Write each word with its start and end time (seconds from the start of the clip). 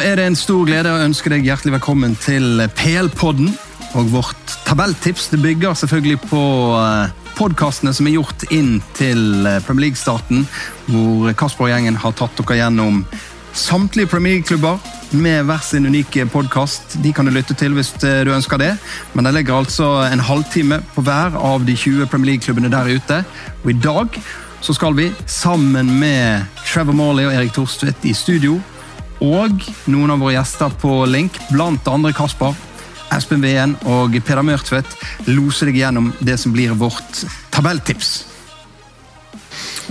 er 0.00 0.16
det 0.18 0.24
en 0.26 0.36
stor 0.38 0.64
glede 0.66 0.90
å 0.90 1.02
ønske 1.04 1.30
deg 1.30 1.44
hjertelig 1.46 1.76
velkommen 1.76 2.14
til 2.18 2.62
PL-podden. 2.78 3.52
Og 3.94 4.08
vårt 4.10 4.54
tabelltips 4.66 5.28
det 5.30 5.38
bygger 5.42 5.76
selvfølgelig 5.78 6.18
på 6.24 6.40
eh, 6.80 7.12
podkastene 7.36 7.92
som 7.94 8.08
er 8.08 8.16
gjort 8.16 8.46
inn 8.54 8.80
til 8.98 9.46
eh, 9.46 9.60
Premier 9.66 9.88
League-starten, 9.88 10.46
hvor 10.88 11.30
Kasper-gjengen 11.38 12.00
har 12.02 12.16
tatt 12.18 12.34
dere 12.40 12.58
gjennom 12.62 13.04
samtlige 13.54 14.10
Premier 14.10 14.38
League-klubber 14.38 14.82
med 15.14 15.46
hver 15.46 15.62
sin 15.62 15.86
unike 15.86 16.26
podkast. 16.32 16.98
De 17.04 17.14
kan 17.14 17.28
du 17.28 17.34
lytte 17.34 17.54
til 17.54 17.76
hvis 17.78 17.94
eh, 18.02 18.24
du 18.26 18.34
ønsker 18.34 18.58
det, 18.62 18.72
men 19.14 19.28
det 19.28 19.36
ligger 19.36 19.60
altså 19.60 19.92
en 20.08 20.26
halvtime 20.26 20.80
på 20.96 21.06
hver 21.06 21.38
av 21.38 21.68
de 21.68 21.76
20 21.78 22.10
Premier 22.10 22.34
League-klubbene 22.34 22.72
der 22.72 22.96
ute. 22.96 23.22
Og 23.62 23.70
i 23.70 23.78
dag 23.78 24.18
så 24.64 24.74
skal 24.74 24.96
vi, 24.96 25.12
sammen 25.26 25.98
med 26.00 26.48
Trevor 26.64 26.96
Morley 26.96 27.28
og 27.28 27.34
Erik 27.36 27.52
Thorstvedt 27.54 28.08
i 28.08 28.16
studio, 28.16 28.58
og 29.22 29.62
noen 29.90 30.14
av 30.14 30.22
våre 30.22 30.36
gjester 30.36 30.74
på 30.82 31.04
link, 31.10 31.38
blant 31.52 31.86
andre 31.90 32.14
Kasper, 32.16 32.54
Espen 33.14 33.44
Wien 33.44 33.76
og 33.86 34.16
Peder 34.26 34.42
Mørtvedt, 34.46 34.96
loser 35.30 35.70
deg 35.70 35.82
gjennom 35.84 36.12
det 36.24 36.38
som 36.40 36.54
blir 36.54 36.74
vårt 36.78 37.24
tabelltips. 37.54 38.33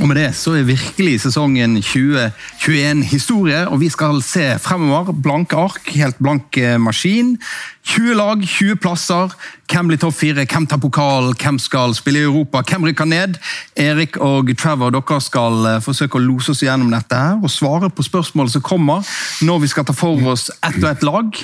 Og 0.01 0.07
med 0.09 0.17
det 0.17 0.31
så 0.33 0.55
er 0.57 0.65
virkelig 0.65 1.19
sesongen 1.21 1.75
2021 1.77 3.03
historie, 3.11 3.67
og 3.69 3.79
vi 3.83 3.89
skal 3.93 4.21
se 4.25 4.55
fremover. 4.61 5.13
Blanke 5.13 5.57
ark, 5.59 5.91
helt 5.93 6.17
blank 6.17 6.57
eh, 6.57 6.79
maskin. 6.81 7.35
20 7.83 8.15
lag, 8.17 8.41
20 8.41 8.79
plasser. 8.81 9.35
Hvem 9.69 9.91
blir 9.91 10.01
topp 10.01 10.15
fire, 10.17 10.45
hvem 10.49 10.65
tar 10.67 10.81
pokal, 10.81 11.33
hvem 11.37 11.59
skal 11.61 11.93
spille 11.93 12.23
i 12.23 12.25
Europa, 12.25 12.63
hvem 12.65 12.89
rykker 12.89 13.05
ned? 13.05 13.37
Erik 13.77 14.17
og 14.17 14.49
Trevor, 14.57 14.93
dere 14.95 15.21
skal 15.21 15.69
eh, 15.69 15.79
forsøke 15.85 16.17
å 16.17 16.25
lose 16.25 16.55
oss 16.55 16.65
gjennom 16.65 16.89
dette 16.93 17.19
her, 17.19 17.37
og 17.37 17.53
svare 17.53 17.91
på 17.93 18.05
spørsmål 18.07 18.49
som 18.49 18.65
kommer 18.65 19.05
når 19.45 19.63
vi 19.63 19.71
skal 19.75 19.85
ta 19.85 19.93
for 19.93 20.21
oss 20.33 20.49
ett 20.57 20.81
og 20.81 20.89
ett 20.89 21.05
lag. 21.05 21.41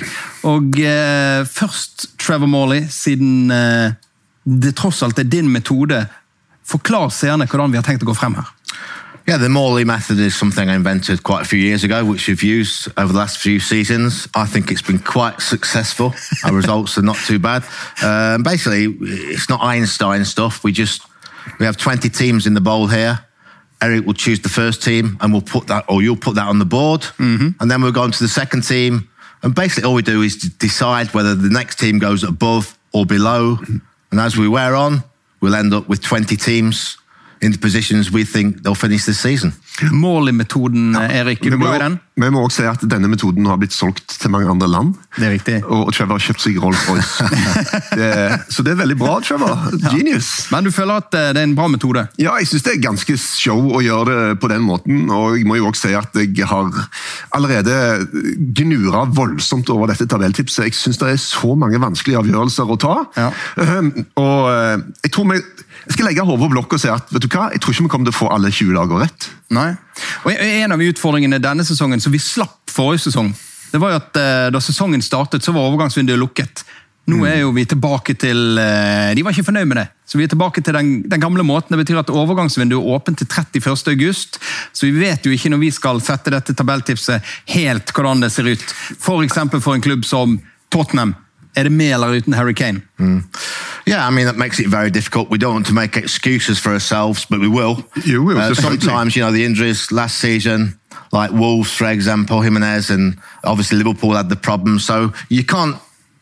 Og 0.50 0.80
eh, 0.82 1.46
først, 1.46 2.10
Trevor 2.18 2.50
Morley, 2.50 2.88
siden 2.90 3.52
eh, 3.54 3.98
det 4.50 4.74
tross 4.78 5.04
alt 5.06 5.20
er 5.20 5.28
din 5.28 5.50
metode 5.52 6.06
Forklar 6.64 7.10
seerne 7.10 7.46
hvordan 7.46 7.72
vi 7.72 7.80
har 7.80 7.86
tenkt 7.86 8.02
å 8.02 8.10
gå 8.10 8.14
frem 8.14 8.36
her. 8.38 8.48
Yeah, 9.26 9.36
the 9.36 9.48
Morley 9.48 9.84
method 9.84 10.18
is 10.18 10.34
something 10.34 10.68
I 10.68 10.74
invented 10.74 11.22
quite 11.22 11.42
a 11.42 11.44
few 11.44 11.58
years 11.58 11.84
ago, 11.84 12.04
which 12.04 12.26
we've 12.26 12.42
used 12.42 12.88
over 12.96 13.12
the 13.12 13.18
last 13.18 13.38
few 13.38 13.60
seasons. 13.60 14.26
I 14.34 14.44
think 14.46 14.70
it's 14.72 14.82
been 14.82 14.98
quite 14.98 15.40
successful. 15.40 16.14
Our 16.44 16.52
results 16.52 16.98
are 16.98 17.02
not 17.02 17.16
too 17.16 17.38
bad. 17.38 17.62
Um, 18.02 18.42
basically, 18.42 18.86
it's 19.00 19.48
not 19.48 19.60
Einstein 19.62 20.24
stuff. 20.24 20.64
We 20.64 20.72
just 20.72 21.02
we 21.58 21.66
have 21.66 21.76
20 21.76 22.08
teams 22.08 22.46
in 22.46 22.54
the 22.54 22.60
bowl 22.60 22.88
here. 22.88 23.20
Eric 23.82 24.04
will 24.04 24.14
choose 24.14 24.40
the 24.40 24.48
first 24.48 24.82
team, 24.82 25.16
and 25.20 25.32
we'll 25.32 25.42
put 25.42 25.68
that, 25.68 25.84
or 25.88 26.02
you'll 26.02 26.16
put 26.16 26.34
that 26.34 26.48
on 26.48 26.58
the 26.58 26.66
board, 26.66 27.02
mm-hmm. 27.02 27.50
and 27.60 27.70
then 27.70 27.82
we'll 27.82 27.92
go 27.92 28.02
on 28.02 28.12
to 28.12 28.18
the 28.18 28.28
second 28.28 28.62
team. 28.62 29.08
And 29.42 29.54
basically, 29.54 29.84
all 29.84 29.94
we 29.94 30.02
do 30.02 30.22
is 30.22 30.36
decide 30.36 31.14
whether 31.14 31.34
the 31.34 31.48
next 31.48 31.78
team 31.78 31.98
goes 31.98 32.24
above 32.24 32.76
or 32.92 33.06
below. 33.06 33.58
And 34.10 34.20
as 34.20 34.36
we 34.36 34.48
wear 34.48 34.74
on, 34.74 35.02
we'll 35.40 35.54
end 35.54 35.74
up 35.74 35.88
with 35.88 36.02
20 36.02 36.36
teams 36.36 36.98
in 37.40 37.52
the 37.52 37.58
positions 37.58 38.10
we 38.10 38.24
think 38.24 38.62
they'll 38.62 38.74
finish 38.74 39.04
this 39.04 39.20
season. 39.20 39.54
Mål-metoden, 39.90 40.94
Erik. 40.94 41.42
Du 41.42 41.56
må, 41.56 41.72
i 41.74 41.78
den? 41.78 42.00
Vi 42.20 42.30
må 42.32 42.42
også 42.44 42.62
si 42.62 42.68
at 42.68 42.82
denne 42.90 43.08
metoden 43.10 43.46
har 43.48 43.58
blitt 43.60 43.74
solgt 43.74 44.16
til 44.20 44.32
mange 44.32 44.50
andre 44.50 44.68
land. 44.70 44.94
Det 45.16 45.26
er 45.26 45.34
riktig. 45.34 45.56
Og 45.64 45.92
Trevor 45.94 46.18
har 46.18 46.24
kjøpt 46.24 46.44
seg 46.44 46.58
Rolls-Royce. 46.62 47.28
så 48.54 48.64
det 48.66 48.74
er 48.74 48.80
veldig 48.82 48.96
bra, 49.00 49.16
Trevor. 49.24 49.70
Genius. 49.90 50.30
Ja. 50.44 50.56
Men 50.56 50.68
du 50.68 50.74
føler 50.74 51.00
at 51.00 51.16
eh, 51.16 51.30
det 51.34 51.42
er 51.42 51.48
en 51.48 51.56
bra 51.58 51.68
metode? 51.72 52.04
Ja, 52.20 52.36
jeg 52.40 52.50
syns 52.50 52.66
det 52.66 52.74
er 52.74 52.82
ganske 52.84 53.16
show 53.20 53.72
å 53.76 53.82
gjøre 53.84 54.10
det 54.10 54.40
på 54.42 54.50
den 54.52 54.66
måten. 54.66 55.06
Og 55.08 55.38
jeg 55.38 55.48
må 55.48 55.56
jo 55.60 55.70
også 55.70 55.88
si 55.88 55.96
at 55.96 56.20
jeg 56.20 56.50
har 56.50 56.68
allerede 57.36 57.78
gnura 58.60 59.06
voldsomt 59.16 59.72
over 59.72 59.90
dette 59.92 60.08
tabelltipset. 60.10 60.68
Jeg 60.68 60.78
syns 60.78 61.00
det 61.00 61.14
er 61.14 61.22
så 61.22 61.56
mange 61.58 61.80
vanskelige 61.82 62.20
avgjørelser 62.20 62.70
å 62.70 62.78
ta. 62.80 62.94
Ja. 63.16 63.30
Ehm, 63.64 63.92
og 64.20 64.50
eh, 64.52 64.86
jeg 65.06 65.16
tror 65.16 65.32
vi 65.32 65.40
jeg 65.80 65.96
skal 65.96 66.10
legge 66.10 66.24
hodet 66.26 66.42
på 66.44 66.52
blokk 66.52 66.74
og 66.76 66.80
si 66.82 66.90
at 66.92 67.08
vet 67.10 67.24
du 67.24 67.30
hva, 67.32 67.48
jeg 67.54 67.62
tror 67.62 67.74
ikke 67.74 67.86
vi 67.86 67.90
kommer 67.92 68.10
til 68.10 68.14
å 68.14 68.18
få 68.18 68.28
alle 68.34 68.50
20 68.52 68.76
lagene 68.76 69.06
rett. 69.06 69.28
Nei. 69.54 69.70
Og 70.24 70.34
En 70.34 70.74
av 70.76 70.82
utfordringene 70.82 71.40
denne 71.42 71.66
sesongen 71.66 72.02
som 72.02 72.12
vi 72.14 72.22
slapp 72.22 72.70
forrige 72.70 73.08
sesong, 73.08 73.32
det 73.70 73.78
var 73.82 73.94
jo 73.94 74.00
at 74.00 74.18
eh, 74.18 74.50
da 74.54 74.60
sesongen 74.62 75.02
startet, 75.02 75.44
så 75.44 75.54
var 75.54 75.68
overgangsvinduet 75.68 76.18
lukket. 76.18 76.64
Nå 77.10 77.20
mm. 77.20 77.26
er 77.26 77.38
jo 77.40 77.52
vi 77.54 77.64
tilbake 77.66 78.14
til 78.20 78.58
eh, 78.60 79.10
De 79.16 79.24
var 79.24 79.34
ikke 79.34 79.48
fornøyd 79.48 79.70
med 79.70 79.80
det. 79.80 79.86
Så 80.06 80.18
vi 80.18 80.26
er 80.26 80.32
tilbake 80.32 80.62
til 80.62 80.74
den, 80.74 80.90
den 81.10 81.22
gamle 81.22 81.44
måten. 81.46 81.74
Det 81.74 81.84
betyr 81.84 82.02
at 82.02 82.10
overgangsvinduet 82.10 82.82
er 82.82 82.94
åpent 82.96 83.22
til 83.22 83.30
31. 83.30 83.94
august. 83.94 84.40
Så 84.72 84.88
vi 84.88 84.92
vet 84.98 85.26
jo 85.26 85.34
ikke 85.34 85.52
når 85.52 85.62
vi 85.62 85.70
skal 85.74 86.02
sette 86.02 86.34
dette 86.34 86.54
tabelltipset 86.58 87.34
helt 87.54 87.94
hvordan 87.94 88.22
det 88.26 88.32
ser 88.34 88.50
ut. 88.50 88.64
F.eks. 88.98 89.38
For, 89.38 89.62
for 89.62 89.78
en 89.78 89.86
klubb 89.86 90.06
som 90.06 90.38
Tottenham. 90.70 91.14
Er 91.58 91.66
det 91.66 91.74
med 91.74 91.94
eller 91.94 92.18
uten 92.18 92.34
Harry 92.38 92.54
Kane? 92.54 92.82
Mm. 92.98 93.22
Yeah, 93.90 94.06
I 94.06 94.10
mean 94.10 94.26
that 94.26 94.36
makes 94.36 94.60
it 94.60 94.68
very 94.68 94.88
difficult. 94.88 95.30
We 95.30 95.38
don't 95.38 95.52
want 95.52 95.66
to 95.66 95.72
make 95.72 95.96
excuses 95.96 96.60
for 96.60 96.70
ourselves, 96.70 97.26
but 97.28 97.40
we 97.40 97.48
will. 97.48 97.84
You 98.04 98.22
will. 98.22 98.38
Uh, 98.38 98.54
sometimes, 98.54 99.16
you 99.16 99.22
know, 99.22 99.32
the 99.32 99.44
injuries 99.44 99.90
last 99.90 100.18
season, 100.18 100.78
like 101.10 101.32
Wolves, 101.32 101.72
for 101.72 101.90
example, 101.90 102.40
Jimenez, 102.40 102.90
and 102.90 103.18
obviously 103.42 103.78
Liverpool 103.78 104.14
had 104.14 104.28
the 104.28 104.36
problem. 104.36 104.78
So 104.78 105.12
you 105.28 105.44
can't. 105.44 105.76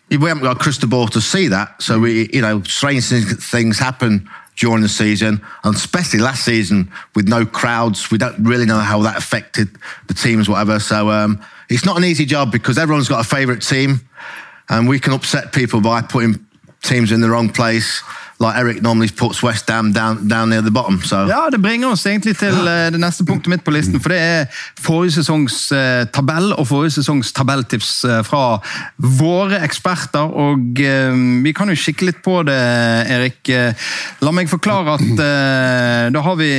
We 0.09 0.17
haven't 0.17 0.45
got 0.45 0.57
a 0.57 0.59
crystal 0.59 0.89
ball 0.89 1.09
to 1.09 1.21
see 1.21 1.49
that. 1.49 1.83
So 1.83 1.99
we, 1.99 2.31
you 2.33 2.41
know, 2.41 2.63
strange 2.63 3.05
things 3.05 3.79
happen 3.79 4.27
during 4.57 4.81
the 4.81 4.89
season, 4.89 5.43
and 5.63 5.75
especially 5.75 6.21
last 6.21 6.47
season 6.47 6.91
with 7.15 7.29
no 7.29 7.45
crowds. 7.45 8.11
We 8.11 8.17
don't 8.17 8.43
really 8.45 8.65
know 8.65 8.79
how 8.79 9.03
that 9.03 9.19
affected 9.19 9.69
the 10.07 10.15
teams, 10.15 10.49
whatever. 10.49 10.81
So 10.81 11.11
um, 11.11 11.45
it's 11.69 11.85
not 11.85 11.99
an 11.99 12.05
easy 12.05 12.25
job 12.25 12.51
because 12.51 12.79
everyone's 12.79 13.11
got 13.11 13.21
a 13.21 13.29
favourite 13.29 13.61
team, 13.61 14.09
and 14.71 14.89
we 14.89 14.99
can 14.99 15.13
upset 15.13 15.53
people 15.53 15.83
by 15.83 16.01
putting 16.01 16.47
teams 16.83 17.13
in 17.13 17.21
the 17.21 17.29
wrong 17.29 17.49
place. 17.49 18.03
Like 18.41 18.57
Eric 18.57 18.83
normally 18.83 19.09
puts 19.09 19.43
West 19.43 19.69
Ham 19.69 19.93
down, 19.93 20.29
down 20.29 20.51
near 20.51 20.63
the 20.63 20.71
bottom. 20.71 21.03
So. 21.03 21.27
Ja, 21.27 21.51
Det 21.51 21.59
bringer 21.59 21.91
oss 21.91 22.07
egentlig 22.07 22.37
til 22.39 22.55
uh, 22.55 22.87
det 22.95 23.01
neste 23.03 23.25
punktet 23.27 23.51
mitt 23.51 23.65
på 23.67 23.75
listen. 23.75 23.99
for 24.01 24.15
Det 24.15 24.19
er 24.19 24.47
forrige 24.79 25.17
sesongs 25.19 25.73
uh, 25.75 26.07
tabell 26.15 26.53
og 26.55 26.69
forrige 26.71 27.01
sesongs 27.01 27.33
tabelltips 27.35 28.05
uh, 28.07 28.23
fra 28.23 28.61
våre 28.97 29.59
eksperter. 29.67 30.23
og 30.23 30.79
Vi 30.79 31.53
kan 31.53 31.69
jo 31.69 31.75
kikke 31.75 32.07
litt 32.13 32.23
på 32.23 32.43
det, 32.47 32.59
Erik. 33.11 33.51
la 34.23 34.31
meg 34.33 34.49
forklare 34.51 34.95
at 34.99 35.21
da 36.13 36.21
har 36.23 36.37
vi 36.39 36.51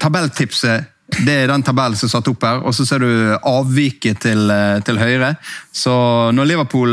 tabelltipset 0.00 0.94
det 1.24 1.34
er 1.42 1.48
den 1.48 1.62
tabellen 1.64 1.96
som 1.96 2.06
er 2.08 2.12
satt 2.12 2.28
opp 2.28 2.42
her, 2.44 2.60
og 2.68 2.74
så 2.76 2.84
ser 2.84 3.00
du 3.00 3.36
avviket 3.48 4.20
til, 4.20 4.50
til 4.84 5.00
høyre. 5.00 5.34
Så 5.72 5.94
når 6.36 6.50
Liverpool 6.50 6.92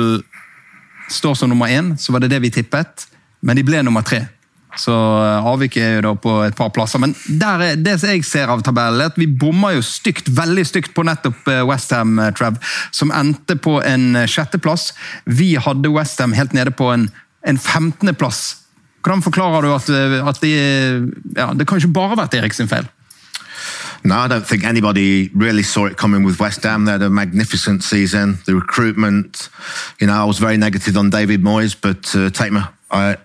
står 1.12 1.36
som 1.36 1.52
nummer 1.52 1.72
én, 1.72 1.96
så 1.98 2.14
var 2.14 2.24
det 2.24 2.32
det 2.34 2.42
vi 2.44 2.54
tippet. 2.54 3.08
Men 3.46 3.58
de 3.58 3.66
ble 3.66 3.82
nummer 3.86 4.06
tre. 4.06 4.26
Så 4.80 4.92
eh, 4.92 5.48
avviket 5.48 5.84
er 5.84 5.94
jo 5.98 6.04
da 6.10 6.14
på 6.20 6.34
et 6.46 6.56
par 6.58 6.72
plasser. 6.76 7.02
Men 7.02 7.16
er, 7.16 7.78
det 7.80 7.96
jeg 8.02 8.26
ser 8.28 8.52
av 8.52 8.64
tabellen, 8.66 9.02
er 9.02 9.14
at 9.14 9.20
vi 9.20 9.28
bommer 9.28 9.78
jo 9.78 9.86
stygt, 9.86 10.30
veldig 10.36 10.66
stygt 10.68 10.96
på 10.96 11.06
nettopp 11.08 11.48
eh, 11.52 11.64
Westham, 11.68 12.18
eh, 12.20 12.34
Trev, 12.36 12.60
som 12.96 13.14
endte 13.16 13.58
på 13.60 13.78
en 13.86 14.26
sjetteplass. 14.30 14.92
Vi 15.26 15.54
hadde 15.62 15.94
Westham 15.96 16.36
helt 16.36 16.56
nede 16.58 16.76
på 16.76 16.92
en, 16.94 17.10
en 17.48 17.62
15.-plass. 17.62 18.44
Hvordan 19.06 19.22
forklarer 19.22 19.66
du 19.66 19.72
at, 19.72 19.90
at 20.34 20.42
de, 20.42 20.54
ja, 21.38 21.52
det 21.54 21.68
kan 21.70 21.80
ikke 21.80 21.94
bare 21.94 22.16
ha 22.16 22.22
vært 22.24 22.40
Erik 22.40 22.56
sin 22.58 22.70
feil? 22.72 22.88
No, 24.04 24.16
I 24.16 24.28
don't 24.28 24.46
think 24.46 24.64
anybody 24.64 25.30
really 25.34 25.64
saw 25.64 25.86
it 25.86 25.98
coming 25.98 26.24
with 26.24 26.40
West 26.40 26.64
Ham. 26.64 26.86
They 26.86 26.92
had 26.92 27.02
a 27.02 27.10
magnificent 27.10 27.84
season. 27.84 28.38
The 28.46 28.56
recruitment, 28.56 29.50
you 30.00 30.08
know, 30.08 30.14
I 30.14 30.26
was 30.26 30.40
very 30.40 30.58
negative 30.58 30.97
on 30.97 31.09
David 31.09 31.42
Moyes, 31.42 31.76
but 31.80 32.16
uh, 32.16 32.30
take 32.30 32.52
my, 32.52 32.68
I, 32.92 33.18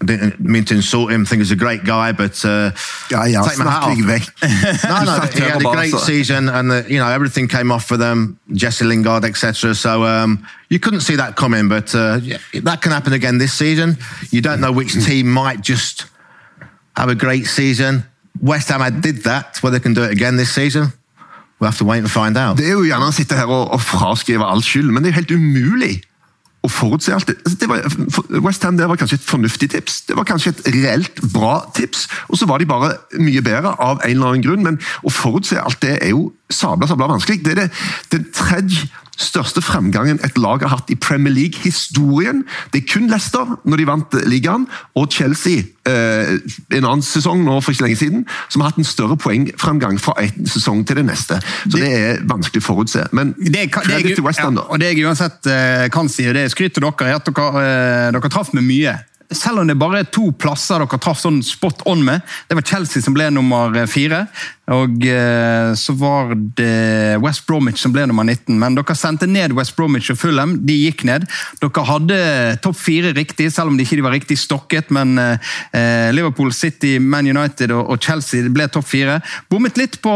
I 0.00 0.04
didn't 0.04 0.40
mean 0.40 0.64
to 0.66 0.74
insult 0.74 1.12
him. 1.12 1.22
I 1.22 1.24
think 1.26 1.40
he's 1.40 1.50
a 1.50 1.56
great 1.56 1.84
guy, 1.84 2.12
but 2.12 2.42
uh, 2.44 2.72
yeah, 3.10 3.26
yeah, 3.26 3.42
take 3.42 3.58
my 3.58 3.70
hat 3.70 3.82
off. 3.82 3.98
no, 4.84 5.04
no, 5.04 5.20
he 5.26 5.40
had 5.40 5.60
a 5.60 5.64
great 5.64 5.92
season, 5.92 6.48
and 6.48 6.70
the, 6.70 6.86
you 6.88 6.98
know 6.98 7.08
everything 7.08 7.48
came 7.48 7.70
off 7.70 7.84
for 7.84 7.98
them. 7.98 8.40
Jesse 8.52 8.84
Lingard, 8.84 9.24
etc. 9.24 9.74
So 9.74 10.04
um, 10.04 10.46
you 10.70 10.78
couldn't 10.78 11.00
see 11.00 11.16
that 11.16 11.36
coming, 11.36 11.68
but 11.68 11.94
uh, 11.94 12.20
yeah, 12.22 12.38
that 12.62 12.80
can 12.80 12.92
happen 12.92 13.12
again 13.12 13.36
this 13.36 13.52
season. 13.52 13.98
You 14.30 14.40
don't 14.40 14.62
know 14.62 14.72
which 14.72 14.94
team 15.04 15.30
might 15.30 15.60
just 15.60 16.06
have 16.96 17.10
a 17.10 17.14
great 17.14 17.44
season 17.44 18.04
West 18.38 18.68
Ham 18.68 19.00
did 19.00 19.24
that, 19.24 19.58
whether 19.62 19.78
they 19.78 19.82
can 19.82 19.94
do 19.94 20.02
it 20.02 20.12
again 20.12 20.36
this 20.36 20.54
season. 20.54 20.92
We'll 21.58 21.70
have 21.70 21.78
to 21.78 21.84
wait 21.84 21.98
and 21.98 22.10
find 22.10 22.36
out. 22.38 22.56
Det 22.56 22.66
er 22.66 22.78
jo 22.78 22.86
gjerne 22.88 23.10
å 23.10 23.12
sitte 23.12 23.36
her 23.36 23.50
og, 23.50 23.68
og 23.74 23.82
fraskrive 23.84 24.46
all 24.46 24.62
skyld, 24.64 24.88
men 24.92 25.02
det 25.02 25.10
er 25.10 25.12
jo 25.12 25.20
helt 25.20 25.34
umulig 25.36 25.94
å 26.64 26.68
forutse 26.68 27.12
alt. 27.12 27.28
Det. 27.28 27.52
det 27.60 27.68
var, 27.68 27.84
West 28.44 28.64
Ham 28.64 28.76
det 28.76 28.88
var 28.88 29.00
kanskje 29.00 29.18
et 29.20 29.28
fornuftig 29.28 29.70
tips, 29.72 30.00
det 30.08 30.16
var 30.16 30.28
kanskje 30.28 30.54
et 30.54 30.70
reelt 30.76 31.20
bra 31.34 31.58
tips. 31.76 32.06
Og 32.28 32.40
så 32.40 32.48
var 32.48 32.60
de 32.60 32.68
bare 32.68 32.94
mye 33.20 33.44
bedre 33.44 33.74
av 33.76 34.00
en 34.00 34.10
eller 34.10 34.32
annen 34.32 34.44
grunn, 34.44 34.64
men 34.64 34.80
å 35.04 35.12
forutse 35.12 35.60
alt 35.60 35.80
det 35.84 35.98
er 36.00 36.14
jo 36.14 36.30
sabla 36.52 36.88
sabla 36.90 37.08
vanskelig. 37.12 37.42
Det 37.44 37.54
er 37.54 37.62
det, 37.62 37.70
den 38.12 38.28
tredje 38.36 38.88
største 39.20 39.62
fremgangen 39.64 40.20
et 40.24 40.38
lag 40.40 40.62
har 40.64 40.74
hatt 40.78 40.90
i 40.92 40.96
Premier 40.98 41.34
League-historien. 41.34 42.44
Det 42.72 42.82
er 42.82 42.88
kun 42.88 43.10
Leicester, 43.10 43.56
når 43.64 43.80
de 43.80 43.88
vant 43.88 44.16
ligaen, 44.30 44.66
og 44.96 45.10
Chelsea 45.12 45.64
eh, 45.88 46.38
en 46.76 46.86
annen 46.86 47.04
sesong 47.04 47.44
nå 47.44 47.58
for 47.60 47.74
ikke 47.74 47.88
lenge 47.88 48.00
siden, 48.00 48.24
som 48.48 48.62
har 48.62 48.72
hatt 48.72 48.80
en 48.80 48.88
større 48.88 49.18
poengfremgang 49.20 50.00
fra 50.00 50.16
en 50.22 50.48
sesong 50.48 50.84
til 50.88 51.00
det 51.00 51.06
neste. 51.10 51.40
Så 51.66 51.76
det, 51.76 51.84
det 51.84 51.92
er 52.00 52.24
vanskelig 52.30 52.64
å 52.64 52.68
forutse. 52.70 53.06
Men 53.16 53.34
det, 53.38 53.68
det, 53.68 54.00
til 54.14 54.24
West 54.26 54.40
da. 54.40 54.50
Ja, 54.50 54.66
og 54.66 54.80
det 54.80 54.92
jeg 54.94 55.04
uansett 55.06 55.46
uh, 55.50 55.86
kan 55.92 56.08
si, 56.12 56.26
og 56.30 56.36
det 56.38 56.48
skryter 56.54 56.84
dere 56.84 57.12
er 57.12 57.20
at 57.20 57.28
dere, 57.28 57.48
uh, 57.52 58.10
dere 58.16 58.32
traff 58.32 58.54
med 58.56 58.66
mye 58.66 58.96
selv 59.30 59.62
om 59.62 59.68
det 59.68 59.78
bare 59.78 60.02
er 60.02 60.08
to 60.10 60.30
plasser 60.34 60.82
dere 60.82 61.00
traff 61.02 61.20
sånn 61.22 61.40
spot 61.46 61.84
on 61.90 62.02
med. 62.06 62.24
Det 62.48 62.58
var 62.58 62.66
Chelsea 62.66 63.02
som 63.04 63.14
ble 63.14 63.28
nummer 63.34 63.74
fire. 63.90 64.24
Og 64.70 65.02
eh, 65.06 65.72
så 65.74 65.94
var 65.98 66.34
det 66.58 67.18
West 67.24 67.42
Bromwich 67.48 67.80
som 67.82 67.94
ble 67.94 68.04
nummer 68.06 68.26
19. 68.26 68.54
Men 68.60 68.76
dere 68.78 68.94
sendte 68.98 69.26
ned 69.26 69.54
West 69.58 69.74
Bromwich 69.78 70.12
og 70.12 70.20
Fulham. 70.20 70.54
De 70.66 70.76
gikk 70.84 71.02
ned. 71.08 71.26
Dere 71.62 71.86
hadde 71.88 72.20
topp 72.62 72.78
fire 72.78 73.10
riktig, 73.16 73.50
selv 73.54 73.72
om 73.72 73.78
de 73.78 73.86
ikke 73.86 74.04
var 74.06 74.14
riktig 74.14 74.38
stokket. 74.38 74.92
Men 74.94 75.18
eh, 75.18 76.10
Liverpool, 76.14 76.52
City, 76.54 76.98
Man 77.02 77.26
United 77.30 77.74
og, 77.74 77.98
Chelsea 78.00 78.46
ble 78.50 78.68
topp 78.70 78.86
fire. 78.88 79.18
Bommet 79.50 79.78
litt 79.78 79.98
på, 80.02 80.14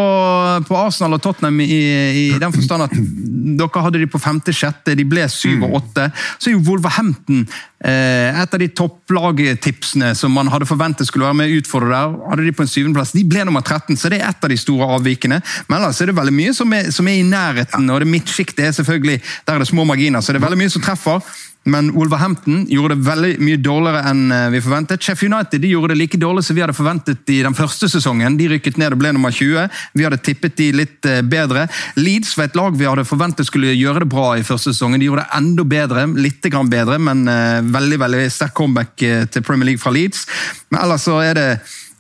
på, 0.68 0.78
Arsenal 0.78 1.18
og 1.18 1.24
Tottenham 1.24 1.58
i, 1.60 1.68
i 1.68 2.24
den 2.40 2.54
forstand 2.54 2.86
at 2.86 2.94
dere 2.94 3.84
hadde 3.84 4.00
de 4.00 4.08
på 4.10 4.22
femte-sjette, 4.22 4.94
de 4.96 5.06
ble 5.08 5.26
syv 5.30 5.66
og 5.66 5.80
åtte. 5.82 6.08
Så 6.38 6.50
er 6.50 6.56
jo 6.56 6.64
Wolverhampton 6.68 7.42
eh, 7.42 7.73
et 7.84 8.54
av 8.54 8.60
de 8.60 8.68
topplagtipsene 8.72 10.14
som 10.16 10.32
man 10.32 10.48
hadde 10.48 10.68
forventet 10.68 11.08
skulle 11.08 11.26
være 11.26 11.36
med 11.42 11.52
utfordre 11.58 11.90
der. 11.92 12.14
Hadde 12.30 12.46
de 12.46 12.54
på 12.56 12.64
en 12.64 12.70
syvendeplass. 12.70 13.12
De 13.12 13.24
ble 13.28 13.44
nummer 13.44 13.60
13, 13.60 13.98
så 14.00 14.08
det 14.08 14.22
er 14.22 14.30
et 14.30 14.46
av 14.46 14.52
de 14.52 14.56
store 14.56 14.88
avvikene. 14.96 15.40
Men 15.68 15.76
ellers 15.78 16.00
er 16.00 16.08
det 16.08 16.16
veldig 16.16 16.34
mye 16.34 16.54
som 16.56 16.72
er, 16.72 16.88
som 16.94 17.08
er 17.10 17.20
i 17.20 17.26
nærheten, 17.28 17.90
og 17.92 18.00
det 18.00 18.08
midtsjiktet 18.08 18.64
er 18.68 18.76
selvfølgelig 18.78 19.18
der 19.44 19.54
er 19.54 19.64
det 19.64 19.68
små 19.68 19.84
marginer. 19.84 20.24
Så 20.24 20.32
det 20.32 20.40
er 20.40 20.46
veldig 20.46 20.62
mye 20.62 20.72
som 20.72 20.84
treffer. 20.84 21.20
Men 21.64 21.90
Wolverhampton 21.94 22.64
gjorde 22.68 22.94
det 22.94 23.06
veldig 23.06 23.32
mye 23.40 23.60
dårligere 23.62 24.02
enn 24.10 24.24
eh, 24.34 24.48
vi 24.52 24.62
forventet. 24.64 25.02
Chef 25.02 25.22
United 25.24 25.62
de 25.64 25.70
gjorde 25.72 25.94
det 25.94 26.00
like 26.00 26.20
dårlig 26.20 26.44
som 26.44 26.56
vi 26.56 26.64
hadde 26.64 26.76
forventet 26.76 27.32
i 27.32 27.38
den 27.46 27.56
første 27.56 27.88
sesongen. 27.88 28.36
De 28.40 28.50
rykket 28.52 28.76
ned 28.80 28.96
og 28.96 29.00
ble 29.00 29.14
nummer 29.16 29.32
20. 29.32 29.70
Vi 29.96 30.04
hadde 30.06 30.20
tippet 30.24 30.58
de 30.60 30.68
litt 30.76 31.08
eh, 31.08 31.22
bedre. 31.24 31.66
Leeds 31.96 32.34
var 32.36 32.50
et 32.50 32.58
lag 32.58 32.76
vi 32.76 32.88
hadde 32.88 33.06
forventet 33.08 33.48
skulle 33.48 33.72
gjøre 33.72 34.04
det 34.04 34.10
bra 34.12 34.34
i 34.36 34.44
første 34.44 34.74
sesongen. 34.74 35.00
De 35.00 35.08
gjorde 35.08 35.24
det 35.24 35.40
enda 35.40 35.64
bedre, 35.68 36.06
litt 36.20 36.44
grann 36.52 36.68
bedre, 36.70 36.98
men 37.00 37.24
uh, 37.28 37.64
veldig 37.74 37.96
veldig 38.02 38.22
sterk 38.32 38.52
comeback 38.56 38.92
til 38.98 39.44
Premier 39.44 39.70
League 39.70 39.80
fra 39.80 39.92
Leeds. 39.94 40.26
Men 40.70 40.82
ellers 40.84 41.06
så 41.08 41.16
er 41.24 41.38
det 41.38 41.48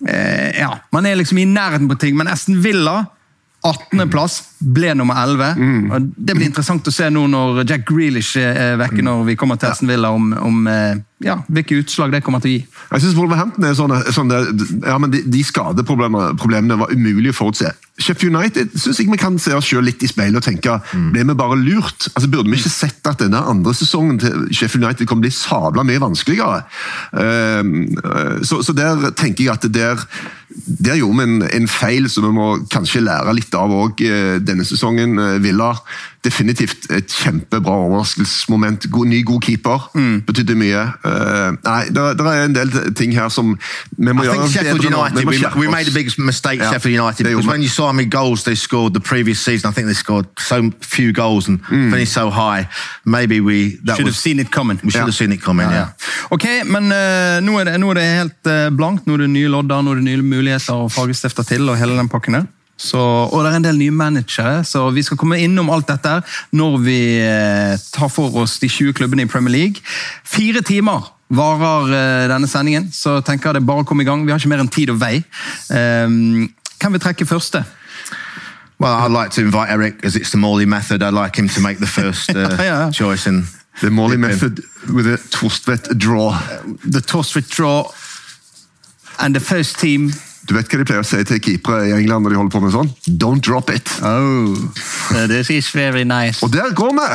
eh, 0.08 0.60
ja, 0.60 0.78
Man 0.92 1.06
er 1.06 1.18
liksom 1.18 1.38
i 1.38 1.48
nærheten 1.48 1.88
på 1.88 1.98
ting, 2.00 2.16
men 2.18 2.30
Esten 2.30 2.60
Villa 2.64 3.04
18.-plass 3.64 4.42
ble 4.64 4.94
nummer 4.96 5.18
11. 5.22 5.54
Mm. 5.58 6.12
Det 6.16 6.36
blir 6.36 6.48
interessant 6.48 6.88
å 6.88 6.94
se 6.94 7.10
nå 7.12 7.26
når 7.30 7.64
Jack 7.64 7.86
Grealish 7.90 8.38
er 8.40 8.78
vekke, 8.80 9.02
når 9.04 9.24
vi 9.30 9.36
kommer 9.40 9.60
til 9.60 9.70
Aston 9.70 9.90
Villa, 9.90 10.12
om, 10.14 10.32
om 10.40 10.66
eh, 10.70 10.96
ja, 11.24 11.38
hvilke 11.48 11.78
utslag 11.80 12.12
det 12.12 12.22
kommer 12.24 12.42
til 12.42 12.50
å 12.50 12.54
gi. 12.56 12.60
Jeg 12.90 13.04
synes 13.04 13.16
Wolverhampton 13.16 13.66
er 13.66 13.76
sånne, 13.78 14.00
sånne 14.14 14.40
ja, 14.84 14.98
men 15.00 15.12
De, 15.14 15.22
de 15.30 15.40
skadeproblemene 15.46 16.78
var 16.80 16.92
umulig 16.92 17.32
å 17.32 17.36
forutse. 17.36 17.70
Sheffield 18.02 18.34
United 18.34 18.72
synes 18.74 18.98
jeg 18.98 19.10
vi 19.12 19.18
kan 19.20 19.36
se 19.38 19.54
oss 19.54 19.68
selv 19.70 19.86
litt 19.86 20.02
i 20.02 20.08
speilet 20.10 20.40
og 20.40 20.44
tenke 20.44 20.72
mm. 20.82 21.10
ble 21.14 21.22
vi 21.28 21.36
bare 21.38 21.58
lurt? 21.60 22.08
Altså 22.10 22.30
Burde 22.32 22.50
vi 22.50 22.58
ikke 22.58 22.72
sett 22.72 23.06
at 23.06 23.22
denne 23.22 23.38
andre 23.38 23.74
sesongen 23.76 24.18
til 24.18 24.48
Sheffield 24.50 24.88
United 24.88 25.06
kommer 25.06 25.28
til 25.28 25.30
å 25.30 25.34
bli 25.34 25.36
sabla 25.36 25.84
mye 25.86 26.02
vanskeligere? 26.02 26.64
Uh, 27.14 28.42
så, 28.42 28.60
så, 28.66 28.74
der 28.74 29.12
tenker 29.14 29.46
jeg 29.46 29.54
at 29.54 29.68
der, 29.70 30.02
der 30.66 30.98
gjorde 30.98 31.20
vi 31.20 31.28
en, 31.28 31.46
en, 31.46 31.70
feil 31.70 32.10
som 32.10 32.26
vi 32.26 32.34
må 32.34 32.48
kanskje 32.72 33.04
lære 33.06 33.36
litt 33.38 33.54
av 33.56 33.72
òg 33.72 34.02
denne 34.54 34.66
sesongen. 34.68 35.18
Uh, 35.18 35.36
Villa 35.44 35.74
definitivt 36.24 36.88
et 36.90 37.12
kjempebra 37.12 37.74
overraskelsesmoment. 37.84 38.86
God, 38.90 39.06
ny, 39.06 39.20
god 39.26 39.40
keeper 39.44 39.90
mm. 39.94 40.22
betydde 40.26 40.56
mye. 40.56 40.84
Uh, 41.04 41.56
nei, 41.66 41.82
det, 41.92 42.24
er 42.24 42.46
en 42.46 42.56
del 42.56 42.72
ting 42.96 43.12
her 43.16 43.28
som 43.32 43.54
vi 43.98 44.12
må 44.12 44.24
I 44.24 44.30
gjøre 44.30 44.48
Sheffield 44.52 44.88
United, 44.88 45.28
we, 45.28 45.40
we, 45.60 45.68
made 45.68 45.88
a 45.88 45.94
big 45.94 46.10
mistake, 46.18 46.60
yeah. 46.60 46.72
Sheffield 46.72 46.96
United, 46.96 47.28
because 47.28 47.46
when 47.46 47.62
you 47.62 47.68
saw 47.68 47.86
how 47.90 47.92
many 47.92 48.08
goals 48.08 48.44
they 48.44 48.54
scored 48.54 48.94
the 48.94 49.00
previous 49.00 49.44
season, 49.44 49.70
I 49.70 49.72
think 49.74 49.86
they 49.86 49.94
scored 49.94 50.26
so 50.38 50.70
few 50.80 51.12
goals 51.12 51.48
and 51.48 51.60
mm. 51.62 51.90
finished 51.90 52.14
so 52.14 52.30
high. 52.30 52.68
Maybe 53.04 53.40
we 53.40 53.76
that 53.84 53.96
should 53.96 54.06
was, 54.06 54.16
have 54.16 54.22
seen 54.22 54.40
it 54.40 54.50
coming. 54.50 54.80
We 54.82 54.90
should 54.90 55.04
yeah. 55.04 55.12
have 55.12 55.14
seen 55.14 55.32
it 55.32 55.42
coming, 55.42 55.68
ja. 55.68 55.72
Yeah. 55.72 55.88
Ok, 56.30 56.46
men 56.64 56.88
uh, 56.88 57.40
nå, 57.44 57.60
er 57.60 57.68
det, 57.68 57.78
nå, 57.80 57.90
er 57.92 58.00
det, 58.00 58.08
helt 58.22 58.48
uh, 58.48 58.68
blankt. 58.76 59.06
Nå 59.06 59.18
er 59.18 59.26
det 59.26 59.32
nye 59.36 59.52
lodder, 59.52 59.84
nå 59.84 59.92
er 59.92 60.00
det 60.00 60.08
nye 60.08 60.24
muligheter 60.24 60.86
og 60.86 60.92
fargestifter 60.92 61.44
til 61.44 61.68
og 61.68 61.78
hele 61.80 61.98
den 62.00 62.08
pakken 62.08 62.40
der. 62.40 62.52
Så, 62.76 62.98
og 62.98 63.44
det 63.44 63.52
er 63.52 63.56
en 63.60 63.66
del 63.68 63.78
nye 63.78 63.94
managere, 63.94 64.64
så 64.66 64.88
vi 64.90 65.04
skal 65.06 65.18
komme 65.20 65.38
innom 65.38 65.70
alt 65.70 65.86
dette 65.88 66.16
når 66.58 66.78
vi 66.82 67.00
eh, 67.22 67.76
tar 67.94 68.10
for 68.10 68.34
oss 68.42 68.58
de 68.62 68.68
20 68.68 68.96
klubbene 68.98 69.24
i 69.24 69.30
Premier 69.30 69.54
League. 69.54 69.84
Fire 70.26 70.62
timer 70.66 71.06
varer 71.34 71.94
eh, 71.94 72.26
denne 72.32 72.50
sendingen, 72.50 72.90
så 72.92 73.20
tenker 73.24 73.50
jeg 73.50 73.60
det 73.60 73.68
bare 73.68 73.84
å 73.84 73.88
komme 73.88 74.02
i 74.02 74.08
gang. 74.08 74.26
Vi 74.26 74.34
har 74.34 74.42
ikke 74.42 74.52
mer 74.52 74.64
enn 74.64 74.72
tid 74.74 74.90
og 74.92 75.00
vei. 75.00 75.22
Um, 75.70 76.50
kan 76.82 76.92
vi 76.92 77.02
trekke 77.02 77.28
første? 77.28 77.62
Well, 78.78 78.92
I'd 78.92 79.12
like 79.12 79.30
to 79.32 79.40
invite 79.40 79.70
Eric, 79.70 80.04
as 80.04 80.16
it's 80.16 80.30
the 80.30 80.36
Morley 80.36 80.66
method. 80.66 81.02
I'd 81.02 81.14
like 81.14 81.36
him 81.36 81.48
to 81.48 81.60
make 81.60 81.78
the 81.78 81.86
first 81.86 82.30
uh, 82.36 82.56
yeah. 82.58 82.90
choice. 82.90 83.26
And 83.26 83.44
the 83.82 83.90
Morley 83.90 84.16
method 84.16 84.60
with 84.92 85.06
a 85.06 85.16
Torstvedt 85.30 85.96
draw. 85.96 86.38
The 86.84 87.00
Torstvedt 87.00 87.48
draw. 87.50 87.90
And 89.18 89.34
the 89.34 89.40
first 89.40 89.78
team 89.78 90.10
du 90.44 90.52
vet 90.52 90.68
hva 90.68 90.80
de 90.80 90.84
pleier 90.84 91.04
å 91.04 91.06
si 91.08 91.22
til 91.24 91.40
keepere 91.40 91.88
i 91.88 91.94
England 91.96 92.26
når 92.26 92.34
de 92.34 92.38
holder 92.40 92.52
på 92.52 92.62
med 92.64 92.74
sånn? 92.74 92.90
Don't 93.20 93.44
drop 93.44 93.72
it. 93.72 93.88
Oh, 94.04 94.52
this 95.30 95.50
is 95.52 95.70
very 95.72 96.04
nice. 96.04 96.44
Og 96.44 96.52
der 96.52 96.74
går 96.76 96.92
vi! 96.98 97.08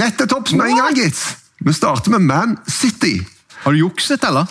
Rett 0.00 0.18
til 0.20 0.28
topps 0.30 0.54
med 0.56 0.72
en 0.72 0.80
gang, 0.80 0.96
gitt. 0.96 1.20
Vi 1.62 1.74
starter 1.76 2.12
med 2.14 2.24
Man 2.28 2.56
City. 2.68 3.18
Har 3.62 3.76
du 3.76 3.82
jukset, 3.82 4.24
eller? 4.28 4.48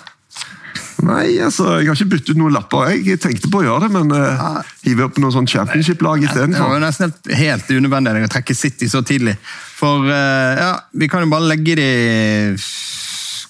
Nei, 1.01 1.39
altså, 1.42 1.80
jeg 1.81 1.89
har 1.89 1.98
ikke 1.98 2.12
byttet 2.13 2.36
ut 2.36 2.39
noen 2.39 2.54
lapper. 2.54 2.92
Jeg 2.94 3.19
tenkte 3.22 3.50
på 3.51 3.62
å 3.62 3.66
gjøre 3.66 3.88
det, 3.88 3.89
men 3.95 4.13
uh, 4.13 4.60
hive 4.86 5.07
opp 5.07 5.18
noe 5.22 5.34
sånn 5.34 5.50
championship-lag 5.50 6.22
istedenfor. 6.27 6.62
Det 6.62 6.75
var 6.75 6.84
nesten 6.84 7.16
helt 7.39 7.72
unødvendig 7.74 8.27
å 8.27 8.31
trekke 8.31 8.57
City 8.57 8.89
så 8.92 9.01
tidlig. 9.06 9.34
For 9.80 10.06
uh, 10.06 10.62
ja, 10.62 10.72
vi 10.94 11.10
kan 11.10 11.25
jo 11.25 11.31
bare 11.31 11.50
legge 11.50 11.74
de 11.80 11.88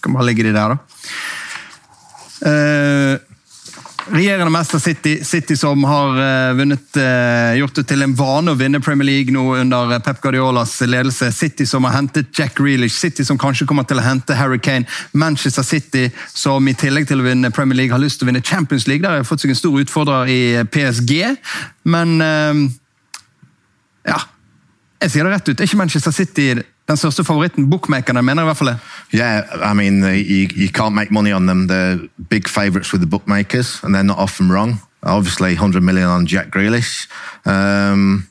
Kan 0.01 0.15
bare 0.15 0.29
legge 0.29 0.47
de 0.47 0.55
der, 0.55 0.71
da. 0.71 0.79
Uh, 2.41 3.30
regjerende 4.09 4.51
mester 4.51 4.79
City, 4.79 5.23
City 5.23 5.55
som 5.57 5.83
har 5.83 6.17
uh, 6.17 6.57
vunnet, 6.57 6.97
uh, 6.97 7.53
gjort 7.57 7.75
det 7.75 7.83
til 7.89 8.01
en 8.05 8.15
vane 8.17 8.53
å 8.53 8.57
vinne 8.59 8.81
Premier 8.83 9.07
League 9.07 9.33
nå 9.33 9.43
under 9.61 9.99
Pep 10.03 10.21
Guardiolas 10.23 10.73
ledelse. 10.81 11.31
City 11.35 11.65
som 11.69 11.85
har 11.87 11.95
hentet 11.97 12.31
Jack 12.37 12.57
Grealish, 12.59 12.97
City 12.97 13.25
som 13.27 13.39
kanskje 13.41 13.67
kommer 13.69 13.87
til 13.87 14.01
å 14.01 14.05
hente 14.05 14.37
Harry 14.39 14.59
Kane. 14.59 14.89
Manchester 15.13 15.65
City 15.67 16.09
som 16.33 16.67
i 16.67 16.75
tillegg 16.77 17.07
til 17.09 17.21
å 17.21 17.27
vinne 17.27 17.53
Premier 17.55 17.83
League 17.83 17.95
har 17.95 18.01
lyst 18.01 18.19
til 18.19 18.27
å 18.27 18.31
vinne 18.31 18.43
Champions 18.45 18.87
League. 18.89 19.05
Der 19.05 19.21
har 19.21 19.27
fått 19.27 19.45
seg 19.45 19.53
en 19.53 19.61
stor 19.61 19.79
utfordrer 19.81 20.31
i 20.31 20.41
PSG, 20.71 21.15
men 21.91 22.17
ja. 24.07 24.19
Jeg 25.01 25.09
sier 25.15 25.25
det 25.25 25.31
rett 25.33 25.49
ut. 25.49 25.57
Er 25.57 25.65
ikke 25.65 25.79
Manchester 25.79 26.13
City 26.13 26.51
den 26.91 26.99
største 26.99 27.23
favoritten. 27.23 27.69
Bookmakerne 27.69 28.21
mener 28.21 28.43
i 28.43 28.49
hvert 28.49 28.59
fall 28.59 28.73
det. 28.73 28.77
Yeah, 29.13 29.71
I 29.71 29.73
mean, 29.73 30.03
you, 30.03 30.47
you 30.55 30.69
can't 30.69 30.95
make 30.95 31.11
money 31.11 31.33
on 31.33 31.47
them. 31.47 31.67
They're 31.67 32.07
big 32.29 32.47
favourites 32.47 32.93
with 32.93 33.01
the 33.01 33.09
bookmakers, 33.09 33.79
and 33.83 33.95
they're 33.95 34.07
not 34.07 34.17
often 34.17 34.51
wrong. 34.51 34.81
Obviously, 35.03 35.55
100 35.55 35.81
million 35.81 36.07
on 36.07 36.27
Jack 36.27 36.51
Grealish. 36.51 37.07
Um, 37.45 38.27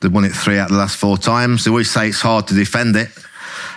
they've 0.00 0.12
won 0.12 0.24
it 0.24 0.32
three 0.32 0.58
out 0.58 0.70
of 0.70 0.72
the 0.72 0.78
last 0.78 0.96
four 0.96 1.18
times. 1.18 1.64
They 1.64 1.70
always 1.70 1.90
say 1.90 2.08
it's 2.08 2.20
hard 2.20 2.46
to 2.48 2.54
defend 2.54 2.96
it. 2.96 3.08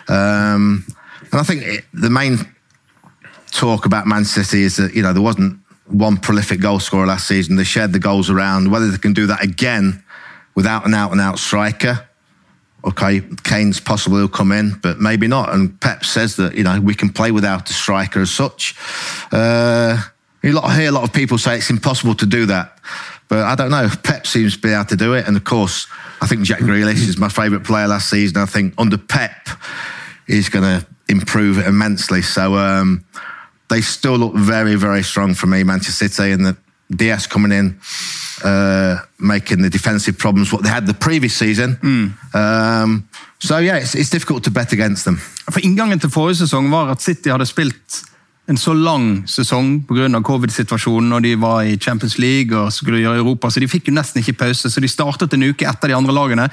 Um, 0.07 0.86
and 1.31 1.41
I 1.41 1.43
think 1.43 1.63
it, 1.63 1.86
the 1.93 2.10
main 2.10 2.38
talk 3.51 3.86
about 3.86 4.07
Man 4.07 4.25
City 4.25 4.63
is 4.63 4.77
that, 4.77 4.93
you 4.95 5.03
know, 5.03 5.13
there 5.13 5.22
wasn't 5.22 5.60
one 5.88 6.17
prolific 6.17 6.62
goal 6.62 6.79
scorer 6.79 7.05
last 7.05 7.27
season. 7.27 7.57
They 7.57 7.63
shared 7.63 7.93
the 7.93 8.00
goals 8.00 8.29
around. 8.29 8.72
Whether 8.72 8.89
they 8.89 8.98
can 8.98 9.13
do 9.13 9.27
that 9.27 9.43
again 9.43 10.03
without 10.55 10.86
an 10.86 10.93
out 10.93 11.12
and 11.12 11.22
out 11.22 11.38
striker 11.38 12.07
okay, 12.86 13.22
Kane's 13.44 13.80
possible 13.80 14.18
he'll 14.18 14.27
come 14.27 14.51
in, 14.51 14.80
but 14.82 15.00
maybe 15.00 15.27
not. 15.27 15.54
And 15.54 15.80
Pep 15.82 16.06
says 16.06 16.36
that 16.38 16.56
you 16.56 16.63
know 16.63 16.80
we 16.80 16.96
can 16.96 17.10
play 17.10 17.32
without 17.32 17.70
a 17.70 17.74
striker 17.74 18.22
as 18.22 18.32
such. 18.32 18.75
Uh, 19.32 20.01
I 20.44 20.80
hear 20.80 20.89
a 20.89 20.92
lot 20.92 21.04
of 21.04 21.13
people 21.13 21.38
say 21.38 21.58
it's 21.58 21.70
impossible 21.70 22.15
to 22.15 22.25
do 22.25 22.46
that, 22.46 22.80
but 23.27 23.39
I 23.39 23.56
don't 23.56 23.72
know. 23.72 23.89
Pep 24.04 24.27
seems 24.27 24.56
to 24.56 24.62
be 24.62 24.72
able 24.72 24.86
to 24.86 24.96
do 24.96 25.13
it, 25.13 25.27
and 25.27 25.36
of 25.36 25.44
course, 25.44 25.88
I 26.22 26.27
think 26.27 26.44
Jack 26.44 26.60
Grealish 26.60 27.08
is 27.08 27.18
my 27.18 27.30
favourite 27.30 27.65
player 27.65 27.88
last 27.88 28.10
season. 28.10 28.38
I 28.38 28.46
think 28.46 28.74
under 28.77 28.98
Pep, 28.98 29.50
he's 30.27 30.50
going 30.50 30.63
to 30.63 30.86
improve 31.10 31.58
immensely. 31.58 32.22
So 32.22 32.56
um, 32.56 33.06
they 33.70 33.82
still 33.82 34.18
look 34.18 34.36
very, 34.36 34.75
very 34.75 35.04
strong 35.04 35.34
for 35.34 35.48
me, 35.48 35.63
Manchester 35.63 36.10
City, 36.10 36.32
and 36.32 36.46
the 36.46 36.58
DS 36.89 37.27
coming 37.27 37.51
in 37.51 37.80
uh, 38.44 38.98
making 39.18 39.62
the 39.62 39.70
defensive 39.70 40.18
problems 40.18 40.51
what 40.51 40.63
they 40.63 40.70
had 40.70 40.86
the 40.86 40.94
previous 40.94 41.34
season. 41.34 41.77
Mm. 41.82 42.36
Um, 42.36 43.10
so 43.39 43.58
yeah, 43.58 43.77
it's, 43.77 43.96
it's, 43.96 44.10
difficult 44.10 44.44
to 44.44 44.51
bet 44.51 44.72
against 44.72 45.06
them. 45.06 45.18
For 45.50 45.60
Inngangen 45.60 46.00
til 46.00 46.10
forrige 46.10 46.36
sesong 46.36 46.72
var 46.72 46.92
at 46.92 47.01
City 47.01 47.30
hadde 47.30 47.46
spilt 47.46 48.04
en 48.48 48.58
så 48.58 48.75
lang 48.78 49.24
sesong 49.30 49.80
pga. 49.90 50.22
covid-situasjonen 50.22 51.14
og 51.18 51.24
de 51.25 51.34
var 51.42 51.64
i 51.66 51.78
Champions 51.82 52.20
League 52.22 52.54
og 52.54 52.74
skulle 52.74 53.02
gjøre 53.02 53.18
Europa, 53.18 53.50
så 53.50 53.60
de 53.60 53.70
fikk 53.70 53.90
jo 53.90 53.96
nesten 53.96 54.22
ikke 54.22 54.38
pause. 54.46 54.70
Så 54.70 54.82
de 54.82 54.90
startet 54.92 55.34
en 55.34 55.48
uke 55.50 55.66
etter 55.66 55.90
de 55.90 55.98
andre 55.98 56.14
lagene. 56.14 56.46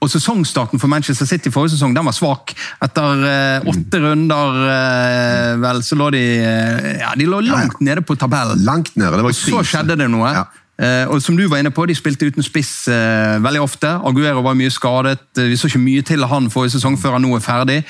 Og 0.00 0.10
sesongstarten 0.10 0.80
for 0.80 0.88
Manchester 0.88 1.28
City 1.28 1.52
forrige 1.52 1.76
sesong 1.76 1.94
den 1.96 2.08
var 2.08 2.16
svak. 2.16 2.54
Etter 2.84 3.26
eh, 3.28 3.68
åtte 3.70 4.00
runder 4.00 4.60
eh, 4.72 5.52
vel, 5.60 5.84
så 5.84 6.00
lå 6.00 6.10
de 6.16 6.24
eh, 6.40 6.90
ja, 7.02 7.12
de 7.16 7.28
lå 7.28 7.40
langt 7.44 7.80
nede 7.84 8.04
på 8.04 8.16
tabellen. 8.16 8.64
Langt 8.64 8.96
nede, 8.96 9.12
det 9.18 9.28
var 9.28 9.32
Og 9.32 9.40
så 9.40 9.64
skjedde 9.68 10.00
det 10.00 10.08
noe. 10.12 10.32
Ja. 10.32 10.46
Eh, 10.74 11.06
og 11.06 11.20
som 11.22 11.36
du 11.38 11.44
var 11.46 11.60
inne 11.62 11.70
på, 11.70 11.86
De 11.86 11.94
spilte 11.94 12.26
uten 12.26 12.42
spiss 12.42 12.88
eh, 12.90 13.38
veldig 13.42 13.62
ofte. 13.62 13.90
Aguero 14.08 14.42
var 14.42 14.56
mye 14.58 14.72
skadet. 14.74 15.22
Eh, 15.38 15.50
Vi 15.52 15.58
så 15.58 15.70
ikke 15.70 15.82
mye 15.82 16.02
til 16.02 16.24
han 16.26 16.50
forrige 16.50 16.74
sesong 16.76 16.98
før 16.98 17.18
han 17.18 17.22
nå 17.22 17.34
er 17.36 17.44
ferdig. 17.44 17.80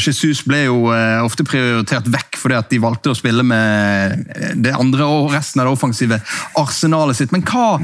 Jesus 0.00 0.42
ble 0.46 0.64
jo 0.64 0.92
ofte 1.24 1.44
prioritert 1.44 2.08
vekk 2.10 2.38
fordi 2.40 2.56
at 2.56 2.70
de 2.70 2.80
valgte 2.82 3.12
å 3.12 3.16
spille 3.16 3.44
med 3.46 4.24
det 4.64 4.72
andre 4.74 5.06
og 5.06 5.32
resten 5.34 5.60
av 5.60 5.68
det 5.68 5.74
offensive 5.76 6.18
arsenalet 6.58 7.18
sitt. 7.18 7.32
Men 7.32 7.44
hva 7.46 7.78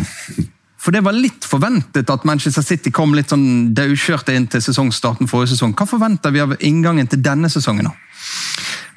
For 0.79 0.95
det 0.95 1.03
var 1.05 1.13
litt 1.13 1.45
forventet 1.45 2.09
at 2.11 2.25
Manchester 2.25 2.63
City 2.63 2.91
kom 2.95 3.13
litt 3.15 3.33
sånn 3.33 3.75
daukjørte 3.75 4.33
inn 4.33 4.47
til 4.47 4.63
sesongstarten 4.63 5.29
forrige 5.29 5.57
sesong. 5.57 5.75
Hva 5.75 5.89
forventer 5.91 6.31
vi 6.31 6.41
av 6.41 6.55
inngangen 6.61 7.11
til 7.11 7.21
denne 7.21 7.51
sesongen? 7.51 7.91
da? 7.91 8.08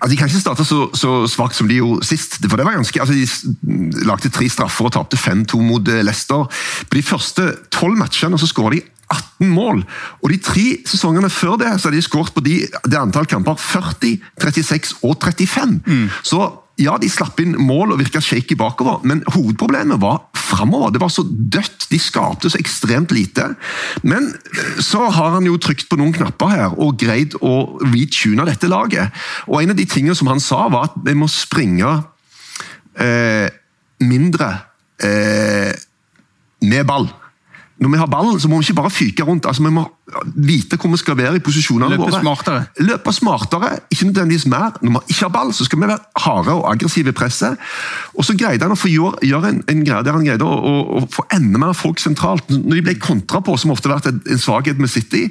Altså, 0.01 0.11
de 0.11 0.17
kan 0.17 0.29
ikke 0.31 0.41
starte 0.41 0.65
så, 0.65 0.87
så 0.97 1.11
svakt 1.29 1.55
som 1.55 1.67
de 1.69 1.77
gjorde 1.77 2.07
sist. 2.07 2.39
for 2.41 2.57
det 2.57 2.65
var 2.65 2.73
ganske, 2.79 3.01
altså, 3.01 3.13
De 3.13 4.05
lagde 4.07 4.31
tre 4.33 4.47
straffer 4.49 4.87
og 4.89 4.95
tapte 4.95 5.17
5-2 5.17 5.61
mot 5.61 5.87
eh, 5.87 6.01
Leicester. 6.01 6.47
På 6.89 6.97
de 6.97 7.05
første 7.05 7.51
tolv 7.69 7.99
matchene 7.99 8.39
så 8.41 8.49
skåra 8.49 8.73
de 8.73 8.81
18 9.11 9.51
mål. 9.51 9.83
Og 10.23 10.31
de 10.31 10.39
tre 10.41 10.65
sesongene 10.87 11.29
før 11.29 11.59
det 11.61 11.75
så 11.75 11.89
hadde 11.89 11.99
de 11.99 12.07
skåret 12.07 12.33
på 12.33 12.43
de, 12.45 12.57
det 12.87 12.97
antall 12.97 13.29
kamper 13.29 13.59
40, 13.59 14.17
36 14.41 14.95
og 15.03 15.17
35. 15.21 15.77
Så 16.23 16.41
ja, 16.81 16.97
de 17.01 17.09
slapp 17.11 17.39
inn 17.43 17.53
mål 17.61 17.93
og 17.93 18.01
virka 18.01 18.21
shaky 18.23 18.57
bakover, 18.59 19.01
men 19.07 19.23
hovedproblemet 19.31 20.01
var 20.01 20.23
framover. 20.37 20.91
Det 20.93 21.01
var 21.01 21.11
så 21.13 21.23
dødt. 21.25 21.87
De 21.91 21.99
skapte 21.99 22.49
så 22.51 22.59
ekstremt 22.59 23.11
lite. 23.15 23.51
Men 24.03 24.31
eh, 24.31 24.81
så 24.83 25.05
har 25.09 25.37
han 25.37 25.47
jo 25.47 25.59
trykt 25.61 25.89
på 25.91 25.99
noen 25.99 26.13
knapper 26.15 26.55
her 26.55 26.75
og 26.81 26.97
greid 27.01 27.37
å 27.41 27.77
retune 27.91 28.47
dette 28.49 28.69
laget. 28.71 29.13
Og 29.47 29.61
en 29.61 29.73
av 29.73 29.79
de 29.79 29.87
tingene 29.89 30.17
som 30.17 30.31
han 30.31 30.43
sa, 30.43 30.65
var 30.71 30.89
at 30.89 30.99
vi 31.05 31.15
må 31.17 31.29
springe 31.31 31.93
eh, 32.99 33.47
mindre 34.01 34.51
eh, 35.03 35.73
med 36.61 36.87
ball. 36.89 37.09
Når 37.81 37.95
vi 37.95 37.97
har 37.97 38.09
ballen, 38.11 38.37
så 38.39 38.49
må 38.49 38.59
vi 38.59 38.69
ikke 38.69 38.81
bare 38.83 38.93
fyke 38.93 39.25
rundt. 39.25 39.47
altså 39.49 39.63
Vi 39.65 39.73
må 39.73 39.87
vite 40.35 40.77
hvor 40.79 40.91
vi 40.91 40.99
skal 40.99 41.15
være 41.17 41.37
i 41.39 41.43
posisjonene 41.43 41.93
Løpe 41.93 42.03
våre. 42.03 42.19
smartere. 42.19 42.63
Løpe 42.83 43.13
smartere, 43.15 43.69
ikke 43.93 44.09
nødvendigvis 44.09 44.45
mer. 44.49 44.75
Når 44.81 44.91
vi 44.91 45.13
ikke 45.13 45.27
har 45.27 45.33
ball, 45.33 45.53
så 45.53 45.65
skal 45.65 45.79
vi 45.79 45.87
være 45.87 45.99
harde 46.25 46.55
og 46.57 46.65
aggressive 46.71 47.13
i 47.13 47.15
presset. 47.15 47.57
Og 48.17 48.25
så 48.25 48.35
greide 48.37 48.65
han 48.65 48.75
å 48.75 48.79
få 48.79 48.91
gjøre, 48.91 49.21
gjøre 49.27 49.51
en, 49.53 49.61
en 49.71 49.83
greie 49.85 50.03
der 50.03 50.17
han 50.17 50.25
greide 50.25 50.47
å, 50.47 50.57
å, 50.57 50.73
å 50.99 51.03
få 51.11 51.25
enda 51.35 51.61
mer 51.61 51.75
folk 51.77 52.01
sentralt. 52.01 52.49
Når 52.51 52.81
de 52.81 52.85
ble 52.89 52.97
kontra 53.01 53.43
på, 53.45 53.55
som 53.61 53.71
ofte 53.71 53.89
har 53.89 54.01
vært 54.01 54.11
en, 54.11 54.41
svakhet 54.41 54.81
med 54.81 54.91
City, 54.91 55.27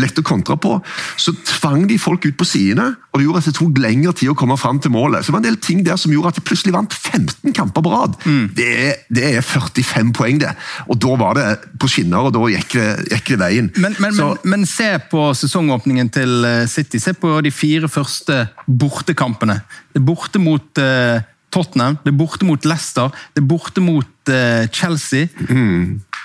lett 0.00 0.18
å 0.18 0.24
kontra 0.26 0.56
på, 0.56 0.78
så 1.20 1.34
tvang 1.58 1.86
de 1.90 1.98
folk 2.00 2.24
ut 2.24 2.38
på 2.38 2.48
sidene, 2.48 2.92
og 3.12 3.20
det 3.20 3.26
gjorde 3.26 3.42
at 3.42 3.50
det 3.50 3.56
tok 3.58 3.82
lengre 3.82 4.14
tid 4.16 4.32
å 4.32 4.38
komme 4.38 4.56
fram 4.60 4.80
til 4.80 4.94
målet. 4.94 5.20
Så 5.26 5.32
det 5.32 5.36
var 5.36 5.42
en 5.42 5.50
del 5.50 5.60
ting 5.60 5.82
der 5.84 6.00
som 6.00 6.14
gjorde 6.14 6.32
at 6.32 6.40
de 6.40 6.46
plutselig 6.46 6.72
vant 6.72 6.94
15 6.94 7.52
kamper 7.56 7.84
på 7.84 7.92
rad. 7.92 8.16
Det, 8.56 8.70
er, 8.86 9.04
det 9.12 9.26
er 9.36 9.44
45 9.44 10.14
poeng, 10.16 10.40
det. 10.40 10.54
Og 10.88 10.96
da 11.02 11.18
var 11.20 11.36
det 11.36 11.46
på 11.82 11.90
skinner, 11.90 12.30
og 12.30 12.32
da 12.36 12.46
gikk 12.54 12.78
det, 12.78 12.88
gikk 13.12 13.34
det 13.34 13.40
veien. 13.42 13.68
Men, 13.82 13.96
men, 14.00 14.21
Så- 14.22 14.48
men, 14.48 14.64
se 14.66 14.88
på 15.10 15.26
sesongåpningen 15.34 16.08
til 16.14 16.44
eh, 16.48 16.66
City. 16.70 16.98
Se 17.02 17.12
på 17.14 17.34
de 17.44 17.50
fire 17.50 17.88
første 17.88 18.46
bortekampene. 18.66 19.60
Det 19.92 20.00
er 20.00 20.06
borte 20.06 20.38
mot 20.42 20.78
uh, 20.80 21.20
Tottenham, 21.52 21.98
det 22.04 22.14
er 22.14 22.16
borte 22.16 22.46
mot 22.48 22.64
Leicester, 22.64 23.10
det 23.36 23.42
er 23.42 23.46
borte 23.50 23.82
mot 23.84 24.30
uh, 24.32 24.64
Chelsea. 24.72 25.26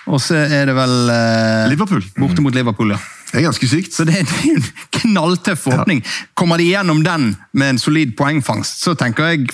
Og 0.08 0.22
så 0.24 0.38
er 0.48 0.70
det 0.70 0.76
vel 0.78 0.94
uh, 1.12 1.66
Liverpool. 1.72 2.04
borte 2.18 2.42
mot 2.46 2.56
Liverpool, 2.56 2.94
ja. 2.96 3.00
Det 3.28 3.42
er 3.42 3.44
ganske 3.50 3.68
sykt. 3.68 3.92
Så 3.92 4.06
det, 4.08 4.22
det 4.24 4.38
er 4.48 4.56
en 4.56 4.70
knalltøff 5.02 5.66
åpning. 5.68 6.00
Kommer 6.34 6.62
de 6.62 6.70
gjennom 6.70 7.02
den 7.04 7.34
med 7.52 7.74
en 7.74 7.80
solid 7.82 8.14
poengfangst, 8.16 8.80
så 8.86 8.94
tenker 8.96 9.34
jeg 9.34 9.50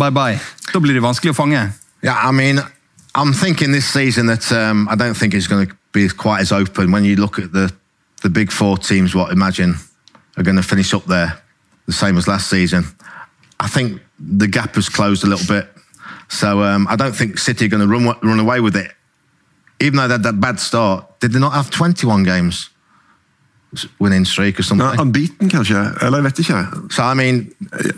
bye 0.00 0.08
bye. 0.16 0.38
Da 0.72 0.80
blir 0.80 0.96
det 0.96 1.04
vanskelig 1.04 1.34
å 1.34 1.36
fange. 1.42 1.66
Yeah, 2.04 2.16
I 2.24 2.32
mean, 2.32 2.62
I'm 3.14 3.34
thinking 3.34 3.72
this 3.72 3.86
season 3.92 4.26
that 4.32 4.50
um, 4.52 4.88
I 4.88 4.94
don't 4.96 5.14
think 5.16 5.34
it's 5.34 5.46
going 5.46 5.66
to 5.68 5.74
be 5.96 6.08
quite 6.08 6.40
as 6.40 6.52
open 6.52 6.92
when 6.92 7.04
you 7.04 7.16
look 7.16 7.38
at 7.38 7.52
the 7.52 7.72
the 8.22 8.30
big 8.30 8.52
four 8.52 8.78
teams. 8.78 9.14
What 9.14 9.30
I 9.30 9.32
imagine 9.32 9.74
are 10.36 10.42
going 10.44 10.56
to 10.56 10.62
finish 10.62 10.94
up 10.94 11.04
there, 11.04 11.42
the 11.86 11.92
same 11.92 12.18
as 12.18 12.26
last 12.26 12.50
season. 12.50 12.84
I 13.58 13.68
think 13.68 14.00
the 14.18 14.46
gap 14.48 14.74
has 14.74 14.88
closed 14.88 15.24
a 15.24 15.26
little 15.26 15.46
bit, 15.46 15.68
so 16.28 16.62
um, 16.62 16.86
I 16.88 16.96
don't 16.96 17.16
think 17.16 17.38
City 17.38 17.64
are 17.64 17.68
going 17.68 17.88
to 17.88 17.88
run 17.88 18.16
run 18.22 18.40
away 18.40 18.60
with 18.60 18.76
it. 18.76 18.92
Even 19.80 19.96
though 19.96 20.08
they 20.08 20.14
had 20.14 20.22
that 20.22 20.40
bad 20.40 20.60
start, 20.60 21.20
did 21.20 21.32
they 21.32 21.40
not 21.40 21.52
have 21.52 21.70
21 21.70 22.24
games 22.24 22.70
winning 23.98 24.24
streak 24.24 24.58
or 24.58 24.62
something? 24.62 24.88
Ja, 24.88 25.02
unbeaten, 25.02 25.48
kanskje? 25.48 25.92
Eller 26.00 26.18
jeg 26.18 26.24
vet 26.24 26.38
ikke. 26.38 26.66
So 26.90 27.02
I 27.02 27.14
mean, 27.14 27.50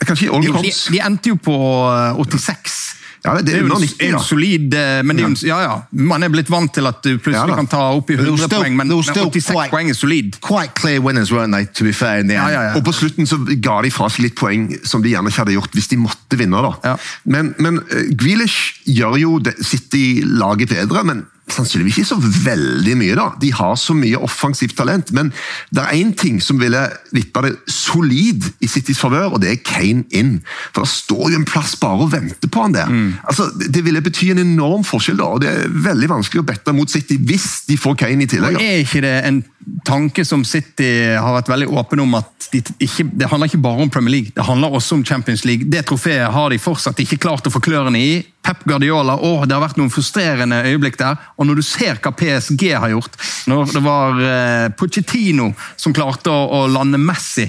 Kanskje 0.07 0.27
i 0.27 0.29
all 0.29 0.45
Jo, 0.45 0.53
de, 0.63 0.73
de 0.93 1.01
endte 1.07 1.29
jo 1.29 1.35
på 1.35 1.55
eh, 1.91 2.19
86. 2.19 2.98
Ja, 3.25 3.35
det 3.37 3.47
Det 3.47 3.55
er 3.55 3.59
jo 3.59 3.65
under 3.65 3.77
en, 3.77 3.83
90, 3.83 4.09
en 4.15 4.21
solid 4.23 4.75
eh, 4.75 5.03
men 5.03 5.17
det 5.19 5.25
er 5.25 5.47
ja, 5.49 5.59
ja, 5.63 5.73
Man 5.91 6.23
er 6.23 6.29
blitt 6.31 6.51
vant 6.51 6.73
til 6.73 6.87
at 6.87 7.01
du 7.03 7.17
plutselig 7.19 7.49
Ja 7.51 7.57
kan 7.57 7.67
ta 7.67 7.81
opp 7.97 8.11
i 8.11 8.17
But 8.17 8.27
it 8.27 8.31
was 8.31 8.41
100 8.41 8.47
still- 8.47 8.63
poeng, 8.63 8.77
men, 8.77 8.89
men 8.89 9.03
86 9.03 9.51
quite- 9.51 9.71
poeng 9.73 9.91
er 9.91 9.95
solid. 9.95 10.37
quite 10.41 10.75
clear 10.75 11.01
winners, 11.03 11.33
weren't 11.33 11.53
they? 11.53 11.67
To 11.75 11.85
be 11.85 11.93
fair, 11.93 12.21
in 12.21 12.29
the 12.29 12.37
end. 12.37 12.53
ja, 12.53 12.63
ja. 12.69 12.75
Og 12.77 12.85
på 12.85 12.93
slutten 12.93 13.27
så 13.27 13.37
ga 13.61 13.81
de 13.83 13.91
fra 13.91 14.09
seg 14.09 14.23
litt 14.29 14.37
poeng 14.39 14.71
som 14.85 15.03
de 15.03 15.11
gjerne 15.11 15.29
ikke 15.33 15.43
hadde 15.45 15.53
gjort 15.59 15.73
hvis 15.75 15.89
de 15.89 15.97
måtte 15.97 16.39
vinne. 16.39 16.63
da. 16.63 16.73
Ja. 16.85 16.97
Men, 17.25 17.55
men 17.59 17.81
eh, 17.91 18.15
Grealish 18.15 18.81
gjør 18.87 19.19
jo 19.19 19.39
det- 19.39 19.57
City-laget 19.67 20.69
bedre, 20.69 21.05
men 21.05 21.27
sannsynligvis 21.55 21.99
ikke 21.99 22.11
så 22.11 22.19
veldig 22.21 22.97
mye. 23.01 23.17
da. 23.19 23.29
De 23.41 23.53
har 23.55 23.75
så 23.81 23.95
mye 23.97 24.21
offensivt 24.21 24.77
talent, 24.77 25.13
men 25.13 25.33
det 25.75 25.83
er 25.83 25.99
én 25.99 26.13
ting 26.17 26.41
som 26.43 26.61
ville 26.61 26.81
vippa 27.15 27.43
det 27.47 27.55
solid 27.71 28.45
i 28.61 28.69
Citys 28.71 29.01
favør, 29.01 29.35
og 29.37 29.43
det 29.43 29.53
er 29.53 29.63
Kane 29.65 30.05
inn. 30.11 30.39
For 30.73 30.85
det 30.87 30.93
står 30.93 31.33
jo 31.33 31.41
en 31.41 31.49
plass 31.49 31.77
bare 31.81 32.07
og 32.07 32.13
venter 32.13 32.49
på 32.49 32.65
han 32.65 32.77
der. 32.77 32.89
Mm. 32.89 33.15
Altså, 33.29 33.51
Det 33.59 33.85
ville 33.85 34.03
bety 34.03 34.31
en 34.33 34.39
enorm 34.39 34.85
forskjell, 34.85 35.19
da, 35.19 35.25
og 35.25 35.41
det 35.43 35.51
er 35.51 35.69
veldig 35.69 36.09
vanskelig 36.09 36.43
å 36.43 36.49
bette 36.49 36.73
mot 36.73 36.91
City 36.91 37.19
hvis 37.19 37.65
de 37.69 37.77
får 37.77 37.99
Kane 38.05 38.25
i 38.25 38.31
tillegg. 38.31 38.57
Og 38.57 38.63
er 38.63 38.85
ikke 38.85 39.05
det 39.05 39.17
en 39.29 39.43
tanke 39.85 40.25
som 40.25 40.45
City 40.47 41.15
har 41.17 41.35
vært 41.37 41.51
veldig 41.51 41.69
åpen 41.77 42.01
om 42.03 42.17
at 42.19 42.49
de 42.53 42.61
ikke, 42.85 43.05
det 43.19 43.29
handler 43.29 43.51
ikke 43.51 43.61
bare 43.63 43.85
om 43.85 43.91
Premier 43.93 44.15
League, 44.15 44.33
det 44.35 44.47
handler 44.47 44.75
også 44.79 44.99
om 44.99 45.05
Champions 45.05 45.45
League. 45.45 45.69
Det 45.71 45.85
trofeet 45.89 46.33
har 46.33 46.53
de 46.53 46.61
fortsatt 46.63 47.01
ikke 47.03 47.21
klart 47.23 47.47
å 47.49 47.53
få 47.53 47.63
klørne 47.65 48.01
i. 48.01 48.13
Pep 48.45 48.63
Guardiola, 48.69 49.19
å, 49.21 49.45
det 49.45 49.57
har 49.57 49.65
vært 49.65 49.81
noen 49.81 49.93
frustrerende 49.93 50.63
øyeblikk 50.71 50.97
der. 51.01 51.19
Og 51.37 51.49
når 51.49 51.61
du 51.61 51.67
ser 51.67 52.01
hva 52.01 52.15
PSG 52.17 52.65
har 52.73 52.95
gjort, 52.95 53.19
når 53.51 53.75
det 53.75 53.85
var 53.85 54.23
eh, 54.25 54.69
Pochettino 54.79 55.51
som 55.77 55.97
klarte 55.97 56.33
å, 56.33 56.65
lande 56.73 57.01
Messi, 57.03 57.49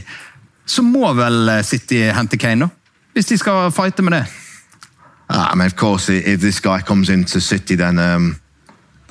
så 0.70 0.84
må 0.86 1.14
vel 1.18 1.56
eh, 1.56 1.64
City 1.66 2.04
hente 2.16 2.40
Kane, 2.42 2.68
da? 2.68 2.76
Hvis 3.16 3.32
de 3.32 3.40
skal 3.42 3.72
fighte 3.74 4.04
med 4.06 4.20
det. 4.20 4.26
Ah, 5.30 5.52
I 5.52 5.56
mean, 5.56 5.68
of 5.68 5.76
course, 5.76 6.10
if 6.10 6.42
this 6.42 6.60
guy 6.60 6.82
comes 6.82 7.10
into 7.10 7.40
City, 7.40 7.76
then 7.76 8.00
um, 8.00 8.36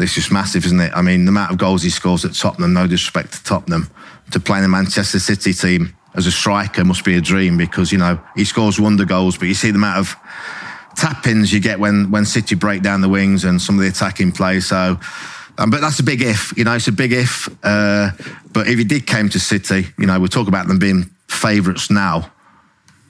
it's 0.04 0.14
just 0.14 0.32
massive, 0.32 0.64
isn't 0.66 0.80
it? 0.80 0.92
I 0.94 1.02
mean, 1.02 1.24
the 1.24 1.30
amount 1.30 1.50
of 1.50 1.58
goals 1.58 1.82
he 1.82 1.90
scores 1.90 2.24
at 2.24 2.34
Tottenham, 2.34 2.72
no 2.72 2.86
disrespect 2.86 3.32
to 3.34 3.44
Tottenham, 3.44 3.90
to 4.32 4.40
play 4.40 4.58
in 4.58 4.64
a 4.64 4.68
Manchester 4.68 5.18
City 5.18 5.52
team 5.52 5.94
as 6.14 6.26
a 6.26 6.32
striker 6.32 6.84
must 6.84 7.04
be 7.04 7.16
a 7.16 7.20
dream 7.20 7.56
because, 7.56 7.92
you 7.92 7.98
know, 7.98 8.20
he 8.34 8.44
scores 8.44 8.80
wonder 8.80 9.04
goals, 9.04 9.36
but 9.36 9.48
you 9.48 9.54
see 9.54 9.70
the 9.70 9.76
amount 9.76 9.98
of 9.98 10.16
tap-ins 10.96 11.52
you 11.52 11.60
get 11.60 11.78
when, 11.78 12.10
when 12.10 12.24
City 12.24 12.54
break 12.54 12.82
down 12.82 13.00
the 13.00 13.08
wings 13.08 13.44
and 13.44 13.60
some 13.60 13.76
of 13.76 13.82
the 13.82 13.88
attacking 13.88 14.32
play, 14.32 14.60
so... 14.60 14.98
Um, 15.60 15.70
but 15.70 15.80
that's 15.80 15.98
a 15.98 16.04
big 16.04 16.22
if, 16.22 16.56
you 16.56 16.62
know, 16.62 16.74
it's 16.74 16.86
a 16.86 16.92
big 16.92 17.12
if. 17.12 17.48
Uh, 17.64 18.12
but 18.52 18.68
if 18.68 18.78
he 18.78 18.84
did 18.84 19.08
came 19.08 19.28
to 19.30 19.40
City, 19.40 19.88
you 19.98 20.06
know, 20.06 20.20
we 20.20 20.28
talk 20.28 20.46
about 20.46 20.68
them 20.68 20.78
being 20.78 21.10
favourites 21.26 21.90
now 21.90 22.30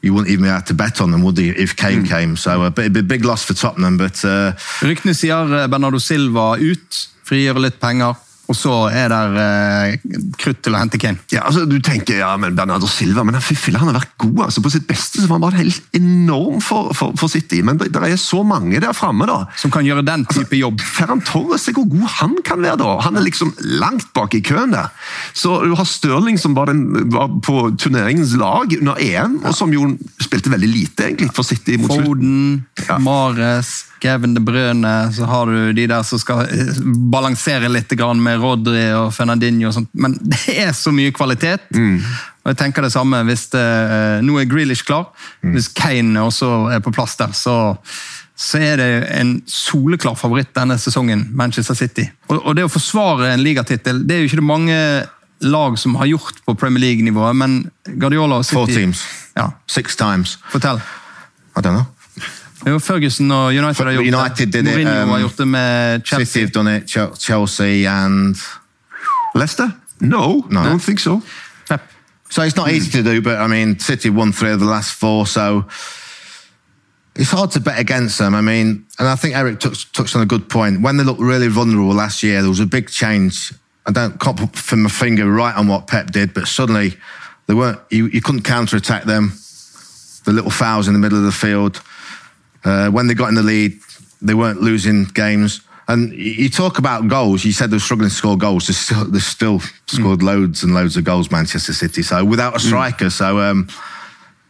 you 0.01 0.15
wouldn't 0.15 0.31
even 0.31 0.45
be 0.45 0.51
able 0.51 0.63
to 0.63 0.75
bet 0.75 1.01
on 1.01 1.11
them, 1.11 1.23
would 1.23 1.39
you, 1.39 1.55
if 1.57 1.75
Kane 1.77 2.05
came? 2.05 2.37
So 2.37 2.63
uh, 2.63 2.71
it'd 2.77 2.93
be 2.93 3.01
a 3.01 3.03
big 3.03 3.25
loss 3.25 3.45
for 3.45 3.55
Tottenham. 3.55 3.97
But 3.99 4.25
uh, 4.25 4.53
Ryktene 4.85 5.15
sier 5.15 5.43
eh, 5.63 5.67
Bernardo 5.67 5.99
Silva 5.99 6.55
ut, 6.61 7.03
frigjøre 7.27 7.65
litt 7.67 7.81
penger, 7.83 8.15
og 8.49 8.57
så 8.57 8.75
er 8.89 9.11
der 9.13 9.35
eh, 9.43 9.97
krutt 10.41 10.63
til 10.65 10.73
å 10.73 10.81
hente 10.81 10.97
Kane. 11.01 11.21
Ja, 11.35 11.43
altså 11.49 11.67
Du 11.69 11.77
tenker 11.85 12.23
ja, 12.23 12.31
men 12.41 12.57
Bernardo 12.57 12.89
Silva 12.89 13.25
men 13.27 13.37
han, 13.37 13.45
fy 13.45 13.57
han 13.75 13.91
har 13.91 13.99
vært 13.99 14.15
god. 14.23 14.39
altså 14.47 14.63
På 14.65 14.73
sitt 14.73 14.87
beste 14.89 15.21
så 15.21 15.29
var 15.29 15.37
han 15.37 15.45
bare 15.45 15.61
helt 15.61 15.99
enorm 15.99 16.63
for, 16.65 16.95
for, 16.97 17.13
for 17.21 17.29
City. 17.29 17.61
Men 17.67 17.77
det, 17.81 17.91
det 17.93 18.01
er 18.09 18.17
så 18.21 18.41
mange 18.47 18.81
der 18.81 18.97
framme. 18.97 19.29
Som 19.61 19.73
kan 19.75 19.85
gjøre 19.85 20.07
den 20.07 20.25
type 20.33 20.57
jobb. 20.57 20.81
Ferran 20.81 21.21
Torres, 21.29 21.67
se 21.69 21.75
hvor 21.77 21.85
god 21.91 22.07
han 22.19 22.39
kan 22.47 22.65
være, 22.65 22.79
da. 22.81 22.95
Han 23.05 23.21
er 23.21 23.27
liksom 23.27 23.53
langt 23.83 24.09
bak 24.17 24.33
i 24.39 24.41
køen 24.45 24.73
der. 24.73 24.89
Så 25.37 25.59
Du 25.69 25.75
har 25.77 25.89
Stirling, 25.89 26.41
som 26.41 26.57
var, 26.57 26.73
den, 26.73 27.11
var 27.13 27.29
på 27.45 27.69
turneringens 27.77 28.33
lag 28.41 28.73
under 28.81 28.97
EM, 29.05 29.43
og 29.45 29.53
som 29.57 29.73
jo 29.75 29.91
spilte 30.23 30.53
veldig 30.55 30.71
lite 30.73 31.11
egentlig 31.11 31.31
for 31.37 31.45
City 31.47 31.77
mot 31.77 31.93
slutten. 31.93 32.09
Foden, 32.09 32.65
Ja. 32.89 32.97
Mares, 33.03 33.85
Kevin 34.03 34.35
De 34.35 34.43
Brøne, 34.45 34.95
så 35.13 35.27
har 35.29 35.51
du 35.51 35.73
de 35.77 35.87
der 35.91 36.05
som 36.07 36.21
skal 36.21 36.47
eh, 36.47 36.81
balansere 37.13 37.71
litt 37.71 37.93
med 37.99 38.41
Rodri 38.43 38.87
og 38.95 39.13
Fernandinho 39.15 39.69
og 39.69 39.75
sånt. 39.75 39.91
Men 39.93 40.17
det 40.35 40.57
er 40.57 40.73
så 40.77 40.93
mye 40.95 41.13
kvalitet. 41.13 41.67
Mm. 41.75 41.99
Og 42.45 42.53
jeg 42.53 42.61
tenker 42.63 42.87
det 42.87 42.93
samme 42.95 43.21
hvis 43.29 43.49
det, 43.53 43.65
eh, 43.65 44.21
Nå 44.25 44.39
er 44.41 44.49
Grealish 44.49 44.87
klar. 44.87 45.11
Hvis 45.43 45.69
Kane 45.69 46.23
også 46.23 46.71
er 46.73 46.81
på 46.85 46.95
plass 46.95 47.19
der, 47.21 47.35
så, 47.37 47.77
så 48.39 48.63
er 48.63 48.81
det 48.81 48.91
en 49.19 49.37
soleklar 49.47 50.17
favoritt 50.17 50.55
denne 50.57 50.79
sesongen, 50.79 51.29
Manchester 51.37 51.77
City. 51.77 52.09
Og, 52.31 52.41
og 52.41 52.57
det 52.57 52.65
å 52.69 52.73
forsvare 52.73 53.35
en 53.35 53.45
ligatittel, 53.45 54.05
det 54.07 54.17
er 54.17 54.25
jo 54.25 54.31
ikke 54.31 54.43
det 54.43 54.51
mange 54.55 54.81
lag 55.45 55.79
som 55.79 55.95
har 56.01 56.07
gjort 56.11 56.41
på 56.47 56.55
Premier 56.59 56.81
League-nivået, 56.81 57.37
men 57.37 57.61
Guardiola 57.87 58.41
og 58.41 58.47
City 58.47 58.59
Four 58.59 58.73
teams. 58.73 59.05
Ja, 59.39 59.53
Six 59.71 59.97
times. 59.97 60.39
Fortell. 60.51 60.81
I 61.57 61.61
don't 61.61 61.75
know. 61.75 61.87
Jo, 62.67 62.79
Ferguson 62.79 63.31
og 63.31 63.49
United 63.55 63.85
har 63.85 63.93
gjort 63.93 64.07
United 64.07 64.47
det. 64.47 64.53
did 64.53 64.67
it, 64.67 64.73
Mourinho 64.75 65.03
um, 65.03 65.09
har 65.09 65.19
gjort 65.19 65.39
det 65.39 65.49
med 65.49 66.01
City 66.01 66.09
Chelsea. 66.09 66.43
have 66.43 66.51
done 66.51 66.77
it, 66.77 66.91
Chelsea 67.21 67.87
and 67.91 68.37
Leicester? 69.35 69.71
No, 70.01 70.45
No. 70.51 70.61
don't 70.65 70.83
think 70.85 70.99
so. 71.01 71.21
Pep. 71.69 71.81
So 72.31 72.43
it's 72.43 72.57
not 72.57 72.69
easy 72.71 72.91
to 72.91 73.03
do, 73.03 73.21
but 73.23 73.39
I 73.39 73.47
mean, 73.47 73.79
City 73.79 74.11
won 74.11 74.33
three 74.33 74.53
of 74.53 74.59
the 74.61 74.67
last 74.67 74.93
four, 74.93 75.27
so 75.27 75.65
it's 77.17 77.31
hard 77.31 77.51
to 77.53 77.61
bet 77.61 77.79
against 77.79 78.19
them. 78.19 78.35
I 78.35 78.41
mean, 78.41 78.85
and 78.99 79.09
I 79.09 79.17
think 79.17 79.35
Eric 79.35 79.59
touched, 79.61 79.93
touched 79.95 80.17
on 80.17 80.23
a 80.23 80.27
good 80.27 80.49
point. 80.49 80.83
When 80.83 80.97
they 80.97 81.05
looked 81.05 81.21
really 81.21 81.49
vulnerable 81.49 81.95
last 81.95 82.23
year, 82.23 82.41
there 82.41 82.49
was 82.51 82.61
a 82.61 82.67
big 82.67 82.89
change. 82.91 83.53
I 83.87 83.93
don't 83.93 84.19
can't 84.21 84.37
put 84.37 84.77
my 84.77 84.89
finger 84.91 85.25
right 85.31 85.57
on 85.57 85.67
what 85.69 85.87
Pep 85.87 86.11
did, 86.13 86.33
but 86.35 86.47
suddenly 86.47 86.97
they 87.47 87.55
weren't. 87.55 87.79
You, 87.91 88.07
you 88.09 88.21
couldn't 88.21 88.43
counter 88.43 88.77
attack 88.77 89.05
them. 89.05 89.33
The 90.25 90.33
little 90.33 90.51
fouls 90.51 90.87
in 90.89 90.93
the 90.93 90.99
middle 91.01 91.19
of 91.19 91.25
the 91.25 91.33
field. 91.33 91.81
Uh, 92.65 92.91
when 92.91 93.07
they 93.07 93.15
got 93.15 93.29
in 93.29 93.35
the 93.35 93.43
lead, 93.43 93.79
they 94.21 94.35
weren't 94.35 94.61
losing 94.61 95.05
games. 95.05 95.61
And 95.89 96.13
you 96.13 96.51
talk 96.51 96.79
about 96.79 97.09
goals. 97.09 97.45
You 97.45 97.53
said 97.53 97.71
they 97.71 97.77
were 97.77 97.81
struggling 97.81 98.11
to 98.11 98.15
score 98.15 98.37
goals. 98.37 98.67
They 98.67 98.75
still, 98.75 99.05
they 99.07 99.21
still 99.21 99.61
scored 99.87 100.23
loads 100.23 100.63
and 100.63 100.75
loads 100.75 100.97
of 100.97 101.05
goals, 101.05 101.31
Manchester 101.31 101.73
City. 101.73 102.03
So 102.03 102.25
without 102.25 102.55
a 102.55 102.61
striker, 102.61 103.09
so 103.09 103.39
um, 103.41 103.69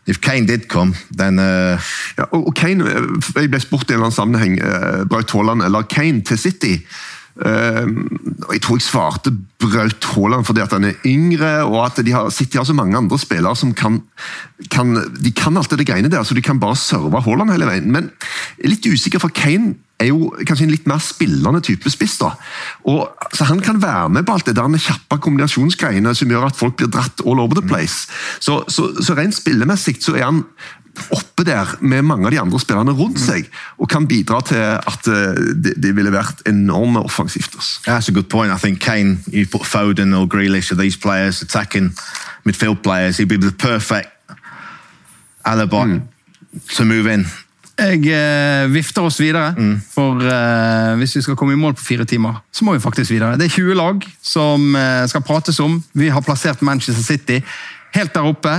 if 0.08 0.20
Kane 0.20 0.46
did 0.46 0.68
come, 0.68 0.94
then 1.16 1.38
uh, 1.38 1.78
Ja, 2.18 2.24
og 2.32 2.54
Kane, 2.54 2.84
eh, 2.84 3.42
Jeg 3.42 3.50
ble 3.50 3.60
spurt 3.60 3.90
i 3.90 3.92
en 3.92 4.00
eller 4.00 4.08
annen 4.08 4.16
sammenheng 4.16 4.58
eh, 4.58 5.04
Braut 5.06 5.30
Haaland 5.30 5.62
eller 5.62 5.82
Kane 5.82 6.24
til 6.24 6.38
City. 6.38 6.78
Og 7.38 8.52
Jeg 8.52 8.62
tror 8.64 8.78
jeg 8.78 8.82
svarte 8.82 9.32
Braut 9.58 10.04
Haaland 10.14 10.46
fordi 10.46 10.62
at 10.62 10.72
han 10.74 10.84
er 10.84 11.00
yngre, 11.06 11.64
og 11.66 11.84
at 11.84 12.00
de 12.06 12.12
har, 12.12 12.30
City 12.30 12.56
har 12.58 12.64
så 12.64 12.74
mange 12.74 12.96
andre 12.96 13.18
spillere 13.18 13.56
som 13.56 13.74
kan, 13.74 14.00
kan 14.70 14.94
De 15.22 15.30
kan 15.30 15.56
alt 15.56 15.70
det 15.70 15.86
greiene 15.86 16.10
der, 16.10 16.22
så 16.22 16.34
de 16.34 16.42
kan 16.42 16.60
bare 16.60 16.76
serve 16.76 17.22
Haaland 17.22 17.52
hele 17.52 17.66
veien. 17.66 17.92
Men 17.92 18.10
jeg 18.58 18.64
er 18.64 18.74
litt 18.74 18.86
usikker, 18.86 19.22
for 19.22 19.34
Kane 19.34 19.76
er 19.98 20.12
jo 20.12 20.28
kanskje 20.46 20.68
en 20.68 20.72
litt 20.72 20.86
mer 20.86 21.00
spillende 21.02 21.60
type 21.64 21.90
spiss. 21.90 22.18
da. 22.20 22.32
Og, 22.86 23.08
så 23.34 23.44
Han 23.44 23.60
kan 23.60 23.82
være 23.82 24.08
med 24.08 24.26
på 24.26 24.32
alt 24.32 24.46
det 24.46 24.56
der 24.56 24.68
med 24.68 24.82
kjappe 24.82 25.18
kombinasjonsgreiene 25.18 26.14
som 26.14 26.30
gjør 26.30 26.46
at 26.46 26.56
folk 26.56 26.76
blir 26.76 26.90
dratt 26.90 27.20
all 27.26 27.40
over 27.40 27.58
the 27.58 27.66
place. 27.66 28.06
Så, 28.40 28.62
så, 28.68 28.92
så 29.02 29.14
rent 29.18 29.34
spillemessig 29.34 29.98
så 30.00 30.14
er 30.14 30.24
han 30.24 30.44
oppe 31.10 31.44
der 31.46 31.76
med 31.80 32.02
mange 32.02 32.26
av 32.26 32.34
de 32.34 32.40
andre 32.40 32.60
spillerne 32.60 32.94
rundt 32.96 33.20
seg, 33.20 33.48
og 33.78 33.88
kan 33.90 34.06
bidra 34.08 34.40
til 34.46 34.62
at 34.78 35.08
eh, 35.08 35.40
det, 35.54 35.76
det 35.82 35.94
ville 35.96 36.12
vært 36.12 36.42
enorme 36.48 37.02
offensivt. 37.04 37.54
altså. 37.54 37.80
that's 37.86 38.08
a 38.08 38.12
good 38.12 38.28
point. 38.28 38.52
I 38.52 38.58
think 38.58 38.80
Kane, 38.80 39.18
you 39.32 39.46
put 39.46 39.66
Foden 39.66 40.14
or 40.14 40.26
Grealish 40.26 40.72
or 40.72 40.76
these 40.76 40.98
players, 40.98 41.42
attacking 41.42 41.92
midfield 42.44 42.82
players, 42.82 43.16
he'd 43.18 43.28
be 43.28 43.36
the 43.36 43.52
perfect 43.52 44.08
alibi 45.44 46.00
to 46.76 46.84
move 46.84 47.14
in. 47.14 47.26
Jeg 47.78 48.00
eh, 48.10 48.66
vifter 48.74 49.04
oss 49.06 49.20
videre, 49.22 49.52
for 49.92 50.18
eh, 50.26 50.96
hvis 50.98 51.14
vi 51.16 51.20
skal 51.22 51.36
komme 51.38 51.54
i 51.54 51.58
mål 51.60 51.76
på 51.78 51.84
fire 51.84 52.04
timer, 52.04 52.40
så 52.52 52.66
må 52.66 52.74
vi 52.74 52.82
faktisk 52.82 53.12
videre. 53.14 53.36
Det 53.38 53.46
er 53.46 53.54
20 53.54 53.76
lag 53.78 54.02
som 54.22 54.74
eh, 54.74 55.04
skal 55.06 55.22
prates 55.22 55.60
om. 55.62 55.78
Vi 55.94 56.10
har 56.10 56.24
plassert 56.26 56.62
Manchester 56.62 57.04
City 57.04 57.38
helt 57.94 58.14
der 58.14 58.26
oppe. 58.26 58.56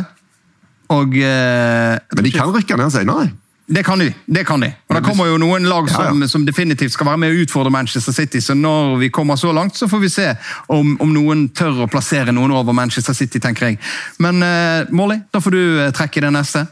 Og 0.90 1.16
eh, 1.22 2.00
Men 2.16 2.26
de 2.26 2.34
kan 2.34 2.52
rykke 2.54 2.78
ned 2.80 2.92
senere. 2.94 3.30
Det 3.70 3.84
kan 3.86 4.00
de. 4.00 4.14
det 4.26 4.46
kan 4.46 4.62
de. 4.62 4.72
Og 4.90 4.96
Det 4.96 5.04
kommer 5.06 5.28
jo 5.30 5.38
noen 5.38 5.68
lag 5.70 5.86
Ja, 5.92 6.04
ja. 6.04 6.10
som, 6.10 6.28
som 6.28 6.46
definitivt 6.46 6.96
skal 6.96 7.06
være 7.06 7.22
med 7.22 7.36
å 7.36 7.44
utfordre 7.44 7.70
Manchester 7.70 8.14
City. 8.14 8.42
Så 8.42 8.56
når 8.58 8.98
vi 8.98 9.10
kommer 9.14 9.38
så 9.38 9.52
langt, 9.54 9.78
så 9.78 9.88
får 9.88 10.00
vi 10.02 10.10
se 10.10 10.26
om, 10.74 10.96
om 10.98 11.14
noen 11.14 11.50
tør 11.54 11.84
å 11.86 11.88
plassere 11.88 12.34
noen 12.34 12.50
over 12.52 12.74
Manchester 12.74 13.14
City, 13.14 13.38
tenker 13.40 13.70
jeg. 13.70 13.78
Men 14.18 14.42
uh, 14.42 14.90
Molly, 14.90 15.20
da 15.30 15.42
får 15.44 15.54
du 15.54 15.62
eh, 15.86 15.94
trekke 15.94 16.26
det 16.26 16.34
neste. 16.34 16.66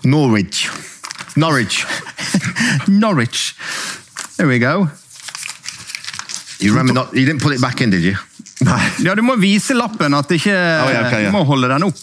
Norwich. 0.00 0.70
Norwich. 1.36 1.84
Norwich. 3.02 3.54
There 4.36 4.48
we 4.48 4.58
go. 4.58 4.88
You 6.60 6.72
remember 6.72 6.92
not? 6.92 7.14
You 7.14 7.24
didn't 7.24 7.42
put 7.42 7.54
it 7.54 7.60
back 7.60 7.80
in, 7.80 7.90
did 7.90 8.02
you? 8.04 8.16
Ja, 9.00 9.14
Du 9.14 9.22
må 9.22 9.36
vise 9.40 9.74
lappen, 9.74 10.14
at 10.14 10.30
ikke 10.30 10.52
oh, 10.52 10.90
yeah, 10.90 11.06
okay, 11.06 11.22
yeah. 11.22 11.30
Du 11.32 11.36
må 11.38 11.44
holde 11.48 11.68
den 11.72 11.86
opp. 11.88 12.00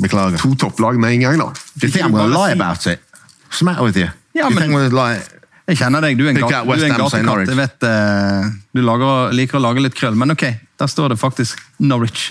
Beklager. 0.00 0.40
To 0.40 0.54
topplag 0.54 1.00
med 1.00 1.16
en 1.16 1.26
gang, 1.26 1.40
da. 1.40 1.50
Do 1.76 1.86
you 1.86 1.92
think 1.92 2.06
I'm 2.06 2.16
to 2.16 2.28
lie 2.28 2.52
about 2.52 2.86
it? 2.86 3.00
What's 3.48 3.58
the 3.60 3.64
matter 3.64 3.84
with 3.84 3.96
you? 3.96 4.08
Lie? 4.36 5.20
Jeg 5.66 5.80
kjenner 5.80 6.04
deg, 6.04 6.14
du 6.14 6.26
er 6.28 6.30
en, 6.30 6.36
du 6.38 6.44
er 6.46 6.84
en 6.86 6.92
gatekatt. 6.94 7.48
Jeg 7.50 7.58
vet 7.58 7.86
eh, 7.88 8.50
Du 8.76 8.82
lager, 8.86 9.32
liker 9.34 9.58
å 9.58 9.62
lage 9.64 9.82
litt 9.82 9.96
krøll, 9.98 10.14
men 10.14 10.36
ok, 10.36 10.44
der 10.78 10.90
står 10.90 11.14
det 11.14 11.18
faktisk 11.18 11.62
Norwich. 11.82 12.28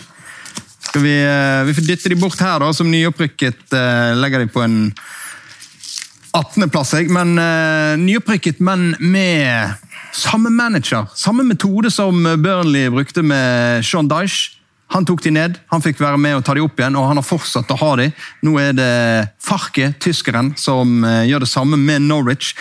Skal 0.86 1.04
vi, 1.04 1.16
uh, 1.20 1.66
vi 1.68 1.74
får 1.76 1.88
dytte 1.90 2.12
de 2.14 2.18
bort 2.22 2.40
her, 2.40 2.62
da, 2.64 2.70
som 2.72 2.88
nyopprykket. 2.88 3.66
Uh, 3.74 4.14
legger 4.22 4.46
de 4.46 4.48
på 4.54 4.62
en 4.64 4.78
18.-plass, 6.36 6.94
jeg. 7.00 7.10
Men 7.14 7.38
uh, 7.40 7.96
nyopprykket, 8.02 8.60
men 8.64 8.94
med 9.00 9.74
samme 10.16 10.52
manager. 10.54 11.08
Samme 11.16 11.46
metode 11.48 11.92
som 11.92 12.22
Burnley 12.24 12.90
brukte 12.94 13.24
med 13.26 13.86
Sean 13.86 14.12
Dyche. 14.12 14.54
Han 14.94 15.06
tok 15.08 15.24
de 15.26 15.32
ned, 15.34 15.56
han 15.72 15.82
fikk 15.82 15.98
være 15.98 16.20
med 16.22 16.38
og 16.38 16.44
ta 16.46 16.54
de 16.54 16.62
opp 16.62 16.78
igjen, 16.78 16.96
og 17.00 17.08
han 17.10 17.18
har 17.18 17.26
fortsatt 17.26 17.72
å 17.74 17.80
ha 17.80 17.94
de. 17.98 18.12
Nå 18.46 18.54
er 18.62 18.76
det 18.78 18.92
Farke, 19.42 19.90
tyskeren, 20.00 20.54
som 20.62 21.00
uh, 21.02 21.24
gjør 21.26 21.48
det 21.48 21.50
samme 21.50 21.80
med 21.82 22.06
Norwich. 22.06 22.54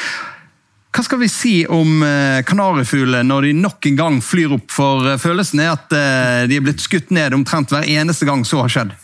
Hva 0.95 1.03
skal 1.03 1.19
vi 1.19 1.29
si 1.31 1.55
om 1.67 2.05
uh, 2.07 2.41
kanarifuglene 2.47 3.27
når 3.27 3.49
de 3.49 3.55
nok 3.59 3.89
en 3.91 3.97
gang 3.99 4.19
flyr 4.23 4.53
opp? 4.55 4.69
For 4.71 5.09
eh, 5.11 5.19
følelsen 5.19 5.63
er 5.65 5.73
at 5.73 5.95
eh, 5.97 6.45
de 6.51 6.59
er 6.59 6.63
blitt 6.63 6.83
skutt 6.85 7.11
ned 7.15 7.35
omtrent 7.35 7.75
hver 7.75 7.89
eneste 7.91 8.29
gang 8.29 8.45
så 8.47 8.63
har 8.63 8.71
skjedd. 8.71 8.95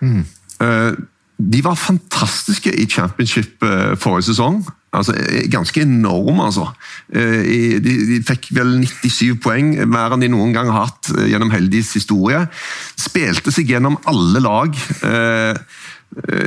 Eh, 0.00 0.96
de 1.36 1.60
var 1.64 1.76
fantastiske 1.76 2.72
i 2.72 2.86
championship 2.88 3.64
eh, 3.64 3.92
forrige 4.00 4.30
sesong. 4.30 4.62
Altså, 4.96 5.12
eh, 5.12 5.44
ganske 5.52 5.82
enorme, 5.84 6.46
altså. 6.48 6.70
Eh, 7.12 7.76
de, 7.84 7.96
de 8.08 8.22
fikk 8.24 8.48
vel 8.56 8.78
97 8.80 9.36
poeng, 9.44 9.74
mer 9.84 10.16
enn 10.16 10.24
de 10.24 10.30
noen 10.32 10.54
gang 10.56 10.70
har 10.72 10.88
hatt 10.88 11.12
gjennom 11.28 11.52
Heldis 11.52 11.92
historie. 11.98 12.46
Spilte 12.96 13.52
seg 13.52 13.68
gjennom 13.68 14.00
alle 14.08 14.40
lag. 14.40 14.80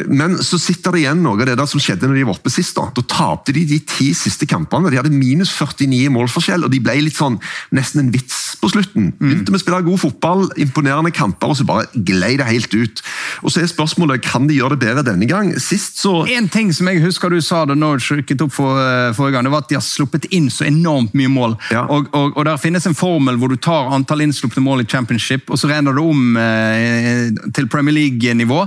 Men 0.09 0.37
så 0.41 0.57
sitter 0.57 0.95
det 0.95 1.03
igjen 1.03 1.19
noe 1.21 1.37
av 1.37 1.45
det 1.45 1.57
der 1.59 1.67
som 1.69 1.81
skjedde 1.83 2.07
når 2.07 2.17
de 2.17 2.25
var 2.25 2.39
oppe 2.39 2.49
sist. 2.49 2.79
Da 2.79 2.87
Da 2.95 3.03
tapte 3.05 3.53
de 3.53 3.67
de 3.69 3.77
ti 3.85 4.09
siste 4.17 4.47
kampene. 4.49 4.89
De 4.89 4.97
hadde 4.97 5.13
minus 5.13 5.51
49 5.53 6.07
i 6.07 6.13
målforskjell, 6.15 6.65
og 6.65 6.73
de 6.73 6.81
ble 6.81 6.95
litt 7.03 7.19
sånn 7.19 7.37
nesten 7.75 8.01
en 8.01 8.13
vits 8.15 8.48
på 8.61 8.69
slutten. 8.71 9.11
Begynte 9.19 9.53
med 9.53 9.59
å 9.59 9.63
spille 9.63 9.81
god 9.85 10.01
fotball, 10.01 10.45
imponerende 10.59 11.11
kamper, 11.15 11.51
og 11.51 11.59
så 11.59 11.65
bare 11.67 11.87
glei 11.93 12.35
det 12.39 12.47
helt 12.49 12.73
ut. 12.75 13.01
Og 13.43 13.53
så 13.53 13.63
er 13.63 13.71
spørsmålet 13.71 14.23
kan 14.25 14.47
de 14.49 14.57
gjøre 14.57 14.75
det 14.75 14.83
bedre 14.83 15.05
denne 15.11 15.29
gang. 15.29 15.51
Sist 15.61 15.99
så 16.01 16.25
En 16.29 16.49
ting 16.51 16.71
som 16.75 16.87
jeg 16.87 17.01
husker 17.03 17.29
du 17.29 17.39
sa 17.41 17.63
da 17.65 17.75
Norwich 17.75 18.11
rykket 18.11 18.41
opp 18.45 18.53
for, 18.53 18.79
eh, 18.79 19.13
forrige 19.13 19.37
gang, 19.37 19.43
det 19.43 19.51
var 19.51 19.63
at 19.65 19.69
de 19.69 19.75
har 19.75 19.85
sluppet 19.85 20.25
inn 20.31 20.49
så 20.49 20.65
enormt 20.67 21.13
mye 21.13 21.31
mål. 21.31 21.57
Ja. 21.71 21.85
Og, 21.89 22.09
og, 22.13 22.37
og 22.37 22.45
der 22.45 22.57
finnes 22.57 22.85
en 22.85 22.95
formel 22.95 23.37
hvor 23.37 23.49
du 23.49 23.55
tar 23.55 23.91
antall 23.95 24.21
innslupne 24.21 24.63
mål 24.63 24.83
i 24.83 24.89
championship, 24.89 25.49
og 25.49 25.59
så 25.59 25.69
regner 25.71 25.95
du 25.95 26.03
om 26.03 26.37
eh, 26.37 27.29
til 27.53 27.67
Premier 27.67 27.95
League-nivå. 27.95 28.65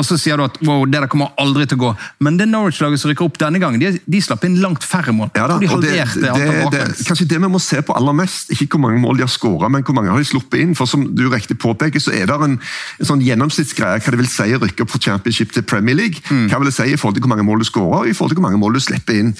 Og 0.00 0.06
så 0.06 0.16
sier 0.20 0.40
du 0.40 0.46
at 0.46 0.56
wow, 0.64 0.86
det 0.88 1.02
der 1.02 1.10
kommer 1.12 1.34
aldri 1.40 1.66
til 1.68 1.76
å 1.76 1.82
gå. 1.82 1.90
Men 2.24 2.38
det 2.40 2.48
Norwich-laget 2.48 3.02
som 3.02 3.10
rykker 3.12 3.26
opp 3.28 3.38
denne 3.40 3.60
gangen, 3.62 3.82
de, 3.82 3.92
de 4.00 4.22
slapp 4.24 4.46
inn 4.48 4.56
langt 4.62 4.86
færre 4.86 5.12
mål. 5.16 5.28
Ja 5.36 5.46
da, 5.50 5.58
og 5.60 5.84
de 5.84 5.90
det, 5.90 6.06
det, 6.24 6.48
det, 6.72 6.82
kanskje 7.06 7.28
det 7.28 7.40
vi 7.42 7.50
må 7.52 7.60
se 7.62 7.82
på 7.84 7.94
aller 7.96 8.16
mest, 8.16 8.52
ikke 8.54 8.74
hvor 8.74 8.84
mange 8.86 9.00
mål 9.02 9.20
de 9.20 9.26
har 9.26 9.32
skåra, 9.32 9.68
men 9.72 9.84
hvor 9.84 9.96
mange 9.98 10.12
har 10.12 10.20
de 10.20 10.28
sluppet 10.30 10.64
inn. 10.64 10.74
For 10.78 10.88
som 10.90 11.04
du 11.16 11.26
riktig 11.32 11.58
påpeker, 11.60 12.02
så 12.02 12.14
er 12.16 12.30
det 12.30 12.38
en, 12.48 12.56
en 12.60 13.10
sånn 13.12 13.24
gjennomsnittsgreie 13.24 14.00
hva 14.00 14.14
det 14.14 14.22
vil 14.22 14.30
si 14.32 14.48
å 14.56 14.62
rykke 14.62 14.86
opp 14.86 14.94
fra 14.94 15.02
championship 15.10 15.52
til 15.56 15.66
Premier 15.68 15.98
League. 15.98 16.24
Mm. 16.30 16.46
Hva 16.48 16.62
vil 16.62 16.70
det 16.70 16.76
si 16.78 16.88
i 16.88 16.98
forhold 17.00 17.18
til 17.18 17.26
hvor 17.26 17.34
mange 17.34 17.46
mål 17.46 17.60
du 17.60 17.68
skårer, 17.68 18.06
og 18.06 18.10
i 18.10 18.16
forhold 18.16 18.34
til 18.34 18.40
hvor 18.40 18.48
mange 18.48 18.62
mål 18.62 18.78
du 18.78 18.84
slipper 18.84 19.20
inn. 19.20 19.34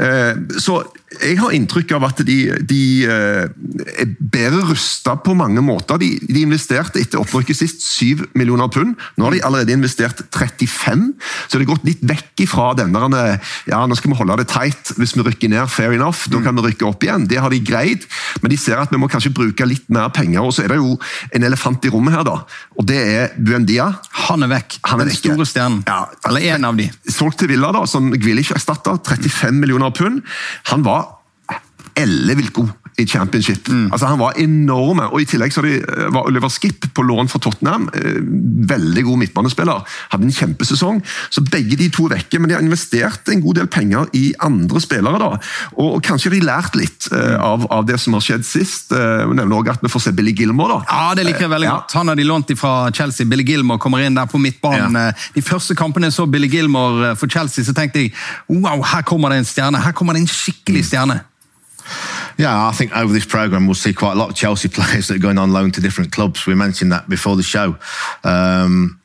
Uh, 0.00 0.32
så 0.62 0.80
jeg 1.06 1.36
har 1.38 1.52
inntrykk 1.54 1.92
av 1.96 2.04
at 2.08 2.20
de, 2.26 2.36
de 2.66 2.80
eh, 3.06 3.44
er 4.02 4.08
bedre 4.18 4.64
rusta 4.72 5.14
på 5.22 5.36
mange 5.38 5.62
måter. 5.62 6.00
De, 6.02 6.08
de 6.26 6.42
investerte 6.42 6.98
etter 6.98 7.20
opprykket 7.20 7.60
sist 7.60 7.84
7 7.86 8.26
millioner 8.34 8.66
pund. 8.72 8.96
Nå 9.14 9.28
har 9.28 9.36
de 9.36 9.42
allerede 9.46 9.76
investert 9.76 10.24
35, 10.34 11.04
så 11.46 11.54
det 11.54 11.62
har 11.62 11.70
gått 11.70 11.86
litt 11.86 12.02
vekk 12.06 12.42
ifra 12.46 12.72
den 12.78 12.94
der 12.96 13.38
ja, 13.70 13.84
nå 13.86 13.96
skal 13.98 14.12
vi 14.12 14.18
holde 14.18 14.40
det 14.40 14.48
tight. 14.50 14.92
Hvis 14.98 15.14
vi 15.16 15.24
rykker 15.26 15.52
ned, 15.52 15.70
fair 15.70 15.94
enough, 15.94 16.26
da 16.32 16.40
kan 16.42 16.58
vi 16.58 16.66
rykke 16.66 16.88
opp 16.88 17.06
igjen. 17.06 17.28
Det 17.30 17.38
har 17.42 17.54
de 17.54 17.62
greid, 17.62 18.06
men 18.42 18.52
de 18.52 18.58
ser 18.60 18.82
at 18.82 18.90
vi 18.90 19.00
må 19.00 19.10
kanskje 19.12 19.34
bruke 19.36 19.68
litt 19.68 19.86
mer 19.92 20.10
penger. 20.14 20.42
Og 20.42 20.56
så 20.56 20.66
er 20.66 20.74
det 20.74 20.80
jo 20.80 20.98
en 21.30 21.46
elefant 21.46 21.86
i 21.86 21.94
rommet 21.94 22.18
her, 22.18 22.26
da. 22.26 22.40
Og 22.76 22.90
det 22.90 22.98
er 22.98 23.38
Buendia. 23.38 23.92
Han 24.26 24.42
er 24.42 24.52
vekk. 24.56 24.80
Han 24.90 25.04
er 25.04 25.10
den 25.12 25.20
store 25.22 25.46
stjernen. 25.48 25.84
Ja, 25.86 26.02
Eller 26.26 26.50
en 26.56 26.66
av 26.66 26.82
de. 26.82 26.90
Solgt 27.06 27.40
til 27.44 27.54
Villa, 27.54 27.70
da, 27.74 27.86
som 27.88 28.10
Gwilich-erstatter. 28.10 28.98
35 29.06 29.62
millioner 29.62 29.94
pund. 29.94 30.22
Han 30.72 30.82
var 30.86 31.05
ellevilt 31.96 32.52
god 32.56 32.74
i 32.96 33.06
championship. 33.06 33.68
Mm. 33.68 33.92
Altså 33.92 34.06
Han 34.06 34.18
var 34.18 34.32
enorme. 34.40 35.02
og 35.12 35.20
I 35.20 35.24
tillegg 35.28 35.52
så 35.52 35.64
eh, 35.68 36.06
var 36.12 36.28
Oliver 36.28 36.48
Skipp 36.48 36.88
på 36.94 37.04
lån 37.04 37.28
fra 37.28 37.38
Tottenham. 37.44 37.90
Eh, 37.94 38.20
veldig 38.70 39.04
god 39.04 39.18
midtbanespiller. 39.18 39.82
Hadde 40.12 40.24
en 40.24 40.32
kjempesesong. 40.32 41.02
Så 41.30 41.44
begge 41.44 41.76
de 41.76 41.90
to 41.92 42.06
er 42.08 42.16
vekke, 42.16 42.40
men 42.40 42.48
de 42.48 42.56
har 42.56 42.64
investert 42.64 43.28
en 43.28 43.42
god 43.44 43.60
del 43.60 43.68
penger 43.68 44.08
i 44.16 44.32
andre 44.40 44.80
spillere. 44.80 45.20
da, 45.20 45.38
Og, 45.76 46.00
kanskje 46.02 46.32
de 46.32 46.40
lært 46.40 46.76
litt 46.76 47.08
uh, 47.12 47.36
av, 47.42 47.66
av, 47.70 47.84
det 47.86 47.98
som 48.00 48.16
har 48.16 48.24
skjedd 48.24 48.46
sist. 48.46 48.92
Uh, 48.92 49.28
nevner 49.28 49.58
også 49.58 49.76
at 49.76 49.84
vi 49.84 49.92
får 49.92 50.06
se 50.06 50.12
Billy 50.16 50.32
Gilmore. 50.36 50.80
da. 50.80 50.96
Ja, 50.96 51.14
det 51.14 51.26
liker 51.28 51.46
jeg 51.46 51.52
veldig 51.52 51.68
godt. 51.68 51.96
Han 52.00 52.08
har 52.08 52.16
de 52.16 52.24
lånt 52.24 52.52
fra 52.56 52.90
Chelsea. 52.94 53.26
Billy 53.26 53.44
Gilmore 53.44 53.82
kommer 53.82 54.04
inn 54.04 54.16
der 54.16 54.28
på 54.30 54.40
midtbanen. 54.40 54.96
Ja. 54.96 55.12
De 55.34 55.44
første 55.44 55.76
kampene 55.76 56.08
jeg 56.08 56.16
så 56.16 56.26
Billy 56.30 56.48
Gilmore 56.48 57.14
for 57.16 57.28
Chelsea, 57.28 57.64
så 57.64 57.76
tenkte 57.76 58.06
jeg 58.06 58.14
wow, 58.48 58.80
her 58.82 59.04
kommer 59.04 59.34
det 59.34 59.42
en 59.42 59.48
stjerne. 59.48 59.82
Her 59.84 59.92
kommer 59.96 60.16
det 60.16 60.24
en 60.24 60.30
skikkelig 60.30 60.86
stjerne. 60.88 61.20
Yeah, 62.38 62.68
I 62.68 62.72
think 62.72 62.94
over 62.96 63.12
this 63.12 63.24
program 63.24 63.66
we'll 63.66 63.74
see 63.74 63.92
quite 63.92 64.12
a 64.12 64.16
lot 64.16 64.30
of 64.30 64.36
Chelsea 64.36 64.68
players 64.72 65.08
that 65.08 65.16
are 65.16 65.20
going 65.20 65.38
on 65.38 65.52
loan 65.52 65.70
to 65.72 65.80
different 65.80 66.12
clubs. 66.12 66.46
We 66.46 66.54
mentioned 66.54 66.92
that 66.92 67.08
before 67.08 67.36
the 67.36 67.42
show. 67.42 67.76
Um, 68.24 69.00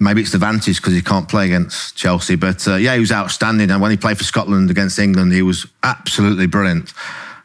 maybe 0.00 0.20
it's 0.20 0.30
the 0.30 0.36
advantage 0.36 0.76
because 0.76 0.94
he 0.94 1.02
can't 1.02 1.28
play 1.28 1.46
against 1.46 1.96
Chelsea, 1.96 2.36
but 2.36 2.66
uh, 2.68 2.76
yeah, 2.76 2.94
he 2.94 3.00
was 3.00 3.12
outstanding. 3.12 3.70
And 3.70 3.80
when 3.80 3.90
he 3.90 3.96
played 3.96 4.18
for 4.18 4.24
Scotland 4.24 4.70
against 4.70 4.98
England, 4.98 5.32
he 5.32 5.42
was 5.42 5.66
absolutely 5.82 6.46
brilliant. 6.46 6.92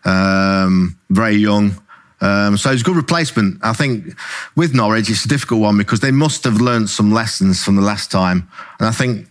Um, 0.06 0.98
very 1.10 1.36
young. 1.36 1.82
Um, 2.22 2.56
so 2.56 2.72
it's 2.72 2.82
a 2.82 2.86
good 2.86 2.96
replacement. 2.96 3.60
I 3.62 3.74
think 3.74 4.18
with 4.56 4.74
Norwich, 4.74 5.10
it's 5.10 5.26
a 5.26 5.28
difficult 5.28 5.60
one 5.60 5.78
because 5.78 6.00
they 6.00 6.12
must 6.12 6.46
have 6.46 6.62
learned 6.62 6.90
some 6.90 7.12
lessons 7.12 7.64
from 7.64 7.76
the 7.76 7.82
last 7.82 8.12
time. 8.12 8.48
And 8.80 8.88
I 8.88 8.92
think 8.92 9.28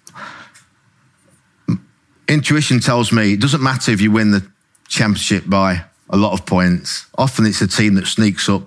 intuition 2.29 2.81
tells 2.81 3.13
me 3.13 3.33
it 3.35 3.41
doesn't 3.41 3.63
matter 3.63 3.93
if 3.93 4.01
you 4.01 4.11
win 4.11 4.31
the 4.31 4.47
championship 4.93 5.49
by 5.49 5.83
a 6.11 6.17
lot 6.17 6.33
of 6.33 6.45
points. 6.45 7.07
Often 7.17 7.47
it's 7.47 7.63
a 7.63 7.67
team 7.67 7.95
that 7.95 8.07
sneaks 8.07 8.49
up 8.49 8.63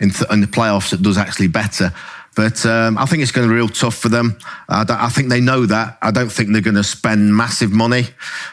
in, 0.00 0.10
th- 0.10 0.30
in 0.30 0.40
the 0.40 0.46
playoffs 0.46 0.90
that 0.90 1.02
does 1.02 1.18
actually 1.18 1.48
better. 1.48 1.92
But 2.36 2.66
um, 2.66 2.98
I 2.98 3.06
think 3.06 3.22
it's 3.22 3.30
going 3.30 3.46
to 3.46 3.52
be 3.52 3.56
real 3.56 3.68
tough 3.68 3.94
for 3.94 4.08
them. 4.08 4.36
I, 4.68 4.84
I, 4.88 5.08
think 5.08 5.28
they 5.28 5.40
know 5.40 5.66
that. 5.66 5.98
I 6.02 6.10
don't 6.10 6.30
think 6.32 6.50
they're 6.50 6.60
going 6.60 6.74
to 6.74 6.82
spend 6.84 7.36
massive 7.36 7.70
money. 7.70 8.06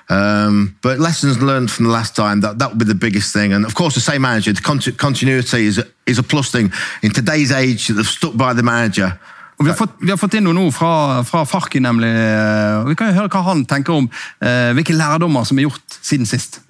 Um, 0.09 0.77
but 0.81 0.99
lessons 0.99 1.41
learned 1.41 1.71
from 1.71 1.85
the 1.85 1.91
last 1.91 2.15
time, 2.15 2.41
that, 2.41 2.59
that 2.59 2.69
would 2.69 2.77
be 2.77 2.85
the 2.85 2.95
biggest 2.95 3.33
thing. 3.33 3.53
And 3.53 3.65
of 3.65 3.73
course, 3.73 3.95
the 3.95 4.01
same 4.01 4.21
manager, 4.21 4.53
the 4.53 4.61
cont- 4.61 4.97
continuity 4.97 5.65
is 5.65 5.79
a, 5.79 5.85
is 6.05 6.19
a 6.19 6.23
plus 6.23 6.51
thing. 6.51 6.71
In 7.01 7.11
today's 7.11 7.51
age, 7.51 7.87
they've 7.87 8.05
stuck 8.05 8.35
by 8.37 8.53
the 8.53 8.63
manager. 8.63 9.19
vi 9.57 9.69
har, 9.69 9.75
fått, 9.75 9.93
vi 10.01 10.09
har 10.09 10.17
fått 10.17 10.33
inn 10.33 10.47
ord 10.47 10.73
fra, 10.73 11.23
fra 11.23 11.45
Farki, 11.45 11.79
nemlig. 11.79 12.09
Vi 12.87 12.95
kan 12.97 13.11
jo 13.11 13.19
høre 13.19 13.29
hva 13.29 13.43
han 13.45 13.61
tenker 13.69 13.93
om 13.93 14.07
eh, 14.41 14.71
hvilke 14.73 14.95
lærdommer 14.97 15.45
som 15.45 15.59
er 15.59 15.67
gjort 15.67 15.97
siden 16.01 16.25
sist. 16.25 16.61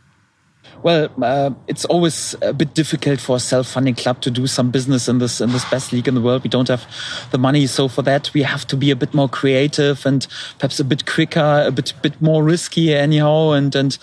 Well, 0.83 1.09
uh, 1.21 1.51
it's 1.67 1.85
always 1.85 2.35
a 2.41 2.53
bit 2.53 2.73
difficult 2.73 3.19
for 3.19 3.35
a 3.35 3.39
self-funding 3.39 3.95
club 3.95 4.21
to 4.21 4.31
do 4.31 4.47
some 4.47 4.71
business 4.71 5.07
in 5.07 5.19
this 5.19 5.39
in 5.39 5.51
this 5.51 5.63
best 5.69 5.93
league 5.93 6.07
in 6.07 6.15
the 6.15 6.21
world. 6.21 6.43
We 6.43 6.49
don't 6.49 6.67
have 6.69 6.87
the 7.31 7.37
money, 7.37 7.67
so 7.67 7.87
for 7.87 8.01
that 8.01 8.33
we 8.33 8.41
have 8.41 8.65
to 8.67 8.75
be 8.75 8.89
a 8.89 8.95
bit 8.95 9.13
more 9.13 9.29
creative 9.29 10.05
and 10.07 10.25
perhaps 10.57 10.79
a 10.79 10.83
bit 10.83 11.05
quicker, 11.05 11.63
a 11.67 11.71
bit 11.71 11.93
bit 12.01 12.19
more 12.19 12.43
risky, 12.43 12.95
anyhow. 12.95 13.51
And 13.51 13.75
and 13.75 13.97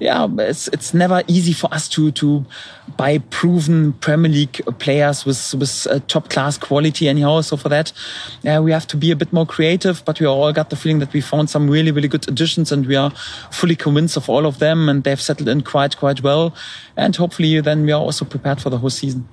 yeah, 0.00 0.28
it's 0.38 0.68
it's 0.68 0.92
never 0.92 1.22
easy 1.28 1.54
for 1.54 1.72
us 1.72 1.88
to 1.90 2.10
to 2.12 2.44
buy 2.98 3.18
proven 3.18 3.94
Premier 3.94 4.30
League 4.30 4.60
players 4.78 5.24
with 5.24 5.54
with 5.54 5.86
uh, 5.90 6.00
top 6.08 6.28
class 6.28 6.58
quality, 6.58 7.08
anyhow. 7.08 7.40
So 7.40 7.56
for 7.56 7.70
that, 7.70 7.92
yeah, 8.42 8.60
we 8.60 8.70
have 8.72 8.86
to 8.88 8.98
be 8.98 9.10
a 9.10 9.16
bit 9.16 9.32
more 9.32 9.46
creative. 9.46 10.04
But 10.04 10.20
we 10.20 10.26
all 10.26 10.52
got 10.52 10.68
the 10.68 10.76
feeling 10.76 10.98
that 10.98 11.14
we 11.14 11.22
found 11.22 11.48
some 11.48 11.70
really 11.70 11.90
really 11.90 12.08
good 12.08 12.28
additions, 12.28 12.70
and 12.70 12.86
we 12.86 12.96
are 12.96 13.12
fully 13.50 13.76
convinced 13.76 14.18
of 14.18 14.28
all 14.28 14.44
of 14.44 14.58
them, 14.58 14.90
and 14.90 15.04
they've 15.04 15.20
settled 15.20 15.48
in 15.48 15.62
quite 15.62 15.96
quite 15.96 16.17
quite 16.18 16.28
well. 16.28 16.54
And 16.96 17.14
hopefully, 17.16 17.60
then 17.60 17.84
we 17.84 17.92
are 17.92 18.00
also 18.00 18.24
prepared 18.24 18.60
for 18.60 18.70
the 18.70 18.78
whole 18.78 18.90
season. 18.90 19.28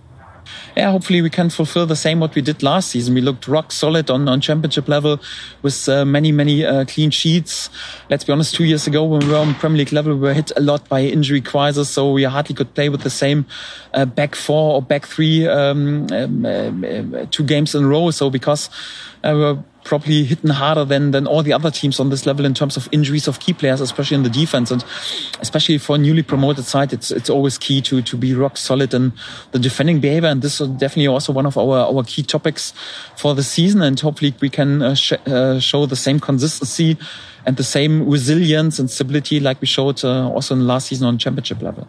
Yeah, 0.78 0.92
hopefully 0.92 1.24
we 1.24 1.30
can 1.32 1.50
fulfill 1.50 1.88
the 1.88 1.96
same 1.96 2.20
what 2.20 2.36
we 2.36 2.42
did 2.42 2.62
last 2.62 2.92
season. 2.92 3.16
We 3.16 3.22
looked 3.22 3.48
rock 3.48 3.72
solid 3.72 4.12
on, 4.12 4.28
on 4.28 4.42
championship 4.42 4.88
level 4.88 5.20
with 5.64 5.90
uh, 5.90 6.06
many, 6.06 6.32
many 6.32 6.64
uh, 6.64 6.86
clean 6.86 7.10
sheets. 7.10 7.70
Let's 8.10 8.24
be 8.24 8.32
honest, 8.32 8.54
two 8.54 8.66
years 8.66 8.86
ago 8.86 9.04
when 9.06 9.22
we 9.22 9.30
were 9.30 9.38
on 9.38 9.56
Premier 9.56 9.80
League 9.80 9.92
level, 9.92 10.14
we 10.14 10.20
were 10.20 10.34
hit 10.34 10.52
a 10.56 10.62
lot 10.62 10.88
by 10.88 11.02
injury 11.02 11.42
crisis, 11.42 11.90
so 11.90 12.12
we 12.12 12.24
hardly 12.24 12.54
could 12.54 12.76
play 12.76 12.90
with 12.90 13.02
the 13.02 13.10
same 13.10 13.46
uh, 13.94 14.06
back 14.06 14.36
four 14.36 14.76
or 14.76 14.82
back 14.84 15.08
three 15.08 15.48
um, 15.48 16.06
um, 16.12 16.46
uh, 16.46 17.26
two 17.32 17.44
games 17.44 17.74
in 17.74 17.84
a 17.84 17.88
row. 17.88 18.12
So 18.12 18.30
because 18.30 18.70
uh, 19.24 19.32
we 19.34 19.40
were 19.40 19.58
probably 19.86 20.26
hitting 20.26 20.50
harder 20.50 20.84
than 20.84 21.12
than 21.12 21.28
all 21.28 21.44
the 21.44 21.54
other 21.54 21.72
teams 21.72 22.00
on 22.00 22.10
this 22.10 22.26
level 22.26 22.46
in 22.46 22.54
terms 22.54 22.78
of 22.78 22.90
injuries 22.92 23.28
of 23.28 23.40
key 23.40 23.54
players, 23.54 23.82
especially 23.82 24.18
in 24.18 24.24
the 24.24 24.30
defense, 24.30 24.74
and 24.74 24.84
especially 25.40 25.78
for 25.78 25.96
a 25.96 26.00
newly 26.00 26.24
promoted 26.24 26.66
side, 26.66 26.92
it's 26.92 27.12
it's 27.12 27.30
always 27.30 27.58
key 27.58 27.82
to 27.82 28.02
to 28.02 28.18
be 28.18 28.34
rock 28.34 28.58
solid 28.58 28.94
in 28.94 29.14
the 29.52 29.60
defending 29.60 30.02
behavior, 30.02 30.30
and 30.30 30.42
this 30.42 30.60
is 30.60 30.68
definitely 30.68 31.08
also 31.08 31.32
one 31.32 31.46
of 31.48 31.58
our 31.58 31.88
our 31.88 32.04
key 32.04 32.24
topics 32.24 32.74
for 33.16 33.36
the 33.36 33.44
season, 33.44 33.82
and 33.82 34.00
hopefully 34.00 34.34
we 34.42 34.50
can 34.50 34.82
uh, 34.82 34.96
sh 34.96 35.14
uh, 35.28 35.60
show 35.60 35.86
the 35.86 35.96
same 35.96 36.20
consistency 36.20 36.98
and 37.46 37.58
the 37.58 37.64
same 37.64 38.10
resilience 38.10 38.82
and 38.82 38.90
stability 38.90 39.40
like 39.40 39.62
we 39.62 39.68
showed 39.68 40.04
uh, 40.04 40.34
also 40.36 40.56
in 40.56 40.68
last 40.68 40.88
season 40.88 41.08
on 41.08 41.18
championship 41.18 41.62
level. 41.62 41.88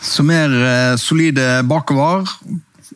Så 0.00 0.22
mer 0.22 0.48
uh, 0.48 0.96
solide 0.96 1.62
bakover. 1.62 2.24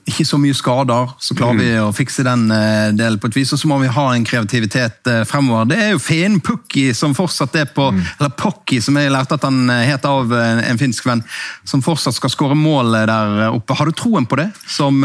Ikke 0.08 0.24
så 0.26 0.38
mye 0.40 0.56
skader, 0.56 1.10
så 1.20 1.34
klarer 1.36 1.58
vi 1.58 1.70
mm. 1.72 1.86
å 1.86 1.92
fikse 1.96 2.24
den 2.26 2.46
uh, 2.50 2.90
delen 2.96 3.18
på 3.20 3.30
et 3.30 3.38
vis. 3.38 3.52
Og 3.54 3.60
så 3.60 3.70
må 3.70 3.78
vi 3.82 3.90
ha 3.92 4.06
en 4.12 4.26
kreativitet 4.26 5.10
uh, 5.10 5.22
fremover. 5.28 5.68
Det 5.72 5.80
er 5.80 5.92
jo 5.94 6.02
Finn 6.02 6.38
Pukki 6.44 6.88
som 6.96 7.16
fortsatt 7.16 7.58
er 7.60 7.68
på 7.72 7.90
mm. 7.92 8.00
Eller 8.18 8.32
Pukki, 8.38 8.80
som 8.84 8.96
jeg 8.98 9.12
lærte 9.12 9.38
at 9.38 9.44
han 9.48 9.66
uh, 9.70 9.82
het 9.86 10.06
av 10.08 10.32
en, 10.32 10.80
finsk 10.80 11.06
venn. 11.08 11.24
Som 11.68 11.84
fortsatt 11.84 12.16
skal 12.16 12.32
skåre 12.32 12.58
mål 12.58 12.96
der 12.96 13.50
oppe. 13.50 13.76
Har 13.78 13.88
du 13.88 13.96
troen 13.96 14.28
på 14.28 14.40
det? 14.40 14.48
Som 14.70 15.04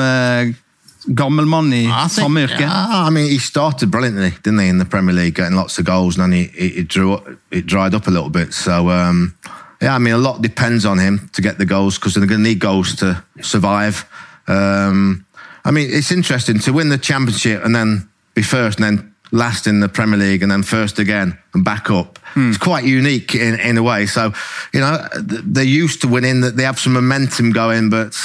gammel 1.07 1.45
mann 1.45 1.73
i 1.73 1.85
samme 2.09 2.43
yrke? 2.47 2.61
Yeah, 2.61 3.07
I 3.07 3.09
mean, 3.09 3.29
he 3.29 3.39
started 3.39 3.91
brilliantly, 3.91 4.31
didn't 4.43 4.59
he, 4.59 4.67
in 4.67 4.77
the 4.77 4.85
Premier 4.85 5.15
League, 5.15 5.35
getting 5.35 5.55
lots 5.55 5.79
of 5.79 5.85
goals, 5.85 6.17
and 6.17 6.23
then 6.23 6.31
he, 6.31 6.49
he, 6.53 6.69
he 6.69 6.83
drew, 6.83 7.17
it 7.51 7.65
dried 7.65 7.93
up 7.93 8.07
a 8.07 8.11
little 8.11 8.29
bit. 8.29 8.53
So, 8.53 8.89
um, 8.89 9.35
yeah, 9.81 9.95
I 9.95 9.99
mean, 9.99 10.13
a 10.13 10.17
lot 10.17 10.41
depends 10.41 10.85
on 10.85 10.99
him 10.99 11.29
to 11.33 11.41
get 11.41 11.57
the 11.57 11.65
goals 11.65 11.97
because 11.97 12.13
they're 12.15 12.25
going 12.25 12.43
to 12.43 12.49
need 12.49 12.59
goals 12.59 12.95
to 12.95 13.23
survive. 13.41 14.05
Um, 14.47 15.25
I 15.65 15.71
mean, 15.71 15.89
it's 15.89 16.11
interesting 16.11 16.59
to 16.59 16.73
win 16.73 16.89
the 16.89 16.97
championship 16.97 17.63
and 17.63 17.75
then 17.75 18.09
be 18.35 18.41
first 18.41 18.79
and 18.79 18.85
then 18.85 19.13
last 19.31 19.67
in 19.67 19.81
the 19.81 19.89
Premier 19.89 20.17
League 20.17 20.43
and 20.43 20.51
then 20.51 20.63
first 20.63 20.99
again 20.99 21.37
and 21.53 21.65
back 21.65 21.89
up. 21.89 22.19
Hmm. 22.33 22.49
It's 22.49 22.57
quite 22.57 22.85
unique 22.85 23.35
in, 23.35 23.59
in 23.59 23.77
a 23.77 23.83
way. 23.83 24.05
So, 24.05 24.31
you 24.73 24.79
know, 24.79 25.05
they're 25.17 25.63
used 25.63 26.01
to 26.01 26.07
winning, 26.07 26.41
they 26.41 26.63
have 26.63 26.79
some 26.79 26.93
momentum 26.93 27.51
going, 27.51 27.89
but 27.89 28.15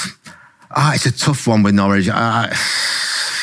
ah, 0.71 0.93
it's 0.93 1.05
a 1.05 1.11
tough 1.11 1.47
one 1.47 1.63
with 1.63 1.75
Norwich. 1.75 2.07
Uh, 2.07 2.47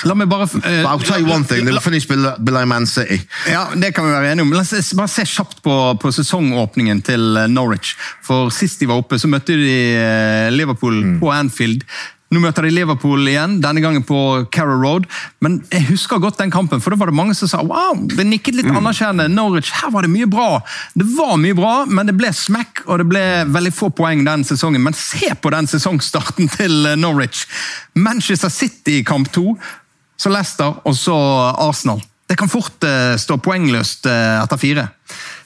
La 0.05 0.15
meg 0.15 0.29
bare... 0.29 0.47
Uh, 0.49 0.89
I'll 0.89 0.99
tell 0.99 1.21
you 1.21 1.29
one 1.29 1.45
thing, 1.45 1.67
they'll 1.67 1.81
finish 1.81 2.07
below, 2.09 2.35
below, 2.39 2.65
Man 2.65 2.87
City. 2.87 3.21
Ja, 3.51 3.69
Det 3.77 3.93
kan 3.95 4.07
vi 4.07 4.11
være 4.11 4.33
enige 4.33 4.47
om. 4.47 4.53
La 4.53 4.61
oss 4.61 4.95
bare 4.97 5.09
se 5.13 5.27
kjapt 5.29 5.61
på, 5.63 5.77
på 6.01 6.13
sesongåpningen 6.13 7.03
til 7.05 7.37
eh, 7.37 7.49
Norwich. 7.53 7.97
For 8.25 8.49
Sist 8.55 8.81
de 8.81 8.89
var 8.89 9.03
oppe, 9.03 9.19
så 9.21 9.29
møtte 9.29 9.57
de 9.59 9.77
eh, 9.99 10.49
Liverpool 10.55 11.03
mm. 11.05 11.19
på 11.21 11.33
Anfield. 11.35 11.85
Nå 12.31 12.39
møter 12.39 12.63
de 12.63 12.71
Liverpool 12.71 13.27
igjen, 13.27 13.57
denne 13.59 13.83
gangen 13.83 14.05
på 14.07 14.17
Carrow 14.55 14.79
Road. 14.79 15.07
Men 15.43 15.57
jeg 15.73 15.89
husker 15.89 16.21
godt 16.23 16.39
den 16.39 16.53
kampen, 16.55 16.79
for 16.79 16.95
da 16.95 17.01
var 17.01 17.11
det 17.11 17.17
mange 17.19 17.35
som 17.35 17.51
sa 17.51 17.63
wow, 17.67 17.97
det 18.07 18.27
nikket 18.29 18.55
litt 18.55 18.69
mm. 18.69 18.77
anerkjennende. 18.79 19.33
Norwich, 19.35 19.73
her 19.81 19.91
var 19.91 20.07
det 20.07 20.13
mye 20.13 20.29
bra. 20.31 20.61
Det 20.95 21.09
var 21.17 21.35
mye 21.43 21.57
bra, 21.59 21.73
men 21.91 22.07
det 22.07 22.15
ble 22.21 22.31
smekk, 22.31 22.85
og 22.87 23.03
det 23.03 23.09
ble 23.11 23.25
veldig 23.51 23.73
få 23.75 23.89
poeng 23.99 24.23
den 24.29 24.47
sesongen. 24.47 24.85
Men 24.87 24.95
se 24.95 25.33
på 25.35 25.51
den 25.51 25.67
sesongstarten 25.71 26.53
til 26.59 26.93
eh, 26.93 26.99
Norwich! 27.01 27.49
Manchester 27.99 28.53
City 28.53 29.01
i 29.01 29.07
kamp 29.07 29.33
to, 29.35 29.57
så 30.21 30.31
Leicester, 30.31 30.79
og 30.87 30.95
så 30.95 31.17
Arsenal. 31.59 31.99
Det 32.31 32.37
kan 32.39 32.47
fort 32.47 32.85
uh, 32.87 33.17
stå 33.19 33.41
poengløst 33.43 34.07
uh, 34.07 34.39
etter 34.45 34.61
fire. 34.61 34.85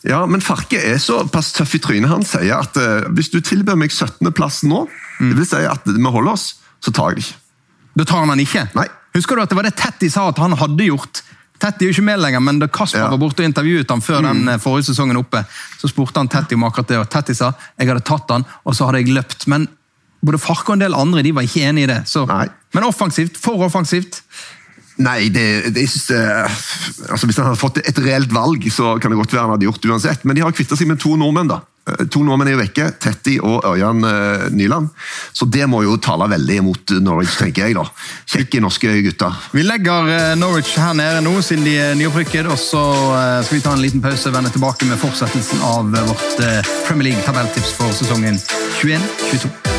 Ja, 0.05 0.18
men 0.29 0.44
Farke 0.44 0.77
er 0.85 0.99
såpass 1.01 1.55
tøff 1.57 1.79
i 1.79 1.81
trynet. 1.81 2.11
Han 2.12 2.27
sier 2.29 2.59
at 2.59 2.77
uh, 2.77 3.09
hvis 3.16 3.33
du 3.33 3.38
tilbyr 3.40 3.79
meg 3.81 3.94
17.-plass 3.94 4.66
nå, 4.68 4.83
mm. 4.90 5.31
det 5.31 5.38
vil 5.38 5.49
si 5.49 5.62
at 5.64 5.88
vi 5.88 6.05
holder 6.05 6.35
oss, 6.35 6.51
så 6.85 6.92
tar 6.94 7.12
jeg 7.14 7.20
det 7.20 7.25
ikke. 7.27 7.40
Da 8.01 8.05
tar 8.11 8.20
han 8.25 8.33
han 8.35 8.42
ikke? 8.42 8.66
Nei. 8.77 8.87
Husker 9.14 9.38
du 9.38 9.44
at 9.44 9.53
det 9.53 9.57
var 9.57 9.66
det 9.68 9.77
Tetty 9.79 10.09
sa 10.11 10.29
at 10.33 10.38
han 10.42 10.57
hadde 10.59 10.88
gjort 10.90 11.23
Tetty 11.62 11.85
er 11.85 11.88
jo 11.88 11.94
ikke 11.94 12.03
med 12.09 12.18
lenger, 12.18 12.40
men 12.42 12.59
da 12.59 12.66
Kasper 12.66 12.99
Ja. 12.99 13.11
var 13.12 13.20
borte 13.23 13.40
og 13.44 13.47
intervjuet 13.47 13.88
ham 13.88 14.01
før 14.03 14.25
den 14.27 14.40
eh, 14.51 14.59
forrige 14.61 14.88
sesongen 14.90 15.16
oppe, 15.20 15.44
så 15.81 15.88
spurte 15.88 16.18
han 16.18 16.29
Tetty 16.29 16.57
om 16.59 16.64
akkurat 16.66 16.88
det, 16.90 16.99
og 16.99 17.07
Tetty 17.09 17.33
sa 17.38 17.53
jeg 17.79 17.88
hadde 17.88 18.03
tatt 18.05 18.33
han, 18.35 18.44
og 18.66 18.75
så 18.75 18.88
hadde 18.88 19.01
jeg 19.05 19.14
løpt. 19.14 19.47
Men 19.49 19.68
både 20.20 20.40
Farke 20.42 20.73
og 20.75 20.77
en 20.77 20.83
del 20.83 20.97
andre 20.99 21.23
de 21.23 21.31
var 21.33 21.47
ikke 21.47 21.62
enig 21.70 21.85
i 21.87 21.90
det. 21.92 22.01
Så. 22.11 22.25
Nei. 22.29 22.49
Men 22.75 22.88
offensivt, 22.90 23.38
for 23.40 23.62
offensivt. 23.64 24.18
Nei, 24.99 25.29
det, 25.33 25.47
det, 25.75 25.87
jeg 25.87 25.90
synes 25.94 26.07
det, 26.11 27.11
altså 27.11 27.27
Hvis 27.31 27.38
han 27.40 27.49
hadde 27.49 27.59
fått 27.62 27.79
et 27.83 27.99
reelt 28.03 28.35
valg, 28.35 28.66
så 28.75 28.97
kan 29.03 29.14
det 29.14 29.18
godt 29.23 29.33
være 29.35 29.47
han 29.47 29.55
hadde 29.55 29.66
gjort 29.70 29.81
det 29.83 29.90
uansett. 29.94 30.27
Men 30.27 30.37
de 30.37 30.42
har 30.44 30.53
kvitta 30.55 30.77
seg 30.79 30.90
med 30.90 31.01
to 31.03 31.14
nordmenn. 31.16 31.49
da. 31.55 31.61
Eh, 31.85 32.07
To 32.09 32.23
nordmenn 32.25 32.49
er 32.49 32.57
jo 32.57 32.62
vekke, 32.62 32.88
Tetti 33.01 33.37
og 33.44 33.64
Ørjan 33.68 34.05
eh, 34.09 34.47
Nyland. 34.57 34.88
Så 35.33 35.49
det 35.51 35.66
må 35.70 35.83
jo 35.85 35.99
tale 36.03 36.29
veldig 36.33 36.57
imot 36.62 36.94
Norwich, 37.05 37.37
tenker 37.40 37.68
jeg. 37.68 37.77
da. 37.79 37.85
Kjekke 38.35 38.62
norske 38.64 38.94
gutter. 39.05 39.37
Vi 39.53 39.66
legger 39.66 40.11
eh, 40.14 40.33
Norwich 40.40 40.75
her 40.81 40.97
nede 40.97 41.20
nå, 41.25 41.37
siden 41.44 41.66
de 41.68 41.77
er 41.81 41.99
nyopprykket, 41.99 42.49
og 42.49 42.59
så 42.61 42.85
skal 43.44 43.59
vi 43.59 43.62
ta 43.64 43.75
en 43.77 43.85
liten 43.85 44.03
pause 44.05 44.31
og 44.31 44.38
vende 44.38 44.53
tilbake 44.55 44.88
med 44.88 45.01
fortsettelsen 45.01 45.62
av 45.64 45.92
vårt 45.94 46.42
Premier 46.88 47.11
League-tabelltips 47.11 47.77
for 47.79 47.92
sesongen 47.97 48.40
21-22. 48.81 49.73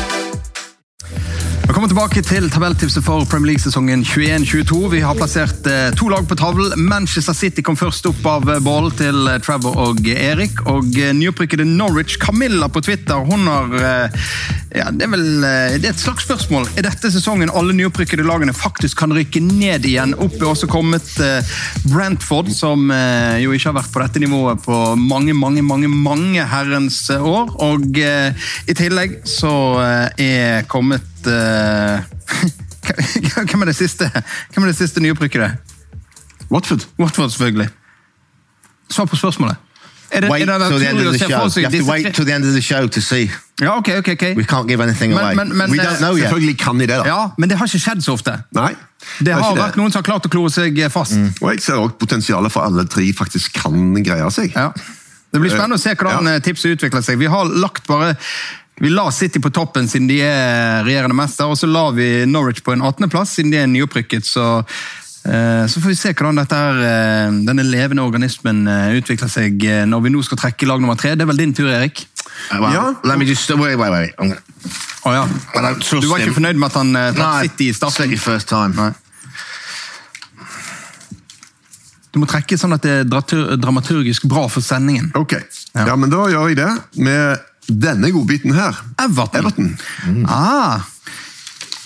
Velkommen 1.76 1.92
tilbake 1.92 2.22
til 2.24 2.46
tabelltipset 2.48 3.04
for 3.04 3.26
Premier 3.28 3.50
League-sesongen 3.50 4.00
21-22. 4.00 4.78
Vi 4.94 5.02
har 5.04 5.12
plassert 5.18 5.66
eh, 5.68 5.90
to 5.92 6.06
lag 6.08 6.24
på 6.24 6.38
tavlen. 6.40 6.72
Manchester 6.80 7.34
City 7.36 7.60
kom 7.60 7.76
først 7.76 8.06
opp 8.08 8.24
av 8.24 8.48
eh, 8.48 8.62
ballen 8.64 8.94
til 8.96 9.28
eh, 9.28 9.36
Trevor 9.44 9.76
og 9.82 10.00
Erik. 10.08 10.62
Og 10.72 10.96
nyopprykkede 11.18 11.66
Norwich, 11.68 12.16
Camilla 12.22 12.70
på 12.72 12.80
Twitter, 12.80 13.20
hun 13.20 13.44
har 13.44 13.74
ja, 14.72 14.86
Det 14.88 15.04
er 15.04 15.10
vel 15.12 15.26
det 15.44 15.84
er 15.84 15.92
et 15.92 16.00
slags 16.00 16.24
spørsmål. 16.24 16.64
Er 16.80 16.86
dette 16.88 17.10
sesongen 17.12 17.52
alle 17.52 17.76
nyopprykkede 17.76 18.24
lagene 18.24 18.56
faktisk 18.56 19.02
kan 19.02 19.12
rykke 19.12 19.42
ned 19.44 19.84
igjen? 19.84 20.14
Opp 20.16 20.38
er 20.40 20.48
også 20.48 20.68
kommet 20.72 21.10
Brantford, 21.84 22.48
som 22.56 22.88
jo 22.88 23.52
ikke 23.52 23.68
har 23.68 23.76
vært 23.82 23.92
på 23.92 24.00
dette 24.00 24.22
nivået 24.24 24.64
på 24.64 24.80
mange, 24.96 25.36
mange, 25.36 25.64
mange 25.64 25.92
mange 25.92 26.48
herrens 26.48 27.02
år. 27.12 27.52
Og 27.68 28.00
i 28.00 28.76
tillegg 28.80 29.20
så 29.28 29.52
er 30.16 30.64
kommet 30.72 31.04
eh, 31.26 32.02
Hvem 33.50 33.62
er 33.62 33.70
det 33.72 33.76
siste 33.76 34.10
Hvem 34.54 34.64
er 34.64 34.70
det 34.70 34.76
siste 34.78 35.00
nyopprykkede? 35.02 35.50
Watford. 36.50 36.86
Watford, 36.98 37.30
selvfølgelig. 37.30 37.68
Svar 38.90 39.04
på 39.04 39.16
spørsmålet. 39.16 39.56
Er 40.10 40.20
det, 40.20 40.30
Wait 40.30 40.48
er 40.48 40.58
det 40.58 40.68
till 40.68 40.78
the 40.80 40.90
end 40.90 40.98
of 40.98 41.12
the 41.14 41.18
show. 41.18 41.28
You 41.28 41.68
have 41.68 41.78
to 41.80 41.90
wait 41.90 42.14
till 42.14 42.24
the 42.26 42.34
end 42.34 42.44
of 42.44 42.52
the 42.52 42.62
show 42.62 42.86
to 42.86 43.00
see. 43.00 43.30
Ja, 43.60 43.76
ok, 43.76 43.88
ok, 43.98 44.08
ok. 44.08 44.22
We 44.36 44.44
can't 44.52 44.68
give 44.68 44.82
anything 44.82 45.12
away. 45.12 45.34
men- 45.34 45.56
men, 45.56 45.70
we 45.70 45.80
eh, 45.80 45.86
don't 45.86 45.98
know 45.98 46.14
yet. 46.16 46.22
Selvfølgelig 46.22 46.58
kan 46.58 46.74
de 46.78 46.86
det, 46.86 46.88
da. 46.88 47.04
Ja, 47.06 47.28
men 47.38 47.48
det 47.48 47.58
har 47.58 47.66
ikke 47.66 47.78
skjedd 47.78 48.02
så 48.02 48.12
ofte. 48.12 48.42
Nei. 48.54 48.74
Det 49.18 49.34
har 49.34 49.42
vært 49.42 49.58
vært 49.58 49.76
noen 49.76 49.92
som 49.92 50.02
har 50.02 50.06
klart 50.12 50.26
å 50.26 50.30
klore 50.30 50.50
seg 50.50 50.78
fast. 50.90 51.18
Og 51.42 51.50
jeg 51.50 51.60
ser 51.62 51.74
også 51.74 51.98
potensialet 51.98 52.52
for 52.52 52.60
alle 52.60 52.86
tre 52.86 53.12
faktisk 53.12 53.52
kan 53.52 53.94
greie 54.04 54.30
seg. 54.30 54.52
Ja. 54.54 54.70
Det 55.32 55.40
blir 55.40 55.50
spennende 55.50 55.76
å 55.76 55.82
se 55.82 55.94
hvordan 55.94 56.24
Ja. 56.24 56.34
eh, 56.34 56.40
tipset 56.40 56.78
utvikler 56.78 57.02
seg. 57.02 57.18
Vi 57.18 57.26
har 57.26 57.44
lagt 57.44 57.86
bare 57.86 58.16
vi 58.80 58.90
la 58.92 59.06
City 59.10 59.40
på 59.40 59.50
toppen 59.56 59.86
siden 59.88 60.08
de 60.10 60.18
er 60.20 60.82
regjerende 60.84 61.16
mester, 61.16 61.48
og 61.48 61.56
så 61.56 61.68
la 61.70 61.86
vi 61.96 62.26
Norwich 62.28 62.62
på 62.66 62.74
en 62.74 62.82
18.-plass 62.84 63.36
siden 63.38 63.50
de 63.54 63.62
er 63.62 63.70
nyopprykket. 63.72 64.26
Så, 64.28 64.44
eh, 65.24 65.64
så 65.72 65.80
får 65.80 65.88
vi 65.94 65.96
se 65.96 66.12
hvordan 66.12 66.36
dette 66.42 66.58
her, 66.60 66.82
eh, 66.84 67.38
denne 67.48 67.64
levende 67.64 68.04
organismen 68.04 68.66
eh, 68.68 68.98
utvikler 69.00 69.32
seg 69.32 69.64
eh, 69.64 69.84
når 69.88 70.04
vi 70.04 70.12
nå 70.12 70.20
skal 70.26 70.42
trekke 70.42 70.68
lag 70.68 70.84
nummer 70.84 70.98
tre. 71.00 71.14
Det 71.16 71.24
er 71.24 71.30
vel 71.32 71.40
din 71.40 71.54
tur, 71.56 71.70
Erik? 71.72 72.04
Well, 72.52 72.68
Ja. 72.74 72.84
Let 73.04 73.16
me 73.18 73.24
just 73.24 73.48
wait, 73.56 73.78
wait, 73.80 73.90
wait. 73.90 74.12
Gonna, 74.20 74.36
Å 75.06 75.12
ja. 75.14 75.24
Du 75.24 76.08
var 76.10 76.18
ikke 76.20 76.28
him. 76.34 76.36
fornøyd 76.36 76.58
med 76.60 76.68
at 76.68 76.76
han 76.82 76.92
uh, 76.96 77.10
No, 77.16 77.32
City 77.46 77.70
i 77.70 77.74
starten? 77.76 78.10
City 78.10 78.16
first 78.20 78.48
time. 78.52 78.74
Nei. 78.76 78.92
Du 82.12 82.20
må 82.22 82.26
trekke 82.30 82.56
sånn 82.56 82.72
at 82.76 82.84
det 82.84 82.92
er 83.02 83.56
dramaturgisk 83.60 84.24
bra 84.28 84.46
for 84.52 84.64
sendingen. 84.64 85.10
Ok, 85.16 85.34
Ja. 85.76 85.86
ja. 85.90 85.96
men 85.96 86.08
da 86.12 86.22
gjør 86.32 86.48
jeg 86.48 86.56
det 86.60 86.70
med 87.04 87.38
denne 87.66 88.10
godbiten 88.14 88.54
her. 88.56 88.76
Everton. 89.02 89.40
Everton. 89.40 89.72
Ah, 90.30 90.84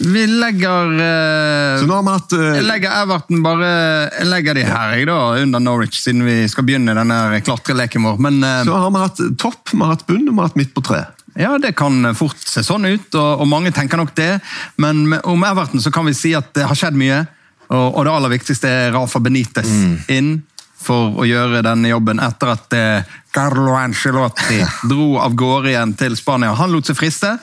vi 0.00 0.26
legger 0.26 0.92
eh, 0.92 1.80
Så 1.80 1.86
nå 1.86 1.94
har 1.94 2.04
vi 2.06 2.12
hatt 2.14 2.32
eh, 2.32 2.44
Jeg 2.56 2.64
legger 2.64 2.94
Everton 3.02 3.42
bare 3.44 3.68
Jeg 4.08 4.28
legger 4.30 4.56
de 4.56 4.62
her 4.64 4.94
jeg 4.96 5.08
da, 5.10 5.16
under 5.42 5.60
Norwich, 5.60 5.98
siden 6.00 6.24
vi 6.24 6.36
skal 6.48 6.64
begynne 6.64 6.94
denne 6.96 7.40
klatreleken 7.44 8.06
vår. 8.08 8.20
Men 8.24 8.38
eh, 8.40 8.62
så 8.64 8.78
har 8.80 8.94
vi 8.94 9.02
hatt 9.02 9.20
topp, 9.40 9.74
vi 9.74 9.82
har 9.82 9.92
hatt 9.92 10.06
bunn 10.08 10.24
og 10.24 10.32
vi 10.32 10.38
har 10.38 10.48
hatt 10.48 10.60
midt 10.60 10.72
på 10.76 10.84
tre. 10.88 11.02
ja, 11.36 11.52
det 11.60 11.74
kan 11.76 12.14
fort 12.16 12.40
se 12.40 12.64
sånn 12.64 12.88
ut, 12.88 13.12
og, 13.12 13.44
og 13.44 13.46
mange 13.48 13.74
tenker 13.76 14.00
nok 14.00 14.14
det. 14.16 14.38
Men 14.80 15.04
med, 15.12 15.20
om 15.28 15.44
Everton 15.44 15.84
så 15.84 15.92
kan 15.92 16.08
vi 16.08 16.16
si 16.16 16.32
at 16.38 16.48
det 16.56 16.64
har 16.70 16.80
skjedd 16.80 16.96
mye, 16.96 17.20
og, 17.68 17.84
og 17.84 18.00
det 18.06 18.14
aller 18.16 18.32
viktigste 18.32 18.72
er 18.72 18.94
Rafa 18.96 19.20
Benitez 19.22 19.68
inn 20.10 20.38
for 20.80 21.20
å 21.20 21.26
gjøre 21.28 21.62
denne 21.64 21.90
jobben 21.92 22.22
etter 22.24 22.54
at 22.54 22.76
eh, 22.76 23.16
Carlo 23.34 23.74
Ancelotti 23.78 24.60
dro 24.90 25.18
av 25.22 25.36
gårde 25.38 25.74
igjen 25.74 25.94
til 25.98 26.16
Spania. 26.18 26.54
Han 26.58 26.72
lot 26.72 26.88
seg 26.88 26.98
friste. 26.98 27.36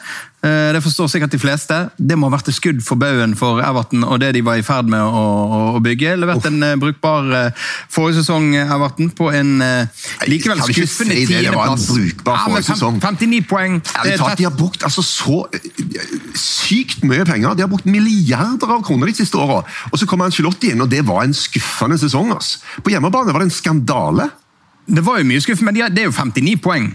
Eh, 0.45 0.73
Det 0.73 0.83
forstår 0.83 1.07
sikkert 1.09 1.31
de 1.33 1.39
fleste. 1.41 1.75
Det 1.97 2.17
må 2.17 2.29
ha 2.29 2.35
vært 2.35 2.51
et 2.51 2.55
skudd 2.55 2.81
for 2.85 2.99
baugen 3.01 3.33
for 3.37 3.61
Everton 3.63 4.03
og 4.05 4.19
det 4.21 4.35
de 4.35 4.43
var 4.45 4.59
i 4.59 4.65
ferd 4.65 4.89
med 4.91 5.01
å, 5.01 5.23
å, 5.73 5.79
bygge. 5.81 6.13
Levert 6.21 6.45
en 6.45 6.61
uh, 6.61 6.75
brukbar 6.77 7.25
uh, 7.33 7.65
forrige 7.89 8.21
sesong, 8.21 8.51
eh, 8.55 8.73
Everton, 8.75 9.09
på 9.17 9.31
en 9.33 9.55
uh, 9.63 10.05
likevel 10.29 10.61
skuffende 10.61 11.17
si 11.17 11.25
det? 11.25 11.41
Det 11.47 11.55
var 11.55 11.73
en 11.73 11.81
tiendeplass. 11.81 11.89
brukbar 11.89 12.37
Ja, 12.37 12.45
forrige 12.45 12.69
sesong. 12.69 13.01
59 13.01 13.41
poeng. 13.49 13.81
Ja, 13.81 14.05
tar, 14.21 14.37
de 14.37 14.45
har 14.45 14.55
brukt 14.57 14.85
altså, 14.85 15.01
så 15.01 15.41
eh, 15.57 16.07
sykt 16.37 17.01
mye 17.07 17.25
penger. 17.25 17.57
De 17.57 17.65
har 17.65 17.71
brukt 17.71 17.89
milliarder 17.89 18.77
av 18.77 18.85
kroner 18.85 19.09
de 19.09 19.17
siste 19.17 19.41
åra. 19.41 19.63
Og 19.89 19.97
så 19.97 20.09
kom 20.09 20.21
Angelotti 20.21 20.75
inn, 20.75 20.85
og 20.85 20.91
det 20.93 21.01
var 21.07 21.25
en 21.25 21.33
skuffende 21.37 21.97
sesong. 21.97 22.35
Altså. 22.37 22.61
På 22.85 22.93
hjemmebane 22.93 23.33
var 23.33 23.41
det 23.41 23.49
en 23.49 23.57
skandale. 23.57 24.29
Det 24.87 25.03
var 25.03 25.19
jo 25.19 25.27
mye 25.27 25.41
skuff, 25.43 25.61
men 25.61 25.75
det 25.75 25.99
er 25.99 26.07
jo 26.07 26.11
59 26.15 26.55
poeng. 26.63 26.85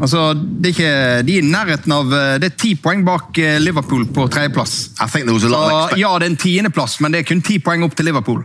Altså, 0.00 0.32
det 0.34 0.70
er 0.70 0.72
ikke, 0.72 0.92
de 1.28 1.34
er 1.36 1.42
i 1.42 1.46
nærheten 1.46 1.92
av 1.94 2.12
eh, 2.12 2.38
Det 2.42 2.48
er 2.50 2.56
ti 2.58 2.72
poeng 2.80 3.04
bak 3.06 3.36
eh, 3.38 3.58
Liverpool 3.62 4.06
på 4.16 4.26
tredjeplass. 4.32 4.90
I 4.98 5.06
think 5.06 5.28
there 5.28 5.34
was 5.36 5.44
a 5.44 5.48
lot 5.52 5.70
of 5.72 5.90
Så 5.90 6.00
ja, 6.00 6.14
det 6.18 6.26
er 6.26 6.30
en 6.32 6.36
tiendeplass, 6.40 7.00
men 7.00 7.12
det 7.12 7.20
er 7.20 7.28
kun 7.28 7.42
ti 7.44 7.58
poeng 7.62 7.84
opp 7.84 7.96
til 7.96 8.08
Liverpool. 8.08 8.44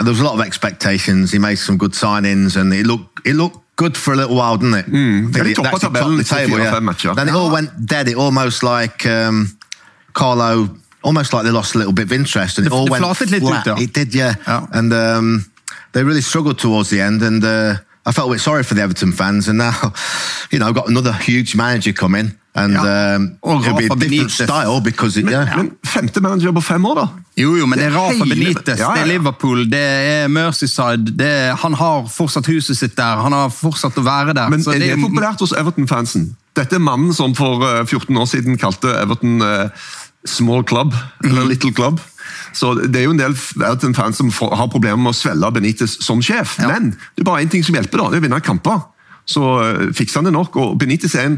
there 0.00 0.10
was 0.10 0.20
a 0.20 0.24
lot 0.24 0.34
of 0.38 0.46
expectations. 0.46 1.32
He 1.32 1.38
made 1.38 1.56
some 1.56 1.76
good 1.78 1.94
signings, 1.94 2.56
and 2.56 2.72
it 2.72 2.86
looked 2.86 3.20
it 3.26 3.34
looked 3.36 3.58
good 3.76 3.96
for 3.96 4.12
a 4.12 4.16
little 4.16 4.36
while, 4.36 4.56
didn't 4.56 4.78
it? 4.78 4.86
Mm. 4.86 5.36
Ja, 5.36 5.42
de 5.44 5.54
toppet 5.54 5.80
tabellen 5.80 6.20
etter 6.20 6.48
fire, 6.48 6.70
fem 6.72 6.84
matcher. 6.84 7.14
Then 7.14 7.28
it 7.28 7.34
all 7.34 7.50
went 7.50 7.70
dead. 7.90 8.08
It 8.08 8.16
almost 8.16 8.62
like 8.62 9.04
um, 9.06 9.58
Carlo, 10.12 10.68
almost 11.02 11.32
like 11.32 11.42
they 11.44 11.52
lost 11.52 11.74
a 11.74 11.78
little 11.78 11.92
bit 11.92 12.06
of 12.06 12.12
interest, 12.12 12.58
and 12.58 12.66
it 12.66 12.70
Det- 12.70 12.78
all 12.78 12.86
the 12.86 12.92
went 12.92 13.04
flat. 13.04 13.80
It 13.80 13.92
did, 13.92 14.14
yeah. 14.14 14.34
yeah. 14.46 14.66
And 14.72 14.92
um, 14.92 15.44
they 15.92 16.04
really 16.04 16.22
struggled 16.22 16.58
towards 16.58 16.88
the 16.90 17.00
end, 17.00 17.22
and. 17.22 17.44
Uh, 17.44 17.74
I 18.08 18.12
felt 18.12 18.28
a 18.28 18.32
bit 18.32 18.40
sorry 18.40 18.62
for 18.62 18.74
the 18.74 18.82
Everton 18.82 19.12
fans, 19.12 19.48
and 19.48 19.58
now, 19.58 19.72
you 20.52 20.58
know, 20.58 20.72
got 20.72 20.88
another 20.88 21.12
huge 21.12 21.56
manager 21.56 21.92
coming, 21.92 22.30
and 22.54 22.72
Ja. 22.74 23.14
um, 23.16 23.32
Og 23.42 23.60
it'll 23.64 23.74
be 23.76 23.84
a 23.84 23.88
Rafa 23.88 23.94
different 23.98 24.30
Benitez. 24.30 24.44
style 24.46 24.80
because 24.80 25.16
it, 25.18 25.24
Men, 25.24 25.32
yeah. 25.34 25.56
men 25.56 25.70
femte 25.84 26.20
manager 26.20 26.52
på 26.52 26.60
fem 26.60 26.86
år, 26.86 26.94
da? 26.94 27.06
Jo, 27.36 27.56
jo, 27.56 27.66
men 27.66 27.78
det 27.78 27.86
er 27.86 27.90
Rafa 27.98 28.12
hele- 28.24 28.34
Benitez, 28.34 28.78
Ja, 28.78 28.88
ja, 28.94 28.94
det 28.94 29.02
er. 29.02 29.18
Liverpool, 29.18 29.64
det 29.70 29.80
er 29.82 30.28
Merseyside. 30.28 31.04
Det 31.18 31.26
er, 31.26 31.54
han 31.56 31.74
har 31.74 32.06
fortsatt 32.08 32.46
huset 32.46 32.76
sitt 32.78 32.96
der, 32.96 33.16
han 33.26 33.32
har 33.32 33.48
fortsatt 33.48 33.98
å 33.98 34.02
være 34.06 34.32
der. 34.34 34.48
Men 34.48 34.62
så 34.62 34.70
er 34.74 34.78
det 34.78 34.90
er- 34.92 34.96
populært 35.02 35.40
hos 35.40 35.52
Everton-fansen? 35.52 36.36
Dette 36.56 36.74
er 36.76 36.78
mannen 36.78 37.12
som 37.12 37.34
for 37.34 37.60
eh, 37.66 37.84
14 37.84 38.16
år 38.16 38.24
siden 38.26 38.56
kalte 38.56 38.88
Everton 39.02 39.42
uh, 39.42 39.68
small 40.24 40.62
club, 40.64 40.94
eller 41.24 41.42
Mhm. 41.42 41.48
little 41.48 41.72
club. 41.72 42.00
Så 42.56 42.74
det 42.80 43.00
er 43.00 43.08
jo 43.08 43.14
en 43.14 43.22
del 43.22 43.36
Everton-fans 43.36 44.20
som 44.22 44.32
har 44.32 44.68
problemer 44.72 45.00
med 45.00 45.14
å 45.14 45.16
svelge 45.16 45.52
Benitez 45.56 45.98
som 46.04 46.22
sjef. 46.24 46.58
Ja. 46.62 46.72
Men 46.72 46.92
det 46.96 47.24
er 47.24 47.30
bare 47.30 47.44
én 47.44 47.52
ting 47.52 47.64
som 47.66 47.76
hjelper, 47.76 48.02
da, 48.02 48.10
det 48.10 48.20
er 48.20 48.24
å 48.24 48.28
vinne 48.28 48.44
kamper. 48.44 48.84
Så 49.26 49.42
eh, 49.58 49.88
fikser 49.94 50.20
han 50.20 50.28
det 50.28 50.34
nok. 50.36 50.56
og 50.62 50.76
Benitez 50.78 51.16
er 51.18 51.32
en, 51.32 51.36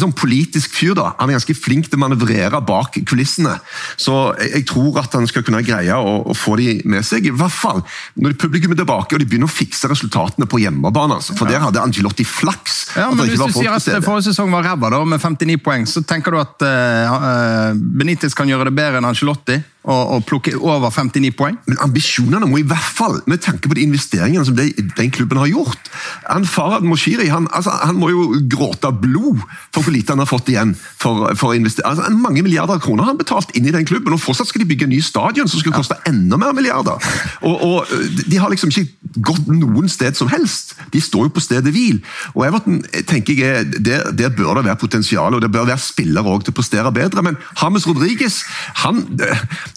sånn 0.00 0.14
politisk 0.16 0.74
fyr. 0.74 0.96
da. 0.98 1.12
Han 1.20 1.30
er 1.30 1.38
ganske 1.38 1.54
flink 1.56 1.86
til 1.86 2.00
å 2.00 2.02
manøvrere 2.02 2.60
bak 2.66 2.98
kulissene. 3.08 3.54
Så 3.96 4.16
jeg, 4.42 4.64
tror 4.68 4.98
at 5.04 5.14
han 5.14 5.28
skal 5.30 5.46
kunne 5.46 5.62
greie 5.66 5.94
å, 5.94 6.18
å 6.26 6.36
få 6.36 6.58
de 6.58 6.80
med 6.90 7.06
seg. 7.06 7.30
I 7.30 7.34
hvert 7.34 7.54
fall 7.54 7.84
når 8.18 8.34
publikum 8.42 8.74
er 8.74 8.82
tilbake 8.82 9.14
og 9.14 9.22
de 9.22 9.30
begynner 9.30 9.48
å 9.50 9.54
fikse 9.54 9.90
resultatene 9.90 10.50
på 10.50 10.60
hjemmebane. 10.64 11.20
Altså. 11.20 11.38
For 11.38 11.50
der 11.50 11.62
hadde 11.62 11.82
Angelotti 11.82 12.26
flaks. 12.26 12.80
Ja, 12.98 13.12
men 13.14 13.30
Hvis 13.30 13.38
du 13.38 13.54
sier 13.54 13.76
at 13.76 13.86
stede. 13.86 14.02
forrige 14.04 14.32
sesong 14.32 14.50
var 14.52 14.66
ræva 14.66 15.04
med 15.06 15.22
59 15.22 15.62
poeng, 15.62 15.86
så 15.86 16.02
tenker 16.02 16.34
du 16.34 16.42
at 16.42 16.66
eh, 16.66 17.18
eh, 17.30 17.78
Benitez 17.78 18.34
kan 18.34 18.50
gjøre 18.50 18.72
det 18.72 18.78
bedre 18.80 18.98
enn 18.98 19.08
Ancelotti 19.08 19.62
og, 19.84 20.10
og 20.16 20.24
plukke 20.28 20.56
over 20.58 20.90
59 20.90 21.30
poeng? 21.38 21.56
Men 21.68 21.78
ambisjonene 21.84 22.48
må 22.50 22.58
i 22.60 22.66
hvert 22.66 22.90
fall, 22.98 23.20
med 23.30 23.42
tanke 23.44 23.68
på 23.70 23.76
de 23.78 23.84
investeringene 23.86 24.44
som 24.44 24.56
de, 24.58 24.70
den 24.98 25.10
klubben 25.14 25.38
har 25.40 25.48
gjort 25.50 25.90
han 26.28 26.44
Farad 26.48 26.84
Moshiri 26.86 27.28
han, 27.32 27.46
altså, 27.56 27.72
han 27.82 27.96
må 27.98 28.10
jo 28.12 28.24
gråte 28.50 28.90
blod 29.02 29.40
for 29.74 29.82
hvor 29.84 29.94
lite 29.94 30.12
han 30.12 30.20
har 30.22 30.28
fått 30.28 30.50
igjen 30.52 30.74
for, 30.76 31.28
for 31.38 31.52
å. 31.54 31.56
Altså, 31.58 32.08
mange 32.14 32.42
milliarder 32.44 32.80
kroner 32.82 33.04
har 33.06 33.12
han 33.14 33.20
betalt 33.20 33.54
inn 33.56 33.66
i 33.68 33.72
den 33.74 33.86
klubben, 33.88 34.12
og 34.14 34.20
fortsatt 34.22 34.50
skal 34.50 34.62
de 34.62 34.68
bygge 34.70 34.86
en 34.88 34.92
ny 34.92 35.00
stadion 35.04 35.48
som 35.50 35.60
skal 35.62 35.74
koste 35.76 35.96
enda 36.08 36.38
mer 36.40 36.52
milliarder. 36.56 37.00
Og, 37.46 37.64
og 37.64 37.92
De 38.28 38.38
har 38.40 38.52
liksom 38.52 38.72
ikke 38.72 39.22
gått 39.24 39.48
noen 39.50 39.88
sted 39.90 40.16
som 40.18 40.30
helst. 40.32 40.74
De 40.94 41.00
står 41.02 41.28
jo 41.28 41.34
på 41.38 41.42
stedet 41.44 41.72
hvil. 41.74 42.00
Og 42.34 42.44
Everton 42.48 42.82
tenker 43.08 43.38
jeg, 43.38 43.64
er- 43.64 43.82
der, 43.88 44.10
der 44.16 44.34
bør 44.34 44.58
det 44.60 44.66
være 44.68 44.80
potensial, 44.80 45.34
og 45.38 45.42
det 45.44 45.50
bør 45.54 45.68
være 45.70 45.80
spillere 45.82 46.28
også 46.28 46.48
til 46.48 46.54
å 46.56 46.58
prestere 46.60 46.92
bedre. 46.94 47.24
Men 47.24 47.38
James 47.62 47.86
Rodriguez 47.88 48.40
han, 48.84 49.02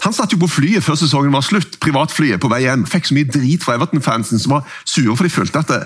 Han 0.06 0.16
satt 0.16 0.34
jo 0.34 0.40
på 0.42 0.50
flyet 0.50 0.86
før 0.86 0.98
sesongen 1.00 1.34
var 1.34 1.44
slutt, 1.46 1.78
privatflyet 1.84 2.42
på 2.42 2.50
vei 2.52 2.64
hjem. 2.66 2.86
Fikk 2.90 3.10
så 3.10 3.18
mye 3.18 3.30
drit 3.30 3.64
fra 3.64 3.76
Everton-fansen 3.78 4.42
som 4.42 4.56
var 4.58 4.78
sure 4.84 5.16
for 5.18 5.28
de 5.28 5.34
følte 5.34 5.62
at 5.62 5.72
det, 5.72 5.82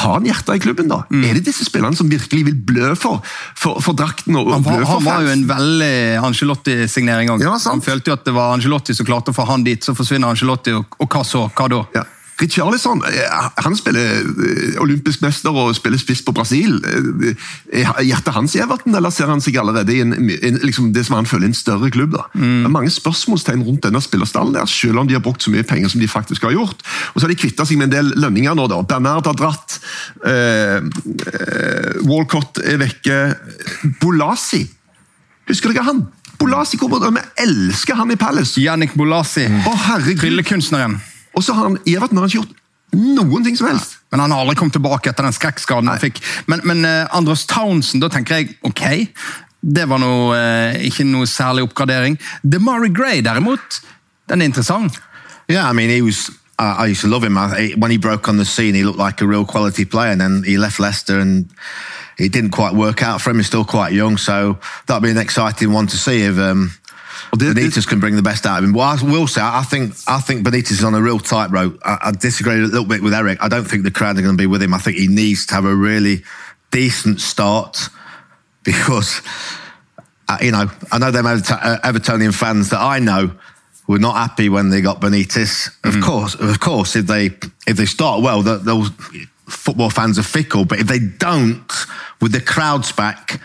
Har 0.00 0.18
han 0.18 0.28
hjertet 0.28 0.54
i 0.56 0.62
klubben, 0.64 0.90
da? 0.90 1.02
Mm. 1.12 1.24
Er 1.28 1.38
det 1.38 1.46
disse 1.50 1.66
spillerne 1.68 1.98
som 1.98 2.10
virkelig 2.10 2.44
vil 2.50 2.58
blø 2.70 2.92
for, 2.98 3.22
for, 3.58 3.82
for 3.84 3.98
drakten 3.98 4.36
og, 4.38 4.48
og 4.48 4.58
Han 4.58 4.66
var, 4.66 4.78
blø 4.78 4.84
for 4.86 4.92
han 4.94 5.08
var 5.08 5.26
jo 5.26 5.32
en 5.34 5.46
veldig 5.48 5.96
Angelotti-signering. 6.28 7.32
Ja, 7.42 7.56
sant. 7.58 7.78
han 7.78 7.84
følte 7.84 8.12
jo 8.12 8.18
at 8.18 8.28
det 8.28 8.36
var 8.36 8.54
Angelotti 8.56 8.96
som 8.96 9.08
klarte 9.08 9.34
å 9.34 9.36
få 9.36 9.48
han 9.48 9.66
dit, 9.66 9.82
så 9.84 9.96
forsvinner 9.98 10.32
Angelotti, 10.32 10.76
og, 10.76 10.98
og 10.98 11.10
hva 11.12 11.24
så? 11.26 11.48
Hva 11.52 11.68
da? 11.72 11.82
Ja. 11.96 12.06
Richarlison 12.38 13.00
eh, 13.02 13.48
han 13.64 13.76
spiller 13.76 14.20
eh, 14.22 14.76
olympisk 14.82 15.22
mester 15.24 15.54
og 15.54 15.72
spiller 15.74 15.98
spiss 15.98 16.20
på 16.22 16.34
Brasil. 16.36 16.76
Eh, 16.86 17.32
Er 17.82 18.04
hjertet 18.06 18.34
hans 18.36 18.54
i 18.54 18.60
Everton, 18.62 18.94
eller 18.94 19.10
ser 19.14 19.30
han 19.32 19.42
seg 19.42 19.58
allerede 19.58 19.94
i 19.94 20.00
en, 20.04 20.14
en, 20.14 20.60
liksom 20.62 20.92
det 20.94 21.04
som 21.08 21.16
han 21.18 21.26
føler 21.28 21.48
er 21.48 21.52
en 21.52 21.58
større 21.58 21.90
klubb? 21.94 22.14
da? 22.14 22.28
Det 22.34 22.68
er 22.68 22.74
mange 22.74 22.92
spørsmålstegn 22.94 23.64
rundt 23.66 23.82
denne 23.88 24.02
spillerstallen, 24.04 24.54
der, 24.54 24.70
selv 24.70 25.02
om 25.02 25.10
de 25.10 25.16
har 25.18 25.24
brukt 25.24 25.42
så 25.42 25.50
mye 25.54 25.66
penger 25.66 25.90
som 25.92 26.02
de 26.02 26.08
faktisk 26.10 26.46
har 26.46 26.54
gjort. 26.54 26.84
Og 27.12 27.18
så 27.18 27.26
har 27.26 27.34
de 27.34 27.40
kvitta 27.42 27.66
seg 27.66 27.80
med 27.80 27.90
en 27.90 27.96
del 27.96 28.12
lønninger 28.22 28.54
nå. 28.58 28.68
da. 28.70 28.80
Bernard 28.86 29.26
har 29.26 29.38
dratt, 29.38 29.80
eh, 30.22 30.78
eh, 30.78 31.98
Walcott 32.06 32.62
er 32.62 32.78
vekke. 32.84 33.18
Bolasi, 34.00 34.62
husker 35.50 35.74
dere 35.74 35.86
han? 35.90 36.06
Bolasi, 36.38 36.78
Vi 36.78 37.20
elsker 37.42 37.98
han 37.98 38.12
i 38.14 38.16
Palace! 38.16 38.60
Jannik 38.62 38.94
Bolasi, 38.94 39.48
Å, 39.66 39.74
herregud! 39.90 40.20
tryllekunstneren. 40.22 41.00
Og 41.38 41.44
så 41.46 41.54
har 41.54 41.68
han 41.68 41.78
i 41.86 41.94
Everton 41.94 42.18
har 42.18 42.26
han 42.26 42.32
ikke 42.32 42.42
gjort 42.42 42.56
noen 42.98 43.44
ting 43.44 43.56
som 43.58 43.68
helst. 43.70 43.98
Men 44.10 44.24
han 44.24 44.32
har 44.32 44.42
aldri 44.42 44.56
kommet 44.58 44.74
tilbake 44.74 45.10
etter 45.10 45.26
den 45.26 45.36
skrekkskaden 45.36 45.90
han 45.90 46.02
fikk. 46.02 46.18
Men, 46.50 46.64
men 46.66 46.82
uh, 46.88 47.04
Andros 47.14 47.46
Townsend, 47.46 48.02
da 48.02 48.10
tenker 48.12 48.40
jeg 48.40 48.56
ok. 48.66 48.84
Det 49.60 49.84
var 49.90 50.00
noe, 50.02 50.32
uh, 50.34 50.78
ikke 50.88 51.06
noe 51.06 51.28
særlig 51.30 51.68
oppgradering. 51.68 52.18
DeMarie 52.42 52.94
Gray, 52.94 53.22
derimot, 53.24 53.82
den 54.28 54.42
er 54.42 54.50
interessant. 54.50 54.98
Yeah, 55.48 55.68
I 55.68 55.72
mean, 55.72 55.90
he 55.90 56.02
was. 56.02 56.30
Uh, 56.58 56.74
I 56.76 56.90
used 56.90 57.02
to 57.02 57.08
love 57.08 57.22
him. 57.22 57.38
I, 57.38 57.74
when 57.78 57.92
he 57.92 57.98
broke 57.98 58.28
on 58.28 58.36
the 58.36 58.44
scene, 58.44 58.74
he 58.74 58.82
looked 58.82 58.98
like 58.98 59.22
a 59.22 59.26
real 59.26 59.44
quality 59.44 59.84
player, 59.84 60.10
and 60.10 60.20
then 60.20 60.42
he 60.44 60.58
left 60.58 60.80
Leicester, 60.80 61.20
and 61.20 61.46
it 62.18 62.32
didn't 62.32 62.50
quite 62.50 62.74
work 62.74 63.02
out 63.02 63.20
for 63.20 63.30
him. 63.30 63.36
He's 63.36 63.46
still 63.46 63.64
quite 63.64 63.92
young, 63.92 64.18
so 64.18 64.58
that'll 64.86 65.00
be 65.00 65.10
an 65.10 65.18
exciting 65.18 65.72
one 65.72 65.86
to 65.86 65.96
see 65.96 66.22
if 66.22 66.36
um, 66.36 66.72
Det- 67.36 67.54
Benitez 67.54 67.86
can 67.86 68.00
bring 68.00 68.16
the 68.16 68.22
best 68.22 68.46
out 68.46 68.58
of 68.58 68.64
him. 68.64 68.72
Well, 68.72 68.86
I 68.88 69.02
will 69.02 69.26
say, 69.26 69.40
I 69.42 69.62
think 69.62 69.94
I 70.06 70.20
think 70.20 70.46
Benitez 70.46 70.70
is 70.72 70.84
on 70.84 70.94
a 70.94 71.00
real 71.02 71.18
tightrope. 71.18 71.78
I, 71.84 71.98
I 72.02 72.10
disagree 72.12 72.54
a 72.54 72.58
little 72.58 72.84
bit 72.86 73.02
with 73.02 73.14
Eric. 73.14 73.38
I 73.40 73.48
don't 73.48 73.64
think 73.64 73.84
the 73.84 73.90
crowd 73.90 74.18
are 74.18 74.22
going 74.22 74.36
to 74.36 74.42
be 74.42 74.46
with 74.46 74.62
him. 74.62 74.72
I 74.74 74.78
think 74.78 74.96
he 74.96 75.08
needs 75.08 75.46
to 75.46 75.54
have 75.54 75.64
a 75.64 75.74
really 75.74 76.22
decent 76.70 77.20
start 77.20 77.88
because 78.64 79.20
uh, 80.28 80.38
you 80.42 80.50
know, 80.52 80.70
I 80.92 80.98
know 80.98 81.10
them 81.10 81.26
uh, 81.26 81.38
Evertonian 81.84 82.34
fans 82.34 82.70
that 82.70 82.80
I 82.80 82.98
know 82.98 83.30
were 83.86 83.98
not 83.98 84.16
happy 84.16 84.48
when 84.48 84.68
they 84.70 84.80
got 84.82 85.00
Benitez. 85.00 85.68
Of 85.84 86.02
course, 86.04 86.34
of 86.34 86.60
course, 86.60 86.96
if 86.96 87.06
they 87.06 87.26
if 87.66 87.76
they 87.76 87.86
start 87.86 88.22
well, 88.22 88.42
th- 88.42 88.60
those 88.62 88.90
football 89.48 89.90
fans 89.90 90.18
are 90.18 90.22
fickle. 90.22 90.64
But 90.66 90.80
if 90.80 90.86
they 90.86 90.98
don't, 90.98 91.70
with 92.20 92.32
the 92.32 92.40
crowds 92.40 92.92
back 92.92 93.40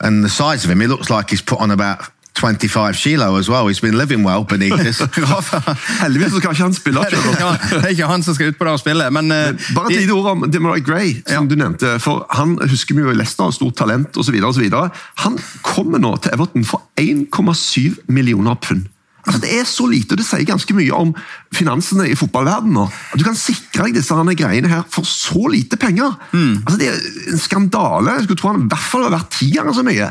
and 0.00 0.22
the 0.22 0.28
size 0.28 0.64
of 0.64 0.70
him, 0.70 0.80
it 0.80 0.88
looks 0.88 1.10
like 1.10 1.30
he's 1.30 1.42
put 1.42 1.58
on 1.60 1.70
about. 1.70 2.04
25 2.38 2.96
kilo 2.96 3.36
as 3.36 3.48
well. 3.50 3.68
He's 3.68 3.80
been 3.80 3.98
living 3.98 4.24
well, 4.24 4.44
Benitez. 4.44 5.00
Heldigvis 6.02 6.32
så 6.32 6.40
kan 6.40 6.54
ikke 6.54 6.62
han 6.62 6.74
spille. 6.74 7.04
Ikke, 7.06 7.52
det 7.70 7.84
er 7.84 7.94
ikke 7.94 8.10
han 8.10 8.22
som 8.22 8.36
skal 8.36 8.52
ut 8.52 8.58
på 8.58 8.68
det 8.68 8.74
og 8.76 8.82
spille, 8.82 9.10
men, 9.14 9.32
eh, 9.34 9.72
Bare 9.74 9.92
et 9.92 10.02
lite 10.02 10.14
ord 10.16 10.30
om 10.32 10.46
Demarai 10.50 10.80
Gray, 10.80 11.16
som 11.26 11.48
du 11.48 11.56
nevnte. 11.58 11.98
for 12.00 12.26
Han 12.38 12.58
husker 12.70 12.94
vi 12.94 13.02
jo 13.02 13.10
i 13.10 13.16
Leicester, 13.18 13.50
stort 13.50 13.76
talent 13.76 14.16
osv. 14.16 14.38
Han 15.24 15.38
kommer 15.62 15.98
nå 15.98 16.16
til 16.22 16.32
Everton 16.34 16.64
for 16.64 16.82
1,7 17.00 17.98
millioner 18.08 18.54
pund. 18.54 18.86
Altså 19.26 19.40
Det 19.40 19.50
er 19.60 19.64
så 19.68 19.86
lite, 19.86 20.14
og 20.14 20.20
det 20.20 20.24
sier 20.24 20.46
ganske 20.48 20.74
mye 20.74 20.94
om 20.94 21.10
finansene 21.52 22.06
i 22.08 22.16
fotballverdenen. 22.16 22.88
At 23.12 23.18
Du 23.18 23.24
kan 23.26 23.36
sikre 23.36 23.84
deg 23.88 23.98
disse 23.98 24.14
greiene 24.14 24.70
her 24.70 24.86
for 24.88 25.04
så 25.04 25.48
lite 25.52 25.76
penger. 25.76 26.16
Altså 26.32 26.78
Det 26.78 26.88
er 26.88 27.32
en 27.32 27.38
skandale. 27.38 28.14
Jeg 28.16 28.24
skulle 28.24 28.40
tro 28.40 28.52
han 28.54 28.64
i 28.64 28.70
hvert 28.72 28.88
fall 28.92 29.04
har 29.04 29.18
vært 29.18 29.42
ganger 29.52 29.76
så 29.76 29.84
mye. 29.84 30.08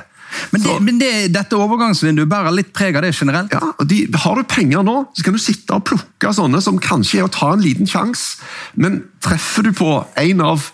Men, 0.54 0.64
det, 0.64 0.76
men 0.86 1.02
det, 1.02 1.12
dette 1.36 1.58
overgangsvinduet 1.58 2.30
bærer 2.32 2.56
litt 2.56 2.74
preg 2.76 2.98
av 2.98 3.06
det 3.06 3.14
generelt. 3.16 3.54
Ja, 3.54 3.74
og 3.74 3.90
de, 3.90 4.04
Har 4.24 4.40
du 4.40 4.48
penger 4.50 4.86
nå, 4.86 4.98
så 5.18 5.26
kan 5.26 5.38
du 5.38 5.42
sitte 5.42 5.78
og 5.78 5.86
plukke 5.90 6.34
sånne 6.36 6.62
som 6.64 6.82
kanskje 6.82 7.22
er 7.22 7.28
å 7.28 7.34
ta 7.34 7.54
en 7.54 7.64
liten 7.64 7.90
sjanse, 7.90 8.42
men 8.76 9.02
treffer 9.24 9.68
du 9.68 9.74
på 9.78 9.92
en 10.24 10.44
av 10.46 10.72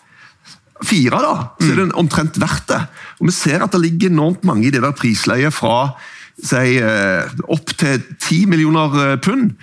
fire, 0.84 1.20
da, 1.24 1.36
så 1.62 1.70
er 1.72 1.80
det 1.80 1.92
omtrent 2.00 2.40
verdt 2.42 2.68
det. 2.74 2.82
Og 3.22 3.30
Vi 3.30 3.36
ser 3.36 3.64
at 3.64 3.72
det 3.72 3.84
ligger 3.84 4.12
enormt 4.12 4.44
mange 4.48 4.68
i 4.68 4.74
det 4.74 4.84
der 4.84 4.96
prisleiet 4.98 5.56
fra 5.56 5.94
si, 6.42 6.80
eh, 6.82 7.30
opp 7.48 7.76
til 7.78 8.02
10 8.20 8.48
millioner 8.52 8.98
eh, 9.04 9.20
pund. 9.22 9.54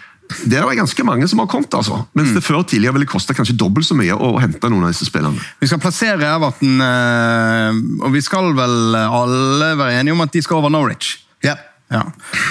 Det 0.45 0.59
er 0.59 0.67
det 0.67 0.79
ganske 0.79 1.05
mange 1.07 1.27
som 1.31 1.43
har 1.43 1.49
kommet, 1.51 1.75
altså. 1.75 2.05
Mens 2.19 2.35
det 2.37 2.45
før 2.47 2.63
tidligere 2.63 2.95
ville 2.99 3.09
kosta 3.11 3.35
kanskje 3.37 3.57
dobbelt 3.59 3.89
så 3.89 3.97
mye 3.99 4.15
å 4.15 4.33
hente 4.41 4.71
noen 4.71 4.87
av 4.87 4.95
disse 4.95 5.09
spillerne. 5.09 5.41
Vi 5.61 5.71
skal 5.71 5.83
plassere 5.83 6.29
Everton, 6.29 6.81
eh, 6.87 7.81
og 8.05 8.15
vi 8.15 8.23
skal 8.25 8.53
vel 8.59 8.97
alle 9.01 9.73
være 9.81 10.01
enige 10.01 10.15
om 10.15 10.25
at 10.25 10.33
de 10.35 10.43
skal 10.45 10.63
over 10.63 10.73
Norwich. 10.73 11.17
Ja. 11.47 11.57
Ja. 11.91 12.05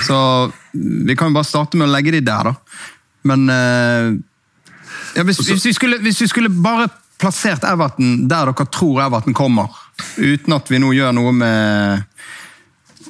Så 0.04 0.18
vi 0.74 1.16
kan 1.16 1.32
jo 1.32 1.38
bare 1.38 1.48
starte 1.48 1.80
med 1.80 1.88
å 1.88 1.94
legge 1.94 2.12
de 2.12 2.24
der, 2.28 2.52
da. 2.52 2.82
Men 3.30 3.50
eh, 3.54 4.10
ja, 5.16 5.24
hvis, 5.24 5.40
hvis, 5.48 5.66
vi 5.66 5.74
skulle, 5.76 6.00
hvis 6.04 6.20
vi 6.22 6.28
skulle 6.32 6.52
bare 6.52 6.90
plassert 7.20 7.64
Everton 7.68 8.28
der 8.32 8.52
dere 8.52 8.68
tror 8.72 9.02
Everton 9.04 9.36
kommer, 9.36 9.72
uten 10.18 10.56
at 10.56 10.72
vi 10.72 10.80
nå 10.80 10.92
gjør 10.96 11.16
noe 11.16 11.34
med 11.36 12.06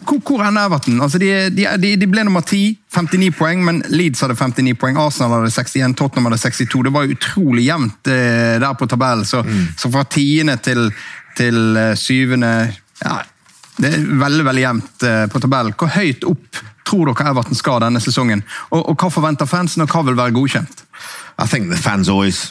hvor, 0.06 0.20
hvor 0.26 0.44
ender 0.44 0.66
Everton? 0.66 1.02
Altså, 1.02 1.18
de, 1.18 1.30
de, 1.56 1.66
de, 1.82 1.96
de 2.00 2.08
ble 2.10 2.24
nummer 2.24 2.42
10, 2.42 2.78
59 2.96 3.32
poeng, 3.38 3.64
men 3.66 3.82
Leeds 3.90 4.24
hadde 4.24 4.38
59 4.38 4.78
poeng, 4.80 4.98
Arsenal 5.00 5.38
hadde 5.38 5.52
61, 5.52 5.96
Tottenham 5.98 6.30
hadde 6.30 6.42
62. 6.42 6.84
Det 6.86 6.94
var 6.94 7.14
utrolig 7.16 7.66
jevnt 7.68 8.12
eh, 8.12 8.56
der 8.62 8.74
på 8.80 8.88
tabellen. 8.90 9.26
Så, 9.26 9.44
så 9.78 9.92
fra 9.94 10.04
tiende 10.10 10.58
til, 10.64 10.90
til 11.38 11.78
eh, 11.78 11.94
syvende 12.00 12.52
ja, 13.04 13.20
Det 13.80 13.94
er 13.94 14.10
veldig 14.26 14.46
veldig 14.46 14.66
jevnt 14.66 15.08
eh, 15.08 15.24
på 15.32 15.44
tabellen. 15.46 15.78
Hvor 15.80 15.94
høyt 15.96 16.28
opp 16.28 16.62
tror 16.90 17.12
dere 17.12 17.32
Everton 17.32 17.58
skal 17.58 17.82
denne 17.86 18.02
sesongen? 18.04 18.44
Og, 18.72 18.82
og 18.82 19.00
hva 19.00 19.12
forventer 19.14 19.50
fansen, 19.50 19.86
og 19.86 19.94
hva 19.94 20.04
vil 20.08 20.20
være 20.20 20.36
godkjent? 20.36 20.86
I 21.40 21.48
think 21.48 21.72
the 21.72 21.80
fans 21.80 22.10
always 22.10 22.50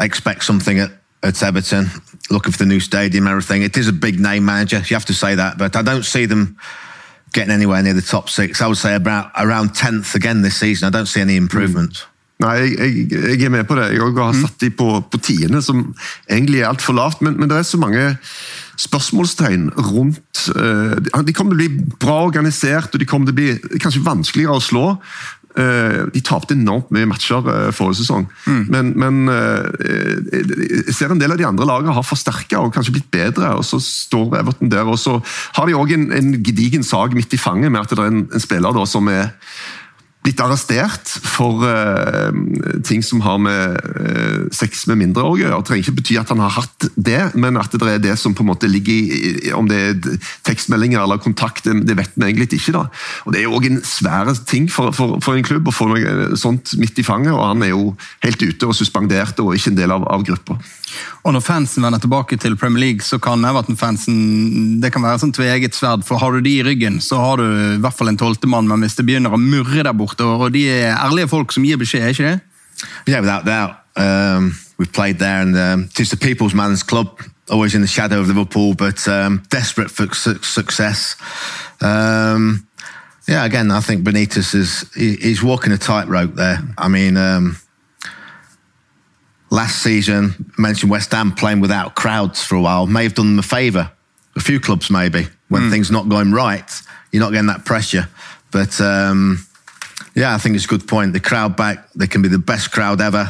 expect 0.00 0.44
something 0.44 0.80
at, 0.80 1.01
at 1.22 1.42
Everton, 1.42 1.90
looking 2.30 2.52
for 2.52 2.58
the 2.58 2.66
new 2.66 2.80
stadium, 2.80 3.26
everything. 3.26 3.62
It 3.62 3.76
is 3.76 3.88
a 3.88 3.92
big 3.92 4.18
name 4.18 4.44
manager, 4.44 4.78
you 4.78 4.96
have 4.96 5.06
to 5.06 5.14
say 5.14 5.34
that, 5.34 5.58
but 5.58 5.76
I 5.76 5.82
don't 5.82 6.04
see 6.04 6.26
them 6.26 6.56
getting 7.32 7.52
anywhere 7.52 7.82
near 7.82 7.94
the 7.94 8.02
top 8.02 8.28
six. 8.28 8.60
I 8.60 8.66
would 8.66 8.78
say 8.78 8.94
about 8.94 9.30
around 9.36 9.70
10th 9.70 10.14
again 10.14 10.42
this 10.42 10.58
season. 10.58 10.86
I 10.88 10.90
don't 10.90 11.06
see 11.06 11.20
any 11.20 11.36
improvement. 11.36 12.06
Nei, 12.42 12.54
jeg, 12.58 12.72
jeg, 13.10 13.38
jeg 13.38 13.46
er 13.46 13.54
med 13.54 13.64
på 13.68 13.76
det. 13.78 13.92
Jeg 13.94 14.14
har 14.16 14.34
satt 14.34 14.60
de 14.60 14.70
på, 14.74 14.88
på 15.10 15.18
tiende, 15.22 15.62
som 15.62 15.84
egentlig 16.30 16.62
er 16.62 16.72
altfor 16.72 16.96
lavt. 16.96 17.22
Men, 17.22 17.38
men 17.38 17.50
det 17.50 17.58
er 17.58 17.66
så 17.68 17.78
mange 17.78 18.16
spørsmålstegn 18.82 19.68
rundt 19.92 20.48
uh, 20.56 20.96
De 20.98 21.34
kommer 21.36 21.54
til 21.54 21.58
å 21.58 21.60
bli 21.60 21.96
bra 22.02 22.18
organisert, 22.26 22.90
og 22.94 23.02
de 23.02 23.06
kommer 23.06 23.30
til 23.30 23.36
å 23.36 23.40
bli 23.40 23.78
kanskje 23.82 24.02
vanskeligere 24.06 24.58
å 24.58 24.64
slå. 24.64 24.86
Eh, 25.52 26.06
de 26.12 26.20
tapte 26.24 26.54
enormt 26.56 26.88
mye 26.94 27.04
matcher 27.10 27.44
eh, 27.44 27.66
forrige 27.76 28.00
sesong. 28.00 28.24
Men, 28.72 28.94
men 28.96 29.28
eh, 29.28 29.66
jeg 30.88 30.94
ser 30.96 31.12
en 31.12 31.20
del 31.20 31.34
av 31.34 31.40
de 31.40 31.44
andre 31.44 31.66
lagene 31.68 31.92
har 31.92 32.06
forsterka 32.08 32.62
og 32.62 32.72
kanskje 32.72 32.94
blitt 32.96 33.10
bedre. 33.12 33.50
og 33.58 33.66
Så 33.68 33.82
står 33.84 34.38
Everton 34.40 34.72
der. 34.72 34.88
og 34.88 34.96
Så 34.98 35.18
har 35.58 35.68
de 35.68 35.76
òg 35.76 35.92
en, 35.92 36.08
en 36.16 36.32
gedigen 36.40 36.86
sak 36.86 37.12
midt 37.12 37.36
i 37.36 37.40
fanget 37.40 37.72
med 37.72 37.84
at 37.84 37.92
det 37.92 38.00
er 38.00 38.08
en, 38.08 38.24
en 38.32 38.44
spiller 38.44 38.72
da, 38.72 38.86
som 38.88 39.12
er 39.12 39.34
blitt 40.22 40.38
arrestert 40.44 41.08
for 41.26 41.64
uh, 41.66 42.30
ting 42.86 43.02
som 43.02 43.20
har 43.24 43.40
med 43.42 43.74
uh, 43.98 44.44
sex 44.54 44.84
med 44.86 45.00
mindreårige 45.00 45.32
å 45.32 45.40
gjøre. 45.40 45.56
Det 45.62 45.68
trenger 45.70 45.82
ikke 45.88 45.96
bety 45.98 46.18
at 46.20 46.30
han 46.30 46.42
har 46.44 46.52
hatt 46.60 46.86
det, 46.94 47.18
men 47.34 47.58
at 47.58 47.74
det 47.74 47.88
er 47.96 48.02
det 48.04 48.14
som 48.20 48.34
på 48.38 48.44
en 48.44 48.50
måte 48.52 48.70
ligger 48.70 48.94
i, 48.94 49.32
i- 49.48 49.52
Om 49.56 49.66
det 49.70 49.80
er 49.82 50.20
tekstmeldinger 50.46 51.02
eller 51.02 51.18
kontakt, 51.22 51.66
det 51.66 51.96
vet 51.98 52.14
vi 52.14 52.28
egentlig 52.28 52.48
ikke. 52.60 52.76
da. 52.76 52.84
Og 53.26 53.32
Det 53.34 53.40
er 53.42 53.48
jo 53.48 53.56
òg 53.58 53.66
en 53.72 53.80
svær 53.86 54.30
ting 54.46 54.68
for, 54.70 54.92
for, 54.94 55.18
for 55.24 55.34
en 55.38 55.46
klubb 55.46 55.66
å 55.68 55.74
få 55.74 55.88
noe 55.90 56.36
sånt 56.38 56.76
midt 56.78 57.02
i 57.02 57.06
fanget, 57.06 57.32
og 57.34 57.42
han 57.42 57.66
er 57.66 57.72
jo 57.74 57.90
helt 58.22 58.42
ute 58.46 58.68
og 58.70 58.76
suspendert 58.78 59.42
og 59.42 59.56
ikke 59.58 59.72
en 59.74 59.80
del 59.82 59.90
av, 59.98 60.06
av 60.06 60.22
gruppa. 60.28 60.60
Og 61.24 61.32
når 61.32 61.40
fansen 61.46 61.82
vender 61.86 62.02
tilbake 62.02 62.36
til 62.42 62.54
Premier 62.60 62.82
League, 62.84 63.02
så 63.06 63.16
kan 63.22 63.40
Everton-fansen 63.48 64.80
det 64.82 64.90
kan 64.92 65.02
være 65.06 65.22
sånn 65.22 65.32
tveget 65.32 65.74
sverd. 65.78 66.02
For 66.04 66.20
har 66.20 66.34
du 66.36 66.42
de 66.44 66.52
i 66.58 66.64
ryggen, 66.66 66.98
så 67.00 67.16
har 67.22 67.40
du 67.40 67.46
i 67.46 67.80
hvert 67.80 67.96
fall 67.96 68.10
en 68.12 68.18
tolvtemann. 68.20 68.68
Men 68.68 68.84
hvis 68.84 68.98
det 68.98 69.06
begynner 69.08 69.32
å 69.32 69.40
murre 69.40 69.86
der 69.86 69.96
borte, 69.96 70.11
og 70.20 70.52
de 70.54 70.70
er 70.70 70.96
ærlige 70.96 71.28
folk 71.28 71.52
som 71.52 71.62
gir 71.62 71.76
beskjed, 71.76 72.02
er 72.02 72.08
ikke 72.08 72.30
det? 72.30 72.40
Yeah, 73.08 73.20
without 73.20 73.46
doubt. 73.46 73.74
Um, 73.96 74.54
we've 74.78 74.92
played 74.92 75.18
there, 75.18 75.42
and 75.42 75.56
um, 75.56 75.88
it's 75.98 76.10
the 76.10 76.16
people's 76.16 76.54
man's 76.54 76.82
club, 76.82 77.22
always 77.50 77.74
in 77.74 77.80
the 77.80 77.88
shadow 77.88 78.20
of 78.20 78.28
Liverpool, 78.28 78.74
but 78.74 79.06
um, 79.08 79.42
desperate 79.50 79.90
for 79.90 80.14
su- 80.14 80.42
success. 80.42 81.16
Um, 81.80 82.66
yeah, 83.28 83.44
again, 83.44 83.70
I 83.70 83.80
think 83.80 84.04
Benitez 84.04 84.54
is 84.54 84.84
he, 84.94 85.16
he's 85.16 85.42
walking 85.42 85.72
a 85.72 85.78
tightrope 85.78 86.34
there. 86.34 86.58
I 86.78 86.88
mean, 86.88 87.16
um, 87.16 87.56
last 89.50 89.82
season, 89.82 90.52
mentioned 90.58 90.90
West 90.90 91.12
Ham 91.12 91.32
playing 91.32 91.60
without 91.60 91.94
crowds 91.94 92.42
for 92.42 92.56
a 92.56 92.60
while 92.60 92.86
may 92.86 93.04
have 93.04 93.14
done 93.14 93.26
them 93.26 93.38
a 93.38 93.42
favour. 93.42 93.90
A 94.34 94.40
few 94.40 94.58
clubs 94.58 94.90
maybe 94.90 95.28
when 95.48 95.70
things 95.70 95.90
not 95.90 96.08
going 96.08 96.32
right, 96.32 96.82
you're 97.10 97.22
not 97.22 97.32
getting 97.32 97.48
that 97.48 97.66
pressure. 97.66 98.08
But 98.50 98.80
um, 98.80 99.46
Yeah, 100.14 100.34
I 100.34 100.38
think 100.38 100.56
it's 100.56 100.64
a 100.64 100.68
good 100.68 100.86
point. 100.86 101.12
The 101.12 101.20
crowd 101.20 101.56
back, 101.56 101.88
they 101.94 102.06
can 102.06 102.22
be 102.22 102.28
the 102.28 102.38
best 102.38 102.70
crowd 102.70 103.00
ever, 103.00 103.28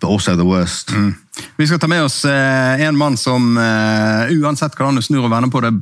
but 0.00 0.08
also 0.08 0.36
the 0.36 0.44
worst. 0.44 0.90
Mm. 0.90 1.14
Vi 1.56 1.66
skal 1.66 1.78
ta 1.78 1.86
med 1.86 2.02
oss 2.02 2.24
eh, 2.24 2.80
en 2.86 2.96
mann 2.96 3.16
som 3.16 3.58
eh, 3.58 4.34
uansett 4.34 4.74
hvordan 4.74 4.98
du 4.98 5.02
snur 5.02 5.24
og 5.24 5.30
vender 5.30 5.50
på 5.50 5.62
det, 5.62 5.72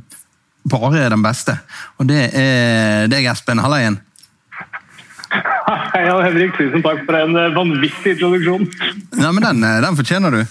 bare 0.69 1.05
er 1.05 1.09
den 1.09 1.25
beste. 1.25 1.57
Og 1.97 2.07
det 2.09 2.29
er 2.37 3.09
deg, 3.11 3.25
Espen 3.31 3.61
Halleien. 3.61 3.99
Hei, 5.93 6.05
Henrik. 6.05 6.55
Tusen 6.57 6.83
takk 6.83 7.03
for 7.07 7.17
en 7.17 7.35
eh, 7.37 7.51
vanvittig 7.55 8.15
introduksjon. 8.15 8.65
Ja, 9.17 9.31
men 9.31 9.43
den, 9.43 9.63
eh, 9.63 9.81
den 9.83 9.97
fortjener 9.97 10.33
du. 10.33 10.41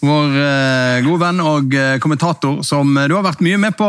Vår 0.00 0.36
eh, 0.40 0.98
gode 1.04 1.20
venn 1.20 1.40
og 1.44 1.74
uh, 1.76 1.98
kommentator, 2.00 2.62
som 2.64 2.94
du 2.96 3.12
har 3.12 3.24
vært 3.24 3.42
mye 3.44 3.58
med 3.60 3.74
på 3.76 3.88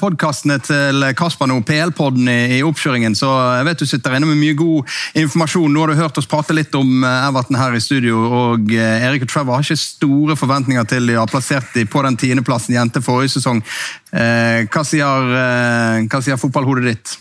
podkastene 0.00 0.58
til 0.60 1.06
Kasper 1.16 1.48
nå, 1.48 1.56
PL-podden 1.64 2.28
i, 2.28 2.58
i, 2.58 2.62
oppkjøringen, 2.66 3.16
så 3.16 3.30
jeg 3.56 3.68
vet 3.70 3.80
du 3.80 3.86
sitter 3.88 4.18
inne 4.18 4.28
med 4.28 4.40
mye 4.40 4.56
god 4.58 4.98
informasjon. 5.22 5.72
Nå 5.72 5.84
har 5.84 5.92
du 5.92 6.02
hørt 6.02 6.20
oss 6.20 6.28
prate 6.28 6.56
litt 6.56 6.76
om 6.76 7.06
Everton 7.06 7.56
her 7.56 7.76
i 7.76 7.80
studio, 7.80 8.20
og 8.42 8.74
Erik 8.76 9.24
og 9.24 9.32
Trevor 9.32 9.56
har 9.56 9.64
ikke 9.64 9.80
store 9.80 10.36
forventninger 10.36 10.90
til 10.90 11.08
de 11.08 11.16
har 11.16 11.30
plassert 11.30 11.72
dem 11.76 11.88
på 11.88 12.04
den 12.04 12.20
tiendeplassen 12.20 12.76
jente 12.76 13.04
forrige 13.04 13.38
sesong. 13.38 13.62
hva 14.12 14.84
sier, 14.84 15.32
hva 16.04 16.22
sier 16.24 16.40
fotballhodet 16.40 16.90
ditt? 16.90 17.16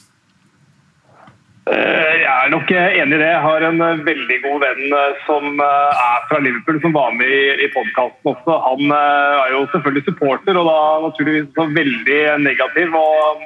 Eh, 1.68 2.14
jeg 2.22 2.32
er 2.32 2.52
nok 2.54 2.72
enig 2.72 3.18
i 3.18 3.20
det. 3.20 3.28
Jeg 3.28 3.44
har 3.44 3.66
en 3.68 3.82
eh, 3.84 4.04
veldig 4.08 4.38
god 4.46 4.64
venn 4.64 4.96
eh, 4.96 5.20
som 5.26 5.62
er 5.64 6.26
fra 6.30 6.40
Liverpool, 6.44 6.80
som 6.84 6.96
var 6.96 7.16
med 7.18 7.64
i 7.64 7.70
podkasten 7.74 8.32
også. 8.32 8.58
Han 8.70 8.96
er 8.96 9.54
jo 9.56 9.66
selvfølgelig 9.74 10.06
supporter, 10.08 10.60
og 10.60 10.70
da 10.70 10.80
naturligvis 11.08 11.50
så 11.58 11.68
veldig 11.80 12.22
negativ. 12.46 12.96
og 12.96 13.46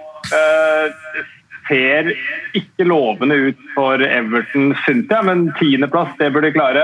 ser 1.67 2.09
ikke 2.57 2.86
lovende 2.86 3.36
ut 3.47 3.59
for 3.76 4.01
Everton, 4.03 4.74
syns 4.84 5.09
jeg, 5.09 5.24
men 5.24 5.45
tiendeplass, 5.59 6.11
det 6.19 6.32
bør 6.34 6.43
de 6.43 6.51
klare 6.55 6.84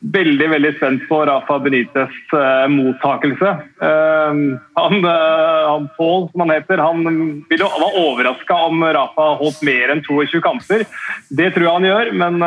veldig 0.00 0.48
veldig 0.50 0.70
spent 0.76 1.06
på 1.08 1.20
Rafa 1.26 1.58
Benitez 1.58 2.18
eh, 2.32 2.66
mottakelse. 2.70 3.54
Eh, 3.82 4.40
han, 4.78 4.98
eh, 5.04 5.64
han 5.68 5.88
Paul, 5.96 6.28
som 6.30 6.44
han 6.44 6.54
heter, 6.54 6.78
han 6.78 7.04
ville, 7.50 7.64
var 7.64 7.98
overraska 7.98 8.60
om 8.68 8.84
Rafa 8.84 9.30
holdt 9.40 9.62
mer 9.66 9.94
enn 9.94 10.04
22 10.06 10.42
kamper. 10.44 10.86
Det 11.28 11.50
tror 11.54 11.66
jeg 11.66 11.74
han 11.80 11.88
gjør, 11.90 12.12
men 12.22 12.38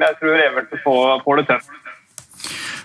jeg 0.00 0.16
tror 0.22 0.40
Everton 0.46 0.82
får, 0.84 1.20
får 1.26 1.42
det 1.42 1.46
tøft. 1.52 1.76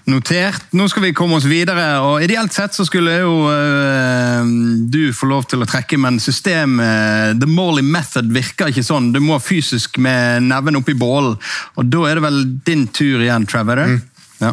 Notert. 0.06 0.66
Nå 0.76 0.89
skal 0.91 1.06
vi 1.06 1.14
komme 1.16 1.38
oss 1.39 1.45
videre. 1.47 1.86
og 2.04 2.24
Ideelt 2.26 2.51
sett 2.51 2.76
så 2.76 2.84
skulle 2.84 3.14
jo 3.22 3.36
uh, 3.47 4.43
du 4.91 5.14
få 5.16 5.30
lov 5.32 5.45
til 5.47 5.64
å 5.64 5.68
trekke, 5.70 5.95
men 6.01 6.20
systemet, 6.20 7.39
the 7.39 7.47
Morley 7.47 7.86
method, 7.88 8.28
virker 8.36 8.72
ikke 8.72 8.84
sånn. 8.84 9.14
Du 9.16 9.22
må 9.24 9.39
fysisk 9.39 10.01
med 10.04 10.43
neven 10.49 10.82
oppi 10.82 10.95
bålen. 10.99 11.38
Og 11.80 11.88
da 11.88 12.04
er 12.10 12.20
det 12.20 12.26
vel 12.26 12.41
din 12.68 12.88
tur 12.91 13.24
igjen, 13.24 13.47
Trevor? 13.47 13.86
Mm. 13.93 14.01
Ja. 14.43 14.51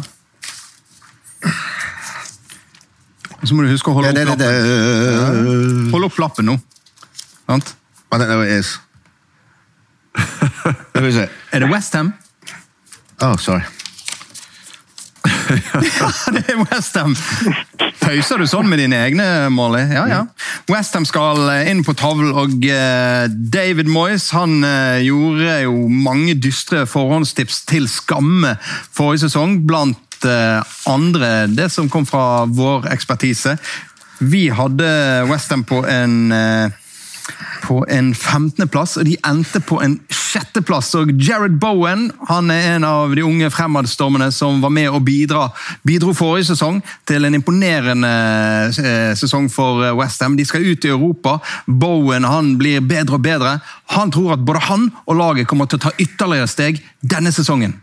Så 3.41 3.57
må 3.57 3.65
du 3.65 3.73
huske 3.73 3.91
å 3.91 3.97
holde 3.97 4.13
opp 4.13 4.31
lappen. 4.31 5.91
Hold 5.91 6.07
opp 6.07 6.21
lappen 6.21 6.51
nå. 6.53 6.57
Sant? 7.49 7.75
I 8.11 8.17
don't 8.19 8.27
know 8.31 8.39
what 8.39 8.47
it 8.47 8.63
is. 8.63 8.77
Who 10.95 11.05
is 11.07 11.19
it? 11.19 11.29
Er 11.51 11.65
det 11.65 11.71
Westham? 11.73 12.13
Oh, 13.19 13.35
sorry 13.35 13.65
ja, 15.99 16.09
det 16.35 16.43
er 16.51 16.59
Westham! 16.65 17.15
Pøyser 18.01 18.41
du 18.41 18.47
sånn 18.49 18.69
med 18.69 18.81
dine 18.81 18.99
egne, 19.05 19.25
Molly? 19.53 19.83
Ja, 19.93 20.05
ja. 20.09 20.21
Westham 20.71 21.05
skal 21.07 21.41
eh, 21.51 21.69
inn 21.71 21.83
på 21.85 21.95
tavlen, 21.97 22.33
og 22.37 22.65
eh, 22.65 23.27
David 23.29 23.89
Moyes 23.91 24.29
han 24.35 24.61
eh, 24.67 25.01
gjorde 25.05 25.61
jo 25.65 25.75
mange 25.91 26.35
dystre 26.39 26.85
forhåndstips 26.89 27.63
til 27.69 27.89
skamme 27.91 28.55
forrige 28.63 29.27
sesong, 29.27 29.61
blant 29.67 29.97
andre 30.21 31.47
det 31.49 31.71
som 31.73 31.87
kom 31.89 32.03
fra 32.05 32.43
vår 32.45 32.83
ekspertise. 32.91 33.55
Vi 34.21 34.43
hadde 34.53 34.85
Westham 35.31 35.63
på 35.65 35.79
en 35.89 36.29
på 37.63 37.81
en 37.89 38.11
15.-plass, 38.13 38.97
og 38.99 39.07
de 39.07 39.15
endte 39.27 39.61
på 39.63 39.79
en 39.83 39.97
sjetteplass. 40.11 40.91
Og 40.99 41.11
Jared 41.21 41.59
Bowen 41.61 42.09
han 42.29 42.51
er 42.53 42.75
en 42.75 42.87
av 42.87 43.15
de 43.15 43.23
unge 43.25 43.51
fremadstormene 43.53 44.31
som 44.35 44.61
var 44.63 44.73
med 44.73 44.89
å 44.91 45.01
bidra, 45.03 45.47
bidro 45.87 46.15
forrige 46.17 46.51
sesong 46.51 46.81
til 47.09 47.27
en 47.27 47.37
imponerende 47.37 48.11
eh, 48.71 49.13
sesong 49.19 49.49
for 49.53 49.85
eh, 49.85 49.95
Westham. 49.97 50.37
De 50.39 50.47
skal 50.47 50.65
ut 50.65 50.85
i 50.87 50.93
Europa. 50.93 51.37
Bowen 51.67 52.27
han 52.27 52.55
blir 52.61 52.83
bedre 52.83 53.19
og 53.19 53.25
bedre. 53.25 53.57
Han 53.95 54.13
tror 54.13 54.35
at 54.37 54.45
både 54.45 54.65
han 54.69 54.89
og 55.05 55.17
laget 55.19 55.49
kommer 55.49 55.69
til 55.69 55.81
å 55.81 55.87
ta 55.87 55.95
ytterligere 55.99 56.49
steg 56.49 56.81
denne 57.01 57.33
sesongen. 57.35 57.77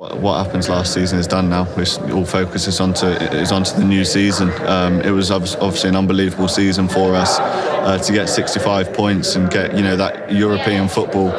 What 0.00 0.42
happens 0.42 0.70
last 0.70 0.94
season 0.94 1.18
is 1.18 1.26
done 1.26 1.50
now. 1.50 1.64
We 1.76 1.84
all 2.12 2.24
focus 2.24 2.66
is 2.66 2.80
onto 2.80 3.04
is 3.06 3.52
onto 3.52 3.76
the 3.76 3.84
new 3.84 4.06
season. 4.06 4.50
Um, 4.66 5.02
it 5.02 5.10
was 5.10 5.30
obviously 5.30 5.90
an 5.90 5.96
unbelievable 5.96 6.48
season 6.48 6.88
for 6.88 7.14
us 7.14 7.38
uh, 7.38 7.98
to 7.98 8.12
get 8.12 8.30
65 8.30 8.94
points 8.94 9.36
and 9.36 9.50
get 9.50 9.76
you 9.76 9.82
know 9.82 9.96
that 9.96 10.32
European 10.32 10.88
football. 10.88 11.30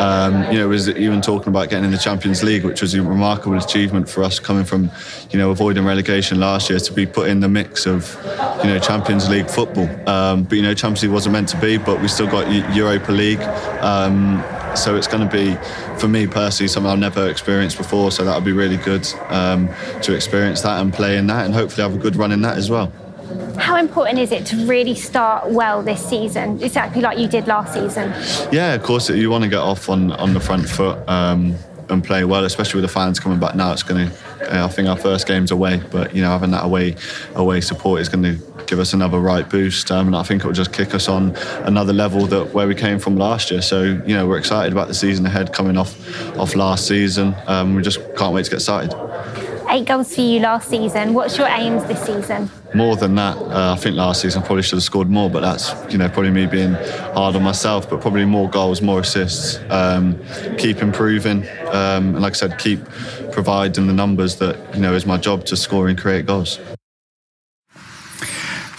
Um, 0.00 0.50
you 0.50 0.58
know, 0.58 0.66
was 0.66 0.88
even 0.88 1.20
talking 1.20 1.48
about 1.48 1.68
getting 1.68 1.84
in 1.84 1.90
the 1.92 1.98
Champions 1.98 2.42
League, 2.42 2.64
which 2.64 2.80
was 2.80 2.94
a 2.94 3.02
remarkable 3.02 3.58
achievement 3.58 4.08
for 4.08 4.24
us 4.24 4.40
coming 4.40 4.64
from 4.64 4.90
you 5.30 5.38
know 5.38 5.52
avoiding 5.52 5.84
relegation 5.84 6.40
last 6.40 6.68
year 6.68 6.80
to 6.80 6.92
be 6.92 7.06
put 7.06 7.28
in 7.28 7.38
the 7.38 7.48
mix 7.48 7.86
of 7.86 8.16
you 8.64 8.70
know 8.70 8.80
Champions 8.80 9.28
League 9.28 9.48
football. 9.48 9.88
Um, 10.08 10.42
but 10.42 10.56
you 10.56 10.62
know, 10.62 10.74
Champions 10.74 11.04
League 11.04 11.12
wasn't 11.12 11.34
meant 11.34 11.48
to 11.50 11.60
be, 11.60 11.76
but 11.76 12.02
we 12.02 12.08
still 12.08 12.26
got 12.26 12.50
Europa 12.74 13.12
League. 13.12 13.42
So 14.76 14.96
it's 14.96 15.06
going 15.06 15.28
to 15.28 15.32
be, 15.32 15.56
for 15.98 16.08
me 16.08 16.26
personally, 16.26 16.68
something 16.68 16.90
I've 16.90 16.98
never 16.98 17.28
experienced 17.28 17.76
before. 17.76 18.10
So 18.10 18.24
that'll 18.24 18.40
be 18.40 18.52
really 18.52 18.76
good 18.78 19.06
um, 19.28 19.68
to 20.02 20.14
experience 20.14 20.60
that 20.62 20.80
and 20.80 20.92
play 20.92 21.16
in 21.16 21.26
that, 21.28 21.44
and 21.44 21.54
hopefully 21.54 21.82
have 21.82 21.94
a 21.94 22.02
good 22.02 22.16
run 22.16 22.32
in 22.32 22.42
that 22.42 22.56
as 22.56 22.70
well. 22.70 22.92
How 23.58 23.76
important 23.76 24.18
is 24.18 24.32
it 24.32 24.46
to 24.46 24.56
really 24.66 24.94
start 24.94 25.50
well 25.50 25.82
this 25.82 26.04
season, 26.04 26.62
exactly 26.62 27.02
like 27.02 27.18
you 27.18 27.28
did 27.28 27.46
last 27.46 27.74
season? 27.74 28.10
Yeah, 28.52 28.74
of 28.74 28.82
course, 28.82 29.10
you 29.10 29.30
want 29.30 29.44
to 29.44 29.50
get 29.50 29.60
off 29.60 29.88
on, 29.88 30.12
on 30.12 30.34
the 30.34 30.40
front 30.40 30.68
foot 30.68 30.98
um, 31.08 31.54
and 31.88 32.02
play 32.02 32.24
well, 32.24 32.44
especially 32.44 32.80
with 32.80 32.90
the 32.90 32.92
fans 32.92 33.20
coming 33.20 33.38
back 33.38 33.54
now. 33.54 33.72
It's 33.72 33.82
going 33.82 34.08
to, 34.08 34.16
I 34.50 34.68
think 34.68 34.88
our 34.88 34.96
first 34.96 35.26
game's 35.26 35.50
away, 35.50 35.82
but 35.90 36.14
you 36.14 36.22
know 36.22 36.30
having 36.30 36.50
that 36.52 36.64
away 36.64 36.96
away 37.34 37.60
support 37.60 38.00
is 38.00 38.08
going 38.08 38.24
to 38.24 38.50
give 38.66 38.78
us 38.78 38.92
another 38.92 39.18
right 39.18 39.48
boost. 39.48 39.90
Um, 39.90 40.08
and 40.08 40.16
I 40.16 40.22
think 40.22 40.44
it 40.44 40.46
will 40.46 40.54
just 40.54 40.72
kick 40.72 40.94
us 40.94 41.08
on 41.08 41.36
another 41.64 41.92
level 41.92 42.26
that 42.26 42.54
where 42.54 42.68
we 42.68 42.74
came 42.74 42.98
from 42.98 43.16
last 43.16 43.50
year. 43.50 43.62
So 43.62 43.82
you 43.82 44.14
know 44.16 44.26
we're 44.26 44.38
excited 44.38 44.72
about 44.72 44.88
the 44.88 44.94
season 44.94 45.26
ahead, 45.26 45.52
coming 45.52 45.76
off 45.76 45.94
off 46.38 46.54
last 46.54 46.86
season. 46.86 47.34
Um, 47.46 47.74
we 47.74 47.82
just 47.82 48.00
can't 48.16 48.34
wait 48.34 48.44
to 48.44 48.50
get 48.50 48.60
started. 48.60 48.94
Eight 49.70 49.86
goals 49.86 50.12
for 50.12 50.20
you 50.20 50.40
last 50.40 50.68
season. 50.68 51.14
What's 51.14 51.38
your 51.38 51.46
aims 51.46 51.84
this 51.84 52.02
season? 52.02 52.50
More 52.74 52.96
than 52.96 53.14
that, 53.16 53.36
uh, 53.36 53.74
I 53.76 53.80
think 53.80 53.96
last 53.96 54.20
season 54.20 54.42
I 54.42 54.46
probably 54.46 54.62
should 54.62 54.76
have 54.76 54.82
scored 54.82 55.08
more, 55.08 55.30
but 55.30 55.40
that's 55.40 55.92
you 55.92 55.98
know 55.98 56.08
probably 56.08 56.30
me 56.30 56.46
being 56.46 56.74
hard 57.14 57.36
on 57.36 57.42
myself. 57.42 57.88
But 57.88 58.00
probably 58.00 58.24
more 58.24 58.50
goals, 58.50 58.82
more 58.82 59.00
assists. 59.00 59.60
Um, 59.70 60.18
keep 60.56 60.82
improving, 60.82 61.44
um, 61.68 62.14
and 62.14 62.20
like 62.20 62.32
I 62.32 62.36
said, 62.36 62.58
keep 62.58 62.80
providing 63.32 63.86
the 63.86 63.92
numbers 63.92 64.36
that 64.36 64.56
you 64.74 64.80
know 64.80 64.94
is 64.94 65.06
my 65.06 65.16
job 65.16 65.44
to 65.46 65.56
score 65.56 65.88
and 65.88 65.98
create 65.98 66.26
goals. 66.26 66.58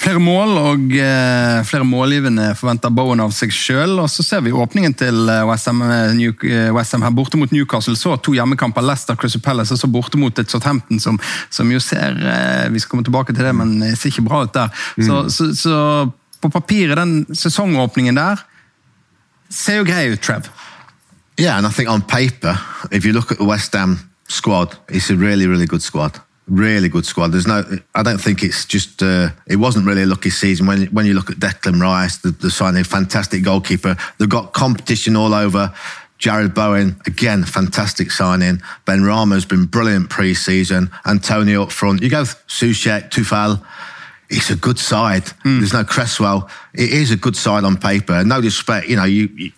Flere 0.02 0.18
mål 0.18 0.56
og 0.58 0.94
eh, 0.98 1.60
flere 1.68 1.86
målgivende 1.86 2.48
forventer 2.58 2.90
Bowen 2.90 3.22
av 3.22 3.34
seg 3.38 3.52
sjøl. 3.54 4.00
Så 4.10 4.26
ser 4.26 4.42
vi 4.42 4.54
åpningen 4.54 4.96
til 4.98 5.30
eh, 5.30 5.44
Westham 5.46 5.84
eh, 5.86 6.72
West 6.74 6.96
her 6.98 7.14
borte 7.14 7.38
mot 7.38 7.54
Newcastle. 7.54 7.94
Så 8.00 8.16
to 8.26 8.34
hjemmekamper, 8.34 8.82
Leicester 8.82 9.20
Crystal 9.20 9.44
Palace, 9.46 9.76
og 9.76 9.78
så 9.78 9.92
borte 9.92 10.18
mot 10.18 10.42
et 10.42 10.50
Southampton 10.50 10.98
som, 11.00 11.20
som, 11.54 11.70
jo 11.70 11.78
ser 11.84 12.18
eh, 12.18 12.72
Vi 12.74 12.82
skal 12.82 12.96
komme 12.96 13.06
tilbake 13.06 13.36
til 13.36 13.46
det, 13.46 13.54
men 13.54 13.78
det 13.84 13.94
ser 14.00 14.10
ikke 14.10 14.26
bra 14.26 14.42
ut 14.48 14.56
der. 14.58 14.74
Mm. 14.98 15.06
Så, 15.06 15.22
så, 15.30 15.52
så, 15.60 15.78
på 16.42 16.50
papiret, 16.50 16.98
den 16.98 17.36
sesongåpningen 17.38 18.18
der, 18.18 18.42
ser 19.54 19.84
jo 19.84 19.86
grei 19.86 20.08
ut, 20.10 20.22
Trev. 20.26 20.50
Yeah, 21.38 21.58
and 21.58 21.68
I 21.68 21.70
think 21.70 21.90
on 21.90 22.02
paper, 22.02 22.58
if 22.92 23.06
you 23.06 23.14
look 23.14 23.32
at 23.32 23.40
West 23.40 23.76
Ham 23.78 24.00
squad, 24.32 24.78
it's 24.90 25.10
a 25.10 25.16
really, 25.16 25.48
really 25.48 25.66
good 25.66 25.82
squad. 25.82 26.20
really 26.48 26.90
good 26.90 27.06
squad. 27.06 27.30
There's 27.32 27.48
no, 27.48 27.64
I 27.96 28.04
don't 28.04 28.20
think 28.20 28.44
it's 28.44 28.66
just. 28.66 29.02
Uh, 29.02 29.30
it 29.48 29.56
wasn't 29.56 29.86
really 29.86 30.04
a 30.04 30.06
lucky 30.06 30.30
season 30.30 30.68
when 30.68 30.88
when 30.88 31.06
you 31.06 31.14
look 31.14 31.30
at 31.30 31.38
Declan 31.38 31.82
Rice, 31.82 32.18
the, 32.18 32.32
the 32.32 32.52
signing, 32.52 32.84
fantastic 32.84 33.44
goalkeeper. 33.44 33.96
They've 34.18 34.30
got 34.30 34.54
competition 34.54 35.16
all 35.16 35.34
over. 35.34 35.74
Jared 36.18 36.54
Bowen, 36.54 37.02
again, 37.08 37.44
fantastic 37.44 38.12
signing. 38.12 38.62
Ben 38.86 39.02
Rama's 39.04 39.44
been 39.46 39.66
brilliant 39.66 40.12
pre-season. 40.12 40.92
Antonio 41.04 41.64
up 41.64 41.72
front. 41.72 42.04
You 42.04 42.10
go 42.10 42.22
Sushek, 42.22 43.10
Tufal. 43.10 43.66
It's 44.30 44.52
a 44.52 44.56
good 44.56 44.78
side. 44.78 45.24
Mm. 45.44 45.60
There's 45.60 45.74
no 45.74 45.84
Cresswell. 45.84 46.48
It 46.76 46.94
is 46.94 47.10
a 47.10 47.18
good 47.18 47.36
side 47.36 47.64
on 47.64 47.76
paper. 47.76 48.24
No 48.24 48.40
disrespect, 48.40 48.88
you 48.88 48.98
know, 48.98 49.04
you, 49.04 49.30
you 49.36 49.52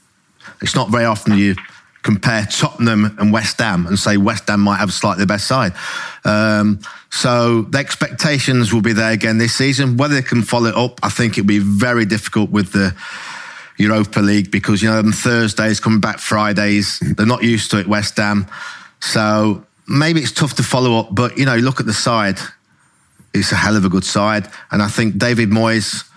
it's 0.61 0.73
not 0.73 0.89
very 0.89 1.03
often 1.03 1.37
you 1.37 1.55
compare 2.03 2.45
Tottenham 2.45 3.17
and 3.17 3.33
West 3.33 3.59
Ham 3.59 3.87
and 3.87 3.97
say 3.97 4.17
West 4.17 4.47
Ham 4.47 4.59
might 4.59 4.77
have 4.77 4.93
slightly 4.93 5.23
the 5.23 5.27
best 5.27 5.47
side. 5.47 5.73
Um, 6.25 6.79
so 7.09 7.63
the 7.63 7.79
expectations 7.79 8.73
will 8.73 8.81
be 8.81 8.93
there 8.93 9.11
again 9.11 9.37
this 9.37 9.55
season. 9.55 9.97
Whether 9.97 10.15
they 10.15 10.21
can 10.21 10.43
follow 10.43 10.69
it 10.69 10.75
up, 10.75 10.99
I 11.01 11.09
think 11.09 11.37
it'll 11.37 11.47
be 11.47 11.59
very 11.59 12.05
difficult 12.05 12.49
with 12.51 12.73
the 12.73 12.95
Europa 13.77 14.19
League 14.19 14.51
because 14.51 14.81
you 14.81 14.89
know 14.89 14.99
on 14.99 15.11
Thursdays 15.11 15.79
coming 15.79 15.99
back 15.99 16.19
Fridays 16.19 16.99
they're 16.99 17.25
not 17.25 17.43
used 17.43 17.71
to 17.71 17.79
it 17.79 17.87
West 17.87 18.17
Ham 18.17 18.45
so 18.99 19.65
maybe 19.87 20.21
it's 20.21 20.31
tough 20.31 20.53
to 20.55 20.63
follow 20.63 20.99
up 20.99 21.09
but 21.11 21.37
you 21.37 21.45
know 21.45 21.55
look 21.55 21.79
at 21.79 21.85
the 21.85 21.93
side 21.93 22.37
it's 23.33 23.51
a 23.51 23.55
hell 23.55 23.75
of 23.75 23.83
a 23.83 23.89
good 23.89 24.05
side 24.05 24.47
and 24.69 24.81
I 24.81 24.87
think 24.87 25.17
David 25.17 25.49
Moyes 25.49 26.07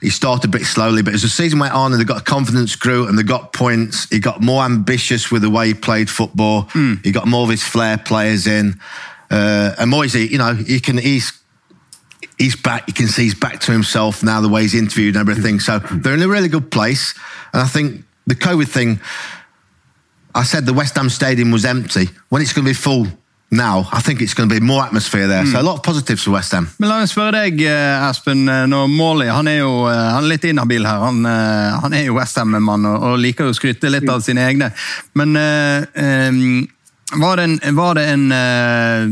he 0.00 0.10
started 0.10 0.48
a 0.48 0.50
bit 0.50 0.64
slowly 0.64 1.02
but 1.02 1.14
as 1.14 1.22
the 1.22 1.28
season 1.28 1.58
went 1.58 1.74
on 1.74 1.92
and 1.92 2.00
they 2.00 2.04
got 2.04 2.24
confidence 2.24 2.74
grew 2.76 3.06
and 3.06 3.18
they 3.18 3.22
got 3.22 3.52
points 3.52 4.08
he 4.10 4.18
got 4.18 4.40
more 4.40 4.64
ambitious 4.64 5.30
with 5.30 5.42
the 5.42 5.50
way 5.50 5.68
he 5.68 5.74
played 5.74 6.08
football 6.08 6.62
he 7.04 7.12
got 7.12 7.26
more 7.26 7.44
of 7.44 7.50
his 7.50 7.62
flair 7.62 7.98
players 7.98 8.46
in 8.46 8.78
uh, 9.30 9.74
and 9.78 9.90
Moisey, 9.90 10.26
you 10.26 10.38
know 10.38 10.54
he 10.54 10.80
can 10.80 10.98
he's 10.98 11.32
he's 12.36 12.56
back. 12.56 12.88
You 12.88 12.94
can 12.94 13.06
see 13.06 13.24
he's 13.24 13.34
back 13.34 13.60
to 13.60 13.72
himself 13.72 14.22
now, 14.22 14.40
the 14.40 14.48
way 14.48 14.62
he's 14.62 14.74
interviewed 14.74 15.16
and 15.16 15.28
everything. 15.28 15.60
So 15.60 15.78
they're 15.78 16.14
in 16.14 16.22
a 16.22 16.28
really 16.28 16.48
good 16.48 16.70
place. 16.70 17.14
And 17.52 17.62
I 17.62 17.66
think 17.66 18.04
the 18.26 18.34
COVID 18.34 18.66
thing, 18.66 19.00
I 20.34 20.42
said 20.42 20.66
the 20.66 20.72
West 20.72 20.96
Ham 20.96 21.10
Stadium 21.10 21.52
was 21.52 21.64
empty. 21.64 22.08
When 22.28 22.42
it's 22.42 22.52
going 22.52 22.64
to 22.64 22.70
be 22.70 22.74
full 22.74 23.06
now, 23.50 23.88
I 23.92 24.00
think 24.00 24.20
it's 24.22 24.34
going 24.34 24.48
to 24.48 24.54
be 24.54 24.60
more 24.60 24.82
atmosphere 24.84 25.26
there. 25.26 25.44
So 25.44 25.60
a 25.60 25.62
lot 25.62 25.76
of 25.76 25.82
positives 25.82 26.22
for 26.22 26.30
West 26.30 26.52
Ham. 26.52 26.68
Men 26.78 26.88
la 26.88 26.98
meg 27.00 27.08
spørre 27.10 27.32
deg, 27.34 27.60
eh, 27.66 28.08
Espen. 28.08 28.48
eh, 28.48 28.66
Når 28.70 28.86
Morley 28.88 29.26
han 29.28 29.48
er 29.48 29.58
jo 29.58 29.88
eh, 29.90 29.96
han 29.96 30.22
er 30.22 30.28
litt 30.28 30.44
inhabil 30.44 30.86
her. 30.86 31.00
Han, 31.02 31.26
eh, 31.26 31.80
han 31.82 31.92
er 31.92 32.04
jo 32.06 32.14
Westham-mann 32.14 32.86
og, 32.86 33.02
og 33.02 33.18
liker 33.18 33.48
jo 33.48 33.50
å 33.50 33.58
skryte 33.58 33.90
litt 33.90 34.08
av 34.08 34.22
sine 34.22 34.46
egne. 34.46 34.70
Men 35.18 35.34
uh, 35.34 35.82
um, 35.98 36.68
var 37.18 37.40
det 37.40 37.48
en, 37.48 37.58
var 37.74 37.98
det 37.98 38.06
en 38.12 38.30
uh, 38.30 39.10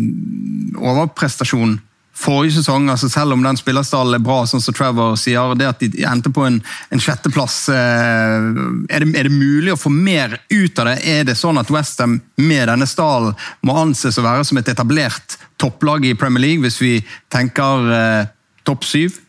overprestasjon 0.79 1.81
forrige 2.19 2.59
sesong? 2.59 2.89
altså 2.91 3.09
Selv 3.09 3.33
om 3.37 3.43
den 3.45 3.59
spillerstallen 3.59 4.19
er 4.19 4.25
bra, 4.25 4.41
sånn 4.47 4.63
som 4.63 4.75
Trevor 4.77 5.17
sier, 5.21 5.55
det 5.59 5.69
at 5.69 5.83
de 5.83 6.05
endte 6.09 6.33
på 6.35 6.45
en, 6.47 6.61
en 6.91 7.03
sjetteplass 7.03 7.61
eh, 7.73 8.49
er, 8.91 9.05
det, 9.05 9.13
er 9.15 9.29
det 9.29 9.35
mulig 9.35 9.75
å 9.75 9.81
få 9.81 9.93
mer 9.93 10.39
ut 10.51 10.83
av 10.83 10.91
det? 10.91 10.99
Er 11.07 11.29
det 11.29 11.39
sånn 11.39 11.61
at 11.61 11.71
Westham 11.73 12.19
med 12.41 12.67
denne 12.71 12.89
stallen 12.91 13.37
må 13.67 13.79
anses 13.79 14.19
å 14.19 14.27
være 14.27 14.47
som 14.49 14.61
et 14.61 14.73
etablert 14.73 15.39
topplag 15.61 16.07
i 16.07 16.17
Premier 16.19 16.45
League, 16.45 16.65
hvis 16.67 16.81
vi 16.83 16.95
tenker 17.33 17.95
eh, 17.95 18.29
topp 18.69 18.87
syv? 18.87 19.23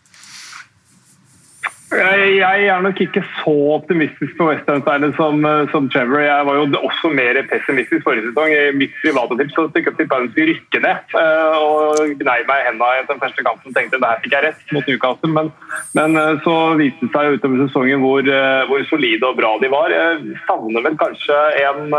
Jeg, 1.90 2.68
er 2.70 2.82
nok 2.86 3.00
ikke 3.02 3.22
så 3.40 3.54
optimistisk 3.74 4.36
på 4.38 4.46
Westham-seilet 4.46 5.16
som, 5.18 5.42
eh, 5.46 5.70
som 5.72 5.88
Trevor. 5.90 6.22
Jeg 6.22 6.46
var 6.46 6.56
jo 6.60 6.66
også 6.86 7.10
mer 7.10 7.40
pessimistisk 7.50 8.04
forrige 8.06 8.28
sesong. 8.28 8.52
I 8.54 8.76
mitt 8.78 8.94
private 9.02 9.38
tips 9.40 9.56
så 9.58 9.66
tenkte 9.74 9.96
jeg 9.98 10.06
at 10.06 10.12
de 10.12 10.30
skulle 10.30 10.50
rykke 10.52 10.82
ned. 10.86 11.00
eh, 11.18 11.56
Og 11.58 12.14
gnei 12.22 12.40
meg 12.46 12.62
i 12.62 12.68
hendene 12.68 13.00
i 13.00 13.08
den 13.10 13.22
første 13.24 13.42
kampen 13.48 13.72
og 13.72 13.76
tenkte 13.76 13.98
at 13.98 14.06
der 14.06 14.22
fikk 14.22 14.36
jeg 14.38 14.46
rett 14.46 14.74
mot 14.76 14.86
Newcastle. 14.86 15.32
Men, 15.34 15.52
men 15.98 16.18
eh, 16.22 16.38
så 16.46 16.56
viste 16.78 17.08
det 17.08 17.12
seg 17.16 17.40
utover 17.40 17.66
sesongen 17.66 18.06
hvor, 18.06 18.22
hvor 18.70 18.86
solide 18.92 19.26
og 19.26 19.42
bra 19.42 19.56
de 19.58 19.74
var. 19.74 19.90
Jeg 19.90 20.38
savner 20.46 20.86
vel 20.86 21.00
kanskje 21.02 21.40
en, 21.66 21.98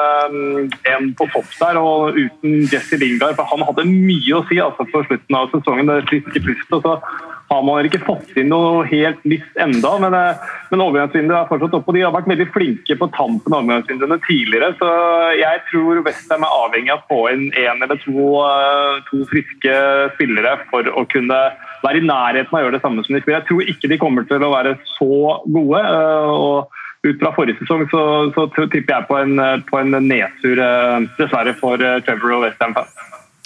en 0.95 1.11
på 1.18 1.26
topp 1.34 1.51
der, 1.59 1.82
og 1.82 2.14
uten 2.14 2.62
Jesse 2.70 3.01
Lingard. 3.01 3.34
For 3.34 3.51
han 3.51 3.66
hadde 3.66 3.91
mye 3.91 4.38
å 4.38 4.47
si 4.47 4.62
altså, 4.62 4.86
på 4.86 5.03
slutten 5.09 5.41
av 5.41 5.51
sesongen. 5.51 5.91
det 5.91 6.07
friske 6.07 6.47
pustet, 6.47 6.86
har 7.51 7.62
man 7.66 7.86
ikke 7.86 8.03
fått 8.07 8.36
inn 8.38 8.51
noe 8.53 8.84
helt 8.86 9.24
nytt 9.26 9.57
enda, 9.59 9.90
men, 10.03 10.14
eh, 10.14 10.51
men 10.70 10.82
overgangsvinduet 10.84 11.38
er 11.40 11.48
fortsatt 11.48 11.74
oppe. 11.74 11.90
og 11.90 11.96
De 11.96 12.05
har 12.07 12.14
vært 12.14 12.30
veldig 12.30 12.46
flinke 12.55 12.96
på 13.01 13.09
tampen 13.16 13.53
av 13.57 13.64
overgangsvinduene 13.64 14.20
tidligere, 14.26 14.70
så 14.78 14.90
jeg 15.34 15.62
tror 15.70 16.03
Westham 16.07 16.46
er 16.46 16.59
avhengig 16.61 16.94
av 16.94 17.03
å 17.03 17.09
få 17.11 17.20
inn 17.32 17.48
én 17.59 17.82
eller 17.82 17.98
to, 18.05 18.28
eh, 18.46 19.03
to 19.11 19.24
friske 19.32 19.74
spillere 20.14 20.59
for 20.70 20.82
å 20.94 21.07
kunne 21.11 21.40
være 21.82 21.98
i 21.98 22.07
nærheten 22.07 22.55
av 22.55 22.61
å 22.61 22.64
gjøre 22.64 22.78
det 22.78 22.84
samme 22.86 23.05
som 23.05 23.14
de 23.14 23.20
spiller. 23.20 23.40
Jeg 23.40 23.48
tror 23.51 23.62
ikke 23.74 23.88
de 23.88 23.98
kommer 23.98 24.28
til 24.28 24.38
å 24.38 24.55
være 24.55 24.78
så 24.94 25.42
gode. 25.51 25.80
eh, 25.80 26.30
og 26.30 26.68
ut 27.03 27.18
fra 27.18 27.32
forrige 27.32 27.59
sesong 27.59 27.88
så, 27.90 28.30
så 28.34 28.70
tipper 28.70 28.94
jeg 28.94 29.09
på 29.09 29.16
en, 29.16 29.62
på 29.64 29.78
en 29.80 29.90
nedtur, 30.07 30.61
dessverre, 31.16 31.57
for 31.57 31.80
Trevor 31.80 32.36
og 32.36 32.42
Westham. 32.44 32.76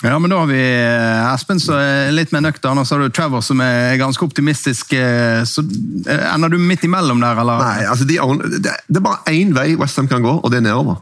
Ja, 0.04 0.18
men 0.20 0.30
Da 0.30 0.38
har 0.42 0.48
vi 0.50 0.60
eh, 0.60 1.32
Espen 1.32 1.60
som 1.62 1.78
er 1.80 2.10
litt 2.12 2.32
mer 2.34 2.42
nøktern, 2.44 2.76
og 2.80 2.84
så 2.86 2.98
har 2.98 3.06
du 3.06 3.14
Trevor 3.14 3.40
som 3.44 3.60
er 3.64 3.96
ganske 4.00 4.24
optimistisk. 4.26 4.92
eh, 4.92 5.40
så 5.48 5.64
eh, 6.04 6.26
Ender 6.34 6.52
du 6.52 6.58
midt 6.60 6.84
imellom 6.84 7.22
der, 7.24 7.40
eller? 7.40 7.62
Nei, 7.64 7.86
altså 7.88 8.04
de, 8.08 8.18
det, 8.58 8.74
det 8.88 9.00
er 9.00 9.06
bare 9.06 9.32
én 9.32 9.54
vei 9.56 9.70
Westham 9.80 10.10
kan 10.10 10.24
gå, 10.24 10.36
og 10.44 10.52
det 10.52 10.60
er 10.60 10.66
nedover. 10.68 11.00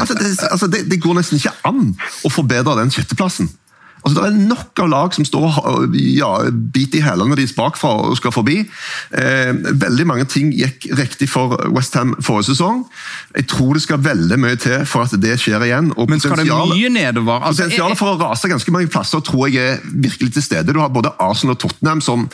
altså, 0.00 0.18
det, 0.18 0.34
altså 0.50 0.70
det, 0.72 0.84
det 0.90 1.00
går 1.02 1.20
nesten 1.20 1.38
ikke 1.38 1.54
an 1.70 1.92
å 2.26 2.32
forbedre 2.32 2.74
den 2.82 2.90
sjetteplassen. 2.94 3.52
Altså, 4.04 4.20
Det 4.20 4.26
er 4.26 4.48
nok 4.48 4.82
av 4.82 4.88
lag 4.88 5.14
som 5.14 5.24
står 5.24 5.58
og 5.66 5.96
ja, 5.96 6.30
biter 6.50 7.00
i 7.00 7.04
hælene 7.04 7.36
deres 7.36 7.52
bakfra 7.56 7.92
og 8.06 8.16
skal 8.16 8.32
forbi. 8.32 8.58
Eh, 9.12 9.52
veldig 9.84 10.06
mange 10.06 10.24
ting 10.24 10.52
gikk 10.56 10.88
riktig 10.98 11.28
for 11.30 11.56
Westham 11.74 12.14
forrige 12.24 12.50
sesong. 12.52 12.84
Jeg 13.36 13.46
tror 13.52 13.76
det 13.76 13.82
skal 13.82 14.02
veldig 14.04 14.40
mye 14.40 14.56
til 14.60 14.86
for 14.88 15.06
at 15.06 15.14
det 15.22 15.38
skjer 15.40 15.66
igjen. 15.68 15.92
og 15.96 16.10
Men 16.10 16.20
skal 16.20 16.36
det 16.42 16.48
mye 16.48 16.88
nedover? 16.88 17.40
Altså, 17.40 17.64
Potensialet 17.68 17.98
for 17.98 18.14
å 18.14 18.20
rase 18.20 18.48
ganske 18.48 18.72
mange 18.74 18.88
plasser 18.92 19.20
tror 19.20 19.48
jeg 19.48 19.74
er 19.74 19.78
virkelig 19.84 20.32
til 20.32 20.42
stede. 20.42 20.72
Du 20.72 20.80
har 20.80 20.88
både 20.88 21.12
Arsenal 21.20 21.56
og 21.56 21.58
Tottenham 21.58 22.00
som 22.00 22.28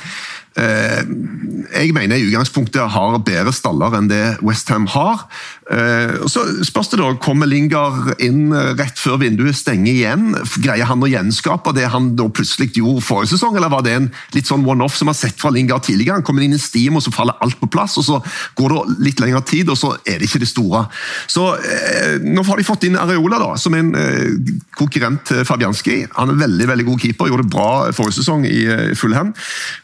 jeg 0.56 1.92
mener 1.92 2.16
i 2.16 2.26
utgangspunktet 2.30 2.92
har 2.94 3.18
bedre 3.26 3.52
staller 3.52 3.96
enn 3.98 4.08
det 4.08 4.22
Westham 4.46 4.86
har. 4.94 5.26
Eh, 5.70 6.26
så 6.30 6.44
spørs 6.64 6.92
det 6.92 7.00
da, 7.00 7.10
Kommer 7.20 7.48
Lingard 7.50 8.14
inn 8.22 8.54
rett 8.78 8.98
før 9.00 9.18
vinduet 9.20 9.58
stenger 9.58 9.92
igjen? 9.92 10.30
Greier 10.62 10.88
han 10.88 11.02
å 11.02 11.10
gjenskape 11.10 11.74
det 11.76 11.88
han 11.92 12.12
da 12.18 12.28
plutselig 12.32 12.72
gjorde 12.76 13.04
forrige 13.04 13.34
sesong, 13.34 13.56
eller 13.58 13.72
var 13.72 13.84
det 13.86 13.96
en 13.98 14.08
litt 14.36 14.48
sånn 14.48 14.64
one-off 14.66 14.96
som 14.98 15.10
har 15.10 15.18
sett 15.18 15.38
fra 15.40 15.52
Lingard 15.54 15.84
tidligere? 15.86 16.20
Han 16.20 16.26
kommer 16.26 16.46
inn 16.46 16.56
i 16.56 16.62
steam, 16.62 16.96
og 16.96 17.04
så 17.04 17.12
faller 17.14 17.36
alt 17.44 17.58
på 17.60 17.68
plass, 17.72 17.96
og 18.00 18.06
så 18.06 18.20
går 18.58 18.74
det 18.74 18.96
litt 19.08 19.22
lengre 19.22 19.42
tid, 19.46 19.70
og 19.72 19.78
så 19.80 19.92
er 20.06 20.20
det 20.20 20.30
ikke 20.30 20.42
det 20.44 20.50
store. 20.50 20.86
Så 21.30 21.48
eh, 21.58 22.16
Nå 22.26 22.44
har 22.46 22.58
de 22.58 22.66
fått 22.66 22.86
inn 22.88 22.98
Areola, 23.00 23.40
da, 23.42 23.52
som 23.60 23.74
en 23.76 23.92
eh, 23.98 24.54
konkurrent 24.78 25.24
til 25.28 25.44
Fabianski. 25.46 25.98
Han 26.16 26.32
er 26.32 26.40
veldig 26.46 26.70
veldig 26.72 26.88
god 26.88 27.02
keeper, 27.02 27.30
gjorde 27.30 27.46
det 27.46 27.54
bra 27.54 27.70
forrige 27.96 28.20
sesong 28.20 28.46
i 28.48 28.64
eh, 28.70 28.94
Fulham. 28.98 29.34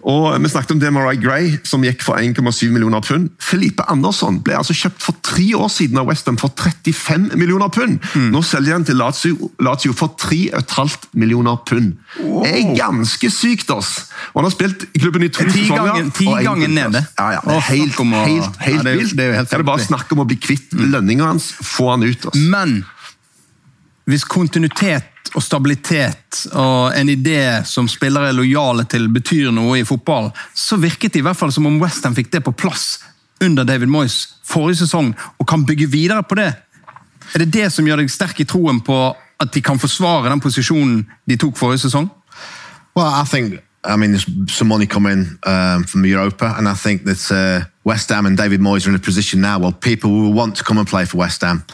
Og 0.08 0.30
Vi 0.42 0.50
snakket 0.62 0.70
om 0.76 0.80
Demarai 0.80 1.16
Gray, 1.18 1.58
som 1.66 1.82
gikk 1.82 2.02
for 2.06 2.16
1,7 2.22 2.70
millioner 2.72 3.00
pund. 3.02 3.30
Felipe 3.42 3.82
Andersson 3.90 4.38
ble 4.44 4.54
altså 4.58 4.74
kjøpt 4.76 5.02
for 5.02 5.16
tre 5.24 5.46
år 5.58 5.68
siden 5.72 5.98
av 5.98 6.06
Westham 6.06 6.36
for 6.38 6.52
35 6.54 7.32
millioner 7.38 7.68
pund. 7.72 7.98
Nå 8.32 8.42
selger 8.46 8.76
han 8.76 8.84
til 8.86 8.96
Lazio, 9.00 9.50
Lazio 9.62 9.92
for 9.96 10.14
3,5 10.22 11.08
millioner 11.18 11.58
pund. 11.66 11.96
Det 12.16 12.52
er 12.52 12.74
ganske 12.78 13.30
sykt, 13.32 13.70
ass! 13.74 14.08
Og 14.32 14.42
Han 14.42 14.48
har 14.50 14.54
spilt 14.54 14.86
i 14.94 15.02
klubben 15.02 15.22
i 15.26 15.28
to 15.32 15.44
sesonger. 15.50 16.10
ti 16.14 16.26
gullplass. 16.26 16.68
nede. 16.68 17.04
Ja, 17.18 17.30
ja, 17.36 17.40
det 17.46 17.56
er 17.56 17.66
helt, 17.72 17.96
å- 17.96 18.26
helt, 18.26 18.56
helt 18.62 18.76
Ja, 18.76 18.82
det 18.82 18.96
vilt. 18.98 19.16
det 19.16 19.24
er 19.34 19.42
Det 19.44 19.58
er 19.58 19.62
bare 19.62 19.82
snakk 19.86 20.12
om 20.12 20.18
å 20.22 20.26
bli 20.26 20.36
kvitt 20.36 20.72
lønninga 20.72 21.24
hans. 21.26 21.52
Få 21.52 21.90
han 21.90 22.02
ut. 22.02 22.26
ass. 22.26 22.34
Men 22.38 22.84
hvis 24.06 24.24
kontinuitet 24.24 25.04
og 25.32 25.42
stabilitet 25.44 26.42
og 26.50 26.92
en 26.98 27.08
idé 27.08 27.62
som 27.68 27.88
spillere 27.88 28.32
er 28.32 28.36
lojale 28.36 28.84
til, 28.90 29.08
betyr 29.12 29.52
noe 29.54 29.78
i 29.80 29.86
fotball, 29.86 30.30
så 30.54 30.76
virket 30.80 31.14
det 31.14 31.22
i 31.22 31.26
hvert 31.26 31.38
fall 31.38 31.52
som 31.54 31.68
om 31.68 31.78
Westham 31.80 32.16
fikk 32.16 32.32
det 32.34 32.42
på 32.44 32.54
plass 32.56 32.98
under 33.42 33.66
David 33.66 33.90
Moyes 33.90 34.36
forrige 34.46 34.82
sesong, 34.82 35.12
og 35.38 35.48
kan 35.48 35.64
bygge 35.66 35.88
videre 35.90 36.22
på 36.22 36.38
det. 36.38 36.50
Er 37.32 37.44
det 37.44 37.52
det 37.54 37.68
som 37.72 37.86
gjør 37.86 38.02
deg 38.02 38.12
sterk 38.12 38.42
i 38.42 38.48
troen 38.48 38.82
på 38.84 38.98
at 39.42 39.54
de 39.54 39.62
kan 39.64 39.80
forsvare 39.80 40.30
den 40.30 40.42
posisjonen 40.42 41.02
de 41.26 41.38
tok 41.40 41.56
forrige 41.58 41.86
sesong? 41.86 42.10
Well, 42.94 43.08
I 43.08 43.24
think 43.24 43.62
I 43.84 43.96
mean 43.96 44.12
there's 44.12 44.26
some 44.52 44.68
money 44.68 44.86
coming 44.86 45.38
um, 45.44 45.84
from 45.84 46.04
Europa, 46.04 46.54
and 46.56 46.68
I 46.68 46.74
think 46.74 47.04
that 47.04 47.30
uh, 47.32 47.68
West 47.84 48.08
Ham 48.10 48.26
and 48.26 48.36
David 48.36 48.60
Moyes 48.60 48.86
are 48.86 48.90
in 48.90 48.94
a 48.94 49.00
position 49.00 49.40
now 49.40 49.58
where 49.58 49.72
people 49.72 50.10
will 50.10 50.32
want 50.32 50.56
to 50.56 50.64
come 50.64 50.78
and 50.78 50.86
play 50.86 51.04
for 51.04 51.16
West 51.16 51.40
Ham. 51.40 51.64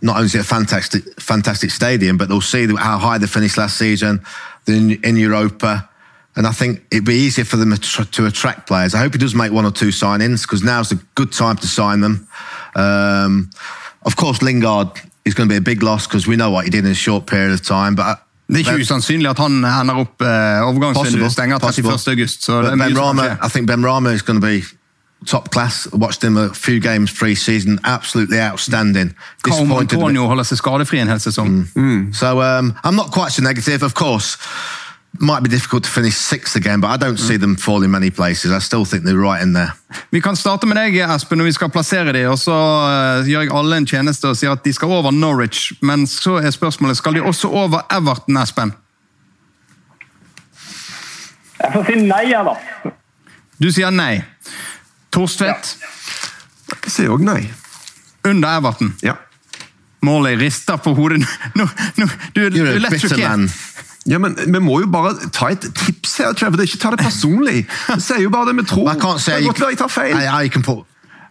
Not 0.00 0.16
only 0.16 0.26
is 0.26 0.34
it 0.34 0.40
a 0.40 0.44
fantastic, 0.44 1.20
fantastic 1.20 1.70
stadium, 1.70 2.16
but 2.16 2.28
they'll 2.28 2.40
see 2.40 2.66
how 2.66 2.98
high 2.98 3.18
they 3.18 3.26
finished 3.26 3.58
last 3.58 3.78
season 3.78 4.24
in, 4.66 5.02
in 5.04 5.16
Europa. 5.16 5.88
And 6.36 6.46
I 6.46 6.52
think 6.52 6.86
it'd 6.90 7.04
be 7.04 7.14
easier 7.14 7.44
for 7.44 7.56
them 7.56 7.76
to, 7.76 8.26
attract 8.26 8.66
players. 8.66 8.94
I 8.94 8.98
hope 8.98 9.12
he 9.12 9.18
does 9.18 9.34
make 9.34 9.52
one 9.52 9.66
or 9.66 9.72
two 9.72 9.88
signings 9.88 10.42
because 10.42 10.62
now's 10.62 10.92
a 10.92 10.96
good 11.14 11.32
time 11.32 11.56
to 11.56 11.66
sign 11.66 12.00
them. 12.00 12.28
Um, 12.74 13.50
of 14.02 14.16
course, 14.16 14.40
Lingard 14.40 14.88
is 15.24 15.34
going 15.34 15.48
to 15.48 15.52
be 15.52 15.58
a 15.58 15.60
big 15.60 15.82
loss 15.82 16.06
because 16.06 16.26
we 16.26 16.36
know 16.36 16.50
what 16.50 16.64
he 16.64 16.70
did 16.70 16.84
in 16.84 16.90
a 16.90 16.94
short 16.94 17.26
period 17.26 17.52
of 17.52 17.64
time. 17.64 17.94
But 17.96 18.24
Det 18.50 18.66
er 18.66 18.72
ikke 18.74 18.82
usannsynlig 18.82 19.30
at 19.30 19.38
han 19.38 19.60
ender 19.64 20.00
opp 20.02 20.22
eh, 20.26 20.60
overgangsvinduet 20.66 21.32
stenger 21.32 21.58
31. 21.62 22.08
august. 22.14 22.42
Så 22.44 22.62
det 22.62 22.72
er 22.72 22.76
But 22.76 22.78
mye 22.78 22.88
ben 22.88 22.98
Rama. 22.98 23.26
I 23.46 23.48
think 23.48 23.66
Ben 23.70 23.86
Rama 23.86 24.10
is 24.10 24.22
going 24.26 24.40
to 24.40 24.46
be 24.46 24.62
top 25.26 25.50
class. 25.50 25.86
I 25.92 25.96
watched 25.96 26.24
him 26.24 26.36
a 26.36 26.48
few 26.54 26.80
games 26.80 27.12
pre-season, 27.12 27.78
absolutely 27.84 28.40
outstanding. 28.40 29.14
Carl 29.42 29.58
Disappointed. 29.58 29.92
a 29.92 29.96
bit. 29.96 30.02
Antonio 30.02 30.26
holder 30.26 30.44
seg 30.48 30.58
skadefri 30.58 30.98
en 30.98 31.08
hel 31.12 31.20
sesong. 31.20 31.68
So 32.14 32.40
um, 32.40 32.72
I'm 32.84 32.96
not 32.96 33.12
quite 33.12 33.32
so 33.32 33.42
negative. 33.42 33.82
Of 33.82 33.94
course, 33.94 34.38
might 35.18 35.42
be 35.42 35.48
difficult 35.48 35.84
to 35.84 35.90
finish 35.90 36.14
sixth 36.14 36.56
again, 36.56 36.80
but 36.80 36.88
I 36.88 36.96
don't 36.96 37.18
see 37.18 37.36
them 37.36 37.56
falling 37.56 37.90
many 37.90 38.10
places. 38.10 38.52
I 38.52 38.60
still 38.60 38.84
think 38.84 39.04
they're 39.04 39.16
right 39.30 39.42
in 39.42 39.52
there. 39.52 39.72
Vi 40.10 40.20
kan 40.20 40.36
starte 40.36 40.66
med 40.66 40.76
deg, 40.76 40.96
Espen, 40.96 41.40
og 41.40 41.46
vi 41.46 41.52
skal 41.52 41.70
plassere 41.70 42.12
dem. 42.12 42.30
og 42.30 42.38
Så 42.38 42.54
uh, 42.54 43.26
gjør 43.26 43.40
jeg 43.40 43.52
alle 43.52 43.76
en 43.76 43.86
tjeneste 43.86 44.28
og 44.28 44.36
sier 44.36 44.52
at 44.52 44.64
de 44.64 44.72
skal 44.72 44.88
over 44.88 45.10
Norwich. 45.10 45.72
Men 45.82 46.06
så 46.06 46.38
er 46.38 46.50
spørsmålet, 46.50 46.96
skal 46.96 47.14
de 47.14 47.22
også 47.22 47.48
over 47.48 47.82
Everton, 47.90 48.36
Espen? 48.36 48.72
Jeg 51.60 51.72
får 51.72 51.84
si 51.90 51.96
nei, 52.00 52.22
jeg, 52.30 52.44
da. 52.46 52.92
Du 53.60 53.70
sier 53.70 53.90
nei. 53.90 54.22
Torstvedt? 55.12 55.74
Jeg 56.84 56.94
sier 56.94 57.10
òg 57.12 57.26
nei. 57.26 57.42
Under 58.24 58.56
Everton. 58.56 58.94
Ja. 59.02 59.18
Målet 60.02 60.38
rister 60.40 60.76
på 60.80 60.94
hodet. 60.96 61.20
Nå, 61.58 61.66
nå, 61.98 62.06
du, 62.36 62.46
du 62.48 62.56
du 62.56 62.62
er 62.64 62.78
a 62.78 62.80
lett 62.86 63.02
sjokkert. 63.02 63.50
Ja, 64.08 64.18
men 64.18 64.36
Vi 64.36 64.58
må 64.64 64.78
jo 64.80 64.86
bare 64.88 65.12
ta 65.32 65.50
et 65.52 65.60
tips 65.76 66.14
her, 66.18 66.32
Trevor. 66.32 66.56
Det 66.56 66.64
er 66.64 66.70
Ikke 66.72 66.82
ta 66.82 66.90
det 66.94 67.02
personlig. 67.04 67.66
Vi 67.94 68.00
sier 68.00 68.22
jo 68.24 68.30
bare 68.32 68.48
det 68.52 68.56
vi 68.62 68.68
tror. 68.70 68.88
Can't 68.96 69.20
det 69.26 69.34
kan 69.34 69.44
godt 69.50 69.60
være 69.60 69.74
jeg 69.74 69.78
tar 69.82 69.88
feil. 69.92 70.16
I, 70.16 70.44
I 70.46 70.48
can 70.48 70.62
pull. 70.62 70.84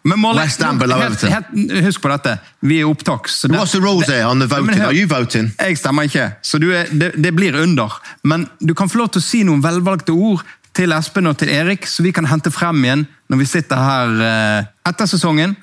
Men 0.07 0.19
Morley, 0.21 0.45
West 0.45 0.61
Ham 0.63 0.77
below 0.79 1.01
Everton. 1.01 1.83
husk 1.83 2.01
på 2.01 2.07
dette. 2.09 2.37
Vi 2.61 2.77
er 2.79 2.85
opptak. 2.87 3.27
så 3.27 3.47
What's 3.51 3.71
the 3.75 3.81
rules 3.83 4.07
here 4.07 4.23
on 4.29 4.39
the 4.39 4.47
voting? 4.47 4.77
hør- 4.77 4.85
Are 4.87 4.95
you 4.95 5.07
voting? 5.09 5.51
Jeg 5.59 5.77
stemmer 5.77 6.03
ikke, 6.07 6.29
så 6.41 6.57
du 6.57 6.69
er, 6.71 6.85
det, 6.91 7.11
det 7.23 7.33
blir 7.35 7.57
under. 7.61 7.97
Men 8.23 8.47
du 8.61 8.73
kan 8.73 8.89
få 8.89 8.97
lov 9.01 9.09
til 9.09 9.19
å 9.19 9.25
si 9.25 9.43
noen 9.43 9.61
velvalgte 9.63 10.13
ord 10.15 10.45
til 10.73 10.93
Espen 10.95 11.27
og 11.27 11.37
til 11.37 11.49
Erik, 11.49 11.85
så 11.89 12.03
vi 12.05 12.11
kan 12.15 12.25
hente 12.31 12.51
frem 12.51 12.79
igjen 12.85 13.07
når 13.29 13.37
vi 13.41 13.45
sitter 13.45 13.75
her 13.75 14.15
eh, 14.29 14.65
etter 14.87 15.05
sesongen. 15.09 15.57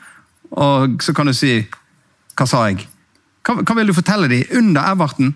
Og 0.53 1.01
så 1.03 1.15
kan 1.17 1.27
du 1.27 1.33
si 1.35 1.67
Hva 2.37 2.47
sa 2.47 2.67
jeg? 2.69 2.85
Hva, 3.47 3.63
hva 3.63 3.75
vil 3.79 3.87
du 3.89 3.95
fortelle 3.97 4.29
dem 4.29 4.45
under 4.59 4.83
Everton? 4.93 5.33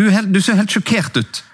Du, 0.00 0.08
helt, 0.08 0.32
du 0.32 0.40
ser 0.40 0.56
helt 0.56 0.70
sjokkert 0.70 1.16
ut. 1.16 1.44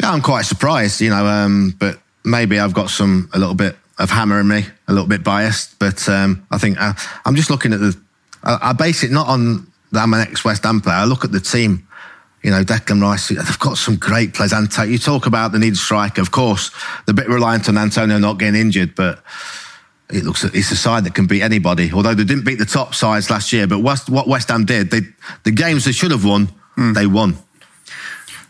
Yeah, 0.00 0.14
I'm 0.14 0.22
quite 0.22 0.46
surprised, 0.46 1.02
you 1.02 1.10
know, 1.10 1.26
um, 1.26 1.74
but 1.78 1.98
maybe 2.24 2.58
I've 2.58 2.72
got 2.72 2.88
some 2.88 3.28
a 3.34 3.38
little 3.38 3.54
bit 3.54 3.76
of 3.98 4.10
hammer 4.10 4.40
in 4.40 4.48
me, 4.48 4.64
a 4.88 4.92
little 4.92 5.08
bit 5.08 5.22
biased. 5.22 5.78
But 5.78 6.08
um, 6.08 6.46
I 6.50 6.56
think 6.56 6.78
I, 6.80 6.94
I'm 7.26 7.36
just 7.36 7.50
looking 7.50 7.74
at 7.74 7.80
the. 7.80 7.94
I, 8.42 8.70
I 8.70 8.72
base 8.72 9.02
it 9.02 9.10
not 9.10 9.26
on 9.26 9.66
that 9.92 10.02
I'm 10.02 10.14
an 10.14 10.20
ex-West 10.20 10.64
Ham 10.64 10.80
player. 10.80 10.96
I 10.96 11.04
look 11.04 11.24
at 11.24 11.32
the 11.32 11.40
team. 11.40 11.86
You 12.42 12.50
know, 12.52 12.64
Declan 12.64 13.02
Rice. 13.02 13.28
They've 13.28 13.58
got 13.58 13.76
some 13.76 13.96
great 13.96 14.32
players. 14.32 14.54
And 14.54 14.72
you 14.88 14.96
talk 14.96 15.26
about 15.26 15.52
the 15.52 15.58
need 15.58 15.76
striker, 15.76 16.22
of 16.22 16.30
course. 16.30 16.70
They're 17.04 17.12
a 17.12 17.14
bit 17.14 17.28
reliant 17.28 17.68
on 17.68 17.76
Antonio 17.76 18.16
not 18.16 18.38
getting 18.38 18.58
injured, 18.58 18.94
but 18.94 19.22
it 20.08 20.24
looks 20.24 20.42
it's 20.44 20.70
a 20.70 20.76
side 20.76 21.04
that 21.04 21.14
can 21.14 21.26
beat 21.26 21.42
anybody. 21.42 21.92
Although 21.92 22.14
they 22.14 22.24
didn't 22.24 22.46
beat 22.46 22.58
the 22.58 22.64
top 22.64 22.94
sides 22.94 23.28
last 23.28 23.52
year, 23.52 23.66
but 23.66 23.80
West, 23.80 24.08
what 24.08 24.26
West 24.26 24.48
Ham 24.48 24.64
did, 24.64 24.90
they 24.90 25.02
the 25.42 25.50
games 25.50 25.84
they 25.84 25.92
should 25.92 26.12
have 26.12 26.24
won, 26.24 26.48
they 26.94 27.06
won. 27.06 27.36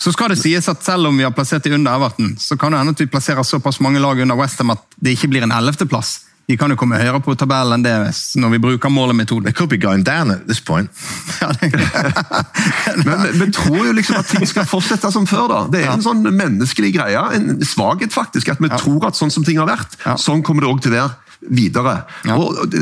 Så 0.00 0.12
skal 0.14 0.32
det 0.32 0.40
sies 0.40 0.68
at 0.72 0.84
selv 0.84 1.10
om 1.10 1.18
vi 1.18 1.26
har 1.26 1.34
plassert 1.36 1.66
de 1.66 1.74
under 1.76 1.92
Everton, 1.92 2.32
så 2.40 2.56
kan 2.56 2.72
det 2.72 2.80
hende 2.80 2.94
at 2.96 3.00
vi 3.02 3.10
plasserer 3.12 3.44
såpass 3.44 3.80
mange 3.84 4.00
lag 4.00 4.20
under 4.24 4.38
Westham 4.38 4.72
at 4.72 4.84
det 4.96 5.12
ikke 5.16 5.28
blir 5.28 5.44
en 5.44 5.52
ellevteplass. 5.52 6.29
De 6.50 6.56
kan 6.58 6.72
jo 6.72 6.76
komme 6.80 6.98
høyere 6.98 7.20
på 7.22 7.36
tabellen 7.38 7.78
enn 7.78 7.84
det 7.86 7.94
når 8.42 8.50
vi 8.56 8.58
bruker 8.64 8.90
målemetoden. 8.90 9.46
They 9.46 9.54
could 9.54 9.70
be 9.70 9.78
going 9.78 10.02
down 10.02 10.32
at 10.34 10.48
this 10.50 10.58
point. 10.60 10.90
Men 13.06 13.26
vi 13.38 13.50
tror 13.54 13.80
jo 13.86 13.94
liksom 13.96 14.18
at 14.20 14.30
ting 14.32 14.46
skal 14.48 14.66
fortsette 14.68 15.12
som 15.14 15.26
før. 15.30 15.46
da. 15.52 15.60
Det 15.72 15.84
er 15.86 15.94
en 15.94 16.04
sånn 16.04 16.24
menneskelig 16.26 16.92
greie, 16.98 17.22
en 17.38 17.62
svakhet 17.66 18.14
faktisk, 18.14 18.50
at 18.54 18.60
vi 18.62 18.70
tror 18.74 19.06
at 19.10 19.18
sånn 19.18 19.30
som 19.32 19.46
ting 19.46 19.58
har 19.62 19.70
vært, 19.70 19.94
Ja. 20.06 20.16
sånn 20.16 20.42
kommer 20.42 20.62
det 20.66 20.70
òg 20.74 20.82
til 20.82 20.92
å 20.92 20.98
være 20.98 21.10
videre. 21.40 22.04
Ja. 22.28 22.34
Og 22.36 22.74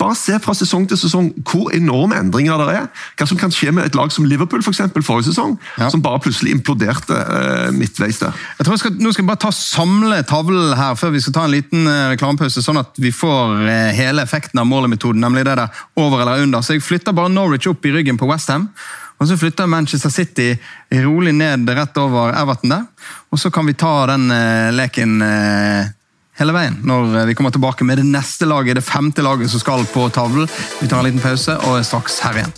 bare 0.00 0.14
se 0.16 0.38
fra 0.40 0.54
sesong 0.56 0.86
til 0.88 0.96
sesong 0.96 1.26
hvor 1.44 1.68
enorme 1.76 2.16
endringer 2.16 2.56
det 2.64 2.76
er. 2.78 2.86
Hva 3.18 3.26
som 3.28 3.36
kan 3.36 3.50
skje 3.52 3.74
med 3.76 3.84
et 3.84 3.94
lag 3.98 4.08
som 4.10 4.24
Liverpool 4.24 4.62
for 4.64 4.72
eksempel, 4.72 5.02
forrige 5.04 5.28
sesong, 5.34 5.58
Ja. 5.76 5.90
som 5.90 6.00
bare 6.00 6.18
plutselig 6.24 6.54
imploderte 6.56 7.12
eh, 7.12 7.70
midtveis 7.76 8.18
der. 8.22 8.32
Jeg 8.56 8.64
tror 8.64 8.72
jeg 8.72 8.78
skal, 8.78 8.92
nå 8.96 9.12
skal 9.12 9.22
jeg 9.24 9.28
bare 9.28 9.42
ta 9.44 9.50
samle 9.52 10.22
tavlen 10.24 10.72
her 10.80 10.94
før 10.96 11.12
vi 11.12 11.20
skal 11.20 11.32
ta 11.36 11.44
en 11.44 11.50
liten 11.58 11.86
eh, 11.86 12.14
reklamepause, 12.14 12.64
sånn 12.64 12.80
at 12.80 12.96
vi 12.96 13.12
får 13.16 13.64
eh, 13.68 13.90
hele 13.96 14.22
effekten 14.22 14.60
av 14.60 14.68
målemetoden, 14.68 15.20
nemlig 15.24 15.44
det 15.48 15.56
der 15.58 15.82
over 15.96 16.22
eller 16.22 16.44
under. 16.44 16.62
Så 16.62 16.76
jeg 16.76 16.84
flytter 16.84 17.16
bare 17.16 17.32
Norwich 17.32 17.68
opp 17.70 17.84
i 17.86 17.92
ryggen 17.96 18.20
på 18.20 18.28
Westham. 18.30 18.68
Og 19.16 19.28
så 19.28 19.36
flytter 19.40 19.66
Manchester 19.66 20.12
City 20.12 20.50
rolig 20.92 21.32
ned 21.34 21.70
rett 21.72 21.96
over 21.96 22.36
Everton 22.36 22.74
der. 22.74 22.84
Og 23.32 23.40
så 23.40 23.50
kan 23.50 23.66
vi 23.66 23.76
ta 23.78 23.94
den 24.12 24.28
eh, 24.30 24.72
leken 24.76 25.22
eh, 25.24 25.94
hele 26.36 26.52
veien 26.52 26.76
når 26.84 27.24
vi 27.30 27.38
kommer 27.38 27.54
tilbake 27.54 27.86
med 27.88 28.02
det 28.02 28.06
neste 28.10 28.48
laget, 28.48 28.76
det 28.76 28.84
femte 28.84 29.24
laget 29.24 29.50
som 29.50 29.62
skal 29.62 29.88
på 29.94 30.08
tavlen. 30.12 30.48
Vi 30.82 30.88
tar 30.88 31.00
en 31.00 31.10
liten 31.10 31.24
pause 31.24 31.56
og 31.64 31.80
er 31.80 31.88
straks 31.88 32.20
her 32.26 32.42
igjen. 32.42 32.56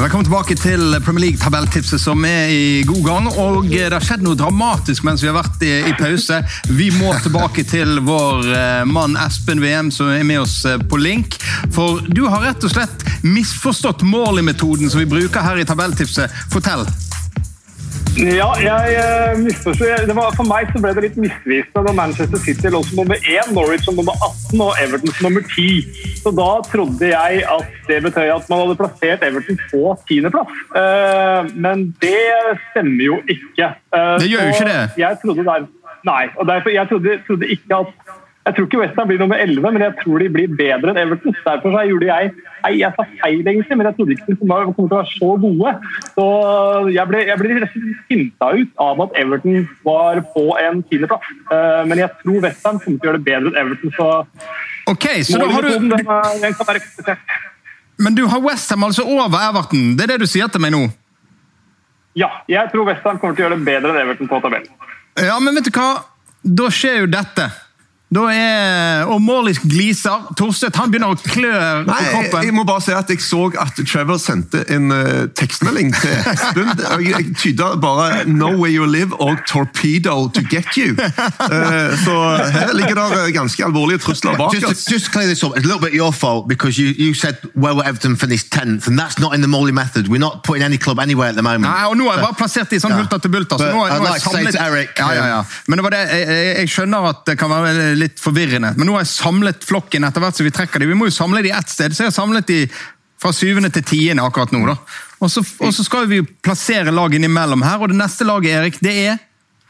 Velkommen 0.00 0.24
tilbake 0.24 0.54
til 0.58 0.94
Premier 1.04 1.26
League-tabelltipset 1.26 2.00
som 2.00 2.24
er 2.24 2.50
i 2.50 2.82
god 2.88 3.02
gang. 3.04 3.28
og 3.28 3.68
Det 3.68 3.92
har 3.92 4.04
skjedd 4.04 4.24
noe 4.24 4.38
dramatisk 4.38 5.04
mens 5.06 5.22
vi 5.22 5.28
har 5.30 5.36
vært 5.36 5.62
i, 5.66 5.72
i 5.90 5.94
pause. 5.98 6.40
Vi 6.70 6.88
må 6.96 7.12
tilbake 7.22 7.64
til 7.68 8.00
vår 8.06 8.48
eh, 8.48 8.82
mann 8.88 9.18
Espen 9.20 9.62
VM 9.62 9.92
som 9.94 10.10
er 10.14 10.24
med 10.26 10.42
oss 10.42 10.64
eh, 10.64 10.80
på 10.80 10.98
link. 11.00 11.36
For 11.74 12.00
du 12.08 12.24
har 12.26 12.42
rett 12.48 12.64
og 12.66 12.72
slett 12.72 13.06
misforstått 13.26 14.02
Morley-metoden 14.08 14.90
som 14.90 15.02
vi 15.02 15.10
bruker 15.10 15.44
her 15.44 15.60
i 15.60 15.68
tabelltipset. 15.68 16.32
Fortell. 16.50 16.86
Ja, 18.20 18.48
jeg 18.60 18.96
eh, 19.00 19.38
misforstår. 19.40 20.02
Det 20.08 20.14
var, 20.16 20.32
for 20.36 20.44
meg 20.44 20.68
så 20.74 20.80
ble 20.82 20.90
det 20.96 21.04
litt 21.06 21.18
misvisende 21.20 21.84
når 21.86 21.94
Manchester 21.96 22.42
City 22.42 22.68
lå 22.72 22.82
som 22.84 22.98
nummer 23.00 23.16
1, 23.22 23.52
Norwich 23.56 23.86
som 23.86 23.96
nummer 23.96 24.16
18 24.26 24.60
og 24.66 24.80
Everton 24.82 25.14
som 25.16 25.28
nummer 25.30 25.46
10. 25.46 26.02
Så 26.20 26.32
da 26.36 26.48
trodde 26.68 27.08
jeg 27.12 27.42
at 27.54 27.78
det 27.88 28.00
betød 28.04 28.32
at 28.34 28.50
man 28.52 28.62
hadde 28.64 28.76
plassert 28.82 29.24
Everton 29.24 29.60
på 29.70 29.82
tiendeplass. 30.10 30.52
Eh, 30.82 31.52
men 31.64 31.86
det 32.02 32.26
stemmer 32.70 33.04
jo 33.06 33.20
ikke. 33.24 33.70
Eh, 33.94 34.14
Det 34.20 34.32
gjør 34.34 34.48
jo 34.48 34.56
ikke 34.56 34.68
det. 34.72 34.80
Jeg 35.00 35.20
trodde 35.24 35.46
der, 35.48 35.68
nei, 36.10 36.24
og 36.36 36.50
derfor, 36.50 36.74
jeg 36.76 36.92
trodde, 36.92 37.20
trodde 37.28 37.52
ikke 37.56 37.80
at 37.84 38.18
jeg 38.46 38.54
tror 38.56 38.66
ikke 38.66 38.78
West 38.80 38.96
Ham 38.98 39.08
blir 39.10 39.18
nummer 39.20 39.36
11, 39.36 39.60
men 39.72 39.82
jeg 39.84 39.94
tror 40.00 40.18
de 40.22 40.28
blir 40.32 40.48
bedre 40.56 40.90
enn 40.94 41.00
Everton. 41.02 41.34
Derfor 41.44 41.74
så 41.76 41.82
gjorde 41.90 42.06
jeg 42.08 42.30
Nei, 42.60 42.70
jeg 42.76 42.92
sa 42.92 43.04
feil, 43.22 43.38
egentlig, 43.40 43.76
men 43.80 43.86
jeg 43.88 43.94
trodde 43.96 44.12
ikke 44.12 44.26
de 44.28 44.34
kommer 44.36 44.72
til 44.76 44.84
å 44.84 44.96
være 44.98 45.12
så 45.16 45.28
gode. 45.40 45.70
Så 46.12 46.24
jeg 46.92 47.08
ble, 47.08 47.20
jeg 47.24 47.38
ble 47.40 47.54
slett 47.56 47.76
hinta 48.10 48.48
ut 48.58 48.82
av 48.84 49.00
at 49.06 49.14
Everton 49.22 49.62
var 49.86 50.20
på 50.34 50.42
en 50.60 50.82
tiendeplass. 50.90 51.30
Eh, 51.56 51.84
Men 51.88 52.02
jeg 52.02 52.10
tror 52.20 52.40
West 52.44 52.66
Ham 52.68 52.80
kommer 52.82 52.98
til 53.00 53.08
å 53.08 53.10
gjøre 53.10 53.20
det 53.22 53.28
bedre 53.30 53.48
enn 53.54 53.60
Everton, 53.62 53.94
så 53.96 54.10
Ok, 54.92 55.06
så 55.24 55.38
da 55.40 55.48
har 55.54 55.62
du, 55.62 55.70
den, 55.78 55.92
er- 55.94 56.40
den 56.42 56.54
kan 56.58 56.68
være. 56.68 57.16
Men 58.00 58.14
du 58.16 58.26
har 58.26 58.40
Westham 58.44 58.84
altså 58.84 59.04
over 59.08 59.38
Everton. 59.48 59.94
Det 59.96 60.04
er 60.04 60.12
det 60.14 60.20
du 60.24 60.26
sier 60.28 60.48
til 60.52 60.60
meg 60.64 60.72
nå? 60.76 60.82
Ja, 62.18 62.28
jeg 62.50 62.68
tror 62.72 62.88
West 62.88 63.04
Ham 63.06 63.18
kommer 63.22 63.36
til 63.38 63.44
å 63.44 63.48
gjøre 63.48 63.58
det 63.60 63.66
bedre 63.68 63.92
enn 63.94 64.02
Everton 64.04 64.28
på 64.28 64.40
tabellen. 64.42 64.68
Ja, 65.20 65.36
men 65.40 65.54
vet 65.56 65.68
du 65.68 65.72
hva? 65.76 65.90
Da 66.44 66.68
skjer 66.72 67.02
jo 67.04 67.10
dette. 67.12 67.48
Da 68.10 68.24
er, 68.34 69.04
Og 69.06 69.20
Morley 69.22 69.54
gliser. 69.70 70.24
Torstvedt 70.38 70.74
han 70.80 70.90
begynner 70.90 71.12
å 71.14 71.18
klø 71.22 71.50
på 71.54 71.84
Nei, 71.86 71.98
jeg, 72.02 72.10
kroppen. 72.16 72.46
jeg 72.48 72.54
må 72.56 72.64
bare 72.66 72.82
si 72.82 72.90
at 72.96 73.10
jeg 73.12 73.20
så 73.22 73.44
at 73.62 73.78
Trevor 73.86 74.18
sendte 74.18 74.64
en 74.74 74.90
uh, 74.90 75.28
tekstmelding 75.38 75.92
til 75.94 76.16
Espen. 76.32 76.72
Jeg, 76.90 77.06
jeg 77.06 77.36
tyda 77.38 77.68
bare 77.80 78.24
'No 78.26 78.48
where 78.58 78.72
you 78.74 78.84
live' 78.84 79.14
og 79.22 79.38
'torpedo 79.46 80.28
to 80.34 80.42
get 80.50 80.66
you'. 80.76 80.96
Uh, 80.98 81.94
så 82.06 82.14
her 82.50 82.72
ligger 82.74 82.94
det 82.98 83.06
eh, 83.28 83.32
ganske 83.34 83.64
alvorlige 83.64 83.98
trusler 84.02 84.34
bak 84.36 84.54
Just 84.54 84.66
oss. 84.66 84.84
to, 84.84 84.92
just 84.94 85.12
clear 85.12 85.26
this 85.28 85.42
up, 85.44 85.52
it's 85.56 85.64
a 85.64 85.68
little 85.70 85.80
bit 85.86 85.94
your 85.94 86.12
fault 86.12 86.48
because 86.48 86.74
you, 86.82 86.88
you 86.98 87.14
said 87.14 87.36
where 87.54 87.74
will 87.74 87.86
Everton 87.86 88.16
finish 88.16 88.42
10th, 88.50 88.88
and 88.88 88.98
that's 88.98 89.18
not 89.20 89.34
in 89.34 89.40
the 89.40 89.48
Morley 89.48 89.72
method. 89.72 90.08
We're 90.08 90.18
not 90.28 90.42
putting 90.42 90.64
any 90.64 90.78
club 90.78 90.98
anywhere 90.98 91.28
at 91.28 91.36
the 91.36 91.42
moment. 91.42 91.70
Nei, 91.72 91.84
og 91.86 91.96
Nå 91.96 92.04
har 92.10 92.18
jeg 92.18 92.24
bare 92.26 92.38
plassert 92.42 92.70
de 92.74 92.80
sånn 92.82 92.92
hulter 92.98 93.18
til 93.22 93.30
bulter. 93.30 93.56
Så 93.62 93.70
nå, 93.70 93.86
er- 93.86 93.94
nå 94.02 94.04
er 94.04 94.18
like 94.18 94.18
jeg 94.18 94.22
samlet... 94.26 94.58
Eric, 94.66 94.98
ja, 94.98 95.12
ja, 95.14 95.26
ja. 95.36 95.40
Men 95.68 95.78
det 95.78 95.84
var 95.86 95.94
det, 95.96 96.02
jeg, 96.10 96.26
jeg, 96.28 96.56
jeg 96.58 96.68
skjønner 96.74 97.08
at 97.14 97.22
det 97.30 97.38
kan 97.38 97.50
være 97.54 97.99
litt 98.00 98.20
forvirrende, 98.22 98.72
men 98.76 98.88
nå 98.88 98.96
har 98.96 99.04
jeg 99.04 99.12
samlet 99.12 99.66
flokken 99.66 100.06
etter 100.08 100.22
hvert 100.24 100.38
som 100.38 100.48
vi 100.48 100.54
trekker 100.54 100.82
dem. 100.82 100.90
Vi 100.92 100.98
må 100.98 101.10
jo 101.10 101.14
samle 101.14 101.42
dem 101.44 101.56
ett 101.56 101.72
sted, 101.72 101.94
så 101.94 102.06
jeg 102.06 102.12
har 102.12 102.16
samlet 102.16 102.48
dem 102.50 102.80
fra 103.20 103.32
syvende 103.36 103.70
til 103.74 103.84
tiende 103.84 104.24
akkurat 104.24 104.52
nå. 104.54 104.62
da. 104.68 104.76
Og 105.20 105.28
så, 105.28 105.42
og 105.60 105.74
så 105.76 105.84
skal 105.84 106.08
vi 106.08 106.22
plassere 106.24 106.94
lag 106.94 107.14
innimellom 107.14 107.64
her, 107.66 107.80
og 107.80 107.92
det 107.92 107.98
neste 108.00 108.24
laget, 108.28 108.56
Erik, 108.56 108.80
det 108.80 108.96
er 109.10 109.20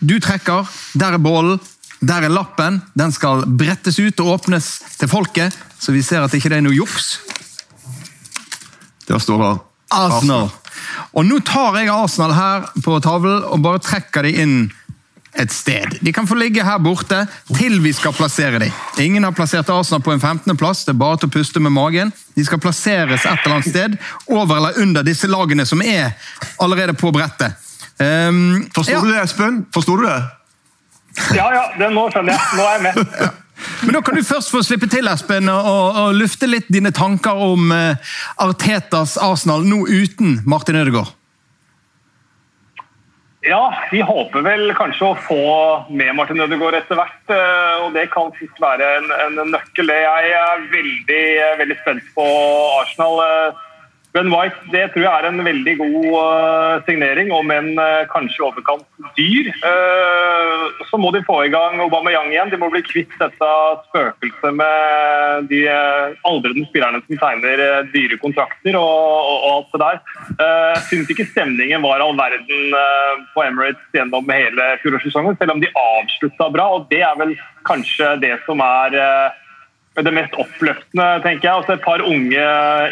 du 0.01 0.16
trekker, 0.22 0.68
der 0.97 1.18
er 1.18 1.20
bollen, 1.20 1.61
der 2.01 2.24
er 2.24 2.33
lappen. 2.33 2.81
Den 2.97 3.12
skal 3.12 3.45
brettes 3.45 3.99
ut 4.01 4.20
og 4.22 4.39
åpnes 4.39 4.70
til 4.97 5.11
folket, 5.11 5.57
så 5.81 5.93
vi 5.93 6.01
ser 6.05 6.24
at 6.24 6.35
ikke 6.37 6.49
det 6.53 6.61
er 6.61 6.64
noe 6.64 6.76
juks. 6.76 7.18
Der 9.09 9.20
står 9.20 9.43
det 9.43 9.53
Arsenal. 9.91 10.49
Og 11.12 11.26
nå 11.26 11.41
tar 11.45 11.76
jeg 11.81 11.91
Arsenal 11.93 12.33
her 12.37 12.68
på 12.85 12.97
tavlen 13.05 13.43
og 13.45 13.62
bare 13.64 13.83
trekker 13.83 14.24
de 14.24 14.33
inn 14.43 14.55
et 15.33 15.53
sted. 15.53 15.99
De 16.01 16.12
kan 16.12 16.26
få 16.26 16.35
ligge 16.35 16.64
her 16.64 16.78
borte 16.83 17.22
til 17.55 17.78
vi 17.83 17.93
skal 17.95 18.14
plassere 18.16 18.59
dem. 18.59 18.72
Ingen 18.99 19.24
har 19.24 19.35
plassert 19.37 19.70
Arsenal 19.70 20.03
på 20.03 20.12
en 20.12 20.20
15.-plass, 20.20 20.85
det 20.85 20.95
er 20.95 21.01
bare 21.01 21.20
til 21.20 21.31
å 21.31 21.35
puste 21.37 21.62
med 21.62 21.74
magen. 21.74 22.12
De 22.35 22.45
skal 22.47 22.61
plasseres 22.62 23.24
et 23.24 23.45
eller 23.45 23.59
annet 23.59 23.70
sted, 23.70 23.99
over 24.26 24.57
eller 24.57 24.81
under 24.83 25.07
disse 25.07 25.31
lagene 25.31 25.66
som 25.66 25.83
er 25.83 26.16
allerede 26.59 26.97
på 26.99 27.12
brettet. 27.14 27.55
Um, 28.01 28.66
Forstår 28.74 28.97
ja. 28.97 29.05
du 29.05 29.12
det, 29.12 29.20
Espen? 29.22 29.64
Forstår 29.74 30.01
du 30.01 30.09
det? 30.09 30.18
Ja, 31.37 31.47
ja, 31.53 31.62
det, 31.78 31.91
nå 31.93 32.07
skjønner 32.11 32.35
jeg. 32.35 32.57
Nå 32.57 32.66
er 32.66 32.76
jeg 32.76 32.83
med. 32.89 33.39
Men 33.85 33.97
da 33.97 34.01
kan 34.01 34.16
du 34.16 34.22
først 34.24 34.53
få 34.53 34.62
slippe 34.64 34.89
til, 34.89 35.09
Espen, 35.11 35.51
og, 35.53 35.99
og 36.01 36.14
lufte 36.16 36.49
litt 36.49 36.70
dine 36.72 36.95
tanker 36.97 37.43
om 37.45 37.72
uh, 37.74 38.12
Artetas 38.41 39.18
Arsenal 39.20 39.66
nå 39.68 39.85
uten 39.85 40.41
Martin 40.49 40.81
Ødegaard. 40.81 41.12
Ja, 43.43 43.72
vi 43.91 44.03
håper 44.05 44.43
vel 44.45 44.74
kanskje 44.76 45.07
å 45.07 45.16
få 45.24 45.36
med 45.97 46.12
Martin 46.18 46.43
Ødegaard 46.45 46.76
etter 46.76 46.99
hvert. 46.99 47.22
eh, 47.32 47.84
Og 47.86 47.95
det 47.97 48.11
kan 48.12 48.28
fort 48.36 48.61
være 48.61 48.88
en, 48.99 49.09
en 49.24 49.38
nøkkel. 49.55 49.88
Jeg 49.88 50.32
er 50.36 50.66
veldig, 50.74 51.22
veldig 51.62 51.76
spent 51.80 52.11
på 52.14 52.26
Arsenal. 52.82 53.22
Eh, 54.11 54.16
Ben 54.16 54.30
White 54.32 54.70
det 54.72 54.90
tror 54.92 55.04
jeg 55.04 55.12
er 55.12 55.26
en 55.28 55.42
veldig 55.44 55.74
god 55.78 56.06
uh, 56.11 56.82
signering, 56.86 57.30
om 57.32 57.50
en 57.50 57.70
uh, 57.78 58.06
kanskje 58.11 58.44
overkant 58.46 58.84
dyr. 59.16 59.50
Uh, 59.62 60.66
så 60.90 60.98
må 60.98 61.12
de 61.14 61.22
få 61.26 61.44
i 61.46 61.52
gang 61.52 61.80
Aubameyang 61.80 62.30
igjen. 62.32 62.50
De 62.50 62.58
må 62.61 62.70
bli 62.72 62.82
kvitt 62.86 63.12
dette 63.20 63.50
spøkelset 63.88 64.56
med 64.58 65.48
de 65.50 65.62
aldrende 66.26 66.66
spillerne 66.68 67.02
som 67.04 67.20
tegner 67.20 67.86
dyre 67.94 68.18
kontrakter 68.22 68.78
og, 68.78 68.86
og, 68.86 69.36
og, 69.36 69.50
alt 69.50 69.74
det 69.74 69.82
der. 69.82 70.00
Jeg 70.40 70.82
syns 70.88 71.12
ikke 71.12 71.28
stemningen 71.30 71.84
var 71.84 72.02
all 72.02 72.16
verden 72.18 72.74
på 73.34 73.44
Emirates 73.44 73.94
gjennom 73.94 74.30
hele 74.30 74.70
fjorårssesongen, 74.82 75.38
selv 75.38 75.54
om 75.54 75.62
de 75.62 75.70
avslutta 75.70 76.50
bra. 76.54 76.66
og 76.76 76.90
Det 76.90 77.02
er 77.06 77.18
vel 77.20 77.36
kanskje 77.68 78.16
det 78.24 78.34
som 78.46 78.62
er 78.64 78.98
det 80.07 80.12
mest 80.14 80.34
oppløftende, 80.38 81.07
tenker 81.24 81.48
jeg. 81.48 81.55
Altså 81.55 81.74
et 81.76 81.84
par 81.84 82.03
unge 82.05 82.44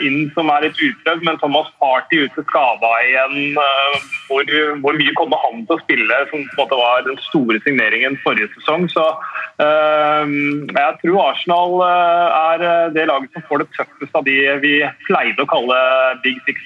inn 0.07 0.29
som 0.35 0.51
er 0.53 0.67
litt 0.67 0.81
utprøvd, 0.89 1.25
men 1.27 1.41
Thomas 1.43 1.69
Party 1.83 2.23
ute 2.27 2.45
skada 2.47 2.93
igjen. 3.07 3.59
Eh, 3.59 3.99
hvor, 4.29 4.55
hvor, 4.85 4.99
mye 4.99 5.15
kommer 5.19 5.43
han 5.45 5.65
til 5.67 5.77
å 5.77 5.83
spille, 5.83 6.21
som 6.31 6.45
på 6.45 6.57
en 6.57 6.63
måte 6.63 6.81
var 6.81 7.05
den 7.07 7.21
store 7.29 7.61
signeringen 7.67 8.19
forrige 8.25 8.51
sesong. 8.57 8.89
Så 8.93 9.05
øh, 9.65 10.35
jeg 10.73 10.99
tror 11.03 11.21
Arsenal 11.27 11.79
eh, 11.89 12.41
er 12.41 12.67
det 12.97 13.09
laget 13.11 13.37
som 13.37 13.47
får 13.51 13.65
det 13.65 13.71
tøffest 13.77 14.19
av 14.19 14.27
de 14.29 14.39
vi 14.65 14.75
pleide 15.07 15.45
å 15.45 15.51
kalle 15.51 15.79
Big 16.25 16.43
Six. 16.49 16.63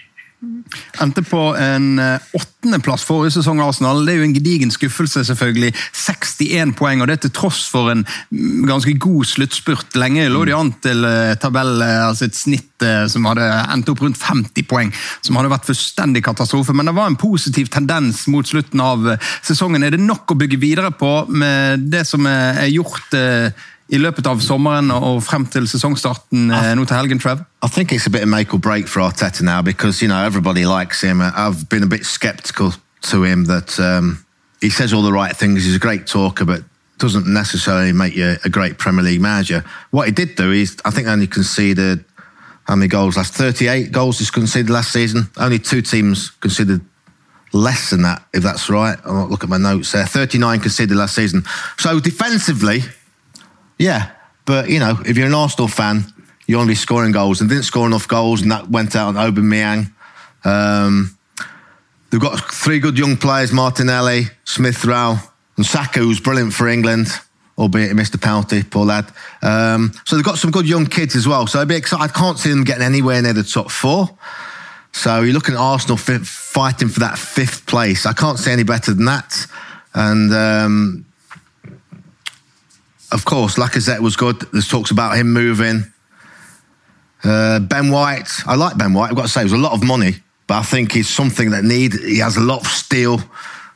Endte 0.99 1.23
på 1.23 1.41
en 1.55 2.01
eh, 2.03 2.23
åttendeplass 2.35 3.05
forrige 3.07 3.37
sesong. 3.37 3.61
Arsenal. 3.63 4.01
Det 4.03 4.15
er 4.15 4.19
jo 4.19 4.27
en 4.27 4.35
gedigen 4.35 4.73
skuffelse, 4.75 5.23
selvfølgelig. 5.29 5.71
61 5.95 6.75
poeng, 6.79 7.03
og 7.03 7.11
det 7.11 7.21
til 7.23 7.33
tross 7.37 7.61
for 7.71 7.93
en 7.93 8.03
mm, 8.03 8.65
ganske 8.67 8.97
god 9.03 9.29
sluttspurt. 9.31 9.95
Lenge 10.03 10.27
lå 10.33 10.43
de 10.49 10.57
an 10.57 10.73
til 10.83 11.07
eh, 11.07 11.37
tabell, 11.39 11.77
eh, 11.87 12.01
altså 12.09 12.27
et 12.27 12.39
snitt 12.39 12.69
som 12.83 13.29
hadde 13.29 13.45
endt 13.71 13.93
opp 13.93 14.01
rundt 14.03 14.19
50 14.19 14.65
poeng. 14.67 14.89
Som 15.23 15.37
hadde 15.39 15.53
vært 15.53 15.69
fullstendig 15.69 16.25
katastrofe. 16.27 16.75
Men 16.75 16.91
det 16.91 16.97
var 16.97 17.07
en 17.07 17.19
positiv 17.21 17.71
tendens 17.71 18.25
mot 18.27 18.49
slutten 18.49 18.83
av 18.83 19.07
sesongen. 19.47 19.87
Er 19.87 19.95
det 19.95 20.03
nok 20.03 20.35
å 20.35 20.39
bygge 20.41 20.59
videre 20.59 20.91
på 20.91 21.13
med 21.31 21.87
det 21.93 22.03
som 22.11 22.27
er 22.27 22.67
gjort? 22.73 23.15
I 23.93 23.99
løpet 24.01 24.27
av 24.27 24.41
sommeren 24.41 24.89
og 24.91 25.21
frem 25.25 25.45
til 25.53 25.67
sesongstarten 25.69 26.49
eh, 26.51 26.71
nå 26.77 26.87
til 26.89 26.97
helgen, 26.97 27.21
Trev? 27.21 27.45
I 27.63 27.69
think 27.69 27.93
it's 27.93 28.07
a 28.07 28.11
bit 28.11 28.23
of 28.23 28.29
make 28.29 28.55
or 28.55 28.59
break 28.59 28.89
for 28.89 29.01
Arteta 29.05 29.43
now 29.43 29.61
because 29.63 30.01
you 30.01 30.09
know 30.09 30.25
everybody 30.25 30.65
likes 30.65 31.03
him. 31.03 31.21
I've 31.21 31.69
been 31.69 31.83
a 31.83 31.87
bit 31.87 32.07
sceptical 32.07 32.73
to 33.11 33.25
him 33.25 33.45
that 33.47 33.79
um, 33.79 34.25
he 34.61 34.71
says 34.71 34.93
all 34.93 35.03
the 35.03 35.13
right 35.13 35.37
things. 35.37 35.65
He's 35.65 35.77
a 35.77 35.79
great 35.79 36.07
talker, 36.07 36.45
but 36.45 36.63
doesn't 36.99 37.27
necessarily 37.27 37.93
make 37.93 38.15
you 38.15 38.37
a 38.45 38.49
great 38.49 38.79
Premier 38.79 39.05
League 39.05 39.21
manager. 39.21 39.65
What 39.91 40.07
he 40.07 40.13
did 40.13 40.37
do 40.37 40.53
is, 40.53 40.77
I 40.85 40.91
think, 40.91 41.09
only 41.09 41.27
conceded 41.27 42.05
how 42.65 42.77
many 42.77 42.89
goals 42.89 43.17
last 43.17 43.35
38 43.35 43.91
goals 43.91 44.21
he's 44.21 44.31
conceded 44.31 44.71
last 44.71 44.93
season. 44.93 45.29
Only 45.37 45.59
two 45.59 45.83
teams 45.83 46.31
conceded 46.31 46.81
less 47.53 47.91
than 47.91 48.03
that, 48.03 48.23
if 48.33 48.43
that's 48.43 48.71
right. 48.71 48.97
I'll 49.05 49.27
look 49.27 49.43
at 49.43 49.51
my 49.51 49.59
notes 49.59 49.93
there. 49.93 50.07
39 50.07 50.61
conceded 50.61 50.97
last 50.97 51.15
season. 51.15 51.43
So 51.77 52.01
defensively, 52.01 52.85
yeah, 53.83 54.13
but 54.45 54.71
you 54.71 54.79
know, 54.79 54.97
if 55.05 55.17
you're 55.17 55.27
an 55.27 55.35
Arsenal 55.35 55.67
fan, 55.67 56.05
you 56.47 56.57
want 56.57 56.69
to 56.69 56.71
be 56.71 56.77
scoring 56.77 57.11
goals 57.11 57.41
and 57.41 57.51
didn't 57.51 57.65
score 57.65 57.87
enough 57.87 58.07
goals, 58.07 58.41
and 58.43 58.53
that 58.53 58.71
went 58.71 58.95
out 58.95 59.09
on 59.09 59.15
Aubameyang. 59.17 59.93
Um, 60.45 61.19
they've 62.11 62.21
got 62.21 62.39
three 62.53 62.79
good 62.79 62.97
young 62.97 63.17
players: 63.17 63.53
Martinelli, 63.53 64.27
Smith 64.45 64.85
Rowe, 64.85 65.17
and 65.57 65.67
Saka, 65.67 65.99
who's 65.99 66.21
brilliant 66.21 66.53
for 66.53 66.69
England. 66.69 67.09
Albeit 67.59 67.95
missed 67.95 68.15
a 68.15 68.19
penalty, 68.19 68.63
poor 68.63 68.87
lad. 68.87 69.13
Um, 69.43 69.93
so 70.07 70.17
they've 70.17 70.25
got 70.25 70.39
some 70.39 70.51
good 70.51 70.67
young 70.67 70.87
kids 70.87 71.15
as 71.15 71.29
well. 71.29 71.47
So 71.47 71.61
I'd 71.61 71.69
be 71.69 71.77
excited. 71.77 72.03
I 72.03 72.09
can't 72.09 72.39
see 72.39 72.49
them 72.49 72.65
getting 72.65 72.83
anywhere 72.83 73.21
near 73.21 73.35
the 73.35 73.43
top 73.43 73.71
four. 73.71 74.09
So 74.93 75.21
you're 75.21 75.35
looking 75.35 75.55
at 75.55 75.61
Arsenal 75.61 75.99
fighting 75.99 76.89
for 76.89 77.01
that 77.01 77.19
fifth 77.19 77.67
place. 77.67 78.07
I 78.07 78.15
can't 78.15 78.39
see 78.39 78.51
any 78.51 78.63
better 78.63 78.95
than 78.95 79.05
that. 79.05 79.47
And 79.93 80.33
um, 80.33 81.05
of 83.13 83.25
course, 83.25 83.57
Lacazette 83.57 84.01
was 84.01 84.17
good. 84.17 84.41
There's 84.53 84.69
talks 84.69 84.91
about 84.91 85.17
him 85.17 85.33
moving. 85.33 85.85
Uh, 87.25 87.61
ben 87.61 87.91
White, 87.91 88.31
I 88.47 88.57
like 88.57 88.77
Ben 88.77 88.93
White. 88.93 89.11
I've 89.11 89.17
got 89.17 89.23
to 89.23 89.29
say, 89.29 89.43
it 89.43 89.45
was 89.45 89.53
a 89.53 89.59
lot 89.59 89.73
of 89.73 89.85
money, 89.85 90.17
but 90.47 90.55
I 90.55 90.63
think 90.63 90.93
he's 90.93 91.09
something 91.09 91.51
that 91.51 91.65
need. 91.65 91.93
He 91.93 92.19
has 92.19 92.37
a 92.37 92.41
lot 92.41 92.61
of 92.61 92.67
steel. 92.67 93.21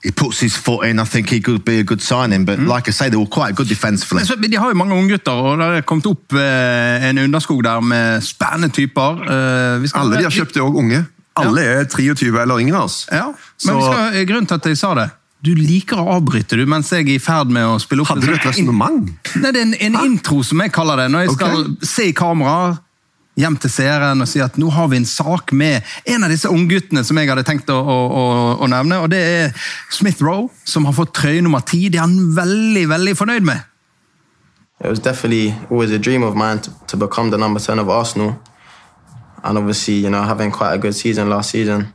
He 0.03 0.11
puts 0.11 0.41
his 0.41 0.57
foot 0.57 0.87
in. 0.87 0.99
I 0.99 1.05
think 1.05 1.31
he 1.31 1.41
could 1.41 1.65
be 1.65 1.81
a 1.81 1.85
good 1.85 2.03
signing. 2.03 2.45
But 2.45 2.59
mm. 2.59 2.67
like 2.67 2.89
I 2.89 2.93
say, 2.93 3.09
they 3.09 3.17
were 3.17 3.27
quite 3.27 3.55
good 3.55 3.69
defensively. 3.69 4.23
De 4.25 4.57
har 4.57 4.69
jo 4.69 4.75
mange 4.75 4.95
unggutter, 4.95 5.33
og 5.33 5.59
det 5.59 5.65
har 5.65 5.81
kommet 5.81 6.07
opp 6.07 6.33
eh, 6.33 7.09
en 7.09 7.19
underskog 7.19 7.65
der 7.65 7.81
med 7.81 8.23
spennende 8.23 8.69
typer. 8.69 9.23
Eh, 9.23 9.91
Alle 9.95 10.17
de 10.17 10.23
har 10.23 10.31
kjøpt, 10.31 10.57
er 10.57 10.63
òg 10.63 10.77
unge. 10.77 11.05
Alle 11.37 11.61
ja. 11.61 11.81
er 11.81 11.85
23 11.85 12.43
eller 12.43 12.59
yngre. 12.59 12.83
Altså. 12.83 13.09
Ja, 13.13 13.27
men 13.67 13.83
skal, 13.83 14.27
grunnen 14.27 14.47
til 14.47 14.55
at 14.55 14.67
jeg 14.67 14.79
sa 14.79 14.95
det 14.95 15.11
du 15.45 15.53
liker 15.55 16.01
å 16.01 16.17
avbryte 16.17 16.57
du, 16.59 16.65
mens 16.69 16.89
jeg 16.93 17.05
er 17.05 17.13
i 17.17 17.21
ferd 17.23 17.53
med 17.53 17.67
å 17.69 17.77
spille 17.83 18.03
opp 18.03 18.15
Hadde 18.15 18.25
du 18.25 18.33
et 18.35 18.49
resonnement? 18.49 19.13
Det 19.35 19.53
er 19.53 19.61
en, 19.61 19.77
en 19.89 20.01
intro, 20.07 20.41
som 20.47 20.63
jeg 20.65 20.73
kaller 20.75 21.05
det. 21.05 21.11
Når 21.13 21.27
jeg 21.27 21.37
skal 21.37 21.61
okay. 21.61 21.89
se 21.93 22.09
i 22.11 22.17
kamera, 22.17 22.75
hjem 23.37 23.59
til 23.61 23.73
seeren 23.73 24.25
og 24.25 24.31
si 24.31 24.41
at 24.41 24.57
nå 24.61 24.71
har 24.73 24.89
vi 24.89 25.01
en 25.03 25.09
sak 25.09 25.53
med 25.53 25.85
en 26.09 26.25
av 26.25 26.33
disse 26.33 26.49
ungguttene 26.49 27.05
som 27.05 27.19
jeg 27.21 27.29
hadde 27.29 27.45
tenkt 27.47 27.71
å, 27.73 27.77
å, 27.77 28.25
å, 28.57 28.69
nevne. 28.73 29.03
og 29.05 29.11
Det 29.13 29.21
er 29.21 29.67
Smith 29.93 30.25
Rowe, 30.25 30.49
som 30.65 30.89
har 30.89 30.97
fått 30.97 31.15
trøye 31.21 31.45
nummer 31.45 31.65
ti. 31.69 31.87
Det 31.91 32.01
er 32.01 32.07
han 32.07 32.33
veldig 32.37 32.87
veldig 32.95 33.17
fornøyd 33.19 33.47
med. 33.47 33.73
It 34.81 34.89
was 34.89 35.01
definitely 35.01 35.55
always 35.71 35.91
a 35.91 35.99
dream 35.99 36.23
of 36.23 36.35
mine 36.37 36.61
to, 36.61 36.71
to 36.89 36.97
become 36.97 37.31
the 37.31 37.39
number 37.39 37.61
10 37.61 37.79
of 37.79 37.89
Arsenal. 37.89 38.37
And 39.43 39.57
obviously, 39.57 39.95
you 39.95 40.11
know, 40.11 40.23
having 40.23 40.51
quite 40.51 40.75
a 40.75 40.79
good 40.79 40.95
season 40.95 41.31
last 41.31 41.51
season, 41.51 41.93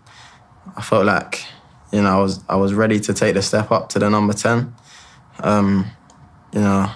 I 0.77 0.81
felt 0.81 1.05
like 1.05 1.43
you 1.91 2.01
know, 2.01 2.09
I 2.09 2.21
was 2.21 2.43
I 2.47 2.55
was 2.55 2.73
ready 2.73 2.99
to 3.01 3.13
take 3.13 3.33
the 3.33 3.41
step 3.41 3.71
up 3.71 3.89
to 3.89 3.99
the 3.99 4.09
number 4.09 4.33
ten. 4.33 4.73
Um, 5.39 5.85
you 6.53 6.61
know, 6.61 6.89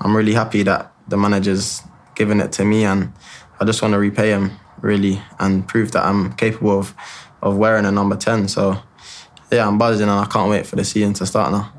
I'm 0.00 0.16
really 0.16 0.34
happy 0.34 0.62
that 0.64 0.92
the 1.08 1.16
manager's 1.16 1.82
given 2.14 2.40
it 2.40 2.52
to 2.52 2.64
me, 2.64 2.84
and 2.84 3.12
I 3.60 3.64
just 3.64 3.82
want 3.82 3.92
to 3.92 3.98
repay 3.98 4.30
him 4.30 4.52
really 4.80 5.20
and 5.40 5.66
prove 5.66 5.92
that 5.92 6.04
I'm 6.04 6.32
capable 6.34 6.78
of 6.78 6.94
of 7.42 7.56
wearing 7.56 7.84
a 7.84 7.92
number 7.92 8.16
ten. 8.16 8.48
So, 8.48 8.80
yeah, 9.50 9.66
I'm 9.66 9.78
buzzing, 9.78 10.08
and 10.08 10.18
I 10.18 10.26
can't 10.26 10.50
wait 10.50 10.66
for 10.66 10.76
the 10.76 10.84
season 10.84 11.14
to 11.14 11.26
start 11.26 11.52
now. 11.52 11.72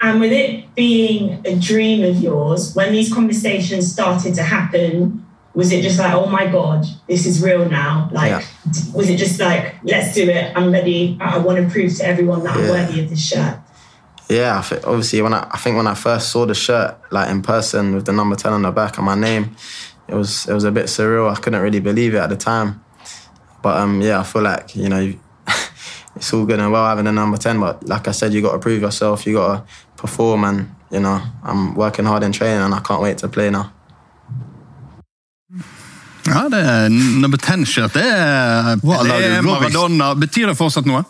And 0.00 0.20
with 0.20 0.32
it 0.32 0.74
being 0.74 1.40
a 1.44 1.56
dream 1.56 2.04
of 2.04 2.22
yours, 2.22 2.74
when 2.76 2.92
these 2.92 3.12
conversations 3.12 3.90
started 3.90 4.34
to 4.34 4.42
happen, 4.42 5.25
was 5.56 5.72
it 5.72 5.80
just 5.80 5.98
like, 5.98 6.12
oh 6.12 6.26
my 6.26 6.46
god, 6.46 6.84
this 7.08 7.24
is 7.24 7.42
real 7.42 7.66
now? 7.66 8.10
Like, 8.12 8.30
yeah. 8.30 8.42
was 8.92 9.08
it 9.08 9.16
just 9.16 9.40
like, 9.40 9.82
let's 9.82 10.14
do 10.14 10.28
it? 10.28 10.52
I'm 10.54 10.70
ready. 10.70 11.16
I 11.18 11.38
want 11.38 11.64
to 11.64 11.72
prove 11.72 11.96
to 11.96 12.06
everyone 12.06 12.44
that 12.44 12.54
yeah. 12.58 12.62
I'm 12.62 12.68
worthy 12.68 13.02
of 13.02 13.08
this 13.08 13.26
shirt. 13.26 13.58
Yeah, 14.28 14.58
I 14.58 14.60
think, 14.60 14.86
obviously 14.86 15.22
when 15.22 15.32
I, 15.32 15.48
I 15.50 15.56
think 15.56 15.78
when 15.78 15.86
I 15.86 15.94
first 15.94 16.30
saw 16.30 16.44
the 16.44 16.54
shirt 16.54 16.98
like 17.10 17.30
in 17.30 17.40
person 17.40 17.94
with 17.94 18.04
the 18.04 18.12
number 18.12 18.36
ten 18.36 18.52
on 18.52 18.62
the 18.62 18.70
back 18.70 18.98
and 18.98 19.06
my 19.06 19.14
name, 19.14 19.56
it 20.08 20.14
was 20.14 20.46
it 20.46 20.52
was 20.52 20.64
a 20.64 20.70
bit 20.70 20.86
surreal. 20.86 21.34
I 21.34 21.40
couldn't 21.40 21.62
really 21.62 21.80
believe 21.80 22.14
it 22.14 22.18
at 22.18 22.28
the 22.28 22.36
time. 22.36 22.84
But 23.62 23.78
um, 23.78 24.02
yeah, 24.02 24.20
I 24.20 24.24
feel 24.24 24.42
like 24.42 24.76
you 24.76 24.90
know, 24.90 25.14
it's 26.16 26.34
all 26.34 26.44
good 26.44 26.60
and 26.60 26.70
well 26.70 26.84
having 26.84 27.06
a 27.06 27.12
number 27.12 27.38
ten. 27.38 27.60
But 27.60 27.88
like 27.88 28.08
I 28.08 28.10
said, 28.10 28.34
you 28.34 28.42
got 28.42 28.52
to 28.52 28.58
prove 28.58 28.82
yourself. 28.82 29.26
You 29.26 29.34
got 29.34 29.66
to 29.66 29.72
perform, 29.96 30.44
and 30.44 30.74
you 30.90 31.00
know, 31.00 31.22
I'm 31.42 31.74
working 31.74 32.04
hard 32.04 32.24
in 32.24 32.32
training, 32.32 32.62
and 32.62 32.74
I 32.74 32.80
can't 32.80 33.00
wait 33.00 33.16
to 33.18 33.28
play 33.28 33.48
now. 33.48 33.72
Ja, 36.26 36.48
det 36.50 36.60
er 36.60 36.88
number 36.88 37.38
10-shirt. 37.38 37.94
Det 37.94 38.02
er, 38.02 38.74
det 38.82 39.36
er 39.36 39.42
Maradona. 39.42 40.14
Betyr 40.14 40.50
det 40.50 40.56
fortsatt 40.58 40.86
noe? 40.86 41.04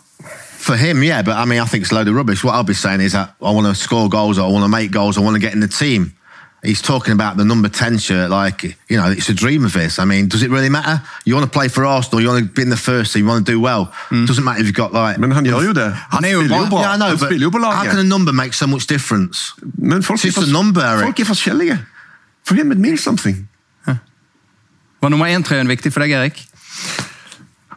For 0.57 0.75
him, 0.75 1.01
yeah, 1.03 1.23
but 1.23 1.35
I 1.35 1.45
mean, 1.45 1.61
I 1.61 1.65
think 1.65 1.83
it's 1.83 1.91
a 1.91 1.95
load 1.95 2.07
of 2.07 2.15
rubbish. 2.15 2.43
What 2.43 2.53
I'll 2.53 2.63
be 2.63 2.73
saying 2.73 3.01
is 3.01 3.13
that 3.13 3.29
I 3.41 3.51
want 3.51 3.67
to 3.67 3.73
score 3.73 4.09
goals, 4.09 4.37
I 4.37 4.41
want 4.41 4.63
to 4.63 4.69
make 4.69 4.91
goals, 4.91 5.17
I 5.17 5.21
want 5.21 5.35
to 5.35 5.39
get 5.39 5.53
in 5.53 5.61
the 5.61 5.67
team. 5.67 6.13
He's 6.63 6.81
talking 6.81 7.13
about 7.13 7.37
the 7.37 7.45
number 7.45 7.69
10 7.69 7.99
shirt 7.99 8.29
like, 8.29 8.63
you 8.89 8.97
know, 8.97 9.09
it's 9.09 9.29
a 9.29 9.33
dream 9.33 9.63
of 9.63 9.73
his. 9.73 9.99
I 9.99 10.05
mean, 10.05 10.27
does 10.27 10.43
it 10.43 10.49
really 10.49 10.69
matter? 10.69 11.01
You 11.23 11.35
want 11.35 11.45
to 11.45 11.59
play 11.59 11.67
for 11.67 11.85
Arsenal, 11.85 12.21
you 12.21 12.27
want 12.27 12.43
to 12.43 12.51
be 12.51 12.63
in 12.63 12.69
the 12.69 12.77
first 12.77 13.13
team, 13.13 13.23
you 13.23 13.29
want 13.29 13.45
to 13.45 13.51
do 13.51 13.61
well. 13.61 13.93
Mm. 14.09 14.27
Doesn't 14.27 14.43
matter 14.43 14.59
if 14.59 14.65
you've 14.65 14.75
got 14.75 14.91
like... 14.91 15.17
Men 15.19 15.31
han 15.31 15.45
gjør 15.45 15.61
jo 15.65 15.73
det. 15.73 15.93
Han, 16.09 16.21
bra. 16.69 16.81
Yeah, 16.81 16.93
I 16.93 16.97
know, 16.97 17.15
but 17.15 17.61
how 17.61 17.83
can 17.83 17.99
a 17.99 18.03
number 18.03 18.33
make 18.33 18.53
so 18.53 18.67
much 18.67 18.87
difference? 18.87 19.53
Men 19.77 20.01
folk, 20.01 20.25
er, 20.25 20.31
for, 20.31 20.51
number, 20.51 20.81
folk 20.99 21.19
er. 21.19 21.85
For 22.43 22.55
him 22.55 22.71
it 22.71 22.77
means 22.77 23.01
something. 23.01 23.47
Var 25.01 25.13
nummer 25.13 25.29
én-trøyen 25.29 25.69
viktig 25.69 25.93
for 25.93 26.05
deg, 26.05 26.15
Erik? 26.17 26.45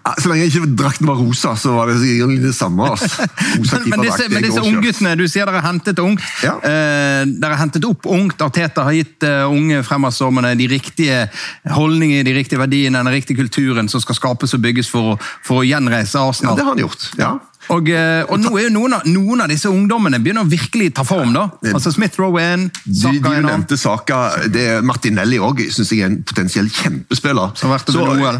Så 0.00 0.30
lenge 0.30 0.46
ikke 0.48 0.64
drakten 0.78 1.06
var 1.06 1.18
rosa, 1.20 1.52
så 1.60 1.74
var 1.74 1.90
det 1.90 1.98
egentlig 2.08 2.40
det 2.42 2.54
samme. 2.56 2.86
Altså. 2.88 3.26
men, 3.60 3.90
men 3.92 4.04
disse, 4.06 4.28
men 4.32 4.46
disse 4.46 4.62
ungguttene, 4.64 5.12
du 5.20 5.26
sier 5.28 5.44
dere 5.44 5.60
har 5.60 5.68
hentet 5.68 6.00
ungt. 6.00 6.24
Ja. 6.44 6.54
Eh, 6.64 7.20
dere 7.28 7.52
har 7.52 7.60
hentet 7.60 7.84
opp 7.86 8.08
ungt. 8.08 8.40
Arteta 8.42 8.86
har 8.88 8.96
gitt 8.96 9.26
uh, 9.28 9.44
unge 9.52 9.82
fremadstormende 9.86 10.54
de 10.58 10.70
riktige 10.72 11.26
holdningene, 11.68 12.24
de 12.26 12.34
riktige 12.38 12.62
verdiene, 12.62 13.04
den 13.04 13.12
riktige 13.12 13.42
kulturen 13.42 13.92
som 13.92 14.02
skal 14.02 14.18
skapes 14.18 14.56
og 14.56 14.64
bygges 14.64 14.88
for, 14.90 15.20
for 15.46 15.60
å 15.60 15.68
gjenreise 15.68 16.18
Arsenal. 16.18 16.56
Ja, 16.56 16.58
det 16.58 16.68
har 16.68 16.74
han 16.74 16.84
gjort. 16.86 17.08
ja. 17.20 17.36
Og, 17.68 17.90
eh, 17.92 18.22
og 18.24 18.40
nå 18.40 18.54
er 18.56 18.66
jo 18.66 18.72
noen 18.74 18.96
av, 18.96 19.04
noen 19.06 19.44
av 19.44 19.50
disse 19.52 19.68
ungdommene 19.70 20.18
begynner 20.22 20.46
å 20.46 20.50
virkelig 20.50 20.94
ta 20.96 21.04
form. 21.06 21.34
da. 21.36 21.46
Altså 21.74 21.92
Smith 21.92 22.18
Rowe 22.18 22.40
er 22.40 22.56
De, 22.56 22.94
Saka 22.96 23.20
de 23.20 23.34
er 23.36 23.44
nevnte 23.44 23.76
Saka, 23.78 24.20
det 24.48 24.64
er 24.76 24.86
Martinelli 24.86 25.38
òg, 25.38 25.61
syns 25.70 25.92
jeg 25.92 26.06
er 26.06 26.11
en 26.11 26.22
potensiell 26.26 26.70
kjempespiller. 26.72 27.52
Så 27.61 27.70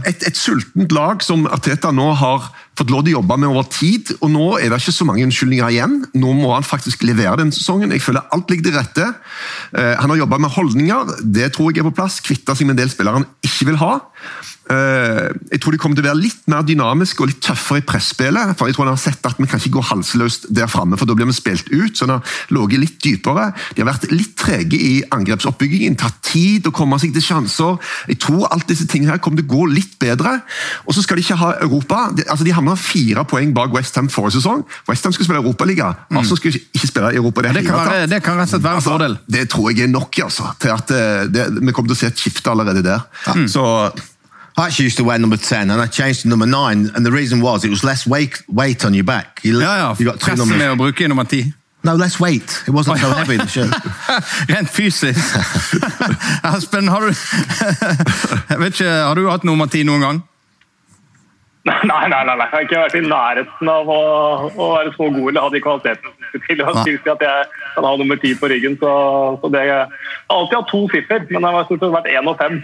et, 0.09 0.27
et 0.27 0.37
sultent 0.37 0.97
lag 0.97 1.23
som 1.23 1.47
Arteta 1.51 1.93
nå 1.95 2.11
har 2.19 2.51
fått 2.81 2.93
lov 2.93 3.05
til 3.05 3.13
å 3.13 3.19
jobbe 3.19 3.37
med 3.43 3.51
over 3.51 3.67
tid, 3.69 4.13
og 4.23 4.31
nå 4.33 4.47
er 4.59 4.71
det 4.71 4.79
ikke 4.81 4.95
så 4.95 5.07
mange 5.09 5.25
unnskyldninger 5.27 5.75
igjen. 5.75 5.99
Nå 6.17 6.33
må 6.39 6.55
han 6.55 6.67
faktisk 6.67 7.05
levere 7.05 7.43
den 7.43 7.53
sesongen. 7.53 7.93
Jeg 7.93 8.05
føler 8.05 8.25
alt 8.33 8.51
ligger 8.51 8.71
til 8.71 8.79
rette. 8.79 9.09
Eh, 9.77 9.95
han 10.01 10.13
har 10.13 10.23
jobba 10.23 10.41
med 10.41 10.55
holdninger, 10.55 11.17
det 11.21 11.53
tror 11.57 11.75
jeg 11.75 11.85
er 11.85 11.91
på 11.91 11.97
plass. 11.99 12.21
Kvitta 12.25 12.57
seg 12.57 12.71
med 12.71 12.79
en 12.79 12.85
del 12.85 12.93
spillere 12.93 13.21
han 13.21 13.29
ikke 13.45 13.69
vil 13.69 13.81
ha. 13.83 13.93
Eh, 14.71 15.29
jeg 15.51 15.61
tror 15.61 15.75
de 15.75 15.79
kommer 15.83 15.97
til 15.99 16.05
å 16.05 16.09
være 16.13 16.21
litt 16.23 16.45
mer 16.47 16.63
dynamiske 16.63 17.21
og 17.25 17.27
litt 17.33 17.41
tøffere 17.43 17.81
i 17.81 17.87
presspillet. 17.87 18.53
for 18.57 18.69
jeg 18.69 18.77
tror 18.77 18.87
De 18.87 18.91
har 18.95 19.01
sett 19.03 19.27
at 19.27 19.35
Vi 19.41 19.47
kan 19.51 19.59
ikke 19.59 19.73
gå 19.75 19.83
halsløst 19.83 20.47
der 20.55 20.67
framme, 20.71 20.97
for 20.97 21.07
da 21.11 21.15
blir 21.15 21.27
vi 21.27 21.33
spilt 21.33 21.67
ut. 21.73 21.97
så 21.97 22.07
De 22.07 22.13
har 22.13 22.23
ligget 22.51 22.79
litt 22.81 22.99
dypere. 23.03 23.53
De 23.75 23.83
har 23.83 23.91
vært 23.93 24.11
litt 24.13 24.37
trege 24.37 24.79
i 24.79 25.03
angrepsoppbyggingen, 25.11 25.97
tatt 25.99 26.23
tid 26.23 26.67
å 26.67 26.73
komme 26.73 26.99
seg 27.03 27.13
til 27.17 27.23
sjanser. 27.23 27.79
Jeg 28.09 28.19
tror 28.23 28.47
alt 28.53 28.69
disse 28.71 28.87
tingene 28.87 29.11
her 29.11 29.19
kommer 29.19 29.43
til 29.43 29.49
å 29.49 29.55
gå 29.57 29.67
litt 29.75 29.99
bedre. 29.99 30.37
Og 30.87 30.95
så 30.95 31.03
skal 31.03 31.17
de 31.17 31.23
ikke 31.27 31.37
ha 31.41 31.51
Europa. 31.61 32.11
De, 32.15 32.23
altså 32.31 32.45
de 32.47 32.53
havna 32.55 32.77
fire 32.77 33.25
poeng 33.25 33.53
bak 33.57 33.73
Westham 33.75 34.09
forrige 34.09 34.39
sesong. 34.39 34.63
Westham 34.89 35.13
skal 35.13 35.25
spille 35.27 35.43
Europaliga. 35.43 35.91
Arsenal 36.11 36.37
skal 36.39 36.53
ikke- 36.53 36.67
ikke 36.75 36.87
spille 36.93 37.15
Europa. 37.17 37.43
Det, 37.43 37.55
Det 37.55 37.67
kan, 37.67 37.75
være, 37.91 38.07
det 38.09 38.23
kan 38.23 38.37
rett 38.39 38.47
og 38.47 38.49
slett 38.55 38.63
være 38.63 38.71
en 38.71 38.77
Altså, 38.81 38.91
fordel. 38.91 39.19
Det 39.29 39.49
tror 39.51 39.71
jeg 39.75 39.81
er 39.85 39.89
nok 39.89 40.15
altså, 40.23 40.55
til 40.61 40.69
at 40.71 40.91
eh, 40.91 41.27
det, 41.27 41.49
vi 41.61 41.73
kommer 41.73 41.89
til 41.91 41.97
å 41.97 42.01
se 42.01 42.07
et 42.07 42.17
skifte 42.19 42.51
allerede 42.51 42.83
der. 42.83 43.01
Så 43.49 43.91
I 44.59 44.67
actually 44.67 44.87
used 44.87 44.99
to 44.99 45.05
wear 45.05 45.19
number 45.19 45.37
10 45.37 45.71
and 45.71 45.81
I 45.81 45.87
changed 45.87 46.23
to 46.23 46.29
number 46.29 46.47
9 46.47 46.91
and 46.95 47.07
the 47.07 47.11
reason 47.13 47.41
was 47.41 47.65
it 47.65 47.71
was 47.71 47.83
less 47.85 48.07
weight, 48.07 48.43
weight 48.49 48.85
on 48.85 48.93
your 48.95 49.05
back. 49.05 49.41
You, 49.45 49.61
Ja, 49.61 49.77
ja. 49.77 49.95
you 49.99 50.05
got 50.05 50.21
two 50.21 50.35
numbers. 50.37 50.59
med 50.59 50.71
å 50.71 50.77
bruke 50.77 51.09
nummer 51.09 51.25
10. 51.25 51.55
No, 51.83 51.95
less 51.95 52.21
weight. 52.21 52.63
It 52.69 52.73
wasn't 52.75 52.99
so 52.99 53.09
heavy, 53.09 53.39
the 53.39 53.47
shirt. 53.47 53.73
Rent 54.51 54.69
fysisk. 54.69 55.17
Aspen, 56.45 56.89
har 56.89 57.01
du 57.01 57.07
Jeg 58.51 58.59
vet 58.61 58.75
ikke, 58.75 58.91
Har 58.91 59.15
du 59.15 59.29
hatt 59.31 59.45
nummer 59.45 59.67
10 59.67 59.85
noen 59.89 60.01
gang? 60.05 60.21
Nei, 61.65 61.77
nei, 61.85 62.09
nei, 62.09 62.21
nei. 62.25 62.35
Jeg 62.37 62.51
har 62.53 62.63
ikke 62.67 62.83
vært 62.83 62.95
i 62.97 63.01
nærheten 63.05 63.69
av 63.69 63.89
å, 63.93 63.97
å 64.57 64.69
være 64.79 64.93
så 64.97 65.09
god 65.13 65.27
eller 65.29 65.41
ha 65.45 65.51
de 65.53 65.61
kvalitetene 65.61 66.45
til 66.47 66.63
å 66.65 66.73
tilsi 66.85 67.11
at 67.13 67.21
jeg 67.25 67.49
kan 67.75 67.85
ha 67.89 67.91
nummer 68.01 68.17
ti 68.23 68.31
på 68.41 68.49
ryggen. 68.49 68.77
Så, 68.81 68.93
så 69.43 69.51
det, 69.53 69.65
jeg 69.69 69.77
har 69.77 70.37
alltid 70.37 70.57
hatt 70.57 70.71
to 70.73 70.81
siffer, 70.95 71.27
men 71.31 71.45
det 71.45 71.53
har 71.57 71.67
stort 71.69 71.85
sett 71.85 71.93
vært 71.97 72.09
én 72.15 72.31
og 72.33 72.39
fem. 72.41 72.57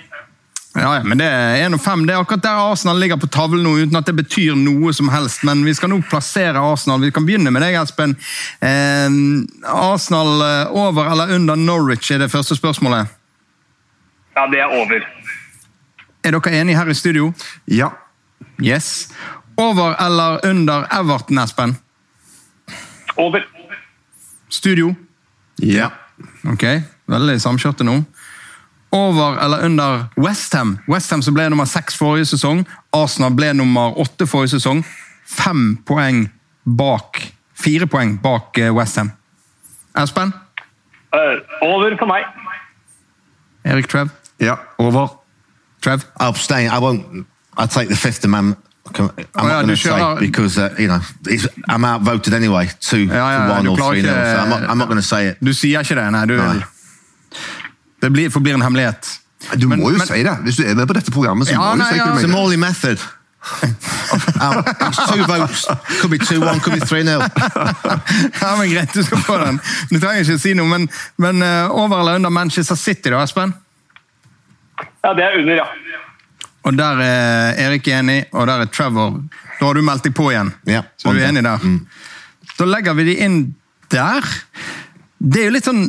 Ja, 0.77 0.97
ja, 0.97 1.03
men 1.03 1.19
det 1.19 1.25
er 1.25 1.69
1-5. 1.71 2.03
Det 2.07 2.13
er 2.13 2.21
akkurat 2.21 2.43
der 2.45 2.59
Arsenal 2.71 2.99
ligger 3.01 3.17
på 3.17 3.29
tavlen 3.33 3.63
nå, 3.65 3.71
uten 3.81 3.97
at 3.97 4.09
det 4.09 4.13
betyr 4.19 4.57
noe 4.61 4.93
som 4.93 5.09
helst. 5.09 5.41
Men 5.49 5.63
vi 5.65 5.73
skal 5.75 5.89
nå 5.89 6.03
plassere 6.05 6.61
Arsenal. 6.61 7.01
Vi 7.01 7.13
kan 7.17 7.25
begynne 7.25 7.53
med 7.55 7.65
deg, 7.65 7.79
Espen. 7.81 8.13
Eh, 8.61 9.17
Arsenal 9.73 10.45
eh, 10.45 10.75
over 10.77 11.09
eller 11.15 11.33
under 11.39 11.57
Norwich 11.57 12.13
er 12.13 12.21
det 12.21 12.29
første 12.33 12.59
spørsmålet. 12.59 13.09
Ja, 14.37 14.45
det 14.53 14.61
er 14.61 14.75
over. 14.77 15.01
Er 16.27 16.37
dere 16.37 16.61
enige 16.61 16.77
her 16.77 16.93
i 16.93 16.99
studio? 16.99 17.33
ja. 17.67 17.95
Yes. 18.61 19.09
Over 19.57 19.95
eller 20.07 20.41
under 20.45 20.85
Everton, 21.01 21.39
Espen? 21.39 21.77
Over. 23.17 23.47
Studio? 24.49 24.95
ja. 25.57 25.91
Ok, 26.49 26.63
veldig 27.09 27.41
samkjørte 27.43 27.85
nå. 27.85 27.99
Over 28.97 29.37
eller 29.45 29.65
under 29.65 30.07
Westham? 30.17 30.79
Westham 30.89 31.23
som 31.23 31.35
ble 31.37 31.49
nummer 31.53 31.65
seks 31.69 31.97
forrige 32.01 32.25
sesong. 32.33 32.65
Arsenal 32.97 33.35
ble 33.37 33.53
nummer 33.55 33.93
åtte 34.01 34.27
forrige 34.27 34.57
sesong. 34.57 34.85
Fem 35.27 35.77
poeng 35.85 36.29
bak 36.65 37.21
Fire 37.57 37.87
poeng 37.89 38.17
bak 38.23 38.59
eh, 38.59 38.71
Westham. 38.75 39.11
Espen? 39.97 40.33
Uh, 41.13 41.41
over 41.65 41.97
for 41.99 42.07
meg. 42.07 42.25
Erik 43.65 43.89
Trev? 43.89 44.09
ja. 44.41 44.57
Over. 44.79 45.09
Trev? 45.81 46.05
I'll 46.21 46.29
abstain. 46.29 46.69
I 46.71 46.79
won't. 46.79 47.27
I'll 47.57 47.69
take 47.69 47.89
the 47.89 47.97
fifth 47.97 48.25
amendment. 48.25 48.59
I'm 48.99 49.11
Oh, 49.35 49.49
ja, 49.49 49.63
not 49.63 49.65
going 49.65 49.69
to 49.69 49.77
say 49.77 50.17
because 50.21 50.59
uh, 50.59 50.75
you 50.79 50.87
know 50.87 51.01
it's, 51.27 51.49
I'm 51.69 51.85
outvoted 51.85 52.35
anyway. 52.35 52.69
Two 52.81 53.05
Ja, 53.07 53.15
ja, 53.49 53.51
one 53.57 53.67
or 53.67 53.77
three 53.77 54.03
nil. 54.03 54.13
ikke- 54.13 54.33
So 54.33 54.39
I'm 54.43 54.49
not, 54.51 54.63
I'm 54.71 54.79
not 54.79 54.89
going 54.89 55.01
to 55.03 55.07
say 55.07 55.27
it. 55.29 55.39
Du 55.45 55.53
sier 55.53 55.81
ikke 55.81 55.95
det, 55.97 56.13
nei. 56.13 56.27
Du, 56.27 56.37
Nei. 56.37 56.63
Det 58.07 58.13
blir, 58.15 58.31
forblir 58.31 58.55
en 58.55 58.63
hemmelighet. 58.63 59.09
Du 59.59 59.67
Men- 59.69 59.81
må 59.83 59.91
jo 59.91 59.99
men- 59.99 60.07
si 60.07 60.23
det. 60.23 60.33
Hvis 60.47 60.57
du 60.57 60.63
er 60.65 60.75
med 60.79 60.87
på 60.89 60.95
dette 60.95 61.11
programmet, 61.11 61.49
så 61.49 61.53
Ja, 61.57 61.59
må 61.59 61.73
du 61.73 61.79
nei, 61.83 61.89
si 61.93 61.99
hva 61.99 62.05
ja. 62.07 62.13
du 62.15 62.21
mener. 62.23 62.35
Morley 62.37 62.57
method. 62.57 62.99
Um, 64.41 64.65
two 65.11 65.25
votes. 65.27 65.67
Could 66.01 66.11
be 66.11 66.19
two 66.19 66.41
one. 66.41 66.59
Could 66.61 66.81
be 66.81 66.87
three 66.87 67.03
nil. 67.03 67.21
Ja, 68.43 68.57
men 68.59 68.71
Greit, 68.71 68.93
du 68.95 69.03
skal 69.03 69.19
få 69.23 69.37
den. 69.45 69.61
Du 69.91 69.99
trenger 70.01 70.23
ikke 70.25 70.39
si 70.43 70.55
noe, 70.59 70.67
men, 70.71 70.89
men 71.19 71.43
uh, 71.43 71.71
over 71.71 72.01
eller 72.01 72.15
under 72.21 72.31
Manchester 72.31 72.75
City, 72.79 73.11
da, 73.11 73.23
Espen? 73.23 73.55
Ja, 75.05 75.13
det 75.15 75.25
er 75.27 75.39
under, 75.41 75.55
ja. 75.61 75.67
Og 76.67 76.75
der 76.79 76.99
er 77.03 77.61
Erik 77.69 77.87
enig, 77.95 78.25
og 78.33 78.47
der 78.51 78.65
er 78.65 78.71
Trevor. 78.75 79.21
Da 79.61 79.67
har 79.69 79.75
du 79.79 79.83
meldt 79.87 80.03
deg 80.09 80.15
på 80.19 80.31
igjen. 80.33 80.51
Ja, 80.67 80.83
Så 80.99 81.13
du 81.15 81.19
er 81.21 81.29
enig 81.29 81.45
der. 81.47 81.63
Da 82.59 82.65
legger 82.67 82.95
vi 82.99 83.05
de 83.13 83.15
inn 83.23 83.55
der. 83.95 84.27
Det 85.23 85.41
er 85.45 85.47
jo 85.51 85.55
litt 85.55 85.69
sånn 85.71 85.85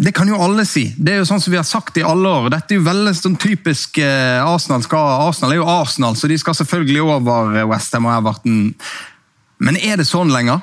Det 0.00 0.14
kan 0.16 0.28
jo 0.28 0.38
alle 0.40 0.64
si. 0.64 0.86
Det 0.96 1.12
er 1.12 1.18
jo 1.20 1.28
sånn 1.28 1.42
som 1.44 1.52
vi 1.52 1.58
har 1.60 1.66
sagt 1.68 1.98
i 2.00 2.04
alle 2.06 2.28
år. 2.28 2.48
Dette 2.54 2.72
er 2.72 2.78
jo 2.80 2.86
veldig 2.86 3.12
sånn 3.18 3.36
typisk 3.40 3.98
eh, 4.00 4.40
Arsenal. 4.40 4.80
Skal, 4.86 5.26
Arsenal 5.26 5.52
er 5.52 5.60
jo 5.60 5.68
Arsenal, 5.68 6.16
så 6.16 6.30
de 6.30 6.38
skal 6.40 6.56
selvfølgelig 6.56 7.02
over 7.04 7.58
Westham 7.68 8.08
og 8.08 8.14
Everton. 8.16 8.62
Men 9.60 9.76
er 9.76 10.00
det 10.00 10.08
sånn 10.08 10.32
lenger? 10.32 10.62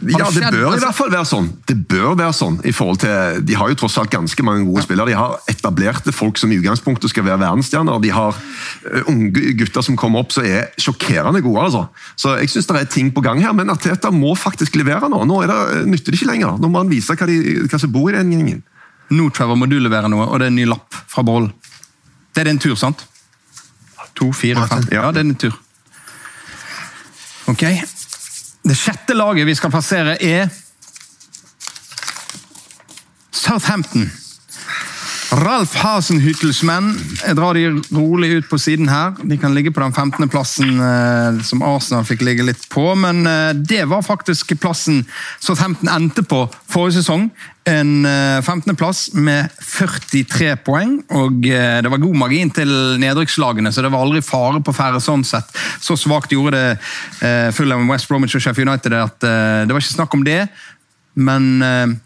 Ja, 0.00 0.30
det 0.30 0.48
bør 0.50 0.60
i 0.60 0.64
altså- 0.64 0.86
hvert 0.86 0.96
fall 0.96 1.10
være 1.10 1.28
sånn. 1.28 1.48
Det 1.66 1.76
bør 1.88 2.16
være 2.16 2.32
sånn 2.32 2.60
i 2.64 2.72
forhold 2.72 3.00
til, 3.00 3.44
De 3.44 3.54
har 3.54 3.68
jo 3.68 3.74
tross 3.74 3.98
alt 3.98 4.10
ganske 4.10 4.42
mange 4.42 4.64
gode 4.64 4.82
spillere. 4.82 5.06
De 5.06 5.16
har 5.16 5.38
etablerte 5.48 6.12
folk 6.12 6.38
som 6.38 6.50
i 6.52 6.56
utgangspunktet 6.56 7.10
skal 7.10 7.24
være 7.24 7.38
verdensstjerner. 7.40 8.00
De 8.00 8.10
har 8.10 8.34
eh, 8.92 9.02
unge 9.06 9.52
gutter 9.58 9.82
som 9.82 9.96
kommer 9.96 10.20
opp 10.20 10.32
som 10.32 10.44
er 10.44 10.70
sjokkerende 10.78 11.42
gode. 11.42 11.60
altså. 11.60 11.88
Så 12.16 12.38
jeg 12.38 12.48
synes 12.48 12.66
det 12.66 12.76
er 12.80 12.84
ting 12.84 13.12
på 13.12 13.22
gang 13.22 13.42
her, 13.42 13.52
men 13.52 13.68
Arteta 13.68 14.10
må 14.10 14.36
faktisk 14.36 14.76
levere 14.76 15.08
nå. 15.10 15.24
Nå 15.26 15.42
er 15.42 15.46
det, 15.48 15.86
nytter 15.86 16.12
det 16.12 16.20
ikke 16.20 16.32
lenger. 16.32 16.58
Nå 16.58 16.70
må 16.70 16.78
han 16.78 16.88
vise 16.88 17.14
hva, 17.14 17.26
de, 17.26 17.68
hva 17.68 17.78
som 17.78 17.92
bor 17.92 18.10
i 18.10 18.16
den 18.16 18.32
gjengen. 18.32 18.62
Nå 19.10 19.30
Trevor, 19.34 19.56
må 19.56 19.68
du 19.68 19.78
levere 19.78 20.08
noe, 20.08 20.26
og 20.26 20.38
det 20.38 20.46
er 20.46 20.52
en 20.54 20.60
ny 20.60 20.66
lapp 20.70 20.94
fra 21.10 21.22
Boll. 21.22 21.52
Det 22.32 22.40
er 22.40 22.44
din 22.52 22.58
tur, 22.62 22.76
sant? 22.78 23.04
To, 24.14 24.32
fire, 24.32 24.66
fem. 24.68 24.86
Ja, 24.92 25.10
det 25.10 25.18
er 25.18 25.22
din 25.22 25.34
tur. 25.34 25.56
Ok. 27.50 27.64
Det 28.62 28.76
sjette 28.76 29.14
laget 29.16 29.46
vi 29.48 29.54
skal 29.54 29.70
plassere, 29.72 30.16
er 30.22 30.48
Southampton. 33.32 34.10
Ralf 35.30 35.76
Hasenhyttels 35.78 36.58
menn 36.66 36.88
jeg 37.20 37.36
drar 37.38 37.54
de 37.54 37.68
rolig 37.94 38.32
ut 38.40 38.48
på 38.50 38.58
siden 38.58 38.88
her. 38.90 39.12
De 39.22 39.36
kan 39.38 39.54
ligge 39.54 39.70
på 39.70 39.82
den 39.82 39.92
15. 39.94 40.26
plassen 40.32 40.80
eh, 40.82 41.38
som 41.46 41.62
Arsenal 41.62 42.02
fikk 42.08 42.24
ligge 42.26 42.46
litt 42.48 42.64
på, 42.72 42.82
men 42.98 43.22
eh, 43.30 43.52
det 43.54 43.84
var 43.92 44.02
faktisk 44.02 44.56
plassen 44.58 45.04
Southampton 45.38 45.92
endte 45.92 46.24
på 46.26 46.42
forrige 46.70 46.98
sesong. 46.98 47.28
En 47.70 47.92
eh, 48.10 48.40
15. 48.42 48.74
plass 48.80 49.04
med 49.14 49.54
43 49.62 50.56
poeng, 50.66 50.98
og 51.14 51.46
eh, 51.46 51.78
det 51.84 51.94
var 51.94 52.02
god 52.02 52.20
margin 52.24 52.50
til 52.56 52.74
nedrykkslagene, 52.98 53.70
så 53.70 53.86
det 53.86 53.94
var 53.94 54.02
aldri 54.02 54.24
fare 54.26 54.58
på 54.66 54.74
ferde 54.74 54.98
sånn 55.04 55.22
sett. 55.28 55.54
Så 55.78 55.94
svakt 56.00 56.34
gjorde 56.34 56.58
det 56.58 56.66
eh, 57.22 57.48
Fulham, 57.54 57.86
West 57.92 58.10
Bromwich 58.10 58.34
og 58.34 58.42
Sheffield 58.42 58.72
United 58.72 58.98
at 58.98 59.30
eh, 59.30 59.62
det 59.62 59.76
var 59.76 59.84
ikke 59.84 60.00
snakk 60.00 60.18
om 60.18 60.26
det. 60.26 60.42
Men 61.20 61.58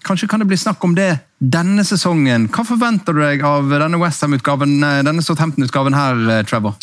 kanskje 0.03 0.27
kan 0.27 0.41
det 0.41 0.47
bli 0.49 0.57
snakk 0.59 0.83
om 0.83 0.95
det 0.97 1.11
denne 1.51 1.85
sesongen. 1.85 2.49
Hva 2.49 2.65
forventer 2.65 3.15
du 3.15 3.21
deg 3.21 3.43
av 3.45 3.69
denne 3.69 3.99
Westham-utgaven, 4.01 4.83
eh, 4.83 5.03
denne 5.03 5.23
Southampton-utgaven 5.23 5.95
her, 5.95 6.31
eh, 6.31 6.43
Trevor? 6.45 6.75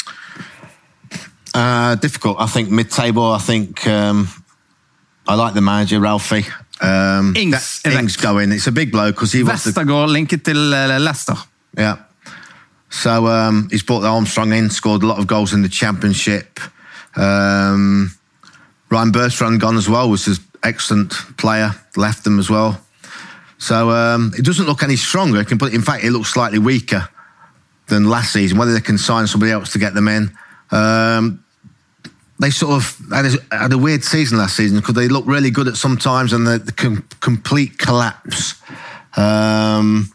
Uh, 1.53 1.95
difficult. 1.95 2.37
I 2.39 2.47
think 2.47 2.69
mid-table. 2.69 3.33
I 3.33 3.39
think 3.39 3.85
um, 3.87 4.27
I 5.27 5.35
like 5.35 5.53
the 5.53 5.61
manager 5.61 5.99
Ralphie. 5.99 6.45
Um, 6.81 7.33
Ings 7.35 7.81
that- 7.83 7.93
Ings 7.93 8.15
going. 8.15 8.51
It's 8.51 8.67
a 8.67 8.71
big 8.71 8.91
blow 8.91 9.11
because 9.11 9.31
he 9.33 9.43
wants 9.43 9.63
to. 9.63 9.69
Westergaard 9.69 10.09
linket 10.09 10.43
til 10.43 10.73
eh, 10.73 10.97
Leicester. 10.97 11.37
Yeah. 11.77 11.95
So 12.89 13.27
um, 13.27 13.67
he's 13.69 13.83
brought 13.83 14.01
the 14.01 14.07
Armstrong 14.07 14.53
in, 14.53 14.69
scored 14.69 15.03
a 15.03 15.07
lot 15.07 15.17
of 15.19 15.27
goals 15.27 15.53
in 15.53 15.61
the 15.61 15.69
championship. 15.69 16.59
Um, 17.15 18.11
Ryan 18.89 19.11
Bertrand 19.11 19.59
gone 19.61 19.77
as 19.77 19.87
well, 19.87 20.09
was 20.09 20.27
an 20.27 20.37
excellent 20.63 21.13
player, 21.37 21.73
left 21.95 22.23
them 22.23 22.39
as 22.39 22.49
well. 22.49 22.81
So 23.61 23.91
um, 23.91 24.33
it 24.35 24.43
doesn't 24.43 24.65
look 24.65 24.81
any 24.81 24.95
stronger. 24.95 25.43
Can 25.43 25.59
put, 25.59 25.71
in 25.71 25.83
fact, 25.83 26.03
it 26.03 26.09
looks 26.09 26.33
slightly 26.33 26.57
weaker 26.57 27.07
than 27.89 28.09
last 28.09 28.33
season. 28.33 28.57
Whether 28.57 28.73
they 28.73 28.81
can 28.81 28.97
sign 28.97 29.27
somebody 29.27 29.51
else 29.51 29.71
to 29.73 29.79
get 29.79 29.93
them 29.93 30.07
in. 30.07 30.35
Um, 30.71 31.45
they 32.39 32.49
sort 32.49 32.73
of 32.73 32.97
had 33.11 33.25
a, 33.25 33.55
had 33.55 33.71
a 33.71 33.77
weird 33.77 34.03
season 34.03 34.39
last 34.39 34.57
season 34.57 34.79
because 34.79 34.95
they 34.95 35.07
looked 35.07 35.27
really 35.27 35.51
good 35.51 35.67
at 35.67 35.75
some 35.75 35.95
times 35.95 36.33
and 36.33 36.47
the, 36.47 36.57
the 36.57 36.71
com- 36.71 37.07
complete 37.19 37.77
collapse. 37.77 38.55
Um, 39.15 40.11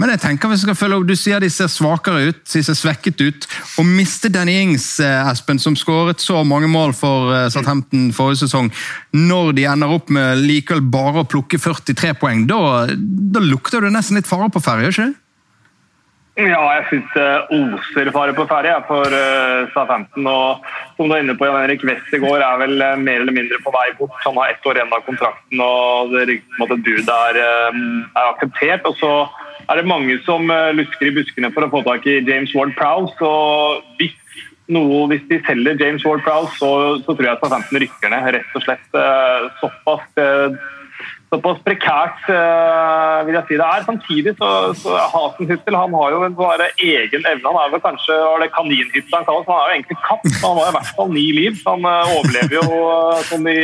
Men 0.00 0.14
jeg 0.14 0.22
tenker 0.22 0.48
vi 0.48 0.56
skal 0.62 0.76
følge 0.78 0.96
opp. 0.96 1.08
Du 1.10 1.16
sier 1.18 1.42
de 1.42 1.50
ser 1.52 1.68
svakere 1.68 2.30
ut, 2.30 2.40
de 2.48 2.62
ser 2.64 2.76
svekket 2.78 3.20
ut. 3.20 3.48
Å 3.80 3.84
miste 3.84 4.30
Danny 4.32 4.56
Ings, 4.62 4.94
eh, 5.04 5.28
Espen, 5.28 5.60
som 5.60 5.76
skåret 5.76 6.22
så 6.24 6.40
mange 6.46 6.70
mål 6.72 6.94
for 6.96 7.34
eh, 7.36 7.48
Southampton 7.52 8.08
forrige 8.16 8.46
sesong, 8.46 8.70
når 9.12 9.52
de 9.58 9.66
ender 9.68 9.92
opp 9.92 10.08
med 10.08 10.40
likevel 10.40 10.80
bare 10.80 11.20
å 11.20 11.28
plukke 11.28 11.60
43 11.60 12.14
poeng, 12.20 12.46
da, 12.48 12.86
da 12.88 13.42
lukter 13.44 13.84
det 13.84 13.92
nesten 13.92 14.16
litt 14.16 14.30
fare 14.30 14.48
på 14.52 14.62
ferde, 14.64 14.88
ikke? 14.88 15.12
Ja, 16.40 16.60
jeg 16.78 16.84
syns 16.88 17.10
det 17.12 17.26
oser 17.52 18.08
fare 18.14 18.32
på 18.32 18.46
ferde 18.48 18.72
for 18.88 19.04
uh, 19.12 19.66
Southampton. 19.74 20.24
Og 20.30 20.62
som 20.96 21.10
du 21.10 21.12
er 21.12 21.26
inne 21.26 21.34
på, 21.36 21.44
Jan 21.44 21.58
Henrik 21.60 21.84
går, 21.84 22.40
er 22.40 22.62
vel 22.62 22.76
mer 23.02 23.20
eller 23.26 23.36
mindre 23.36 23.58
på 23.60 23.74
vei 23.74 23.90
bort. 23.98 24.16
Han 24.24 24.38
har 24.40 24.54
ett 24.54 24.64
år 24.64 24.80
igjen 24.80 24.94
av 24.94 25.04
kontrakten, 25.04 25.60
og 25.60 26.14
det 26.14 26.24
ryktes 26.30 26.56
om 26.56 26.64
at 26.64 26.84
budet 26.86 27.18
er 27.18 27.42
akseptert. 28.22 28.88
Og 28.88 28.96
så 29.02 29.12
er 29.70 29.80
det 29.80 29.90
mange 29.90 30.18
som 30.26 30.50
uh, 30.50 30.72
lusker 30.74 31.10
i 31.10 31.14
buskene 31.14 31.52
for 31.54 31.66
å 31.66 31.70
få 31.72 31.84
tak 31.86 32.08
i 32.10 32.20
James 32.26 32.54
Ward 32.56 32.74
Prowse. 32.78 33.14
Og 33.22 33.84
hvis, 34.00 34.16
noe, 34.72 35.04
hvis 35.12 35.22
de 35.30 35.38
selger 35.46 35.78
James 35.80 36.04
Ward 36.06 36.24
Prowse, 36.26 36.56
så, 36.58 36.72
så 37.04 37.14
tror 37.14 37.28
jeg 37.28 37.36
at 37.36 37.44
Southampton 37.44 37.82
rykker 37.84 38.12
ned. 38.12 38.32
Rett 38.36 38.58
og 38.58 38.66
slett 38.66 39.00
såpass 39.62 40.04
såpass 41.30 41.60
prekært, 41.62 42.24
uh, 42.26 43.20
vil 43.26 43.36
jeg 43.38 43.46
si 43.48 43.58
det 43.60 43.66
er. 43.66 43.84
Samtidig 43.86 44.32
så, 44.38 44.48
så 44.78 44.96
Hasenhyttel 45.12 45.78
han 45.78 45.94
har 45.94 46.14
jo 46.14 46.24
en 46.26 46.34
bare 46.38 46.70
egen 46.82 47.22
evne. 47.22 47.46
Han 47.46 47.60
er 47.60 47.70
vel 47.74 47.84
kanskje 47.84 48.16
var 48.18 48.42
det 48.42 48.50
kaninhytte 48.56 49.14
han 49.14 49.28
kalles. 49.28 49.46
Han 49.46 49.60
er 49.60 49.68
jo 49.68 49.76
egentlig 49.78 50.00
katt. 50.08 50.26
Han 50.42 50.58
har 50.58 50.72
i 50.72 50.74
hvert 50.78 50.92
fall 50.96 51.14
ni 51.14 51.26
liv. 51.36 51.62
Han 51.68 51.86
uh, 51.86 52.16
overlever 52.16 52.58
jo 52.58 52.66
uh, 52.66 53.22
som, 53.30 53.46
de, 53.46 53.56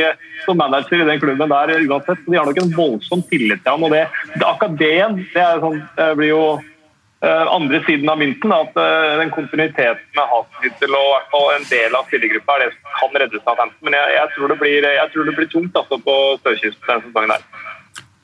som, 0.45 0.63
manager 0.63 1.03
i 1.03 1.11
den 1.11 1.21
klubben 1.25 1.53
der 1.57 1.75
uansett. 1.83 2.23
Så 2.23 2.31
De 2.31 2.39
har 2.39 2.49
nok 2.49 2.63
en 2.63 2.73
voldsom 2.79 3.27
tillit 3.33 3.63
til 3.65 3.75
ham. 3.75 3.87
og 3.89 3.95
det, 3.97 4.07
det 4.37 4.47
akkurat 4.47 4.81
det 4.81 4.95
det, 5.35 5.51
sånn, 5.63 5.83
blir 6.19 6.33
jo 6.33 6.43
andre 7.25 7.81
siden 7.87 8.09
av 8.13 8.19
mynten. 8.19 8.53
At 8.53 8.77
eh, 8.77 9.19
den 9.21 9.33
kontinuiteten 9.35 10.19
med 10.19 10.33
Hasenhyttel 10.33 10.99
og 10.99 11.07
hvert 11.15 11.31
fall 11.33 11.49
en 11.55 11.71
del 11.71 11.97
av 11.97 12.11
spillergruppa 12.11 12.59
er 12.59 12.67
det 12.67 12.75
som 12.75 12.99
kan 13.01 13.23
redde 13.23 13.41
Southampton. 13.41 13.81
Men 13.89 13.97
jeg, 13.99 14.19
jeg, 14.19 14.35
tror 14.35 14.53
det 14.53 14.59
blir, 14.61 14.91
jeg 15.01 15.13
tror 15.15 15.31
det 15.31 15.37
blir 15.39 15.51
tungt 15.55 15.81
altså, 15.81 16.01
på 16.09 16.19
sørkysten 16.45 16.93
denne 16.93 17.09
sesongen 17.09 17.35
der. 17.37 17.49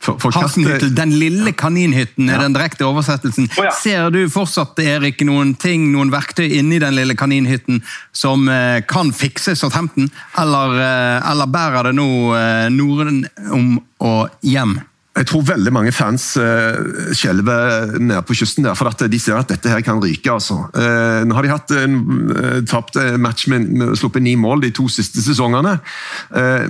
For 0.03 0.35
Hasenhyttel, 0.35 0.91
den 0.97 1.13
lille 1.15 1.53
kaninhytten 1.55 2.27
er 2.27 2.41
ja. 2.41 2.43
den 2.43 2.57
direkte 2.57 2.87
oversettelsen. 2.89 3.47
Oh, 3.55 3.67
ja. 3.69 3.75
Ser 3.77 4.11
du 4.11 4.25
fortsatt 4.35 4.81
Erik, 4.83 5.23
noen 5.29 5.55
ting, 5.55 5.93
noen 5.95 6.11
verktøy 6.11 6.49
inni 6.59 6.81
den 6.83 6.97
lille 6.99 7.15
kaninhytten 7.19 7.79
som 8.11 8.49
eh, 8.51 8.81
kan 8.91 9.13
fikse 9.15 9.55
Southampton, 9.59 10.11
eller, 10.43 10.75
eh, 10.83 11.31
eller 11.31 11.53
bærer 11.55 11.91
det 11.91 11.95
nå 12.01 12.09
eh, 12.35 12.67
Norden 12.75 13.23
om 13.55 13.77
og 14.03 14.43
hjem? 14.43 14.81
Jeg 15.13 15.27
tror 15.29 15.43
veldig 15.45 15.73
mange 15.77 15.93
fans 15.93 16.31
uh, 16.41 16.79
skjelver 17.13 17.99
nede 18.01 18.23
på 18.25 18.37
kysten 18.39 18.65
der, 18.65 18.77
for 18.79 18.89
at 18.89 19.03
de 19.13 19.19
ser 19.21 19.37
at 19.37 19.51
dette 19.53 19.69
her 19.69 19.83
kan 19.85 20.01
ryke. 20.01 20.33
altså. 20.33 20.57
Uh, 20.73 21.21
nå 21.29 21.37
har 21.37 21.45
de 21.45 21.53
hatt 21.53 21.75
en 21.77 21.99
uh, 22.33 22.61
tapt 22.69 22.97
match 23.21 23.45
med, 23.53 23.69
med 23.69 23.93
sluppet 24.01 24.25
ni 24.25 24.35
mål 24.41 24.65
de 24.65 24.73
to 24.73 24.89
siste 24.89 25.21
sesongene. 25.23 25.75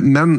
Men 0.03 0.35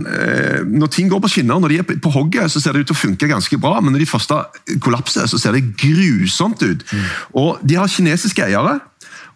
når 0.68 0.90
ting 0.92 1.10
går 1.12 1.22
på 1.24 1.30
skinner, 1.32 1.60
når 1.62 1.72
de 1.72 1.78
er 1.80 2.00
på 2.04 2.12
hogget, 2.12 2.52
så 2.52 2.60
ser 2.60 2.76
det 2.76 2.84
ut 2.84 2.90
til 2.92 2.98
å 2.98 3.02
funke 3.04 3.30
ganske 3.30 3.58
bra. 3.62 3.78
Men 3.82 3.96
når 3.96 4.04
de 4.04 4.10
første 4.10 4.40
kollapser, 4.84 5.28
så 5.30 5.40
ser 5.40 5.56
det 5.56 5.66
grusomt 5.80 6.64
ut. 6.64 6.84
Mm. 6.84 7.06
Og 7.40 7.64
de 7.64 7.80
har 7.80 7.92
kinesiske 7.92 8.44
eiere. 8.46 8.80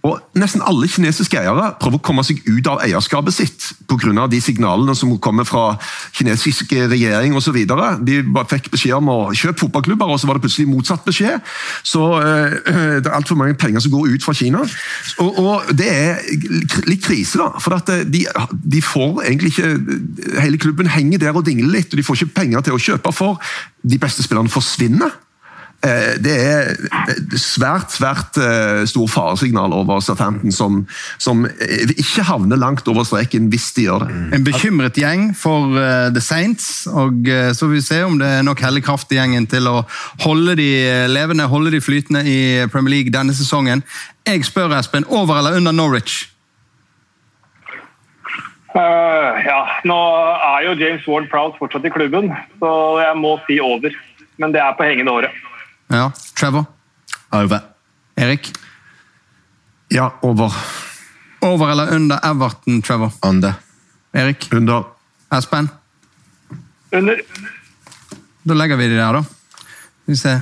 Og 0.08 0.38
Nesten 0.38 0.62
alle 0.66 0.88
kinesiske 0.92 1.40
eiere 1.40 1.72
prøver 1.82 2.00
å 2.00 2.06
komme 2.06 2.24
seg 2.26 2.44
ut 2.46 2.68
av 2.70 2.82
eierskapet 2.86 3.34
sitt 3.34 3.68
pga. 3.90 4.28
de 4.30 4.40
signalene 4.42 4.96
som 4.96 5.16
kommer 5.20 5.44
fra 5.44 5.78
kinesisk 6.14 6.72
regjering 6.72 7.36
osv. 7.36 7.58
De 8.06 8.22
fikk 8.52 8.70
beskjed 8.72 8.98
om 9.00 9.10
å 9.10 9.18
kjøpe 9.34 9.66
fotballklubber, 9.66 10.06
og 10.06 10.20
så 10.20 10.28
var 10.28 10.38
det 10.38 10.46
plutselig 10.46 10.70
motsatt 10.70 11.06
beskjed. 11.06 11.42
Så 11.84 12.04
øh, 12.22 12.58
Det 13.02 13.10
er 13.10 13.16
altfor 13.16 13.38
mange 13.40 13.58
penger 13.58 13.80
som 13.84 13.92
går 13.92 14.16
ut 14.16 14.24
fra 14.24 14.34
Kina. 14.34 14.64
Og, 15.24 15.40
og 15.42 15.72
Det 15.78 15.88
er 15.90 16.22
litt 16.88 17.04
krise, 17.06 17.40
da. 17.42 17.52
For 17.64 17.78
at 17.78 17.90
de, 18.08 18.26
de, 18.52 18.82
får 18.82 19.24
egentlig 19.26 19.54
ikke 19.56 20.42
Hele 20.42 20.58
klubben 20.62 20.90
henger 20.92 21.20
der 21.22 21.36
og 21.36 21.46
dingler 21.46 21.80
litt, 21.80 21.92
og 21.92 22.00
de 22.00 22.06
får 22.06 22.22
ikke 22.22 22.42
penger 22.42 22.68
til 22.68 22.78
å 22.78 22.82
kjøpe 22.82 23.14
for. 23.16 23.42
De 23.84 24.00
beste 24.02 24.26
spillerne 24.26 24.52
forsvinner. 24.52 25.16
Eh, 25.86 26.16
det 26.24 26.34
er 26.34 26.72
svært 27.38 27.94
svært 27.94 28.34
store 28.34 28.88
stor 28.90 29.12
faresignal 29.14 29.76
over 29.78 30.00
Southampton, 30.02 30.52
som, 30.52 30.80
som, 31.22 31.46
ikke 31.94 32.26
havner 32.26 32.58
langt 32.58 32.88
over 32.90 33.06
streken 33.06 33.50
hvis 33.52 33.70
de 33.76 33.86
gjør 33.86 34.08
det. 34.08 34.22
En 34.38 34.48
bekymret 34.48 34.98
gjeng 34.98 35.30
for 35.38 35.78
The 36.14 36.24
Saints, 36.24 36.88
og 36.90 37.30
så 37.54 37.70
vil 37.70 37.78
vi 37.78 37.86
se 37.86 38.02
om 38.06 38.18
det 38.18 38.30
er 38.40 38.48
nok 38.48 38.64
hellig 38.66 38.84
kraft 38.88 39.14
i 39.14 39.20
gjengen 39.20 39.46
til 39.50 39.70
å 39.70 39.84
holde 40.26 40.58
de 40.58 40.72
levende, 41.12 41.46
holde 41.52 41.76
de 41.76 41.84
flytende 41.84 42.26
i 42.26 42.40
Premier 42.74 42.98
League 42.98 43.14
denne 43.14 43.38
sesongen. 43.38 43.86
Jeg 44.28 44.44
spør 44.50 44.74
Espen, 44.80 45.06
over 45.08 45.38
eller 45.38 45.62
under 45.62 45.72
Norwich? 45.72 46.26
Uh, 48.78 49.34
ja, 49.42 49.62
nå 49.90 49.98
er 50.36 50.66
jo 50.68 50.76
James 50.78 51.06
Ward 51.10 51.30
Proud 51.32 51.56
fortsatt 51.58 51.86
i 51.88 51.92
klubben, 51.94 52.30
så 52.62 52.72
jeg 53.02 53.18
må 53.18 53.38
si 53.48 53.58
over. 53.64 53.96
Men 54.38 54.54
det 54.54 54.62
er 54.62 54.76
på 54.78 54.86
hengende 54.86 55.16
året. 55.16 55.38
Ja. 55.88 56.12
Trevor? 56.40 56.66
Over. 57.30 57.62
Erik? 58.16 58.52
Ja, 59.88 60.20
over. 60.22 60.54
Over 61.40 61.72
eller 61.72 61.96
under 61.96 62.20
Everton, 62.32 62.82
Trevor? 62.82 63.12
Under. 63.22 63.54
Erik? 64.14 64.54
Under. 64.54 64.84
Espen? 65.30 65.70
Under. 66.92 67.22
Da 68.44 68.54
legger 68.54 68.76
vi 68.76 68.88
de 68.88 68.96
der, 68.96 69.14
da. 69.14 69.24
Skal 69.24 70.14
vi 70.14 70.18
se. 70.18 70.42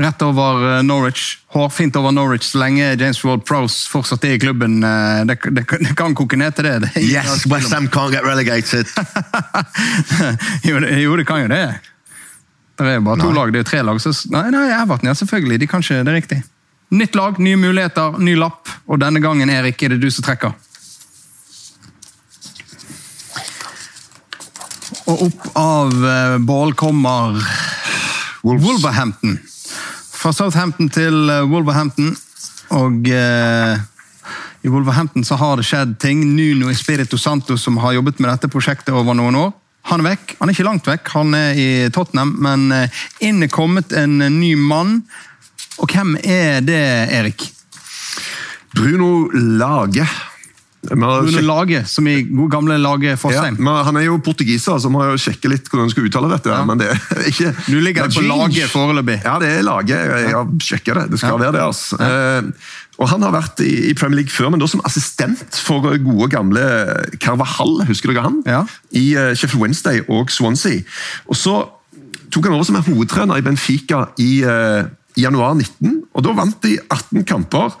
Rett 0.00 0.22
over 0.22 0.76
eh, 0.76 0.82
Norwich. 0.82 1.38
Hårfint 1.46 1.96
over 1.96 2.10
Norwich 2.10 2.44
så 2.44 2.58
lenge 2.58 2.94
James 2.94 3.24
Ward 3.24 3.44
Prowse 3.44 3.88
fortsatt 3.90 4.24
er 4.24 4.38
i 4.38 4.38
klubben. 4.40 4.82
Eh, 4.84 5.24
det, 5.28 5.36
det, 5.44 5.66
det 5.68 5.96
kan 5.96 6.14
koke 6.16 6.38
ned 6.40 6.56
til 6.56 6.64
det. 6.64 6.78
det 6.86 7.02
yes, 7.04 7.44
West 7.46 7.72
Ham 7.72 7.88
can't 7.88 8.14
get 8.14 8.24
relegated! 8.24 8.88
jo, 10.68 10.80
det, 10.80 10.94
jo, 11.02 11.16
det 11.16 11.26
kan 11.28 11.42
jo 11.44 11.50
det. 11.52 11.64
Det 12.80 12.88
er 12.88 12.96
jo 12.96 13.04
bare 13.04 13.20
to 13.20 13.28
nei. 13.28 13.36
lag, 13.36 13.52
det 13.52 13.60
er 13.60 13.68
tre 13.68 13.82
lag. 13.84 14.00
Så, 14.00 14.14
nei, 14.32 14.46
nei, 14.54 14.64
Everton, 14.72 15.10
ja, 15.10 15.14
selvfølgelig. 15.18 15.60
De 15.60 15.68
kan 15.68 15.84
ikke, 15.84 16.00
det 16.00 16.12
er 16.12 16.16
riktig. 16.16 16.40
Nytt 16.96 17.18
lag, 17.18 17.36
nye 17.38 17.58
muligheter, 17.60 18.16
ny 18.18 18.34
lapp. 18.40 18.70
Og 18.88 19.02
denne 19.02 19.20
gangen, 19.22 19.52
Erik, 19.52 19.82
er 19.84 19.94
det 19.94 20.00
du 20.00 20.08
som 20.10 20.24
trekker. 20.24 20.56
Og 25.10 25.26
opp 25.28 25.46
av 25.58 25.92
uh, 25.92 26.38
bål 26.40 26.74
kommer 26.78 27.36
Wolves. 28.46 28.64
Wolverhampton. 28.64 29.36
Fra 30.16 30.32
Southampton 30.32 30.88
til 30.92 31.28
uh, 31.28 31.44
Wolverhampton. 31.50 32.14
Og 32.80 33.12
uh, 33.12 33.76
i 34.62 34.68
Wolverhampton 34.72 35.24
så 35.24 35.36
har 35.40 35.60
det 35.60 35.66
skjedd 35.68 35.98
ting. 36.00 36.24
Nuno 36.36 36.70
Espirito 36.72 37.18
Santo, 37.18 37.58
som 37.60 37.78
har 37.84 37.98
jobbet 37.98 38.20
med 38.20 38.32
dette 38.32 38.50
prosjektet 38.52 38.94
over 38.94 39.16
noen 39.16 39.36
år, 39.36 39.52
han 39.88 40.02
er 40.02 40.10
vekk. 40.12 40.34
Han 40.38 40.48
er 40.48 40.56
ikke 40.56 40.66
langt 40.68 40.88
vekk, 40.88 41.12
han 41.14 41.36
er 41.36 41.58
i 41.58 41.68
Tottenham, 41.94 42.34
men 42.42 42.68
eh, 42.74 43.02
inn 43.26 43.42
er 43.42 43.52
kommet 43.52 43.94
en 43.96 44.20
eh, 44.20 44.32
ny 44.32 44.52
mann. 44.58 45.00
Og 45.80 45.90
hvem 45.90 46.16
er 46.20 46.60
det, 46.64 46.82
Erik? 47.16 47.46
Bruno 48.76 49.28
Lage. 49.32 50.06
Bruno 50.80 51.40
Lage, 51.44 51.82
som 51.84 52.06
i 52.08 52.22
god 52.24 52.50
gamle 52.54 52.76
Lage 52.80 53.16
Fossheim. 53.20 53.58
Ja, 53.60 53.82
han 53.84 53.98
er 54.00 54.06
jo 54.06 54.16
portugiser, 54.24 54.78
så 54.80 54.88
må 54.92 55.02
jeg 55.04 55.12
jo 55.12 55.22
sjekke 55.26 55.50
litt 55.52 55.66
hvordan 55.68 55.86
han 55.86 55.92
skal 55.92 56.06
uttale 56.08 56.30
dette. 56.32 56.52
Ja. 56.54 56.60
men 56.64 56.80
det 56.80 56.88
er 56.94 57.26
ikke... 57.28 57.50
Du 57.66 57.76
ligger 57.84 58.08
på 58.08 58.24
laget 58.24 58.72
foreløpig? 58.72 59.18
Ja, 59.26 59.34
det 59.42 59.50
er 59.58 59.66
laget. 59.66 59.96
Jeg 59.98 60.30
har 60.32 60.54
sjekka 60.64 60.96
det. 60.96 61.04
Det 61.12 61.20
skal 61.20 61.36
ja. 61.36 61.42
være 61.44 61.56
det. 61.58 61.66
altså. 61.66 62.00
Ja. 62.00 62.40
Og 63.00 63.08
Han 63.08 63.24
har 63.24 63.32
vært 63.32 63.60
i 63.64 63.94
Premier 63.96 64.20
League 64.20 64.32
før, 64.32 64.50
men 64.52 64.60
da 64.60 64.68
som 64.68 64.82
assistent 64.84 65.56
for 65.56 65.84
gode, 65.88 66.28
gamle 66.32 66.64
Carvahall, 67.20 67.80
husker 67.88 68.12
dere 68.12 68.26
han? 68.26 68.40
Ja. 68.48 68.64
I 68.92 69.04
eh, 69.16 69.32
Sheffield 69.32 69.62
Wednesday 69.62 70.02
og 70.08 70.32
Swansea. 70.32 70.82
Og 71.28 71.36
Så 71.40 71.56
tok 72.30 72.46
han 72.46 72.56
over 72.56 72.68
som 72.68 72.80
hovedtrener 72.84 73.40
i 73.40 73.44
Benfica 73.44 74.04
i, 74.20 74.44
uh, 74.46 74.84
i 75.18 75.24
januar 75.24 75.56
19, 75.56 75.96
og 76.14 76.22
da 76.22 76.34
vant 76.36 76.60
de 76.62 76.76
18 76.86 77.24
kamper 77.26 77.74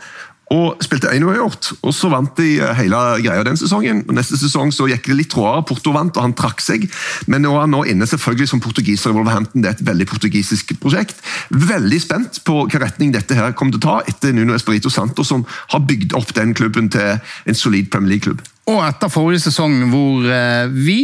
og 0.50 0.82
spilte 0.82 1.10
1 1.14 1.22
uavgjort. 1.22 1.68
Og 1.86 1.94
så 1.94 2.10
vant 2.10 2.32
de 2.40 2.56
eh, 2.58 2.72
hele 2.80 2.98
greia 3.22 3.44
den 3.46 3.58
sesongen. 3.58 4.02
og 4.08 4.16
Neste 4.16 4.38
sesong 4.40 4.72
så 4.74 4.88
gikk 4.90 5.06
det 5.06 5.18
litt 5.20 5.36
råere. 5.38 5.62
Porto 5.68 5.94
vant, 5.94 6.16
og 6.16 6.26
han 6.26 6.34
trakk 6.38 6.62
seg. 6.64 6.88
Men 7.30 7.44
nå 7.46 7.52
er 7.54 7.64
han 7.64 7.74
nå 7.74 7.84
inne 7.90 8.08
selvfølgelig 8.10 8.50
som 8.50 8.62
portugiser 8.62 9.12
i 9.12 9.16
Wolverhampton. 9.16 9.62
Det 9.62 9.70
er 9.70 9.78
et 9.78 9.86
veldig 9.86 10.08
portugisisk 10.10 10.74
prosjekt. 10.82 11.22
Veldig 11.54 12.00
spent 12.02 12.42
på 12.46 12.64
hva 12.64 12.82
retning 12.82 13.14
dette 13.14 13.38
her 13.38 13.54
kommer 13.54 13.76
til 13.76 13.82
å 13.82 13.86
ta 13.86 14.10
etter 14.10 14.34
Nuno 14.34 14.58
Espirito 14.58 14.90
Santo, 14.90 15.26
som 15.26 15.46
har 15.70 15.86
bygd 15.86 16.18
opp 16.18 16.34
den 16.34 16.56
klubben 16.58 16.90
til 16.90 17.20
en 17.20 17.58
solid 17.58 17.92
Premier 17.92 18.16
League-klubb. 18.16 18.42
Og 18.70 18.82
etter 18.86 19.10
forrige 19.12 19.46
sesong 19.46 19.84
hvor 19.92 20.26
eh, 20.26 20.66
vi 20.70 20.98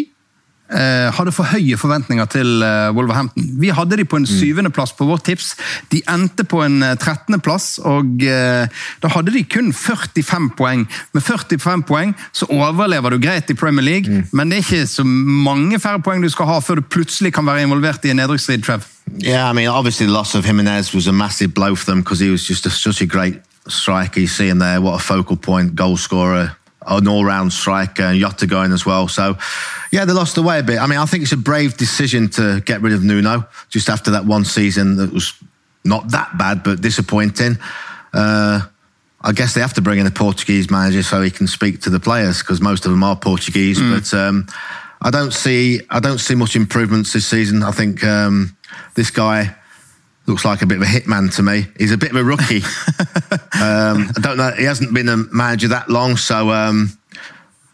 hadde 0.70 1.32
for 1.34 1.46
høye 1.46 1.76
forventninger 1.78 2.26
til 2.32 2.62
eh, 2.64 2.88
Wolverhampton. 2.96 3.44
Vi 3.60 3.70
hadde 3.74 3.98
de 4.00 4.04
på 4.04 4.18
en 4.18 4.26
mm. 4.26 4.32
syvendeplass 4.40 4.92
på 4.98 5.06
vårt 5.06 5.24
tips. 5.28 5.52
De 5.92 6.00
endte 6.10 6.44
på 6.44 6.62
en 6.64 6.82
eh, 6.82 6.96
trettendeplass, 6.98 7.78
og 7.86 8.18
da 8.26 9.10
hadde 9.12 9.34
de 9.34 9.44
kun 9.46 9.72
45 9.72 10.50
poeng. 10.58 10.86
Med 11.14 11.22
45 11.22 11.86
poeng 11.86 12.14
så 12.34 12.48
overlever 12.50 13.14
du 13.14 13.20
greit 13.22 13.50
i 13.50 13.54
Premier 13.54 13.84
League, 13.84 14.10
mm. 14.10 14.28
men 14.32 14.50
det 14.50 14.58
er 14.58 14.66
ikke 14.66 14.90
så 14.90 15.04
mange 15.06 15.80
færre 15.82 16.02
poeng 16.02 16.24
du 16.24 16.30
skal 16.32 16.50
ha 16.50 16.58
før 16.64 16.80
du 16.80 16.88
plutselig 16.90 17.32
kan 17.36 17.46
være 17.46 17.66
involvert 17.66 18.04
i 18.04 18.14
en 18.14 18.22
nedrykksstrid. 18.22 18.64
Trev. 18.66 18.86
Yeah, 19.22 19.50
I 19.50 19.52
mean, 19.52 19.68
obviously 19.68 20.06
the 20.06 20.12
loss 20.12 20.34
of 20.34 20.46
Jimenez 20.46 20.94
was 20.94 21.06
a 21.06 21.12
massive 21.12 21.54
blow 21.54 21.74
for 21.76 21.86
them 21.86 22.02
because 22.02 22.20
he 22.20 22.30
was 22.30 22.42
just 22.42 22.66
a, 22.66 22.70
such 22.70 23.00
a 23.02 23.06
great 23.06 23.40
striker. 23.68 24.20
You 24.20 24.26
see 24.26 24.48
him 24.48 24.58
there, 24.58 24.80
what 24.80 24.94
a 24.94 24.98
focal 24.98 25.36
point, 25.36 25.74
goal 25.74 25.96
scorer, 25.96 26.56
an 26.86 27.08
all-round 27.08 27.52
striker, 27.52 28.02
and 28.02 28.20
Jota 28.20 28.46
going 28.46 28.72
as 28.72 28.86
well. 28.86 29.08
So, 29.08 29.36
yeah, 29.92 30.04
they 30.04 30.12
lost 30.12 30.38
away 30.38 30.60
a 30.60 30.62
bit. 30.62 30.78
I 30.78 30.86
mean, 30.86 30.98
I 30.98 31.06
think 31.06 31.22
it's 31.22 31.32
a 31.32 31.36
brave 31.36 31.76
decision 31.76 32.28
to 32.30 32.60
get 32.64 32.80
rid 32.80 32.92
of 32.92 33.02
Nuno 33.02 33.46
just 33.68 33.88
after 33.88 34.12
that 34.12 34.24
one 34.24 34.44
season 34.44 34.96
that 34.96 35.12
was 35.12 35.34
not 35.84 36.10
that 36.10 36.36
bad 36.38 36.62
but 36.62 36.80
disappointing. 36.80 37.58
Uh, 38.12 38.60
I 39.20 39.32
guess 39.32 39.54
they 39.54 39.60
have 39.60 39.74
to 39.74 39.82
bring 39.82 39.98
in 39.98 40.06
a 40.06 40.10
Portuguese 40.10 40.70
manager 40.70 41.02
so 41.02 41.22
he 41.22 41.30
can 41.30 41.46
speak 41.46 41.80
to 41.82 41.90
the 41.90 41.98
players 41.98 42.40
because 42.40 42.60
most 42.60 42.84
of 42.84 42.92
them 42.92 43.02
are 43.02 43.16
Portuguese. 43.16 43.80
But 43.80 44.14
um, 44.14 44.46
I 45.02 45.10
don't 45.10 45.32
see 45.32 45.80
I 45.90 46.00
don't 46.00 46.18
see 46.18 46.34
much 46.34 46.54
improvements 46.54 47.12
this 47.12 47.26
season. 47.26 47.62
I 47.62 47.72
think 47.72 48.04
um, 48.04 48.56
this 48.94 49.10
guy 49.10 49.56
looks 50.26 50.44
like 50.44 50.62
a 50.62 50.66
bit 50.66 50.76
of 50.76 50.82
a 50.82 50.86
hitman 50.86 51.34
to 51.36 51.42
me. 51.42 51.66
He's 51.78 51.92
a 51.92 51.98
bit 51.98 52.10
of 52.10 52.16
a 52.16 52.24
rookie. 52.24 52.62
um, 53.62 54.10
I 54.16 54.20
don't 54.20 54.36
know. 54.36 54.50
He 54.50 54.64
hasn't 54.64 54.92
been 54.92 55.08
a 55.08 55.16
manager 55.16 55.68
that 55.68 55.88
long, 55.88 56.16
so. 56.16 56.50
Um, 56.50 56.98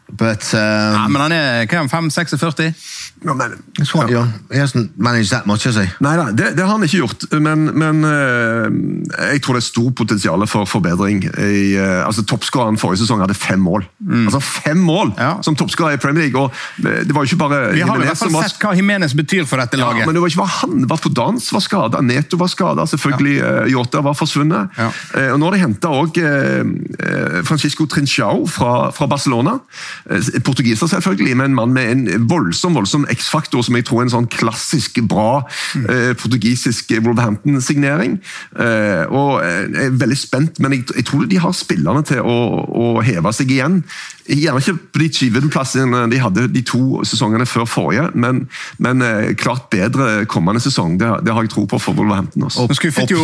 but 0.08 0.54
um, 0.54 0.92
Ja, 0.94 1.08
men 1.08 1.20
han 1.20 1.32
er 1.32 1.64
hva 1.66 1.78
er 1.78 1.88
han, 1.88 2.10
5-46? 2.10 3.01
Ja, 3.24 3.34
men, 3.34 3.52
it's 3.78 3.92
quite. 3.92 4.10
He 4.50 4.58
hasn't 4.58 4.90
managed 4.96 5.30
that 5.30 5.46
much, 5.46 5.64
has 5.64 5.76
he? 5.78 5.86
Nei 6.02 6.16
da, 6.18 6.30
det, 6.34 6.52
det 6.56 6.64
har 6.64 6.72
han 6.74 6.82
ikke 6.86 7.02
gjort. 7.04 7.26
Men, 7.38 7.68
men 7.78 8.02
eh, 8.08 9.32
jeg 9.32 9.42
tror 9.44 9.58
det 9.58 9.62
er 9.62 9.68
stort 9.68 9.94
potensial 10.00 10.42
for 10.50 10.66
forbedring. 10.68 11.22
I, 11.38 11.76
eh, 11.78 12.00
altså 12.06 12.24
Toppskåreren 12.26 12.80
forrige 12.80 13.04
sesong 13.04 13.22
hadde 13.22 13.36
fem 13.38 13.62
mål. 13.62 13.86
Altså 14.26 14.40
Fem 14.42 14.80
mål 14.82 15.12
Ja. 15.18 15.36
som 15.42 15.54
toppskårer 15.56 15.96
i 15.96 16.00
Premier 16.02 16.26
League! 16.26 16.38
og 16.40 16.52
det 16.82 17.12
det 17.12 17.14
var 17.14 17.24
jo 17.26 17.32
ikke 17.32 17.40
bare 17.42 17.58
Vi 17.74 17.80
har 17.84 18.00
i 18.00 18.06
hvert 18.06 18.18
fall 18.18 18.36
sett 18.46 18.62
hva 18.62 18.72
Jimenez 18.76 19.12
betyr 19.16 19.44
for 19.48 19.60
dette 19.60 19.76
laget. 19.76 20.00
Ja, 20.02 20.06
men 20.08 20.16
det 20.16 20.22
var 20.22 20.30
ikke 20.32 20.40
bare 20.42 20.56
han. 20.62 20.86
Vafodans 20.88 21.48
var 21.52 21.60
skada, 21.64 22.00
Neto 22.00 22.38
var 22.40 22.48
skada, 22.48 22.86
selvfølgelig 22.88 23.34
ja. 23.38 23.50
Jota 23.72 24.00
var 24.04 24.16
forsvunnet. 24.18 24.72
Ja. 24.78 24.88
Eh, 25.18 25.28
og 25.34 25.40
Nå 25.40 25.48
har 25.50 25.56
de 25.56 25.62
henta 25.62 25.92
òg 25.92 26.18
eh, 26.22 27.42
Francisco 27.44 27.86
Trinchao 27.86 28.46
fra, 28.48 28.90
fra 28.96 29.08
Barcelona. 29.10 29.58
Eh, 30.10 30.40
portugiser, 30.46 30.88
selvfølgelig, 30.90 31.36
men 31.36 31.52
en 31.52 31.58
mann 31.58 31.74
med 31.76 31.90
en 31.92 32.28
voldsom 32.30 32.74
voldsom 32.78 33.06
X-faktor, 33.14 33.64
som 33.66 33.76
jeg 33.78 33.86
tror 33.88 34.02
er 34.02 34.08
en 34.08 34.14
sånn 34.16 34.30
klassisk 34.32 35.00
bra 35.08 35.42
eh, 35.82 36.12
portugisisk 36.18 36.92
Wolverhampton-signering. 36.98 38.18
Eh, 38.58 39.04
og 39.10 39.42
eh, 39.44 39.68
Jeg 39.72 39.90
er 39.90 40.00
veldig 40.00 40.18
spent, 40.18 40.60
men 40.62 40.76
jeg, 40.76 40.88
jeg 40.96 41.06
tror 41.08 41.28
de 41.28 41.40
har 41.42 41.54
spillerne 41.56 42.02
til 42.08 42.24
å, 42.24 42.38
å 42.66 42.88
heve 43.04 43.32
seg 43.36 43.52
igjen. 43.52 43.82
Gjerne 44.22 44.60
ikke 44.62 44.76
på 44.94 45.00
de 45.02 45.08
20. 45.08 45.48
plassene 45.50 46.04
de 46.10 46.18
hadde 46.22 46.44
de 46.54 46.62
to 46.66 47.02
sesongene 47.08 47.46
før 47.48 47.66
forrige, 47.66 48.04
men, 48.14 48.44
men 48.78 49.02
eh, 49.02 49.32
klart 49.38 49.66
bedre 49.72 50.24
kommende 50.30 50.62
sesong. 50.62 50.94
Det, 51.00 51.08
det 51.26 51.34
har 51.34 51.42
jeg 51.42 51.50
tro 51.54 51.64
på 51.66 51.80
for 51.82 51.96
Wolverhampton. 51.98 52.46
Også. 52.46 52.66
Nå 52.68 52.78
skuffet 52.78 53.10
jo 53.10 53.18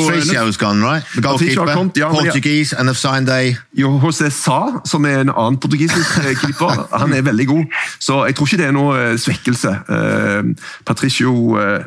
gone, 0.58 0.82
right? 0.82 1.06
The 1.14 1.22
goalkeeper, 1.22 1.72
kommet, 1.74 1.96
ja. 1.96 2.10
Portuguese, 2.10 2.74
and 2.74 2.88
they've 2.88 2.98
signed 2.98 3.28
a 3.28 3.54
Jo, 3.78 3.98
José 4.02 4.30
Sa, 4.30 4.80
som 4.84 5.06
er 5.06 5.22
en 5.22 5.30
annen 5.30 5.60
portugisisk 5.62 6.18
eh, 6.24 6.34
keeper, 6.42 6.88
han 6.98 7.14
er 7.14 7.22
veldig 7.22 7.46
god. 7.46 7.78
Så 7.98 8.24
jeg 8.26 8.34
tror 8.34 8.50
ikke 8.50 8.60
det 8.62 8.68
er 8.68 8.74
noe 8.76 8.98
eh, 8.98 9.14
svekkelse. 9.18 9.77
Eh, 9.88 10.54
Patricio 10.84 11.58
eh, 11.60 11.84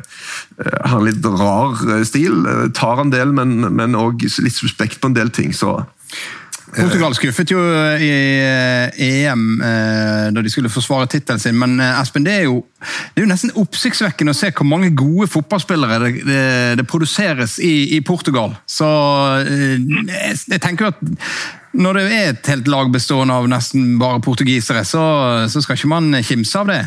har 0.84 0.98
en 0.98 1.08
litt 1.08 1.24
rar 1.24 1.82
eh, 1.88 2.04
stil. 2.08 2.44
Tar 2.76 3.02
en 3.02 3.12
del, 3.12 3.34
men 3.34 3.98
òg 3.98 4.24
litt 4.24 4.56
suspekt 4.56 5.00
på 5.02 5.12
en 5.12 5.18
del 5.18 5.34
ting. 5.34 5.54
så... 5.56 5.80
Portugal 6.72 7.12
skuffet 7.12 7.50
jo 7.52 7.58
i 8.00 8.12
EM 9.20 9.42
da 9.60 10.40
de 10.40 10.48
skulle 10.48 10.70
forsvare 10.72 11.04
tittelen 11.12 11.42
sin, 11.42 11.58
men 11.60 11.74
Espen, 11.84 12.24
det 12.24 12.32
er 12.32 12.46
jo, 12.46 12.62
det 13.12 13.20
er 13.20 13.26
jo 13.26 13.28
nesten 13.28 13.52
oppsiktsvekkende 13.60 14.32
å 14.32 14.38
se 14.38 14.48
hvor 14.56 14.64
mange 14.70 14.88
gode 14.96 15.26
fotballspillere 15.28 15.98
det, 16.00 16.12
det, 16.24 16.46
det 16.80 16.86
produseres 16.88 17.58
i, 17.60 17.98
i 17.98 18.00
Portugal. 18.00 18.54
Så 18.64 18.88
jeg, 19.44 20.38
jeg 20.48 20.62
tenker 20.64 20.94
at 20.94 21.04
når 21.72 21.98
det 21.98 22.04
er 22.08 22.32
et 22.32 22.50
helt 22.52 22.68
lag 22.68 22.90
bestående 22.92 23.36
av 23.36 23.48
nesten 23.48 23.96
bare 24.00 24.20
portugisere, 24.24 24.84
så, 24.84 25.04
så 25.48 25.62
skal 25.64 25.78
ikke 25.78 25.92
man 25.92 26.12
kimse 26.24 26.60
av 26.60 26.68
det. 26.68 26.82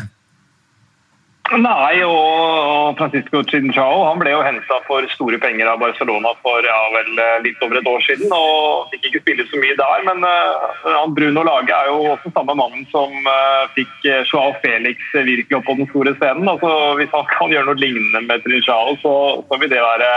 Nei, 1.54 2.02
og 2.02 2.96
Francisco 2.98 3.42
Chinchao 3.46 4.00
han 4.08 4.18
ble 4.18 4.32
jo 4.32 4.40
henta 4.42 4.80
for 4.88 5.06
store 5.12 5.38
penger 5.38 5.68
av 5.70 5.78
Barcelona 5.78 6.32
for 6.42 6.66
ja, 6.66 6.78
vel, 6.90 7.12
litt 7.44 7.62
over 7.62 7.78
et 7.78 7.86
år 7.86 8.02
siden. 8.02 8.32
og 8.34 8.90
Fikk 8.90 9.06
ikke 9.10 9.22
spille 9.22 9.46
så 9.46 9.60
mye 9.62 9.76
der, 9.78 10.02
men 10.08 10.26
uh, 10.26 11.04
Bruno 11.14 11.44
Lage 11.46 11.76
er 11.76 11.92
jo 11.92 12.16
også 12.16 12.32
samme 12.34 12.56
mannen 12.58 12.82
som 12.90 13.14
uh, 13.30 13.70
fikk 13.78 13.94
Joao 14.26 14.56
Felix 14.64 14.98
virkelig 15.14 15.60
opp 15.60 15.68
på 15.70 15.78
den 15.78 15.90
store 15.92 16.16
scenen. 16.18 16.50
altså 16.50 16.72
Hvis 16.98 17.14
han 17.14 17.30
kan 17.36 17.54
gjøre 17.54 17.70
noe 17.70 17.78
lignende 17.78 18.26
med 18.26 18.42
Chinchao, 18.42 18.98
så, 19.04 19.14
så 19.46 19.62
vil 19.62 19.70
det 19.70 19.84
være 19.86 20.10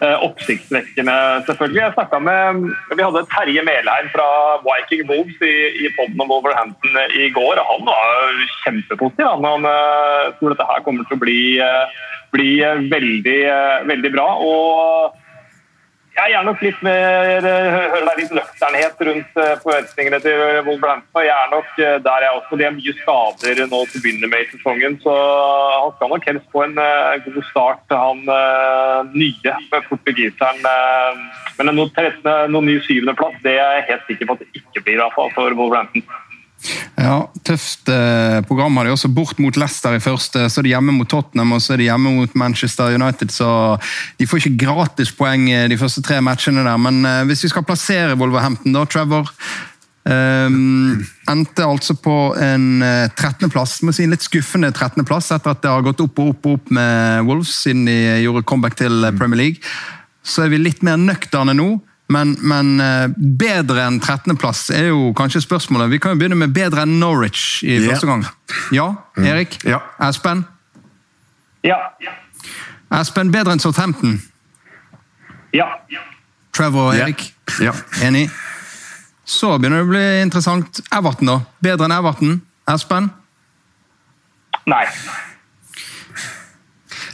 oppsiktsvekkende, 0.00 1.14
selvfølgelig. 1.46 1.80
Jeg 1.82 1.94
snakket 1.96 2.22
med, 2.24 2.60
Vi 2.96 3.04
hadde 3.04 3.24
Terje 3.34 3.64
Melheim 3.66 4.08
fra 4.14 4.28
Viking 4.64 5.04
Wolves 5.10 5.40
i, 5.44 5.54
i 5.84 5.90
podden 5.98 6.24
om 6.24 6.30
Wolverhampton 6.32 6.96
i 7.20 7.28
går. 7.36 7.60
og 7.60 7.66
Han 7.72 7.88
var 7.90 8.44
kjempepositiv. 8.64 9.26
Han, 9.28 9.44
han 9.44 9.68
uh, 9.68 10.30
tror 10.38 10.54
dette 10.54 10.68
her 10.70 10.84
kommer 10.86 11.04
til 11.04 11.18
å 11.18 11.24
bli, 11.24 11.40
bli 12.32 12.50
veldig, 12.96 13.40
veldig 13.92 14.12
bra. 14.16 14.28
og 14.40 15.19
jeg 16.28 16.36
er 16.36 16.46
nok 16.46 16.62
litt 16.64 16.80
mer 16.84 17.46
hører 17.46 18.04
det 18.04 18.12
er 18.12 18.20
litt 18.20 18.34
nøkternhet 18.36 19.02
rundt 19.08 19.38
uh, 19.40 19.52
forventningene 19.62 20.20
til 20.24 20.42
Wolverhampton. 20.66 21.20
og 21.20 21.26
Jeg 21.26 21.34
er 21.36 21.52
nok 21.54 21.70
der 22.06 22.26
jeg 22.26 22.36
også. 22.38 22.58
De 22.60 22.66
har 22.66 22.74
mye 22.76 22.94
skader 23.00 23.62
nå 23.70 23.80
til 23.88 24.00
å 24.00 24.04
begynne 24.04 24.30
med 24.32 24.44
i 24.44 24.48
sesongen, 24.50 24.98
så 25.04 25.14
han 25.14 25.94
skal 25.96 26.12
nok 26.14 26.28
helst 26.30 26.48
få 26.52 26.64
en 26.66 26.80
god 27.26 27.40
start, 27.50 27.84
han 27.90 28.24
nye 29.14 29.54
portugiseren. 29.88 30.64
Men 31.58 31.72
noen, 31.76 31.92
noen 32.52 32.68
ny 32.68 32.76
syvendeplass 32.84 33.38
det 33.44 33.56
er 33.56 33.78
jeg 33.78 33.88
helt 33.92 34.10
sikker 34.10 34.28
på 34.28 34.36
at 34.36 34.44
det 34.44 34.62
ikke 34.62 34.84
blir 34.84 34.98
i 34.98 35.02
hvert 35.02 35.16
fall 35.16 35.32
for 35.36 35.56
Wolverhampton. 35.56 36.04
Ja, 37.00 37.30
Tøft 37.46 37.88
eh, 37.88 38.40
program 38.48 38.76
har 38.76 38.86
de 38.86 38.92
også. 38.94 39.10
Bort 39.14 39.40
mot 39.40 39.56
Leicester 39.56 39.96
i 39.96 40.02
første, 40.02 40.44
så 40.50 40.60
er 40.60 40.66
de 40.66 40.74
hjemme 40.74 40.94
mot 40.94 41.08
Tottenham 41.08 41.56
og 41.56 41.64
så 41.64 41.74
er 41.74 41.80
de 41.80 41.88
hjemme 41.88 42.12
mot 42.18 42.36
Manchester 42.38 42.94
United. 42.96 43.32
Så 43.32 43.48
de 44.20 44.28
får 44.28 44.42
ikke 44.42 44.66
gratispoeng 44.66 45.48
de 45.72 45.80
første 45.80 46.04
tre 46.04 46.20
matchene 46.24 46.66
der. 46.66 46.80
Men 46.80 47.02
eh, 47.08 47.24
hvis 47.30 47.46
vi 47.46 47.52
skal 47.54 47.66
plassere 47.66 48.18
Wolverhampton, 48.20 48.76
da, 48.76 48.86
Trevor 48.88 49.32
Um, 50.00 51.02
endte 51.28 51.60
altså 51.60 51.92
på 52.00 52.14
en 52.40 52.80
uh, 52.80 53.04
13.-plass, 53.12 53.82
må 53.84 53.92
si 53.92 54.06
en 54.06 54.14
litt 54.14 54.24
skuffende 54.24 54.70
13.-plass 54.72 55.28
etter 55.36 55.52
at 55.52 55.60
det 55.60 55.68
har 55.70 55.84
gått 55.84 56.00
opp 56.00 56.22
og 56.22 56.30
opp 56.32 56.48
og 56.48 56.56
opp 56.56 56.70
med 56.72 57.28
Wolves 57.28 57.52
siden 57.66 57.84
de 57.84 57.98
gjorde 58.24 58.46
comeback 58.48 58.78
til 58.80 59.04
Premier 59.20 59.42
League. 59.42 59.74
Så 60.24 60.46
er 60.46 60.54
vi 60.54 60.62
litt 60.62 60.80
mer 60.86 60.96
nøkterne 61.00 61.52
nå. 61.56 61.68
Men, 62.10 62.32
men 62.42 62.72
uh, 62.82 63.06
bedre 63.38 63.84
enn 63.86 64.00
13.-plass 64.02 64.64
er 64.74 64.88
jo 64.90 65.12
kanskje 65.18 65.44
spørsmålet. 65.44 65.92
Vi 65.92 66.00
kan 66.02 66.14
jo 66.16 66.18
begynne 66.18 66.38
med 66.40 66.54
bedre 66.56 66.82
enn 66.82 66.96
Norwich 66.98 67.60
i 67.62 67.76
Ja. 67.78 67.92
første 67.92 68.08
gang. 68.10 68.24
Ja, 68.74 68.88
Erik? 69.16 69.60
Ja. 69.64 69.78
Espen? 70.08 70.42
Ja. 71.62 71.76
Espen, 73.00 73.30
bedre 73.30 73.54
enn 73.54 73.62
Southampton? 73.62 74.18
Ja. 75.54 75.68
Trevor 76.52 76.90
og 76.90 76.96
Ja. 76.98 77.06
Erik? 77.06 77.28
Ja. 77.62 77.72
Enig? 78.02 78.28
Så 79.24 79.52
begynner 79.58 79.84
det 79.84 79.86
å 79.86 79.90
bli 79.92 80.04
interessant. 80.24 80.80
Everton, 80.90 81.26
da? 81.30 81.38
Bedre 81.62 81.86
enn 81.86 81.94
Everton? 81.94 82.40
Espen? 82.74 83.10
Nei. 84.66 84.84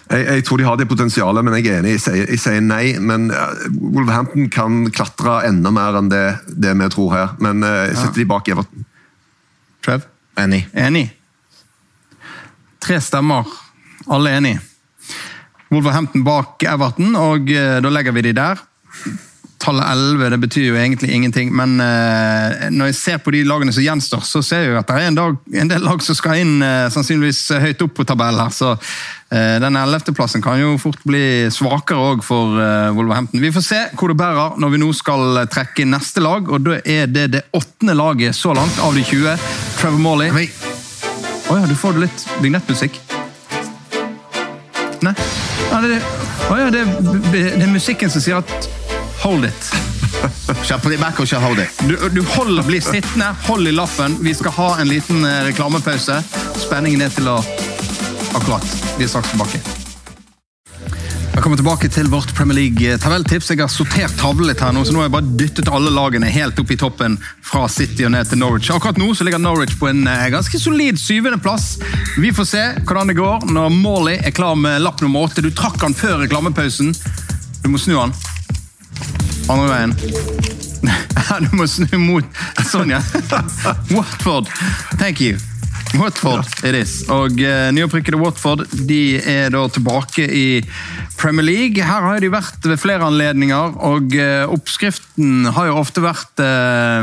Jeg, 0.07 0.27
jeg 0.27 0.45
tror 0.47 0.61
de 0.61 0.67
har 0.69 0.77
det 0.79 0.89
potensialet, 0.91 1.45
men 1.45 1.57
jeg 1.59 1.67
er 1.71 1.81
enig. 1.81 1.97
Jeg 1.97 2.05
sier, 2.05 2.29
jeg 2.31 2.43
sier 2.43 2.63
nei. 2.63 2.85
Men 3.03 3.31
eh, 3.35 3.67
Wolverhampton 3.81 4.51
kan 4.55 4.85
klatre 4.95 5.41
enda 5.49 5.73
mer 5.75 5.99
enn 5.99 6.13
det, 6.13 6.25
det 6.47 6.77
vi 6.79 6.91
tror 6.95 7.15
her. 7.15 7.35
Men 7.43 7.67
jeg 7.67 7.99
setter 7.99 8.23
de 8.23 8.31
bak 8.31 8.53
Everton. 8.55 8.87
Trev? 9.87 10.07
Enig. 10.39 10.65
Enig. 10.77 11.09
Tre 12.83 13.01
stemmer. 13.03 13.49
Alle 14.07 14.37
enig. 14.39 14.57
Wolverhampton 15.73 16.23
bak 16.27 16.63
Everton, 16.63 17.15
og 17.19 17.51
eh, 17.51 17.79
da 17.83 17.91
legger 17.91 18.15
vi 18.15 18.29
de 18.29 18.35
der. 18.37 18.61
Tallet 19.59 19.87
11 19.89 20.31
det 20.31 20.39
betyr 20.39 20.65
jo 20.69 20.77
egentlig 20.77 21.11
ingenting, 21.17 21.49
men 21.57 21.79
eh, 21.81 22.67
når 22.71 22.91
jeg 22.91 22.97
ser 22.99 23.21
på 23.25 23.33
de 23.33 23.41
lagene 23.49 23.73
som 23.73 23.85
gjenstår, 23.85 24.21
så 24.29 24.43
ser 24.45 24.67
jeg 24.67 24.75
jo 24.75 24.81
at 24.83 24.91
det 24.91 24.99
er 25.01 25.09
en, 25.09 25.17
dag, 25.17 25.39
en 25.63 25.71
del 25.71 25.87
lag 25.87 26.03
som 26.05 26.19
skal 26.19 26.43
inn 26.43 26.61
eh, 26.65 26.89
sannsynligvis 26.93 27.41
høyt 27.63 27.85
opp 27.87 27.95
på 27.97 28.05
tabellen 28.07 28.43
her. 28.43 28.53
Så 28.53 28.75
eh, 28.75 29.57
den 29.63 29.79
11.-plassen 29.81 30.45
kan 30.45 30.61
jo 30.61 30.75
fort 30.83 31.01
bli 31.09 31.49
svakere 31.55 32.13
òg 32.13 32.23
for 32.27 32.61
eh, 32.61 32.93
Wolverhampton. 32.99 33.41
Vi 33.41 33.55
får 33.57 33.65
se 33.65 33.81
hvor 33.97 34.13
det 34.13 34.19
bærer 34.21 34.61
når 34.61 34.77
vi 34.77 34.83
nå 34.85 34.93
skal 34.99 35.41
eh, 35.41 35.49
trekke 35.57 35.89
neste 35.89 36.25
lag, 36.25 36.53
og 36.53 36.69
da 36.69 36.79
er 36.85 37.09
det 37.09 37.27
det 37.39 37.45
åttende 37.57 37.97
laget 37.97 38.37
så 38.37 38.53
langt 38.57 38.77
av 38.85 38.93
de 38.93 39.09
20. 39.09 39.41
Trevor 39.81 40.05
Morley. 40.05 40.31
Å 40.37 41.55
oh, 41.55 41.57
ja, 41.57 41.65
du 41.65 41.77
får 41.79 42.03
litt 42.05 42.29
vignettmusikk. 42.45 43.01
Nei? 45.07 45.17
Ja, 45.71 45.81
det, 45.81 46.01
ja, 46.51 46.73
det, 46.73 46.89
det 47.33 47.47
er 47.57 47.71
musikken 47.73 48.13
som 48.13 48.23
sier 48.23 48.45
at 48.45 48.76
hold 49.27 49.45
it. 49.45 49.73
Shall 50.67 50.81
på 50.81 50.89
put 50.89 51.01
back 51.01 51.19
og 51.21 51.27
shall 51.27 51.43
hold 51.43 51.59
it? 51.59 51.81
Du, 51.89 51.97
du 52.15 52.23
holder, 52.37 52.63
bli 52.63 52.79
sittende, 52.81 53.33
hold 53.49 53.67
i 53.67 53.73
lappen. 53.75 54.15
Vi 54.23 54.35
skal 54.35 54.55
ha 54.55 54.69
en 54.79 54.87
liten 54.87 55.25
eh, 55.27 55.41
reklamepause. 55.49 56.21
Spenningen 56.63 57.03
er 57.03 57.11
til 57.15 57.27
å 57.33 57.41
Akkurat. 58.37 58.67
Vi 58.99 59.07
er 59.07 59.09
straks 59.09 59.33
tilbake. 59.33 59.59
Velkommen 61.33 61.59
tilbake 61.59 61.89
til 61.89 62.11
vårt 62.13 62.35
Premier 62.37 62.59
League-tabelltips. 62.59 63.49
Jeg 63.51 63.63
har 63.63 63.73
sortert 63.73 64.15
tavlen 64.21 64.51
litt 64.51 64.61
her 64.61 64.75
nå, 64.77 64.85
så 64.85 64.93
nå 64.93 65.01
har 65.01 65.09
jeg 65.09 65.15
bare 65.17 65.35
dyttet 65.41 65.73
alle 65.73 65.91
lagene 65.95 66.31
helt 66.31 66.61
opp 66.61 66.71
i 66.71 66.79
toppen 66.79 67.17
fra 67.45 67.65
City 67.73 68.07
og 68.07 68.13
ned 68.13 68.29
til 68.29 68.43
Norwich. 68.45 68.71
Akkurat 68.75 69.01
nå 69.01 69.09
så 69.17 69.27
ligger 69.27 69.43
Norwich 69.43 69.75
på 69.81 69.89
en 69.91 70.05
eh, 70.13 70.29
ganske 70.37 70.61
solid 70.61 71.01
syvendeplass. 71.01 71.81
Vi 72.21 72.31
får 72.37 72.51
se 72.53 72.65
hvordan 72.85 73.11
det 73.11 73.19
går 73.19 73.51
når 73.57 73.75
Morley 73.75 74.21
er 74.21 74.37
klar 74.37 74.55
med 74.61 74.85
lapp 74.85 75.03
nummer 75.03 75.27
åtte. 75.27 75.43
Du 75.43 75.51
trakk 75.51 75.81
han 75.83 75.97
før 75.97 76.21
reklamepausen. 76.27 76.95
Du 77.65 77.73
må 77.73 77.83
snu 77.83 77.97
han. 77.99 78.15
Andre 79.49 79.69
veien. 79.71 79.97
Du 81.43 81.49
må 81.59 81.67
snu 81.67 81.99
mot 81.99 82.39
Sånn, 82.69 82.93
ja. 82.95 83.01
Watford. 83.97 84.49
Thank 85.01 85.21
you. 85.25 85.39
Watford 85.99 86.47
it 86.67 86.77
is. 86.77 87.01
Og 87.13 87.39
uh, 87.41 87.69
nyopprykkede 87.75 88.19
Watford 88.21 88.67
de 88.89 89.19
er 89.23 89.51
da 89.55 89.65
tilbake 89.73 90.27
i 90.27 90.47
Premier 91.19 91.47
League. 91.47 91.83
Her 91.83 92.05
har 92.07 92.23
de 92.23 92.31
vært 92.33 92.67
ved 92.67 92.81
flere 92.83 93.07
anledninger, 93.07 93.79
og 93.87 94.15
uh, 94.19 94.45
oppskriften 94.55 95.49
har 95.57 95.71
jo 95.71 95.79
ofte 95.81 96.05
vært 96.05 96.43
uh, 96.43 97.03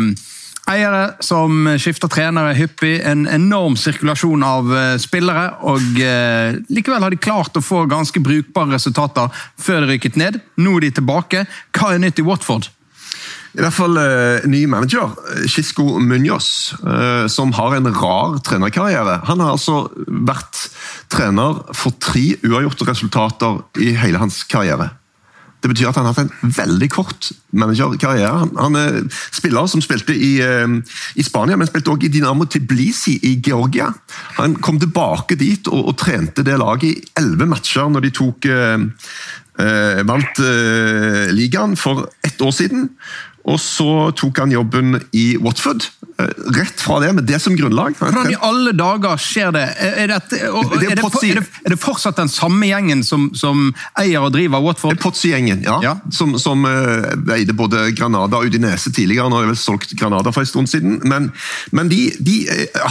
Eiere 0.71 1.17
som 1.19 1.65
skifter 1.75 2.07
trenere 2.07 2.53
hyppig, 2.55 3.01
en 3.03 3.25
enorm 3.27 3.75
sirkulasjon 3.75 4.45
av 4.47 4.69
spillere. 5.01 5.49
og 5.67 5.99
eh, 5.99 6.55
Likevel 6.71 7.03
har 7.03 7.11
de 7.11 7.19
klart 7.19 7.59
å 7.59 7.63
få 7.63 7.83
ganske 7.91 8.21
brukbare 8.23 8.77
resultater 8.77 9.27
før 9.59 9.83
de 9.83 9.91
rykket 9.91 10.15
ned. 10.21 10.39
Nå 10.55 10.77
er 10.77 10.87
de 10.87 10.93
tilbake. 11.01 11.43
Hva 11.75 11.91
er 11.91 12.01
nytt 12.05 12.23
i 12.23 12.25
Watford? 12.27 12.71
I 13.53 13.61
hvert 13.61 13.75
fall 13.75 13.99
uh, 13.99 14.45
ny 14.49 14.63
manager, 14.65 15.11
Kisko 15.45 15.99
Munoz, 16.01 16.73
uh, 16.81 17.27
som 17.29 17.51
har 17.53 17.75
en 17.77 17.91
rar 17.93 18.39
trenerkarriere. 18.41 19.19
Han 19.29 19.43
har 19.43 19.53
altså 19.53 19.83
vært 20.07 20.71
trener 21.13 21.59
for 21.77 21.93
tre 22.01 22.31
uavgjorte 22.41 22.87
resultater 22.89 23.61
i 23.77 23.91
hele 23.99 24.21
hans 24.23 24.41
karriere. 24.49 24.89
Det 25.63 25.71
betyr 25.71 25.89
at 25.89 25.97
han 25.99 26.07
har 26.09 26.15
hatt 26.17 26.33
en 26.43 26.53
veldig 26.57 26.89
kort 26.91 27.31
managerkarriere. 27.55 28.49
Han, 28.59 28.75
er 28.75 28.99
spiller 29.31 29.69
som 29.71 29.83
spilte 29.83 30.15
i, 30.15 30.33
uh, 30.43 30.75
i 31.15 31.23
Spania, 31.23 31.57
men 31.59 31.69
spilte 31.69 31.93
også 31.93 32.09
i 32.09 32.11
Dinamo 32.11 32.45
Tbilisi 32.45 33.15
i 33.29 33.37
Georgia. 33.43 33.87
Han 34.41 34.57
kom 34.63 34.81
tilbake 34.81 35.39
dit 35.39 35.69
og, 35.71 35.93
og 35.93 35.97
trente 36.03 36.43
det 36.45 36.59
laget 36.59 36.89
i 36.89 37.07
elleve 37.23 37.47
matcher 37.49 37.89
når 37.89 38.07
de 38.07 38.13
tok 38.19 38.51
vant 39.53 40.39
ligaen 41.37 41.75
for 41.77 42.07
ett 42.25 42.41
år 42.41 42.51
siden. 42.57 42.87
Og 43.43 43.59
så 43.59 44.11
tok 44.15 44.39
han 44.39 44.53
jobben 44.55 45.01
i 45.11 45.33
Watford. 45.43 45.89
Eh, 46.17 46.25
rett 46.55 46.81
fra 46.81 46.99
det, 46.99 47.13
med 47.13 47.23
det 47.23 47.39
som 47.39 47.55
grunnlag. 47.55 47.95
Hvordan 47.99 48.29
i 48.31 48.35
alle 48.39 48.71
dager 48.77 49.17
skjer 49.19 49.51
det? 49.51 49.63
Er, 49.81 50.11
dette, 50.13 50.37
er, 50.37 50.53
det, 50.79 50.91
er, 50.93 51.01
det, 51.01 51.43
er 51.65 51.73
det, 51.73 51.79
fortsatt 51.81 52.19
den 52.21 52.29
samme 52.31 52.69
gjengen 52.69 53.01
som, 53.03 53.31
som 53.35 53.71
eier 53.99 54.23
og 54.23 54.31
driver 54.35 54.63
Watford? 54.63 54.99
Potsi-gjengen, 55.01 55.63
ja. 55.65 55.79
ja. 55.83 55.95
Som, 56.13 56.37
som 56.39 56.63
uh, 56.63 57.09
eide 57.35 57.55
både 57.57 57.89
Granada 57.97 58.39
og 58.39 58.47
Udinese 58.47 58.93
tidligere. 58.93 59.27
Nå 59.27 59.41
har 59.41 59.47
de 59.47 59.51
vel 59.55 59.59
solgt 59.59 59.95
Granada 59.99 60.31
for 60.31 60.45
en 60.45 60.51
stund 60.53 60.71
siden. 60.71 61.01
Men, 61.03 61.31
men 61.75 61.91
de, 61.91 62.13
de, 62.23 62.37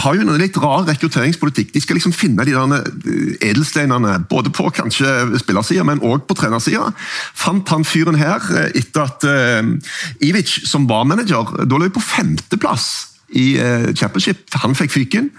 har 0.03 0.19
jo 0.19 0.27
en 0.27 0.35
litt 0.37 0.59
rar 0.61 0.85
rekrutteringspolitikk. 0.91 1.73
De 1.73 1.81
skal 1.81 1.97
liksom 1.97 2.13
finne 2.13 2.45
de 2.45 2.53
der 2.53 3.41
edelsteinene, 3.41 4.19
både 4.29 4.53
på 4.53 4.67
kanskje 4.75 5.39
spillersida, 5.41 5.87
men 5.87 6.03
òg 6.03 6.27
på 6.27 6.37
trenersida. 6.37 6.91
Fant 7.39 7.71
han 7.73 7.87
fyren 7.87 8.19
her 8.19 8.43
etter 8.75 9.07
at 9.07 9.25
uh, 9.25 9.73
Ivic 10.21 10.42
som 10.49 10.87
var 10.89 11.05
manager, 11.09 11.55
da 11.63 11.77
lå 11.77 11.87
jeg 11.87 11.95
på 11.95 12.03
femteplass 12.03 13.12
i 13.33 13.57
uh, 13.57 13.89
championship. 13.97 14.45
Han 14.61 14.75
fikk 14.77 14.93
fyken. 14.93 15.29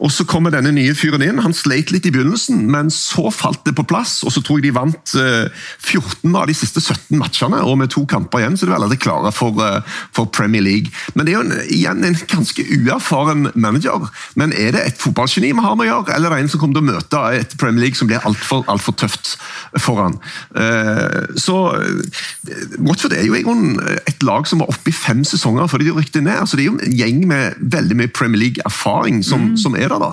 Og 0.00 0.10
Så 0.12 0.24
kommer 0.28 0.52
denne 0.52 0.72
nye 0.74 0.94
fyren 0.98 1.22
inn. 1.24 1.40
Han 1.42 1.54
sleit 1.54 1.92
litt 1.94 2.06
i 2.08 2.12
begynnelsen, 2.14 2.64
men 2.70 2.90
så 2.94 3.30
falt 3.34 3.62
det 3.66 3.74
på 3.78 3.86
plass. 3.86 4.20
og 4.24 4.32
Så 4.34 4.42
tror 4.42 4.58
jeg 4.58 4.70
de 4.70 4.74
vant 4.76 5.14
eh, 5.18 5.50
14 5.84 6.34
av 6.36 6.46
de 6.48 6.56
siste 6.56 6.80
17 6.80 7.18
matchene, 7.20 7.60
og 7.62 7.78
med 7.78 7.92
to 7.92 8.04
kamper 8.08 8.42
igjen 8.42 8.56
så 8.58 8.66
er 8.66 8.72
de 8.72 8.76
allerede 8.78 9.00
klare 9.02 9.32
for, 9.34 9.56
uh, 9.60 9.84
for, 10.16 10.30
Premier 10.30 10.62
League. 10.62 10.90
Men 11.14 11.26
Det 11.26 11.34
er 11.34 11.38
jo 11.38 11.44
en, 11.44 11.56
igjen 11.68 12.04
en 12.06 12.18
ganske 12.30 12.64
uerfaren 12.64 13.50
manager. 13.54 14.08
Men 14.40 14.54
er 14.56 14.74
det 14.76 14.84
et 14.86 15.00
fotballgeni 15.00 15.52
vi 15.52 15.64
har 15.64 15.76
med 15.76 15.86
å 15.86 15.90
gjøre, 15.90 16.16
eller 16.16 16.30
er 16.30 16.40
det 16.40 16.46
en 16.46 16.52
som 16.54 16.62
kommer 16.62 16.78
til 16.78 16.86
å 16.86 16.90
møte 16.94 17.22
et 17.40 17.56
Premier 17.60 17.86
League 17.86 17.98
som 17.98 18.10
blir 18.10 18.24
altfor 18.26 18.64
alt 18.70 18.84
for 18.84 18.96
tøft 18.96 19.36
for 19.78 20.00
han? 20.00 20.18
så 21.40 21.56
Watford 22.80 23.14
er 23.16 23.26
jo 23.26 23.36
et 23.38 24.22
lag 24.26 24.46
som 24.48 24.62
var 24.62 24.70
oppe 24.72 24.90
i 24.90 24.94
fem 24.94 25.22
sesonger 25.26 25.68
før 25.70 25.82
de 25.82 25.94
rykte 25.94 26.22
ned. 26.24 26.46
så 26.48 26.56
Det 26.56 26.64
er 26.64 26.70
jo 26.70 26.78
en 26.78 26.96
gjeng 26.96 27.19
med 27.28 27.58
veldig 27.72 27.96
mye 27.98 28.12
Premier 28.14 28.40
League-erfaring 28.40 29.22
som, 29.26 29.50
mm. 29.50 29.56
som, 29.60 29.76
er 29.76 29.92
der. 29.92 30.02
da. 30.02 30.10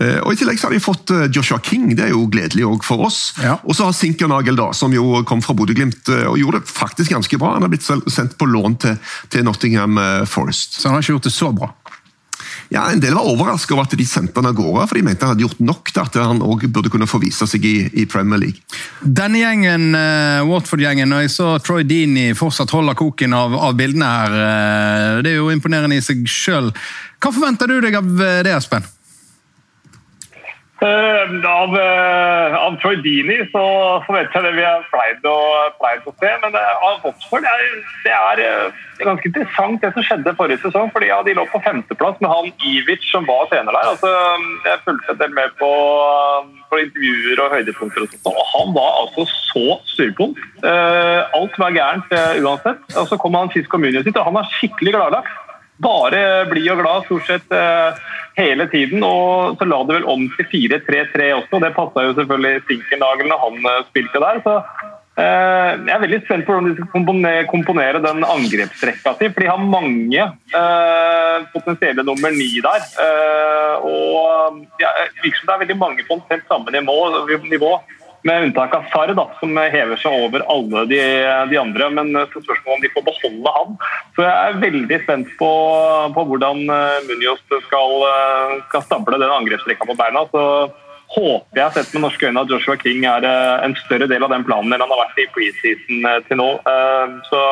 Eh, 0.00 0.18
og 0.22 0.32
I 0.32 0.40
tillegg 0.40 0.60
så 0.60 0.68
har 0.68 0.76
de 0.76 0.82
fått 0.82 1.12
eh, 1.14 1.26
Joshua 1.32 1.60
King, 1.64 1.88
det 1.96 2.08
er 2.08 2.14
jo 2.14 2.26
gledelig 2.32 2.66
òg 2.68 2.86
for 2.86 3.06
oss. 3.08 3.20
Ja. 3.42 3.58
Og 3.64 3.78
så 3.78 3.88
har 3.88 3.96
Sinkernagel, 3.96 4.58
da, 4.58 4.70
som 4.76 4.94
jo 4.94 5.22
kom 5.28 5.42
fra 5.44 5.56
Bodø-Glimt 5.58 6.10
eh, 6.12 6.26
og 6.30 6.38
gjorde 6.40 6.62
det 6.62 6.72
faktisk 6.72 7.14
ganske 7.16 7.40
bra. 7.40 7.54
Han 7.56 7.66
har 7.66 7.72
blitt 7.72 7.86
sendt 7.86 8.36
på 8.38 8.50
lån 8.50 8.78
til, 8.84 9.00
til 9.32 9.46
Nottingham 9.46 10.00
Forest. 10.28 10.80
Så 10.80 10.88
han 10.88 10.96
har 10.96 11.04
ikke 11.04 11.16
gjort 11.16 11.30
det 11.30 11.36
så 11.36 11.52
bra? 11.54 11.72
Ja, 12.68 12.88
En 12.90 13.00
del 13.00 13.14
var 13.14 13.28
overrasket 13.28 13.74
over 13.76 13.86
at 13.86 13.94
de 13.98 14.06
sendte 14.08 14.40
han 14.40 14.48
av 14.50 14.56
gårde, 14.58 14.86
for 14.88 14.98
de 14.98 15.04
mente 15.06 15.26
han 15.26 15.34
hadde 15.34 15.44
gjort 15.44 15.62
nok 15.62 15.92
til 15.92 16.02
at 16.02 16.18
han 16.18 16.42
også 16.42 16.70
burde 16.74 16.92
kunne 16.92 17.08
få 17.10 17.20
vise 17.22 17.46
seg 17.46 17.66
i, 17.68 17.76
i 18.02 18.06
Premier 18.10 18.42
League. 18.42 18.80
Denne 19.02 19.42
gjengen, 19.42 19.88
uh, 19.94 20.42
Watford-gjengen, 20.48 21.14
og 21.14 21.24
jeg 21.24 21.34
så 21.36 21.52
Troy 21.62 21.86
Deany 21.86 22.32
fortsatt 22.38 22.74
holder 22.74 22.98
koken 22.98 23.36
av, 23.36 23.54
av 23.68 23.78
bildene 23.78 24.10
her. 24.10 24.36
Uh, 24.36 25.22
det 25.22 25.34
er 25.34 25.40
jo 25.40 25.52
imponerende 25.54 25.98
i 25.98 26.04
seg 26.04 26.26
sjøl. 26.30 26.72
Hva 27.22 27.32
forventer 27.32 27.70
du 27.70 27.78
deg 27.80 27.96
av 27.96 28.20
eh, 28.20 28.42
det, 28.44 28.52
Espen? 28.54 28.84
Uh, 30.76 31.40
av, 31.48 31.72
uh, 31.72 32.54
av 32.60 32.74
Troy 32.82 32.98
Dini 33.00 33.38
så 33.48 33.62
vet 34.12 34.34
jeg 34.34 34.44
det 34.44 34.50
vi 34.58 34.64
har 34.66 34.82
pleid 34.90 35.22
å, 35.24 35.36
pleid 35.78 36.04
å 36.04 36.12
se. 36.18 36.32
Men 36.42 36.52
uh, 36.52 36.82
av 36.84 36.98
Watford 37.00 37.46
det 37.46 37.52
er, 37.54 37.62
det 38.04 38.12
er, 38.12 38.74
ganske 39.00 39.30
interessant 39.30 39.80
det 39.80 39.94
som 39.94 40.04
skjedde 40.04 40.34
forrige 40.36 40.60
sesong. 40.66 40.90
fordi 40.92 41.08
ja, 41.08 41.22
De 41.24 41.32
lå 41.38 41.46
på 41.48 41.62
femteplass 41.64 42.20
med 42.20 42.28
han 42.28 42.52
Ivic 42.68 43.08
som 43.08 43.24
var 43.24 43.48
trener 43.48 43.72
der. 43.72 43.88
Altså, 43.94 44.12
jeg 44.68 44.84
fulgte 44.84 45.14
en 45.14 45.22
del 45.22 45.32
med 45.38 45.56
på, 45.62 45.72
på, 46.68 46.82
intervjuer 46.84 47.42
og 47.46 47.56
høydepunkter. 47.56 48.04
og 48.04 48.12
sånt, 48.12 48.28
og 48.28 48.52
Han 48.52 48.76
var 48.76 49.00
altså 49.00 49.26
så 49.32 49.80
styrpunkt. 49.94 50.44
alt 50.66 51.58
var 51.62 51.76
gærent 51.76 52.16
uansett. 52.44 52.84
Og 53.00 53.08
Så 53.08 53.16
kom 53.16 53.40
han 53.40 53.52
sist 53.56 53.72
kommunen 53.72 54.04
sitt, 54.04 54.16
og 54.16 54.28
han 54.28 54.36
var 54.36 54.52
skikkelig 54.58 54.96
gladlaks. 54.98 55.42
Bare 55.82 56.20
blid 56.50 56.70
og 56.72 56.80
glad 56.80 57.04
stort 57.08 57.26
sett 57.28 57.52
hele 58.36 58.66
tiden. 58.72 59.04
Og 59.04 59.56
så 59.58 59.68
la 59.68 59.80
det 59.86 59.98
vel 59.98 60.10
om 60.12 60.26
til 60.36 60.48
4-3-3 60.52 61.30
også. 61.40 61.62
Det 61.62 61.72
passa 61.76 62.04
jo 62.06 62.14
selvfølgelig 62.18 62.66
Sinkernagel 62.68 63.32
når 63.32 63.42
han 63.46 63.58
uh, 63.66 63.82
spilte 63.90 64.22
der. 64.22 64.40
så 64.44 64.56
uh, 64.60 65.70
jeg 65.86 65.94
er 65.96 66.02
veldig 66.04 66.22
spent 66.24 66.46
på 66.46 66.56
hvordan 66.56 66.70
de 66.70 66.76
skal 66.76 67.50
komponere 67.52 68.02
den 68.04 68.24
angrepsrekka 68.36 69.16
si. 69.16 69.30
For 69.32 69.44
de 69.44 69.52
har 69.52 69.68
mange 69.76 70.30
potensielle 71.54 72.04
nummer 72.06 72.34
ni 72.34 72.50
der. 72.64 72.88
Og 73.86 74.64
ja, 74.82 74.92
virker 75.22 75.38
som 75.40 75.48
det 75.48 75.54
er 75.54 75.64
veldig 75.64 75.78
mange 75.80 76.08
på 76.08 76.18
omtrent 76.18 76.48
samme 76.50 76.74
nivå. 76.74 76.98
nivå 77.50 77.76
med 78.26 78.48
unntak 78.48 78.74
av 78.76 78.86
Sar, 78.92 79.12
da, 79.16 79.26
som 79.40 79.56
hever 79.56 80.00
seg 80.00 80.26
over 80.26 80.44
alle 80.52 80.84
de, 80.90 81.00
de 81.50 81.60
andre. 81.60 81.90
Men 81.94 82.12
så 82.32 82.42
spørsmålet 82.42 82.76
om 82.76 82.84
de 82.84 82.92
får 82.94 83.06
beholde 83.06 83.54
han. 83.58 83.76
Så 84.16 84.24
jeg 84.24 84.32
er 84.32 84.62
veldig 84.62 84.98
spent 85.04 85.32
på, 85.40 85.52
på 86.16 86.26
hvordan 86.30 86.62
eh, 86.72 86.98
Munoz 87.08 87.42
skal, 87.68 87.96
eh, 88.08 88.56
skal 88.70 88.84
stable 88.86 89.20
den 89.22 89.38
angrepsrekka 89.40 89.88
på 89.88 89.98
beina. 89.98 90.26
så 90.32 90.44
håper 91.06 91.60
jeg 91.60 91.72
sett 91.76 91.92
med 91.94 92.02
norske 92.02 92.26
øyne 92.26 92.42
at 92.42 92.50
Joshua 92.50 92.74
King 92.80 93.04
er 93.06 93.24
eh, 93.24 93.64
en 93.64 93.76
større 93.84 94.08
del 94.10 94.24
av 94.26 94.32
den 94.32 94.46
planen 94.48 94.74
enn 94.74 94.82
han 94.82 94.90
har 94.90 95.04
vært 95.04 95.20
i 95.22 95.28
preseason 95.36 96.08
til 96.26 96.42
nå. 96.42 96.48
Så 97.28 97.42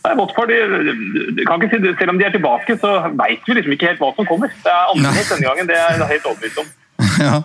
Nei, 0.00 0.14
Watford, 0.16 0.48
de, 0.48 1.44
kan 1.44 1.60
ikke 1.60 1.76
si, 1.76 1.90
Selv 1.98 2.14
om 2.14 2.18
de 2.20 2.24
er 2.24 2.32
tilbake, 2.32 2.76
så 2.80 2.92
veit 3.20 3.44
vi 3.44 3.56
liksom 3.56 3.74
ikke 3.74 3.90
helt 3.90 4.00
hva 4.00 4.14
som 4.16 4.28
kommer. 4.28 4.52
Det 4.64 4.72
er 4.72 4.92
annerledes 4.94 5.32
denne 5.32 5.48
gangen, 5.48 5.68
det 5.68 5.76
er 5.76 6.00
helt 6.00 6.28
overbevist 6.30 6.62
om. 6.62 6.70
Ja. 7.20 7.42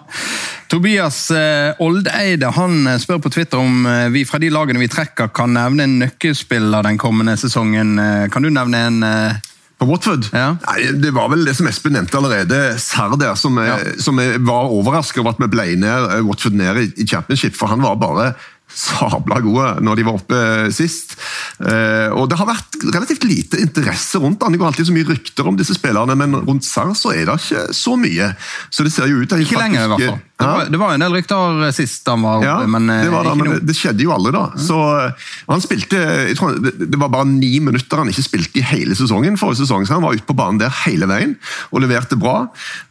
Tobias 0.68 1.32
eh, 1.32 1.76
Oldeide 1.84 2.50
han 2.56 2.88
eh, 2.88 3.00
spør 3.02 3.22
på 3.22 3.32
Twitter 3.34 3.62
om 3.62 3.86
eh, 3.86 4.08
vi 4.14 4.26
fra 4.26 4.40
de 4.42 4.50
lagene 4.54 4.82
vi 4.82 4.90
trekker 4.92 5.30
kan 5.36 5.54
nevne 5.54 5.86
en 5.86 6.00
nøkkelspiller 6.02 6.86
den 6.88 6.98
kommende 7.02 7.36
sesongen. 7.40 8.00
Kan 8.34 8.46
du 8.46 8.50
nevne 8.54 8.86
en? 8.90 9.06
På 9.76 9.86
Watford? 9.90 10.30
Ja. 10.32 10.54
Nei, 10.64 10.86
det 11.04 11.12
var 11.12 11.28
vel 11.34 11.44
det 11.44 11.58
som 11.58 11.68
Espen 11.68 11.98
nevnte 11.98 12.16
allerede. 12.16 12.78
Sarder, 12.80 13.36
som, 13.36 13.60
ja. 13.60 13.76
som 14.00 14.22
var 14.48 14.72
overrasket 14.72 15.20
over 15.20 15.36
at 15.36 15.42
vi 15.44 15.50
ble 15.52 15.66
ned, 15.82 16.08
Watford 16.24 16.56
ned 16.56 16.80
i 16.96 17.08
championship. 17.08 17.58
For 17.60 17.68
han 17.74 17.84
var 17.84 18.00
bare 18.00 18.30
sabla 18.76 19.40
gode 19.44 19.70
når 19.86 20.00
de 20.00 20.06
var 20.08 20.20
oppe 20.20 20.42
sist. 20.76 21.16
Eh, 21.64 22.12
og 22.12 22.30
Det 22.30 22.40
har 22.40 22.50
vært 22.50 22.80
relativt 22.92 23.28
lite 23.28 23.62
interesse 23.64 24.20
rundt 24.22 24.44
han. 24.44 24.54
Det 24.54 24.62
går 24.62 24.72
alltid 24.74 24.90
så 24.90 24.96
mye 24.96 25.10
rykter 25.10 25.48
om 25.48 25.58
disse 25.60 25.78
spillerne, 25.78 26.18
men 26.20 26.36
rundt 26.44 26.68
Sarr 26.68 26.94
så 26.98 27.14
er 27.16 27.26
det 27.30 27.40
ikke 27.40 27.68
så 27.76 27.96
mye. 28.00 28.32
Så 28.70 28.86
det 28.86 28.94
ser 28.94 29.12
jo 29.12 29.24
ut 29.24 29.36
Ikke 29.40 29.62
lenger, 29.62 29.86
i 29.86 29.92
hvert 29.94 30.08
fall. 30.12 30.24
Det 30.36 30.46
var, 30.46 30.66
det 30.68 30.80
var 30.82 30.94
en 30.94 31.00
del 31.00 31.14
rykter 31.16 31.62
sist 31.72 32.10
han 32.12 32.20
var 32.26 32.42
oppe, 32.42 32.48
ja, 32.50 32.68
men, 32.68 32.90
det, 32.92 33.08
var 33.08 33.24
det, 33.24 33.36
men 33.40 33.54
det, 33.64 33.76
skjedde 33.78 34.04
jo 34.04 34.12
aldri, 34.12 34.34
da. 34.36 34.50
Så 34.60 34.80
han 35.48 35.64
spilte 35.64 36.02
jeg 36.26 36.36
tror, 36.36 36.58
det, 36.60 36.98
var 37.00 37.14
bare 37.14 37.28
ni 37.30 37.54
minutter 37.64 38.02
han 38.02 38.12
ikke 38.12 38.26
spilte 38.26 38.60
i 38.60 38.66
hele 38.68 38.98
sesongen. 39.00 39.38
forrige 39.40 39.64
sesong, 39.64 39.86
så 39.88 39.96
Han 39.96 40.04
var 40.04 40.18
ute 40.18 40.28
på 40.28 40.36
banen 40.36 40.60
der 40.60 40.74
hele 40.84 41.08
veien 41.08 41.38
og 41.72 41.86
leverte 41.86 42.20
bra. 42.20 42.50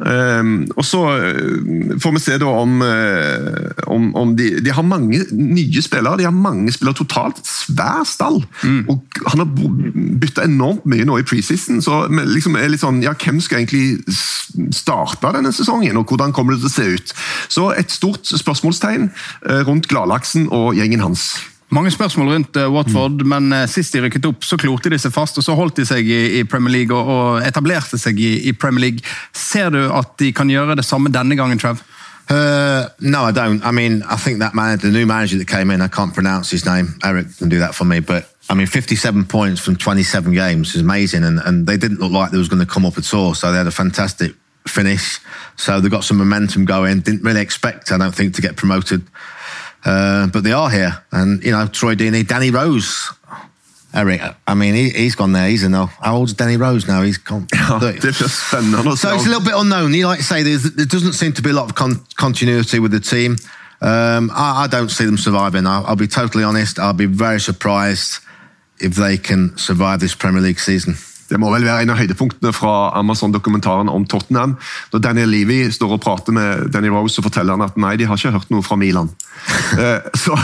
Ehm, 0.09 0.55
og 0.73 0.85
Så 0.89 1.03
eh, 1.19 1.99
får 2.01 2.17
vi 2.17 2.23
se 2.25 2.39
da 2.41 2.49
om, 2.49 2.81
eh, 2.81 3.85
om, 3.93 4.09
om 4.17 4.33
de, 4.37 4.55
de 4.65 4.73
har 4.73 4.87
mange 4.87 5.21
nye 5.33 5.74
spillere. 5.83 6.19
De 6.21 6.27
har 6.29 6.35
mange 6.35 6.73
spillere 6.73 6.95
totalt. 6.95 7.41
Svær 7.47 8.05
stall. 8.07 8.43
Og 8.89 9.21
Han 9.33 9.41
har 9.43 9.49
bytta 10.21 10.45
enormt 10.45 10.87
mye 10.87 11.05
nå 11.05 11.19
i 11.19 11.27
preseason. 11.27 11.83
Så 11.83 12.05
liksom 12.11 12.57
er 12.57 12.71
litt 12.71 12.85
sånn, 12.85 13.03
ja, 13.03 13.15
hvem 13.19 13.41
skal 13.43 13.63
egentlig 13.63 13.99
starte 14.75 15.33
denne 15.35 15.53
sesongen, 15.55 15.97
og 15.97 16.07
hvordan 16.11 16.35
kommer 16.35 16.55
det 16.55 16.63
til 16.65 16.71
å 16.71 16.75
se 16.75 16.87
ut? 16.99 17.15
Så 17.49 17.71
et 17.75 17.91
stort 17.91 18.29
spørsmålstegn 18.29 19.09
eh, 19.09 19.65
rundt 19.67 19.89
Gladlaksen 19.91 20.49
og 20.53 20.75
gjengen 20.79 21.03
hans. 21.05 21.33
Mange 21.75 21.91
spørsmål 21.91 22.29
rundt 22.33 22.57
eh, 22.61 22.71
Watford, 22.71 23.25
men 23.27 23.53
eh, 23.53 23.67
sist 23.71 23.95
de 23.97 24.05
rykket 24.05 24.29
opp, 24.29 24.45
så 24.47 24.59
klorte 24.61 24.93
de 24.93 24.99
seg 25.01 25.15
fast, 25.15 25.39
og 25.41 25.47
så 25.47 25.57
holdt 25.59 25.81
de 25.81 25.87
seg 25.89 26.07
i, 26.07 26.45
Premier 26.49 26.79
League 26.79 26.95
og, 26.95 27.41
etablerte 27.43 27.99
seg 27.99 28.21
i, 28.21 28.37
i 28.51 28.53
Premier 28.53 28.89
League. 28.89 29.15
Ser 29.35 29.73
du 29.75 29.81
at 29.89 30.15
de 30.21 30.31
kan 30.37 30.51
gjøre 30.51 30.77
det 30.79 30.87
samme 30.87 31.13
denne 31.13 31.39
gangen, 31.39 31.59
Trev? 31.59 31.83
Uh, 32.29 32.89
no, 33.01 33.25
I 33.25 33.33
don't. 33.33 33.63
I 33.65 33.71
mean, 33.71 34.03
I 34.03 34.17
think 34.17 34.39
that 34.39 34.55
man, 34.55 34.79
the 34.79 34.89
new 34.89 35.07
manager 35.07 35.37
that 35.39 35.49
came 35.49 35.71
in, 35.71 35.81
I 35.81 35.89
can't 35.89 36.15
pronounce 36.15 36.51
his 36.51 36.65
name. 36.65 36.99
Eric 37.05 37.37
can 37.37 37.49
do 37.49 37.59
that 37.59 37.75
for 37.75 37.85
me. 37.85 38.01
But 38.01 38.29
I 38.49 38.55
mean, 38.55 38.67
57 38.67 39.27
points 39.27 39.61
from 39.61 39.77
27 39.77 40.33
games 40.33 40.75
is 40.75 40.81
amazing, 40.81 41.25
and, 41.25 41.39
and 41.41 41.67
they 41.67 41.77
didn't 41.77 42.01
look 42.01 42.13
like 42.13 42.31
they 42.31 42.39
was 42.39 42.49
going 42.49 42.65
to 42.65 42.71
come 42.71 42.87
up 42.87 42.97
at 42.97 43.13
all. 43.13 43.35
So 43.35 43.53
they 43.53 43.59
had 43.59 43.67
a 43.67 43.71
fantastic 43.71 44.35
finish. 44.67 45.21
So 45.57 45.81
they 45.81 45.89
got 45.89 46.05
some 46.05 46.17
momentum 46.17 46.65
going. 46.65 47.01
Didn't 47.01 47.23
really 47.23 47.43
expect, 47.43 47.93
I 47.93 47.99
don't 47.99 48.15
think, 48.15 48.35
to 48.37 48.43
get 48.43 48.57
promoted, 48.57 49.03
uh, 49.85 50.27
but 50.29 50.45
they 50.45 50.53
are 50.53 50.71
here. 50.71 51.05
And 51.13 51.43
you 51.45 51.53
know, 51.53 51.67
Troy 51.67 51.95
Deeney, 51.95 52.27
Danny 52.27 52.51
Rose. 52.51 53.11
Eric, 53.95 54.21
I 54.47 54.55
mean, 54.55 54.75
he, 54.75 54.91
he's 54.91 55.15
gone 55.15 55.33
there. 55.33 55.49
He's 55.49 55.63
a 55.63 55.69
no. 55.69 55.87
How 55.87 56.17
old's 56.17 56.33
Danny 56.33 56.57
Rose 56.57 56.89
now? 56.89 57.03
He's 57.03 57.19
gone. 57.19 57.47
Ja, 57.55 57.79
det 57.79 58.01
blir 58.01 58.13
spennende 58.13 58.83
å 58.83 58.97
se. 58.97 59.07
So 59.07 59.15
it's 59.15 59.27
a 59.27 59.29
little 59.29 59.45
bit 59.45 59.55
unknown. 59.55 59.95
You 59.95 60.09
like 60.09 60.19
to 60.19 60.25
say 60.25 60.43
there's, 60.43 60.65
there 60.75 60.87
doesn't 60.87 61.13
seem 61.13 61.33
to 61.35 61.43
be 61.43 61.51
a 61.51 61.53
lot 61.53 61.71
of 61.71 61.77
con- 61.77 62.05
continuity 62.17 62.81
with 62.81 62.91
the 62.91 63.01
team. 63.01 63.37
Um, 63.81 64.31
I, 64.35 64.65
I 64.65 64.67
don't 64.67 64.91
see 64.91 65.05
them 65.05 65.17
surviving. 65.17 65.67
I'll, 65.67 65.87
I'll 65.87 65.97
be 65.97 66.09
totally 66.09 66.43
honest. 66.43 66.79
I'll 66.79 66.93
be 66.93 67.07
very 67.07 67.39
surprised 67.39 68.19
if 68.81 68.97
they 68.97 69.17
can 69.17 69.57
survive 69.57 70.01
this 70.01 70.15
Premier 70.15 70.41
League 70.43 70.59
season. 70.59 70.97
Det 71.35 71.41
må 71.43 71.51
vel 71.51 71.67
være 71.67 71.83
en 71.83 71.91
av 71.91 71.99
høydepunktene 71.99 72.53
fra 72.55 72.93
Amazon-dokumentaren 73.01 73.91
om 73.91 74.07
Tottenham. 74.07 74.55
Når 74.93 75.03
Daniel 75.03 75.33
Levy 75.35 75.65
står 75.75 75.97
og 75.97 76.03
prater 76.05 76.37
med 76.37 76.69
Danny 76.71 76.93
Rose, 76.95 77.19
og 77.19 77.27
forteller 77.27 77.59
han 77.59 77.67
at 77.67 77.79
nei, 77.81 77.97
de 77.99 78.07
har 78.07 78.21
ikke 78.21 78.37
hørt 78.37 78.53
noe 78.55 78.63
fra 78.63 78.79
Milan. 78.79 79.11
Eh, 79.75 80.05
så, 80.15 80.37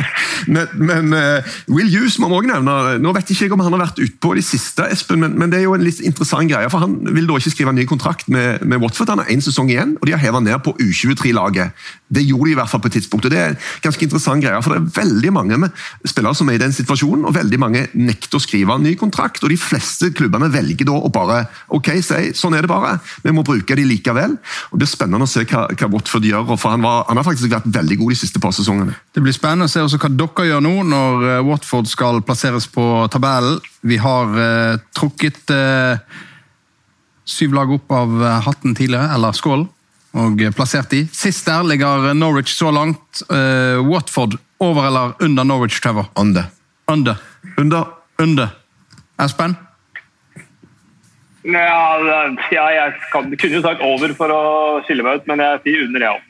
men 0.54 0.66
men 0.74 1.12
eh, 1.14 1.50
Will 1.70 1.90
Hughes 1.92 2.16
må 2.18 2.26
vi 2.30 2.38
også 2.40 2.50
nevne. 2.50 2.74
Nå 3.02 3.12
vet 3.14 3.30
ikke 3.30 3.46
jeg 3.46 3.54
om 3.54 3.60
han 3.62 3.74
har 3.76 3.82
vært 3.84 4.00
utpå 4.02 4.32
de 4.34 4.42
siste, 4.42 4.84
Espen, 4.90 5.20
men, 5.22 5.36
men 5.38 5.52
det 5.52 5.60
er 5.60 5.66
jo 5.68 5.76
en 5.76 5.84
litt 5.84 6.00
interessant 6.02 6.50
greie. 6.50 6.66
for 6.72 6.82
Han 6.82 6.96
vil 7.14 7.28
da 7.28 7.38
ikke 7.38 7.52
skrive 7.52 7.70
en 7.70 7.78
ny 7.78 7.84
kontrakt 7.88 8.26
med, 8.32 8.64
med 8.66 8.82
Watford. 8.82 9.12
Han 9.12 9.22
har 9.22 9.30
én 9.30 9.44
sesong 9.44 9.70
igjen, 9.70 9.94
og 10.00 10.08
de 10.08 10.16
har 10.16 10.22
hevet 10.24 10.44
ned 10.48 10.58
på 10.66 10.74
U23-laget. 10.80 11.84
Det 12.12 12.24
gjorde 12.26 12.50
de 12.50 12.56
i 12.56 12.58
hvert 12.58 12.72
fall 12.72 12.82
på 12.82 12.90
et 12.90 12.98
tidspunkt. 12.98 13.28
og 13.28 13.34
Det 13.34 13.40
er 13.40 13.54
en 13.54 13.60
ganske 13.86 14.06
interessant 14.08 14.42
greie, 14.44 14.62
for 14.64 14.74
det 14.74 14.80
er 14.82 14.90
veldig 14.98 15.32
mange 15.38 15.70
spillere 16.10 16.34
som 16.36 16.50
er 16.50 16.58
i 16.58 16.64
den 16.64 16.74
situasjonen, 16.74 17.28
og 17.28 17.36
veldig 17.38 17.62
mange 17.62 17.86
nekter 17.94 18.40
å 18.40 18.42
skrive 18.42 18.76
en 18.76 18.86
ny 18.88 18.96
kontrakt. 18.98 19.44
og 19.44 19.52
De 19.52 19.60
fleste 19.60 20.10
klubbene 20.32 20.52
velger 20.52 20.88
da 20.88 20.96
å 20.96 21.10
bare 21.12 21.46
ok, 21.72 21.90
si, 22.02 22.32
sånn 22.34 22.56
er 22.56 22.64
det 22.64 22.70
bare. 22.70 22.98
Vi 23.22 23.32
må 23.34 23.44
bruke 23.44 23.76
de 23.76 23.84
likevel. 23.84 24.36
og 24.70 24.78
Det 24.78 24.84
blir 24.84 24.90
spennende 24.90 25.26
å 25.26 25.30
se 25.30 25.44
hva, 25.44 25.66
hva 25.68 25.88
Watford 25.92 26.24
gjør. 26.24 26.56
for 26.56 26.70
han, 26.70 26.82
var, 26.82 27.04
han 27.08 27.16
har 27.16 27.24
faktisk 27.24 27.52
vært 27.52 27.68
veldig 27.68 27.98
god 28.00 28.12
de 28.12 28.18
siste 28.18 28.40
par 28.40 28.52
sesongene. 28.52 28.94
Det 29.12 29.22
blir 29.22 29.32
spennende 29.32 29.68
å 29.68 29.72
se 29.72 29.82
også 29.82 30.00
hva 30.00 30.10
dere 30.10 30.48
gjør 30.48 30.64
nå 30.64 30.74
når 30.88 31.28
eh, 31.28 31.44
Watford 31.46 31.90
skal 31.90 32.22
plasseres 32.22 32.68
på 32.72 33.06
tabellen. 33.12 33.60
Vi 33.82 33.98
har 33.98 34.28
uh, 34.30 34.78
trukket 34.94 35.50
uh, 35.50 35.98
syv 37.26 37.56
lag 37.56 37.70
opp 37.74 37.90
av 37.90 38.12
hatten 38.46 38.76
tidligere, 38.78 39.08
eller 39.16 39.34
skål, 39.34 39.64
og 40.22 40.44
plassert 40.54 40.92
de. 40.92 41.00
Sist 41.10 41.48
der 41.48 41.66
ligger 41.66 42.12
Norwich 42.14 42.54
så 42.54 42.70
langt. 42.70 43.24
Uh, 43.26 43.82
Watford 43.88 44.38
over 44.62 44.86
eller 44.86 45.16
under 45.18 45.48
Norwich, 45.48 45.80
Trevor? 45.82 46.12
Under. 46.14 46.46
Under. 46.86 47.18
Under 47.58 47.90
Under. 48.22 48.52
Espen? 49.18 49.56
Ja, 51.42 51.98
ja 52.54 52.66
jeg 52.70 52.98
kan, 53.12 53.32
kunne 53.34 53.58
jo 53.58 53.62
sagt 53.64 53.82
over 53.82 54.14
for 54.18 54.30
å 54.34 54.42
skille 54.86 55.06
meg 55.06 55.22
ut, 55.22 55.30
men 55.30 55.42
jeg 55.42 55.64
sier 55.64 55.88
under, 55.88 56.06
jeg 56.06 56.18
òg. 56.18 56.28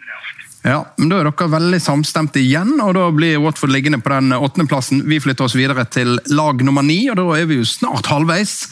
Ja, 0.63 0.79
men 0.95 1.11
Da 1.11 1.19
er 1.19 1.27
dere 1.27 1.49
veldig 1.51 1.81
samstemte 1.83 2.39
igjen, 2.39 2.77
og 2.81 2.95
da 2.95 3.09
blir 3.11 3.41
Watford 3.43 3.73
liggende 3.75 3.99
på 3.99 4.13
den 4.15 4.31
åttendeplassen. 4.37 5.03
Vi 5.11 5.19
flytter 5.21 5.49
oss 5.49 5.57
videre 5.59 5.85
til 5.91 6.21
lag 6.31 6.63
nummer 6.63 6.87
ni, 6.87 7.01
og 7.11 7.19
da 7.19 7.27
er 7.41 7.49
vi 7.51 7.59
jo 7.59 7.67
snart 7.67 8.07
halvveis. 8.13 8.69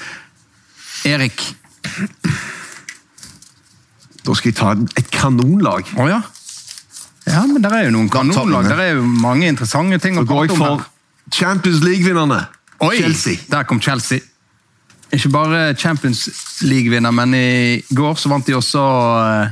Erik. 1.09 1.43
Da 4.23 4.37
skal 4.37 4.53
jeg 4.53 4.59
ta 4.61 4.77
et 5.01 5.11
kanonlag. 5.11 5.91
Å 5.99 6.07
ja? 6.07 6.21
Ja, 7.27 7.43
men 7.49 7.59
det 7.63 7.73
er 7.75 7.89
jo 7.89 7.97
noen 7.97 8.11
kanonlag. 8.13 8.71
Der 8.71 8.79
Det 8.79 8.89
er 8.93 8.99
jo 9.01 9.11
mange 9.27 9.51
interessante 9.51 9.99
ting 9.99 10.19
å 10.21 10.25
prate 10.25 10.31
om. 10.31 10.37
Da 10.37 10.39
går 10.39 10.55
jeg 10.55 10.63
for. 10.63 10.89
Champions 11.31 11.83
League-vinnerne. 11.83 12.45
Chelsea. 12.81 13.37
der 13.51 13.67
kom 13.69 13.81
Chelsea. 13.81 14.21
Ikke 15.13 15.29
bare 15.33 15.75
Champions 15.75 16.29
League-vinner, 16.63 17.11
men 17.13 17.35
i 17.35 17.83
går 17.97 18.15
så 18.21 18.31
vant 18.31 18.47
de 18.47 18.55
også 18.55 18.83
eh, 19.25 19.49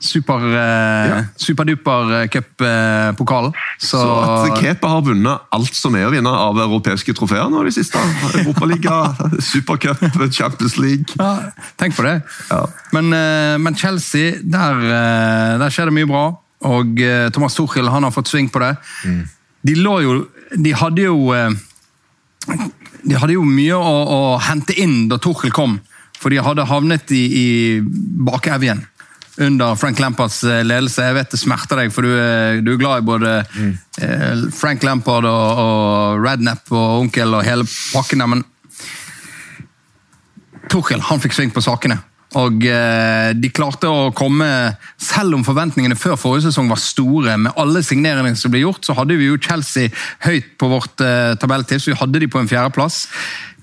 super, 0.00 0.44
eh, 0.54 1.08
Ja. 1.10 1.16
superduper 1.36 2.28
cup-pokalen. 2.32 3.52
så, 3.78 3.98
Så 3.98 4.52
at 4.52 4.60
Kepa 4.62 4.88
har 4.88 5.02
vunnet 5.02 5.40
alt 5.52 5.74
som 5.74 5.94
er 5.98 6.06
å 6.06 6.12
vinne 6.14 6.30
av 6.30 6.56
europeiske 6.62 7.12
trofeer 7.18 7.50
nå 7.50 7.64
de 7.66 7.72
siste. 7.74 7.98
Europaliga, 8.44 9.00
Supercup, 9.50 9.98
Champions 10.32 10.78
League. 10.78 11.10
ja, 11.18 11.50
Tenk 11.76 11.96
på 11.98 12.02
det. 12.06 12.22
Ja. 12.50 12.62
Men, 12.92 13.12
eh, 13.12 13.58
men 13.58 13.74
Chelsea, 13.76 14.38
der, 14.42 14.78
eh, 14.78 15.58
der 15.58 15.68
skjer 15.74 15.90
det 15.90 15.96
mye 15.98 16.06
bra. 16.08 16.24
Og 16.70 17.00
eh, 17.00 17.30
Thomas 17.34 17.54
Tuchel 17.56 17.88
han 17.88 18.04
har 18.04 18.10
fått 18.12 18.28
sving 18.30 18.48
på 18.52 18.60
det. 18.60 18.76
De 19.64 19.74
lå 19.76 19.98
jo 20.04 20.12
De 20.56 20.72
hadde 20.72 21.02
jo 21.04 21.32
eh, 21.34 21.50
De 23.02 23.16
hadde 23.16 23.36
jo 23.36 23.44
mye 23.46 23.76
å, 23.76 23.94
å 24.04 24.20
hente 24.44 24.76
inn 24.76 25.08
da 25.10 25.20
Tuchel 25.22 25.54
kom. 25.54 25.78
For 26.20 26.32
de 26.32 26.42
hadde 26.44 26.68
havnet 26.68 27.12
i, 27.16 27.22
i 27.40 27.46
bakevjen 28.26 28.82
under 29.40 29.76
Frank 29.80 30.00
Lampards 30.02 30.42
eh, 30.44 30.60
ledelse. 30.66 31.04
Jeg 31.06 31.16
vet 31.16 31.32
det 31.32 31.40
smerter 31.40 31.80
deg, 31.80 31.92
for 31.94 32.04
du 32.04 32.12
er, 32.12 32.60
du 32.64 32.74
er 32.74 32.80
glad 32.80 33.00
i 33.00 33.06
både 33.08 33.34
eh, 34.02 34.44
Frank 34.52 34.84
Lampard 34.84 35.28
og, 35.28 35.62
og 35.64 36.24
Rednap 36.26 36.68
og 36.74 37.06
onkel 37.06 37.38
og 37.38 37.46
hele 37.46 37.64
pakken 37.94 38.20
der, 38.20 38.32
men 38.34 38.44
Tuchel 40.70 41.00
han 41.08 41.22
fikk 41.22 41.34
sving 41.34 41.54
på 41.54 41.64
sakene. 41.64 41.96
Og 42.38 42.62
eh, 42.62 43.32
de 43.34 43.50
klarte 43.50 43.90
å 43.90 44.10
komme 44.14 44.46
Selv 45.02 45.34
om 45.34 45.42
forventningene 45.46 45.98
før 45.98 46.14
forrige 46.20 46.46
sesong 46.46 46.68
var 46.70 46.78
store, 46.78 47.34
med 47.40 47.56
alle 47.58 47.82
signeringene 47.82 48.38
som 48.38 48.52
ble 48.52 48.62
gjort, 48.62 48.84
så 48.86 48.94
hadde 48.98 49.16
vi 49.18 49.26
jo 49.26 49.40
Chelsea 49.42 49.90
høyt 50.26 50.52
på 50.60 50.68
vårt 50.70 51.02
eh, 51.02 51.34
tabelltips. 51.40 51.88
Vi 51.90 51.98
hadde 51.98 52.22
de 52.22 52.28
på 52.30 52.38
en 52.38 52.50
fjerdeplass. 52.50 53.02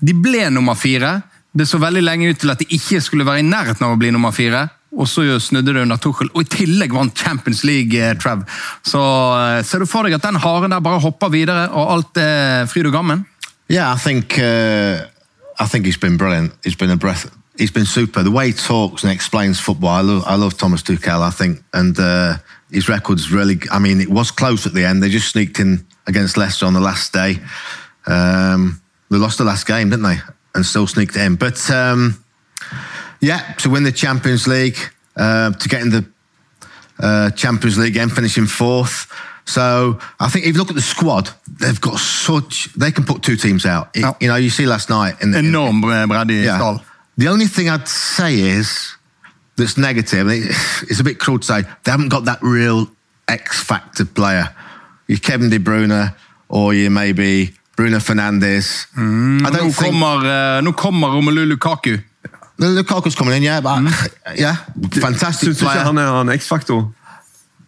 De 0.04 0.12
ble 0.12 0.48
nummer 0.52 0.76
fire. 0.78 1.20
Det 1.56 1.64
så 1.68 1.80
veldig 1.80 2.02
lenge 2.04 2.28
ut 2.28 2.42
til 2.42 2.52
at 2.52 2.60
de 2.60 2.68
ikke 2.76 3.00
skulle 3.02 3.26
være 3.26 3.40
i 3.40 3.48
nærheten 3.48 3.86
av 3.86 3.94
å 3.94 4.00
bli 4.00 4.12
nummer 4.12 4.34
fire. 4.36 4.66
Og 4.98 5.08
så 5.08 5.24
snudde 5.40 5.72
det 5.76 5.84
under 5.84 6.00
Tuchel, 6.00 6.30
og 6.32 6.44
i 6.44 6.52
tillegg 6.52 6.94
vant 6.96 7.16
Champions 7.16 7.64
League, 7.64 7.96
eh, 7.96 8.16
Trev. 8.20 8.44
Så 8.84 9.00
ser 9.64 9.84
du 9.84 9.88
for 9.88 10.04
deg 10.04 10.18
at 10.18 10.28
den 10.28 10.40
haren 10.44 10.74
der 10.74 10.84
bare 10.84 11.00
hopper 11.04 11.32
videre, 11.32 11.70
og 11.72 11.96
alt 11.96 12.20
er 12.20 12.68
fryd 12.68 12.90
og 12.90 12.96
gammen? 13.00 13.24
Yeah, 13.68 13.92
I 13.92 13.98
think 14.00 14.38
uh, 14.38 15.04
I 15.60 15.66
think 15.66 15.84
he's 15.84 16.00
been 16.00 16.16
brilliant. 16.16 16.52
He's 16.64 16.76
been 16.76 16.90
a 16.90 16.96
breath. 16.96 17.28
He's 17.58 17.72
been 17.72 17.86
super. 17.86 18.22
The 18.22 18.30
way 18.30 18.46
he 18.48 18.52
talks 18.52 19.02
and 19.02 19.12
explains 19.12 19.58
football, 19.58 19.90
I 19.90 20.00
love. 20.00 20.22
I 20.26 20.36
love 20.36 20.56
Thomas 20.56 20.82
Tuchel. 20.82 21.20
I 21.22 21.30
think, 21.30 21.62
and 21.74 21.98
uh, 21.98 22.36
his 22.70 22.88
record's 22.88 23.32
really. 23.32 23.58
I 23.70 23.78
mean, 23.80 24.00
it 24.00 24.08
was 24.08 24.30
close 24.30 24.64
at 24.66 24.74
the 24.74 24.84
end. 24.84 25.02
They 25.02 25.08
just 25.08 25.28
sneaked 25.32 25.58
in 25.58 25.84
against 26.06 26.36
Leicester 26.36 26.66
on 26.66 26.72
the 26.74 26.80
last 26.80 27.12
day. 27.12 27.36
Um, 28.06 28.80
they 29.10 29.16
lost 29.18 29.38
the 29.38 29.44
last 29.44 29.66
game, 29.66 29.90
didn't 29.90 30.04
they? 30.04 30.18
And 30.54 30.64
still 30.64 30.86
sneaked 30.86 31.16
in. 31.16 31.34
But 31.36 31.68
um, 31.70 32.22
yeah, 33.20 33.52
to 33.58 33.70
win 33.70 33.82
the 33.82 33.92
Champions 33.92 34.46
League, 34.46 34.78
uh, 35.16 35.50
to 35.52 35.68
get 35.68 35.82
in 35.82 35.90
the 35.90 36.06
uh, 37.00 37.30
Champions 37.30 37.76
League 37.76 37.96
and 37.96 38.10
finishing 38.12 38.46
fourth. 38.46 39.12
So 39.46 39.98
I 40.20 40.28
think 40.28 40.46
if 40.46 40.52
you 40.54 40.58
look 40.60 40.68
at 40.68 40.74
the 40.76 40.82
squad, 40.82 41.30
they've 41.60 41.80
got 41.80 41.98
such. 41.98 42.72
They 42.74 42.92
can 42.92 43.04
put 43.04 43.22
two 43.22 43.36
teams 43.36 43.64
out. 43.66 43.90
It- 43.96 44.00
Ja. 44.02 44.14
You 44.20 44.28
know, 44.28 44.36
you 44.36 44.50
see 44.50 44.66
last 44.66 44.90
night 44.90 45.16
in 45.22 45.32
the, 45.32 45.38
in- 45.38 45.46
Enorm 45.46 45.80
bredde 45.82 46.30
i 46.30 46.32
yeah. 46.32 46.74
Stall. 47.18 47.24
The 47.24 47.32
only 47.32 47.46
thing 47.46 47.68
I'd 47.68 47.88
say 47.88 48.34
is 48.40 48.96
that's 49.56 49.76
negative. 49.76 50.28
It's 50.30 51.00
a 51.00 51.04
bit 51.04 51.18
cruel 51.18 51.38
to 51.38 51.46
say 51.46 51.62
they 51.84 51.90
haven't 51.90 52.10
got 52.10 52.24
that 52.24 52.38
real 52.42 52.88
X 53.28 53.62
factor 53.62 54.04
player. 54.04 54.54
You're 55.06 55.18
Kevin 55.18 55.50
De 55.50 55.58
Bruyne 55.58 56.14
or 56.48 56.74
you 56.74 56.90
maybe 56.90 57.54
Bruno 57.76 57.98
Fernandes. 57.98 58.88
Mm, 58.96 59.40
nå, 59.40 59.72
kommer, 59.72 60.24
uh, 60.24 60.60
nå 60.60 60.72
kommer 60.72 61.08
Romelu 61.08 61.46
Lukaku. 61.46 62.02
Lukaku's 62.58 63.14
coming 63.14 63.36
in, 63.36 63.42
yeah, 63.44 63.60
but 63.60 63.78
mm. 63.78 64.36
yeah, 64.36 64.56
fantastic 65.00 65.48
Syns 65.48 65.58
du 65.58 65.64
ikke 65.64 65.84
han 65.84 65.98
er 65.98 66.20
en 66.20 66.28
X-faktor? 66.28 66.92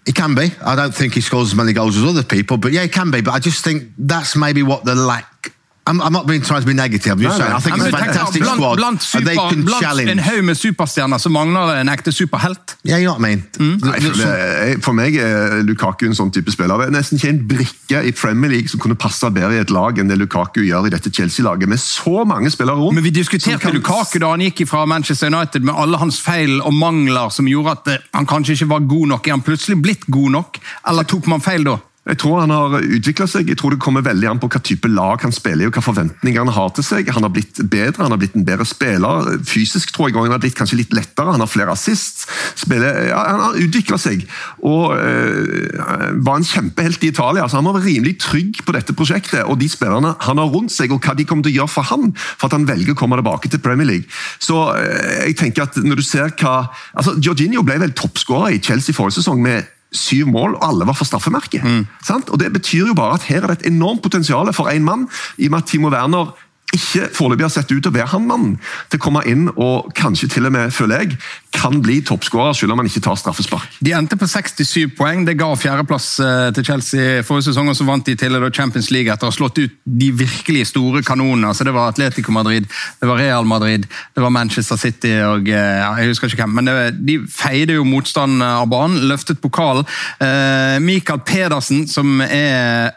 He 0.05 0.13
can 0.13 0.35
be. 0.35 0.51
I 0.67 0.75
don't 0.75 0.93
think 0.93 1.15
he 1.15 1.21
scores 1.21 1.51
as 1.51 1.55
many 1.55 1.73
goals 1.73 1.97
as 1.97 2.03
other 2.03 2.25
people, 2.25 2.57
but 2.57 2.73
yeah, 2.73 2.83
he 2.83 2.89
can 2.89 3.11
be. 3.13 3.21
But 3.21 3.35
I 3.35 3.39
just 3.39 3.63
think 3.63 3.85
that's 3.99 4.35
maybe 4.35 4.63
what 4.63 4.85
the 4.85 4.95
lack 4.97 5.53
I'm, 5.87 6.01
I'm, 6.03 6.13
not 6.13 6.27
being 6.27 6.43
trying 6.43 6.61
to 6.61 6.67
be 6.67 6.75
negative. 6.75 7.13
I'm 7.13 7.19
just 7.19 7.39
no, 7.39 7.45
saying, 7.45 7.57
I 7.57 7.61
think 7.61 7.77
it's 7.77 7.87
a 7.87 7.91
fantastic 7.91 8.43
blant, 8.43 8.57
squad. 8.57 8.77
Blant, 8.77 9.03
super, 9.03 9.25
they 9.25 9.35
can 9.35 9.65
blant 9.65 9.83
challenge. 9.83 10.11
en 10.11 10.19
haug 10.19 10.45
med 10.45 10.57
superstjerner 10.57 11.19
så 11.19 11.29
mangler 11.29 11.73
det 11.73 11.81
en 11.81 11.89
ekte 11.89 12.13
superhelt. 12.13 12.77
Yeah, 12.85 12.99
you 12.99 13.09
know 13.09 13.17
what 13.17 13.21
I 13.21 13.29
mean. 13.29 13.43
Mm. 13.59 13.81
Nei, 13.83 14.01
for, 14.01 14.83
for, 14.85 14.93
meg 14.93 15.17
er 15.17 15.63
Lukaku 15.65 16.07
en 16.07 16.15
sånn 16.15 16.31
type 16.37 16.53
spiller. 16.53 16.79
Det 16.79 16.91
er 16.91 16.95
nesten 16.99 17.19
ikke 17.19 17.33
en 17.33 17.41
brikke 17.49 18.03
i 18.07 18.13
Premier 18.13 18.53
League 18.53 18.71
som 18.71 18.83
kunne 18.83 18.99
passe 19.01 19.33
bedre 19.33 19.57
i 19.57 19.63
et 19.65 19.73
lag 19.75 19.99
enn 19.99 20.13
det 20.13 20.21
Lukaku 20.21 20.61
gjør 20.63 20.91
i 20.91 20.95
dette 20.95 21.11
Chelsea-laget, 21.17 21.69
med 21.71 21.81
så 21.83 22.27
mange 22.29 22.53
spillere 22.53 22.77
rundt. 22.77 22.99
Men 23.01 23.09
Vi 23.09 23.17
diskuterte 23.17 23.65
kan... 23.65 23.75
Lukaku 23.75 24.21
da 24.21 24.35
han 24.37 24.45
gikk 24.45 24.67
fra 24.71 24.85
Manchester 24.87 25.33
United 25.33 25.65
med 25.65 25.75
alle 25.75 25.99
hans 25.99 26.21
feil 26.23 26.61
og 26.61 26.77
mangler 26.77 27.33
som 27.35 27.49
gjorde 27.49 27.79
at 27.79 27.95
eh, 27.95 28.09
han 28.15 28.29
kanskje 28.29 28.61
ikke 28.61 28.75
var 28.77 28.89
god 28.95 29.15
nok. 29.17 29.27
Er 29.27 29.39
han 29.39 29.47
plutselig 29.49 29.81
blitt 29.81 30.07
god 30.13 30.37
nok, 30.37 30.61
eller 30.93 31.09
tok 31.09 31.31
man 31.31 31.43
feil 31.43 31.65
da? 31.67 31.81
Jeg 32.11 32.19
tror 32.19 32.41
han 32.43 32.51
har 32.51 32.75
utvikla 32.83 33.27
seg. 33.31 33.51
Jeg 33.51 33.59
tror 33.61 33.75
det 33.75 33.83
kommer 33.83 34.03
veldig 34.03 34.27
an 34.27 34.41
på 34.43 34.49
hva 34.51 34.61
type 34.67 34.89
lag 34.91 35.23
han 35.23 35.35
spiller 35.35 35.67
i 35.67 35.71
og 35.71 35.77
hva 35.77 35.85
forventninger 35.85 36.43
han 36.43 36.55
har 36.57 36.73
til 36.75 36.87
seg. 36.87 37.11
Han 37.15 37.27
har 37.27 37.33
blitt 37.35 37.61
bedre, 37.71 38.03
han 38.03 38.15
har 38.15 38.21
blitt 38.21 38.35
en 38.39 38.47
bedre 38.47 38.67
spiller. 38.67 39.31
Fysisk 39.47 39.93
tror 39.95 40.11
jeg 40.11 40.19
han 40.19 40.35
har 40.35 40.43
blitt 40.43 40.59
kanskje 40.59 40.81
litt 40.81 40.95
lettere. 40.97 41.31
Han 41.31 41.45
har 41.45 41.51
flere 41.51 41.77
assist. 41.77 42.27
Spiller, 42.59 42.99
ja, 43.13 43.21
han 43.29 43.45
har 43.45 43.61
utvikla 43.63 43.99
seg 44.01 44.27
og 44.67 44.97
øh, 44.97 46.19
var 46.27 46.41
en 46.41 46.47
kjempehelt 46.47 47.05
i 47.07 47.13
Italia. 47.13 47.47
så 47.49 47.61
Han 47.61 47.71
var 47.71 47.81
rimelig 47.85 48.19
trygg 48.27 48.63
på 48.67 48.75
dette 48.75 48.97
prosjektet 48.97 49.47
og 49.47 49.61
de 49.61 49.71
spillerne 49.71 50.17
han 50.27 50.43
har 50.43 50.51
rundt 50.51 50.75
seg, 50.75 50.93
og 50.93 51.05
hva 51.05 51.15
de 51.15 51.27
kommer 51.29 51.47
til 51.47 51.55
å 51.55 51.61
gjøre 51.61 51.75
for 51.79 51.91
han 51.93 52.11
for 52.17 52.49
at 52.49 52.57
han 52.59 52.67
velger 52.69 52.97
å 52.97 52.99
komme 52.99 53.19
tilbake 53.21 53.51
til 53.53 53.63
Premier 53.63 53.87
League. 53.87 54.11
Så 54.43 54.59
øh, 54.75 55.27
jeg 55.29 55.39
tenker 55.39 55.69
at 55.69 55.79
når 55.79 56.03
du 56.03 56.07
ser 56.07 56.35
hva 56.41 56.57
altså 56.95 57.17
Jorginho 57.23 57.63
ble 57.67 57.79
vel 57.83 57.95
toppskårer 57.95 58.57
i 58.57 58.65
Chelsea 58.65 58.97
forrige 58.97 59.21
sesong 59.21 59.43
med 59.45 59.69
syv 59.93 60.29
mål, 60.31 60.55
og 60.55 60.69
alle 60.69 60.87
var 60.87 60.97
for 60.99 61.09
straffemerket. 61.09 61.65
Mm. 61.65 61.87
Og 62.29 62.41
Det 62.41 62.53
betyr 62.53 62.87
jo 62.87 62.95
bare 62.95 63.15
at 63.15 63.23
her 63.23 63.43
er 63.43 63.47
det 63.47 63.61
et 63.61 63.73
enormt 63.73 64.03
potensial 64.03 64.53
for 64.53 64.71
én 64.71 64.87
mann, 64.87 65.09
i 65.39 65.47
og 65.47 65.51
med 65.51 65.63
at 65.63 65.69
Timo 65.71 65.91
Werner 65.91 66.35
ikke 66.77 67.09
foreløpig 67.17 67.47
har 67.47 67.53
sett 67.53 67.71
ut 67.73 67.83
til 67.83 67.91
å 67.91 67.95
være 67.95 68.11
han 68.13 68.27
mannen 68.29 68.57
til 68.91 69.01
å 69.01 69.03
komme 69.03 69.23
inn 69.29 69.49
og 69.57 69.91
kanskje 69.99 70.29
til 70.35 70.47
og 70.47 70.55
med, 70.55 70.75
føler 70.75 71.03
jeg, 71.03 71.17
kan 71.55 71.81
bli 71.83 71.99
toppskårer 72.07 72.55
selv 72.57 72.75
om 72.75 72.81
han 72.81 72.89
ikke 72.89 73.03
tar 73.05 73.19
straffespark. 73.19 73.81
De 73.83 73.95
endte 73.97 74.19
på 74.19 74.29
67 74.31 74.95
poeng. 74.99 75.25
Det 75.27 75.35
ga 75.39 75.49
fjerdeplass 75.59 76.09
eh, 76.23 76.51
til 76.57 76.67
Chelsea 76.69 77.25
forrige 77.27 77.49
sesong, 77.51 77.73
og 77.73 77.79
så 77.79 77.87
vant 77.89 78.07
de 78.07 78.15
til 78.19 78.39
Champions 78.55 78.91
League 78.95 79.11
etter 79.13 79.27
å 79.27 79.33
ha 79.33 79.35
slått 79.35 79.59
ut 79.59 79.75
de 79.85 80.11
virkelig 80.15 80.69
store 80.71 81.03
kanonene. 81.07 81.51
Så 81.57 81.67
det 81.67 81.75
var 81.75 81.91
Atletico 81.91 82.35
Madrid, 82.35 82.69
det 83.01 83.11
var 83.11 83.19
Real 83.19 83.49
Madrid, 83.49 83.89
det 84.15 84.25
var 84.25 84.35
Manchester 84.35 84.79
City 84.81 85.17
og 85.27 85.51
eh, 85.51 85.83
jeg 85.83 86.13
husker 86.13 86.31
ikke 86.31 86.45
hvem. 86.45 86.57
Men 86.61 86.71
det, 86.71 86.79
de 87.09 87.19
feide 87.35 87.77
jo 87.77 87.89
motstand 87.89 88.43
av 88.47 88.69
banen, 88.71 89.09
løftet 89.11 89.43
pokalen. 89.43 89.87
Uh, 90.21 90.79
Michael 90.83 91.23
Pedersen, 91.27 91.87
som 91.91 92.21
er 92.23 92.95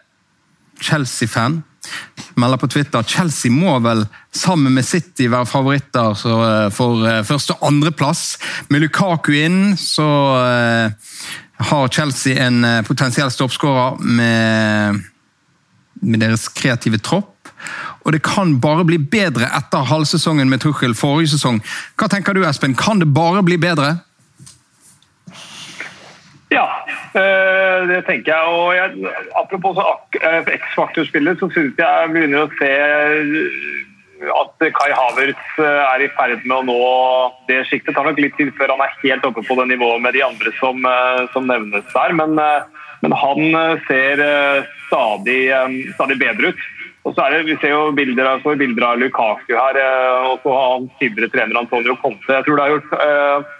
Chelsea-fan 0.84 1.62
melder 2.36 2.58
på 2.58 2.68
Twitter 2.68 3.04
Chelsea 3.04 3.52
må 3.52 3.76
vel 3.84 4.06
sammen 4.32 4.74
med 4.74 4.86
City 4.86 5.28
være 5.32 5.50
favoritter 5.50 6.14
eh, 6.14 6.70
for 6.74 7.08
eh, 7.08 7.24
første- 7.28 7.58
og 7.58 7.68
andreplass. 7.68 8.38
Med 8.70 8.84
Lukaku 8.84 9.34
inn 9.36 9.76
så 9.80 10.08
eh, 10.40 11.18
har 11.64 11.92
Chelsea 11.94 12.40
en 12.44 12.66
potensiell 12.88 13.32
stoppskårer 13.32 14.00
med, 14.04 15.04
med 16.02 16.24
deres 16.24 16.48
kreative 16.50 17.00
tropp. 17.00 17.52
Og 18.04 18.12
det 18.12 18.24
kan 18.26 18.58
bare 18.60 18.84
bli 18.84 18.98
bedre 19.00 19.48
etter 19.56 19.86
halvsesongen 19.88 20.50
med 20.52 20.64
Tuchel 20.64 20.96
forrige 20.98 21.36
sesong. 21.38 21.62
Hva 21.96 22.10
tenker 22.12 22.36
du, 22.36 22.44
Espen? 22.48 22.76
Kan 22.76 23.00
det 23.00 23.08
bare 23.16 23.44
bli 23.46 23.60
bedre? 23.62 23.96
Ja, 26.52 26.66
eh, 26.88 27.00
det 27.14 28.02
tenker 28.08 28.34
jeg. 28.34 28.54
Og 28.58 28.74
jeg, 28.76 29.14
apropos 29.40 29.80
eh, 30.20 30.52
X-faktor-spillet, 30.58 31.40
så 31.40 31.50
syns 31.54 31.80
jeg 31.80 32.12
begynner 32.14 32.46
å 32.46 32.52
se 32.60 32.70
eh, 32.74 34.28
at 34.34 34.66
Kai 34.78 34.92
Havertz 34.96 35.58
er 35.60 36.06
i 36.06 36.12
ferd 36.16 36.46
med 36.48 36.56
å 36.62 36.68
nå 36.68 36.84
det 37.50 37.64
sjiktet. 37.68 37.92
Tar 37.96 38.08
nok 38.08 38.22
litt 38.24 38.38
tid 38.40 38.54
før 38.58 38.72
han 38.72 38.84
er 38.86 38.94
helt 39.02 39.26
oppe 39.28 39.44
på 39.44 39.58
det 39.60 39.68
nivået 39.74 40.04
med 40.06 40.16
de 40.16 40.24
andre 40.24 40.54
som, 40.62 40.80
som 41.34 41.50
nevnes 41.50 41.84
der. 41.92 42.14
Men, 42.16 42.40
men, 43.04 43.16
han 43.20 43.58
ser 43.90 44.24
stadig, 44.88 45.42
stadig 45.98 46.18
bedre 46.22 46.54
ut. 46.54 46.64
Og 47.04 47.18
så 47.18 47.26
er 47.26 47.36
det, 47.36 47.42
Vi 47.50 47.58
ser 47.60 47.74
jo 47.76 47.92
bilder 47.92 48.30
av, 48.32 48.48
bilder 48.62 48.88
av 48.94 49.04
Lukaku 49.04 49.52
her, 49.58 49.82
og 50.30 50.40
så 50.46 50.56
har 50.56 50.72
han 50.78 50.88
tidligere 51.02 51.34
trener 51.36 51.60
Antonio 51.60 51.98
Conte. 52.00 52.32
Jeg 52.32 52.48
tror 52.48 52.56
det 52.56 52.64
har 52.64 52.76
gjort 52.78 53.60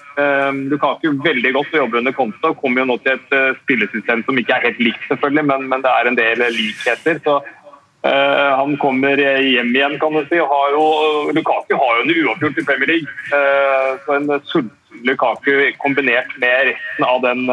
Lukaku 0.70 1.10
veldig 1.24 1.54
godt 1.56 1.74
å 1.74 1.84
jobbe 1.84 2.00
under 2.02 2.16
Konto. 2.16 2.54
Kommer 2.60 2.84
jo 2.84 2.92
nå 2.92 3.00
til 3.02 3.16
et 3.16 3.36
uh, 3.36 3.58
spillesystem 3.64 4.24
som 4.28 4.40
ikke 4.40 4.56
er 4.58 4.70
helt 4.70 4.82
likt, 4.84 5.04
selvfølgelig, 5.10 5.46
men, 5.50 5.68
men, 5.72 5.84
det 5.86 5.92
er 5.92 6.10
en 6.10 6.20
del 6.20 6.46
likheter. 6.54 7.20
så 7.26 7.40
uh, 7.42 8.52
Han 8.60 8.78
kommer 8.82 9.18
hjem 9.18 9.74
igjen, 9.74 9.98
kan 10.02 10.16
du 10.16 10.22
si. 10.30 10.40
og 10.44 10.54
har 10.54 10.78
jo, 10.78 10.86
Lukaku 11.34 11.76
har 11.80 12.00
jo 12.00 12.06
en 12.06 12.16
uavgjort 12.16 12.62
i 12.62 12.66
Premier 12.70 12.96
League. 12.96 13.20
Så 14.06 14.18
En 14.20 14.32
sulten 14.50 14.80
Lukaku 15.04 15.52
kombinert 15.82 16.30
med 16.38 16.68
resten 16.70 17.06
av 17.08 17.24
den 17.24 17.48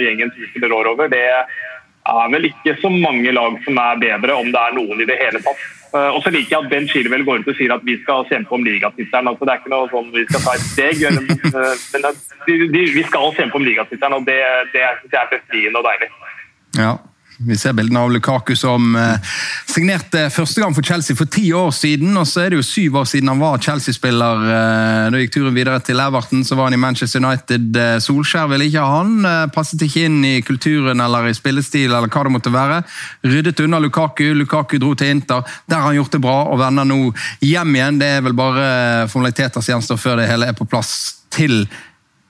gjengen 0.00 0.30
Tuchel 0.30 0.68
rår 0.70 0.92
over, 0.92 1.08
det 1.10 1.24
er 1.26 2.28
vel 2.30 2.46
ikke 2.46 2.76
så 2.78 2.90
mange 2.92 3.32
lag 3.34 3.56
som 3.64 3.80
er 3.82 3.98
bedre, 3.98 4.36
om 4.36 4.52
det 4.54 4.60
er 4.60 4.76
noen 4.76 5.02
i 5.02 5.08
det 5.08 5.16
hele 5.18 5.40
tatt. 5.42 5.64
Eh, 5.94 6.10
og 6.10 6.22
så 6.24 6.32
liker 6.34 6.56
jeg 6.56 6.64
at 6.64 6.70
Ben 6.72 6.88
Chilwell 6.90 7.22
går 7.26 7.42
ut 7.44 7.50
og 7.52 7.58
sier 7.58 7.70
at 7.70 7.84
vi 7.86 7.94
skal 8.02 8.24
kjempe 8.26 8.54
om 8.56 8.64
ligatittelen. 8.66 9.30
Altså, 9.30 9.46
det 9.46 9.52
er 9.52 9.60
ikke 9.62 9.74
noe 9.74 9.90
sånn 9.92 10.08
vi 10.14 10.24
skal 10.26 10.42
ta 10.42 10.54
et 10.56 10.64
steg, 10.66 11.02
men 11.04 11.28
eh, 11.54 12.94
vi 12.96 13.04
skal 13.06 13.34
kjempe 13.36 13.60
om 13.60 13.66
ligatittelen, 13.66 14.16
og 14.18 14.26
det, 14.26 14.40
det 14.74 14.82
det 15.12 15.20
er 15.20 15.30
befriende 15.30 15.78
og 15.78 15.86
deilig. 15.86 16.10
Ja, 16.80 16.96
vi 17.36 17.56
ser 17.58 17.72
bildene 17.74 18.00
av 18.00 18.12
Lukaku 18.12 18.54
som 18.56 18.94
eh, 18.96 19.32
signerte 19.66 20.28
første 20.30 20.62
gang 20.62 20.74
for 20.76 20.86
Chelsea 20.86 21.16
for 21.18 21.30
ti 21.30 21.48
år 21.56 21.72
siden. 21.74 22.16
og 22.16 22.28
Så 22.30 22.44
er 22.44 22.52
det 22.52 22.60
jo 22.60 22.66
syv 22.66 23.00
år 23.00 23.08
siden 23.10 23.32
han 23.32 23.42
var 23.42 23.62
Chelsea-spiller. 23.62 24.44
Eh, 24.54 25.06
da 25.10 25.22
gikk 25.22 25.34
turen 25.34 25.56
videre 25.56 25.80
til 25.84 26.00
Everton, 26.00 26.44
så 26.46 26.58
var 26.58 26.70
han 26.70 26.78
i 26.78 26.80
Manchester 26.80 27.24
United. 27.24 27.74
Eh, 27.76 27.96
Solskjær 28.04 28.50
ville 28.52 28.68
ikke 28.68 28.84
ha 28.84 29.00
han. 29.00 29.50
Passet 29.54 29.82
ikke 29.82 30.06
inn 30.08 30.20
i 30.26 30.34
kulturen 30.46 31.02
eller 31.02 31.30
i 31.30 31.34
spillestil 31.34 31.90
eller 31.90 32.06
hva 32.06 32.26
det 32.26 32.34
måtte 32.36 32.54
være. 32.54 32.82
Ryddet 33.26 33.64
unna 33.66 33.82
Lukaku. 33.82 34.28
Lukaku 34.38 34.78
dro 34.78 34.94
til 34.94 35.16
Inter. 35.16 35.42
Der 35.66 35.80
har 35.80 35.90
han 35.90 35.98
gjort 35.98 36.14
det 36.14 36.22
bra 36.22 36.36
og 36.52 36.60
vender 36.62 36.86
nå 36.86 37.00
hjem 37.42 37.74
igjen. 37.74 37.98
Det 37.98 38.12
er 38.18 38.22
vel 38.28 38.38
bare 38.38 39.08
formaliteter 39.10 39.58
som 39.58 39.74
gjenstår 39.74 40.00
før 40.00 40.22
det 40.22 40.30
hele 40.30 40.52
er 40.52 40.58
på 40.58 40.68
plass 40.70 40.94
til 41.34 41.64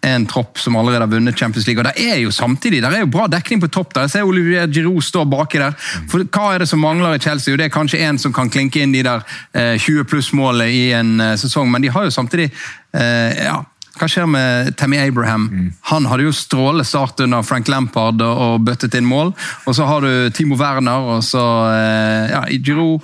en 0.05 0.26
tropp 0.28 0.59
som 0.60 0.76
allerede 0.76 1.06
har 1.06 1.12
vunnet 1.12 1.39
Champions 1.39 1.66
League. 1.66 1.81
Og 1.81 1.89
det 1.89 1.94
er 2.05 2.20
jo 2.22 2.32
samtidig 2.35 2.82
der 2.85 2.93
er 2.93 3.05
jo 3.05 3.10
bra 3.12 3.26
dekning 3.31 3.62
på 3.62 3.70
topp. 3.72 3.94
der. 3.94 4.06
Jeg 4.06 4.10
ser 4.10 4.28
Olivier 4.28 4.66
Giroud 4.66 5.02
stå 5.02 5.24
baki 5.24 5.60
der. 5.62 5.76
For 6.10 6.24
Hva 6.24 6.55
er 6.55 6.64
det 6.64 6.68
som 6.68 6.82
mangler 6.82 7.16
i 7.16 7.22
Chelsea? 7.22 7.52
Jo, 7.52 7.59
det 7.60 7.68
er 7.68 7.74
kanskje 7.74 8.02
en 8.05 8.18
som 8.18 8.32
kan 8.32 8.51
klinke 8.51 8.82
inn 8.82 8.93
de 8.93 9.05
der 9.06 9.22
eh, 9.52 9.78
20 9.78 10.05
pluss-målene 10.10 10.70
i 10.70 10.90
en 10.97 11.20
eh, 11.20 11.36
sesong, 11.40 11.70
men 11.70 11.82
de 11.82 11.93
har 11.94 12.05
jo 12.05 12.14
samtidig 12.14 12.51
eh, 12.51 13.44
ja, 13.44 13.62
hva 13.94 14.09
skjer 14.10 14.26
med 14.26 14.72
Tammy 14.78 14.98
Abraham? 14.98 15.47
Mm. 15.48 15.66
Han 15.90 16.09
hadde 16.10 16.26
jo 16.26 16.32
strålende 16.35 16.86
start 16.86 17.20
under 17.22 17.44
Frank 17.47 17.68
Lampard 17.70 18.22
og, 18.24 18.40
og 18.47 18.64
bøttet 18.66 18.97
inn 18.98 19.06
mål. 19.06 19.31
Og 19.68 19.76
så 19.76 19.86
har 19.86 20.02
du 20.02 20.31
Timo 20.35 20.59
Werner 20.59 21.12
og 21.14 21.22
så 21.26 21.44
eh, 21.70 22.32
ja, 22.35 22.43
Giroud 22.59 22.98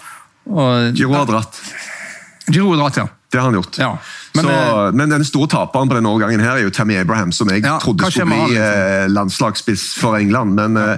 og, 0.50 0.96
Giroud 0.98 1.14
har 1.20 1.30
dratt. 1.30 1.60
Giroud 2.50 2.74
har 2.74 2.82
dratt, 2.82 3.02
ja. 3.04 3.06
Det 3.30 3.38
har 3.38 3.46
han 3.46 3.54
gjort. 3.54 3.78
Ja. 3.78 3.92
Men, 4.34 4.44
så, 4.44 4.86
eh, 4.86 4.94
men, 4.94 5.10
den 5.10 5.26
store 5.26 5.50
taperen 5.50 5.90
på 5.90 5.98
denne 5.98 6.12
årgangen 6.12 6.44
her 6.44 6.58
er 6.58 6.64
jo 6.66 6.70
Tammy 6.74 6.98
Abraham, 7.00 7.32
som 7.34 7.50
jeg 7.50 7.64
ja, 7.64 7.78
trodde 7.82 8.10
skulle 8.10 8.30
bli 8.30 8.54
liksom? 8.54 8.62
eh, 8.62 9.10
landslagsspiss 9.10 9.90
for 10.00 10.18
England. 10.20 10.54
men 10.60 10.80
ja. 10.80 10.96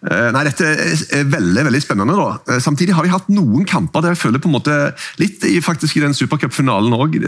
Eh, 0.00 0.30
nei, 0.32 0.46
Dette 0.46 0.64
er 0.64 1.26
veldig 1.28 1.66
veldig 1.66 1.80
spennende. 1.84 2.14
da. 2.16 2.58
Samtidig 2.62 2.94
har 2.96 3.04
de 3.04 3.12
hatt 3.12 3.26
noen 3.28 3.66
kamper 3.68 4.00
der 4.00 4.14
jeg 4.14 4.22
føler 4.22 4.40
på 4.40 4.48
en 4.48 4.54
måte, 4.54 4.76
litt 5.20 5.44
i, 5.44 5.58
faktisk 5.60 5.98
i 5.98 6.04
den 6.06 6.16
supercupfinalen 6.16 6.94
òg 6.96 7.18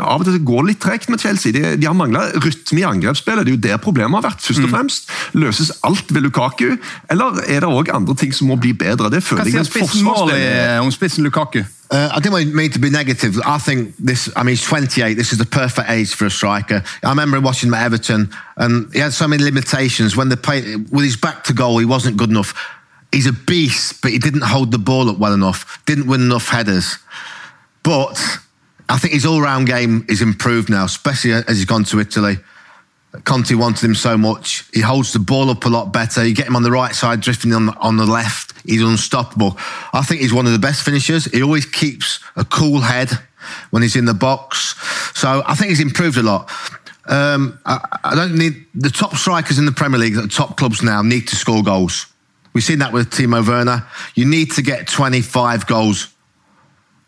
Av 0.00 0.22
og 0.22 0.24
til 0.24 0.38
går 0.40 0.62
det 0.64 0.70
litt 0.70 0.80
tregt 0.80 1.10
med 1.12 1.20
Chelsea. 1.20 1.52
De, 1.52 1.76
de 1.76 1.88
har 1.88 1.96
mangla 1.96 2.24
rytme 2.40 2.80
i 2.80 2.86
angrepsspillet. 2.88 3.44
Det 3.44 3.52
er 3.52 3.58
jo 3.58 3.64
der 3.66 3.82
problemet 3.84 4.16
har 4.16 4.30
vært. 4.30 4.40
først 4.40 4.62
og 4.64 4.70
mm. 4.70 4.76
fremst. 4.78 5.12
Løses 5.36 5.74
alt 5.84 6.08
ved 6.08 6.24
Lukaku, 6.24 6.78
eller 7.12 7.42
er 7.44 7.66
det 7.66 7.68
òg 7.68 7.92
andre 7.92 8.16
ting 8.16 8.32
som 8.32 8.48
må 8.48 8.56
bli 8.56 8.72
bedre? 8.72 9.12
Det 9.12 9.20
føler 9.20 9.44
Hva 9.44 9.60
sier 9.60 9.68
spissen 9.68 10.08
målet 10.08 10.80
om 10.80 10.88
spissen 10.94 11.28
Lukaku? 11.28 11.66
Uh, 11.90 12.08
I 12.12 12.20
didn't 12.20 12.54
mean 12.54 12.70
to 12.70 12.78
be 12.78 12.88
negative. 12.88 13.40
I 13.44 13.58
think 13.58 13.96
this, 13.96 14.30
I 14.36 14.44
mean, 14.44 14.52
he's 14.52 14.64
28. 14.64 15.14
This 15.14 15.32
is 15.32 15.38
the 15.38 15.44
perfect 15.44 15.90
age 15.90 16.14
for 16.14 16.24
a 16.24 16.30
striker. 16.30 16.84
I 17.02 17.08
remember 17.08 17.40
watching 17.40 17.68
him 17.68 17.74
at 17.74 17.84
Everton, 17.84 18.30
and 18.56 18.92
he 18.92 19.00
had 19.00 19.12
so 19.12 19.26
many 19.26 19.42
limitations. 19.42 20.16
When 20.16 20.28
they 20.28 20.36
played 20.36 20.88
with 20.90 21.04
his 21.04 21.16
back 21.16 21.42
to 21.44 21.52
goal, 21.52 21.78
he 21.78 21.84
wasn't 21.84 22.16
good 22.16 22.30
enough. 22.30 22.54
He's 23.10 23.26
a 23.26 23.32
beast, 23.32 24.02
but 24.02 24.12
he 24.12 24.18
didn't 24.18 24.42
hold 24.42 24.70
the 24.70 24.78
ball 24.78 25.08
up 25.08 25.18
well 25.18 25.34
enough, 25.34 25.84
didn't 25.84 26.06
win 26.06 26.20
enough 26.20 26.46
headers. 26.46 26.96
But 27.82 28.22
I 28.88 28.98
think 28.98 29.14
his 29.14 29.26
all 29.26 29.40
round 29.40 29.66
game 29.66 30.06
is 30.08 30.22
improved 30.22 30.70
now, 30.70 30.84
especially 30.84 31.32
as 31.32 31.56
he's 31.56 31.64
gone 31.64 31.82
to 31.84 31.98
Italy. 31.98 32.38
Conte 33.24 33.54
wanted 33.54 33.84
him 33.84 33.94
so 33.94 34.16
much. 34.16 34.68
He 34.72 34.80
holds 34.80 35.12
the 35.12 35.18
ball 35.18 35.50
up 35.50 35.64
a 35.64 35.68
lot 35.68 35.92
better. 35.92 36.24
You 36.24 36.34
get 36.34 36.46
him 36.46 36.54
on 36.54 36.62
the 36.62 36.70
right 36.70 36.94
side, 36.94 37.20
drifting 37.20 37.52
on 37.52 37.66
the, 37.66 37.76
on 37.78 37.96
the 37.96 38.06
left. 38.06 38.54
He's 38.64 38.82
unstoppable. 38.82 39.56
I 39.92 40.02
think 40.02 40.20
he's 40.20 40.32
one 40.32 40.46
of 40.46 40.52
the 40.52 40.58
best 40.58 40.84
finishers. 40.84 41.24
He 41.24 41.42
always 41.42 41.66
keeps 41.66 42.20
a 42.36 42.44
cool 42.44 42.80
head 42.80 43.10
when 43.70 43.82
he's 43.82 43.96
in 43.96 44.04
the 44.04 44.14
box. 44.14 44.76
So 45.18 45.42
I 45.46 45.54
think 45.54 45.70
he's 45.70 45.80
improved 45.80 46.18
a 46.18 46.22
lot. 46.22 46.50
Um, 47.06 47.58
I, 47.66 47.80
I 48.04 48.14
don't 48.14 48.36
need 48.36 48.66
the 48.74 48.90
top 48.90 49.16
strikers 49.16 49.58
in 49.58 49.66
the 49.66 49.72
Premier 49.72 49.98
League 49.98 50.14
the 50.14 50.28
top 50.28 50.56
clubs 50.56 50.82
now 50.82 51.02
need 51.02 51.26
to 51.28 51.36
score 51.36 51.62
goals. 51.62 52.06
We've 52.52 52.62
seen 52.62 52.78
that 52.80 52.92
with 52.92 53.10
Timo 53.10 53.46
Werner. 53.46 53.86
You 54.14 54.26
need 54.26 54.52
to 54.52 54.62
get 54.62 54.86
25 54.86 55.66
goals. 55.66 56.12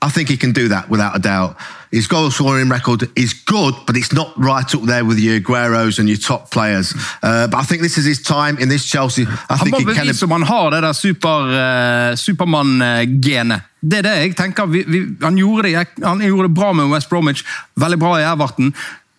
I 0.00 0.08
think 0.08 0.28
he 0.28 0.36
can 0.36 0.52
do 0.52 0.68
that 0.68 0.88
without 0.88 1.14
a 1.14 1.20
doubt. 1.20 1.56
His 1.92 2.06
goal 2.06 2.30
scoring 2.30 2.70
record 2.70 3.02
is 3.14 3.34
good, 3.44 3.74
but 3.86 3.96
it's 3.96 4.12
not 4.12 4.32
right 4.36 4.74
up 4.74 4.82
there 4.86 5.04
with 5.04 5.18
your 5.18 5.38
Agueros 5.40 5.98
and 5.98 6.08
your 6.08 6.16
top 6.18 6.50
players. 6.50 6.94
Uh, 7.22 7.46
but 7.48 7.58
I 7.60 7.64
think 7.64 7.82
this 7.82 7.98
is 7.98 8.06
his 8.06 8.22
time 8.22 8.56
in 8.58 8.68
this 8.68 8.84
Chelsea. 8.84 9.26
I 9.26 9.56
Han 9.56 9.58
think 9.58 9.76
må 9.76 9.92
bevise 9.92 10.24
om 10.24 10.30
han 10.30 10.42
har 10.42 10.70
det 10.70 10.80
der 10.82 10.92
super, 10.92 11.52
uh, 11.52 12.16
Supermann-genet. 12.16 13.60
Det 13.80 13.98
er 13.98 14.02
det 14.02 14.14
jeg 14.16 14.36
tenker. 14.36 14.66
Vi, 14.66 14.84
vi, 14.88 15.02
han, 15.20 15.36
gjorde 15.36 15.68
det, 15.68 15.86
han 16.02 16.20
gjorde 16.20 16.48
det 16.48 16.54
bra 16.54 16.72
med 16.72 16.88
West 16.94 17.10
Bromwich, 17.10 17.44
veldig 17.76 17.98
bra 17.98 18.14
i 18.20 18.24
Everton. 18.24 18.72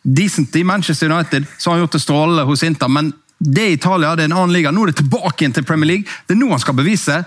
Decent 0.04 0.56
i 0.56 0.64
Manchester 0.64 1.12
United, 1.12 1.46
så 1.58 1.70
har 1.70 1.78
han 1.78 1.84
gjort 1.84 1.92
det 1.92 2.02
strålende 2.02 2.44
hos 2.44 2.64
Inter. 2.64 2.88
Men 2.88 3.14
det 3.38 3.64
er 3.64 3.76
Italia, 3.78 4.16
det 4.16 4.26
er 4.26 4.32
en 4.32 4.38
annen 4.40 4.56
liga. 4.56 4.72
Nå 4.72 4.88
er 4.88 4.94
det 4.94 5.04
tilbake 5.04 5.44
igjen 5.44 5.54
til 5.54 5.66
Premier 5.68 5.92
League. 5.92 6.10
Det 6.26 6.34
er 6.34 6.42
nå 6.42 6.50
han 6.50 6.64
skal 6.64 6.78
bevise 6.80 7.22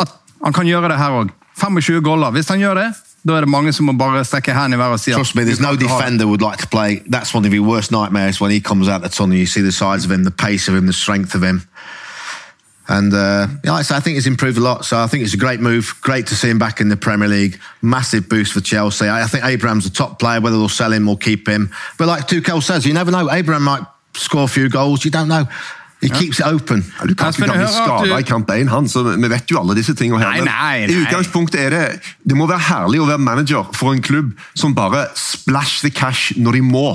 at 0.00 0.16
han 0.40 0.56
kan 0.56 0.66
gjøre 0.66 0.90
det 0.90 0.98
her 0.98 1.20
òg. 1.20 1.30
25 1.60 2.02
goller. 2.02 2.34
Hvis 2.34 2.48
han 2.48 2.58
gjør 2.58 2.80
det, 2.80 2.88
da 3.28 3.36
er 3.36 3.40
det 3.40 3.48
mange 3.48 3.72
som 3.72 3.86
må 3.86 3.92
bare 3.92 4.24
strekke 4.24 4.52
hendene 4.54 4.74
i 4.74 4.78
været 4.78 4.92
og 4.92 5.00
si 5.00 5.12
Trust 5.12 5.34
me, 5.36 5.42
there's 5.42 5.60
no 5.60 5.68
kan 5.68 5.80
ikke 5.80 5.88
ha 5.88 5.96
det. 5.96 6.04
defender 6.04 6.26
would 6.26 6.40
like 6.40 6.58
to 6.58 6.66
play. 6.66 7.00
That's 7.12 7.34
one 7.34 7.46
of 7.46 7.52
your 7.52 7.66
worst 7.66 7.92
nightmares 7.92 8.40
when 8.40 8.50
he 8.50 8.60
comes 8.60 8.88
out 8.88 9.02
the 9.02 9.08
tunnel. 9.08 9.36
You 9.36 9.46
see 9.46 9.62
the 9.62 9.72
size 9.72 10.04
of 10.06 10.10
him, 10.10 10.24
the 10.24 10.36
pace 10.46 10.68
of 10.68 10.74
him, 10.76 10.86
the 10.86 10.92
strength 10.92 11.34
of 11.34 11.42
him. 11.42 11.62
And 12.88 13.12
uh, 13.14 13.46
yeah, 13.64 13.72
like 13.72 13.80
I 13.80 13.82
say, 13.82 13.96
I 13.96 14.00
think 14.00 14.14
he's 14.16 14.26
improved 14.26 14.58
a 14.58 14.60
lot. 14.60 14.84
So 14.84 14.98
I 14.98 15.06
think 15.06 15.22
it's 15.22 15.34
a 15.34 15.36
great 15.36 15.60
move. 15.60 15.94
Great 16.00 16.26
to 16.26 16.34
see 16.34 16.48
him 16.50 16.58
back 16.58 16.80
in 16.80 16.88
the 16.88 16.96
Premier 16.96 17.28
League. 17.28 17.60
Massive 17.82 18.28
boost 18.28 18.52
for 18.52 18.60
Chelsea. 18.60 19.06
I, 19.06 19.22
I 19.22 19.26
think 19.26 19.44
Abraham's 19.44 19.86
a 19.86 19.92
top 19.92 20.18
player. 20.18 20.40
Whether 20.40 20.56
they'll 20.56 20.68
sell 20.68 20.92
him 20.92 21.08
or 21.08 21.16
keep 21.16 21.46
him, 21.46 21.70
but 21.98 22.08
like 22.08 22.26
Tuchel 22.26 22.62
says, 22.62 22.84
you 22.84 22.94
never 22.94 23.12
know. 23.12 23.30
Abraham 23.30 23.62
might 23.62 23.82
score 24.14 24.44
a 24.44 24.48
few 24.48 24.68
goals. 24.68 25.04
You 25.04 25.10
don't 25.10 25.28
know. 25.28 25.46
He 26.00 26.08
keeps 26.08 26.38
it 26.40 26.46
open. 26.46 26.84
Ja, 26.98 27.06
Du 27.06 27.14
kan 27.14 27.28
ikke 27.32 27.44
bli 27.52 27.66
skada 27.68 28.04
du- 28.06 28.14
i 28.16 28.22
kamp 28.22 28.48
1, 28.50 28.68
han, 28.68 28.86
så 28.88 29.02
vi 29.20 29.28
vet 29.28 29.46
jo 29.50 29.58
alle 29.60 29.74
disse 29.76 29.92
tingene 29.94 30.18
her. 30.22 30.30
Nei, 30.30 30.38
Men 30.38 30.48
nei, 30.48 30.86
I 30.88 31.04
utgangspunktet 31.04 31.60
er 31.60 31.70
det 31.70 32.00
Det 32.26 32.36
må 32.36 32.46
være 32.48 32.60
herlig 32.70 33.00
å 33.00 33.06
være 33.06 33.18
manager 33.20 33.64
for 33.76 33.92
en 33.92 34.00
klubb 34.00 34.32
som 34.54 34.72
bare 34.74 35.08
splash 35.14 35.80
the 35.82 35.90
cash 35.90 36.32
når 36.38 36.52
de 36.52 36.60
må. 36.62 36.86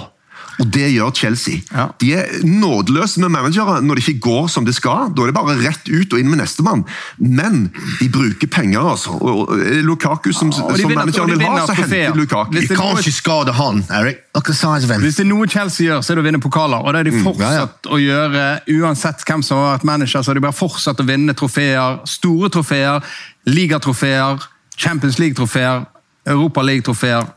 Og 0.59 0.69
det 0.71 0.87
gjør 0.93 1.11
Chelsea. 1.15 1.57
Ja. 1.73 1.87
De 1.99 2.13
er 2.13 2.25
nådeløse 2.47 3.19
med 3.19 3.29
managere 3.29 3.81
når 3.83 3.95
det 3.95 4.03
ikke 4.07 4.19
går 4.23 4.47
som 4.49 4.65
det 4.65 4.75
skal. 4.75 5.09
Da 5.15 5.21
er 5.23 5.31
det 5.31 5.35
bare 5.35 5.55
rett 5.59 5.89
ut 5.91 6.13
og 6.13 6.19
inn 6.19 6.29
med 6.29 6.39
nestemann. 6.39 6.85
Men 7.19 7.71
de 7.99 8.07
bruker 8.09 8.47
penger, 8.47 8.79
altså. 8.79 9.11
Og 9.19 9.49
og 9.49 9.57
Lukaku, 9.83 10.31
som, 10.31 10.49
Ja, 10.51 10.63
og 10.63 10.77
som 10.77 10.89
vinner- 10.89 10.95
manageren 11.05 11.29
vil 11.37 11.41
ha, 11.47 11.65
så 11.67 11.73
henter 11.75 12.15
Lukaku. 12.15 12.51
Hvis 12.55 12.69
kan 12.75 12.95
det 12.95 13.13
skade 13.13 13.51
Han, 13.53 13.83
Eric. 13.91 14.17
Hvis 14.35 15.15
det 15.15 15.19
er 15.25 15.29
noe 15.29 15.47
Chelsea 15.47 15.87
gjør, 15.87 16.01
så 16.01 16.11
er 16.11 16.15
det 16.15 16.23
å 16.23 16.27
vinne 16.31 16.39
pokaler. 16.41 16.77
Og 16.83 16.93
det 16.93 16.95
har 16.95 17.03
de 17.03 17.11
Mm, 17.11 17.23
fortsatt 17.23 17.87
å 17.91 17.97
gjøre, 17.99 18.59
uansett 18.67 19.25
hvem 19.25 19.43
som 19.43 19.57
har 19.57 19.77
vært 19.77 19.83
manager. 19.83 20.19
så 20.23 20.27
har 20.31 20.33
de 20.35 20.41
bare 20.41 20.53
fortsatt 20.53 20.97
å 20.99 21.05
vinne 21.05 21.33
trofeer. 21.33 21.99
Store 22.07 22.49
trofeer, 22.49 23.01
ligatrofeer, 23.45 24.39
Champions 24.77 25.17
League-trofeer, 25.19 25.85
Europa 26.27 26.61
League-trofeer, 26.61 27.27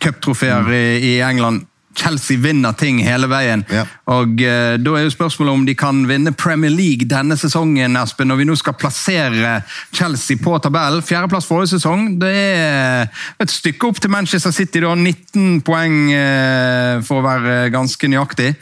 cuptrofeer 0.00 0.60
Mm. 0.62 0.72
i, 0.72 1.16
i 1.16 1.20
England. 1.20 1.66
Chelsea 1.96 2.38
vinner 2.42 2.76
ting 2.76 3.00
hele 3.04 3.28
veien. 3.30 3.64
Ja. 3.72 3.86
Og 4.12 4.42
eh, 4.44 4.76
Da 4.78 4.96
er 4.96 5.06
jo 5.06 5.14
spørsmålet 5.14 5.52
om 5.52 5.64
de 5.66 5.74
kan 5.78 6.04
vinne 6.08 6.34
Premier 6.36 6.72
League 6.72 7.08
denne 7.08 7.38
sesongen, 7.40 7.96
Espen, 8.00 8.28
når 8.30 8.42
vi 8.42 8.48
nå 8.48 8.56
skal 8.60 8.76
plassere 8.78 9.60
Chelsea 9.94 10.36
på 10.42 10.58
tabellen. 10.62 11.04
Fjerdeplass 11.04 11.48
forrige 11.48 11.76
sesong. 11.76 12.20
Det 12.20 12.34
er 12.34 13.08
et 13.40 13.52
stykke 13.52 13.90
opp 13.90 14.02
til 14.02 14.12
Manchester 14.12 14.54
City, 14.54 14.84
da. 14.84 14.94
19 14.94 15.62
poeng 15.66 15.98
eh, 16.12 17.02
for 17.06 17.22
å 17.22 17.26
være 17.26 17.58
ganske 17.74 18.12
nøyaktig. 18.12 18.52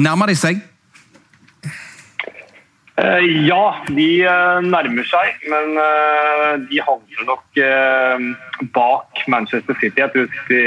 Nærmer 0.00 0.30
de 0.30 0.38
seg? 0.38 0.60
Eh, 3.00 3.46
ja, 3.46 3.64
de 3.88 4.08
eh, 4.28 4.58
nærmer 4.66 5.06
seg, 5.08 5.44
men 5.48 5.76
eh, 5.80 6.54
de 6.68 6.80
havner 6.84 7.26
nok 7.28 7.60
eh, 7.64 8.24
bak 8.74 9.22
Manchester 9.30 9.78
City. 9.80 10.02
Jeg 10.02 10.12
tror 10.12 10.28
de 10.50 10.60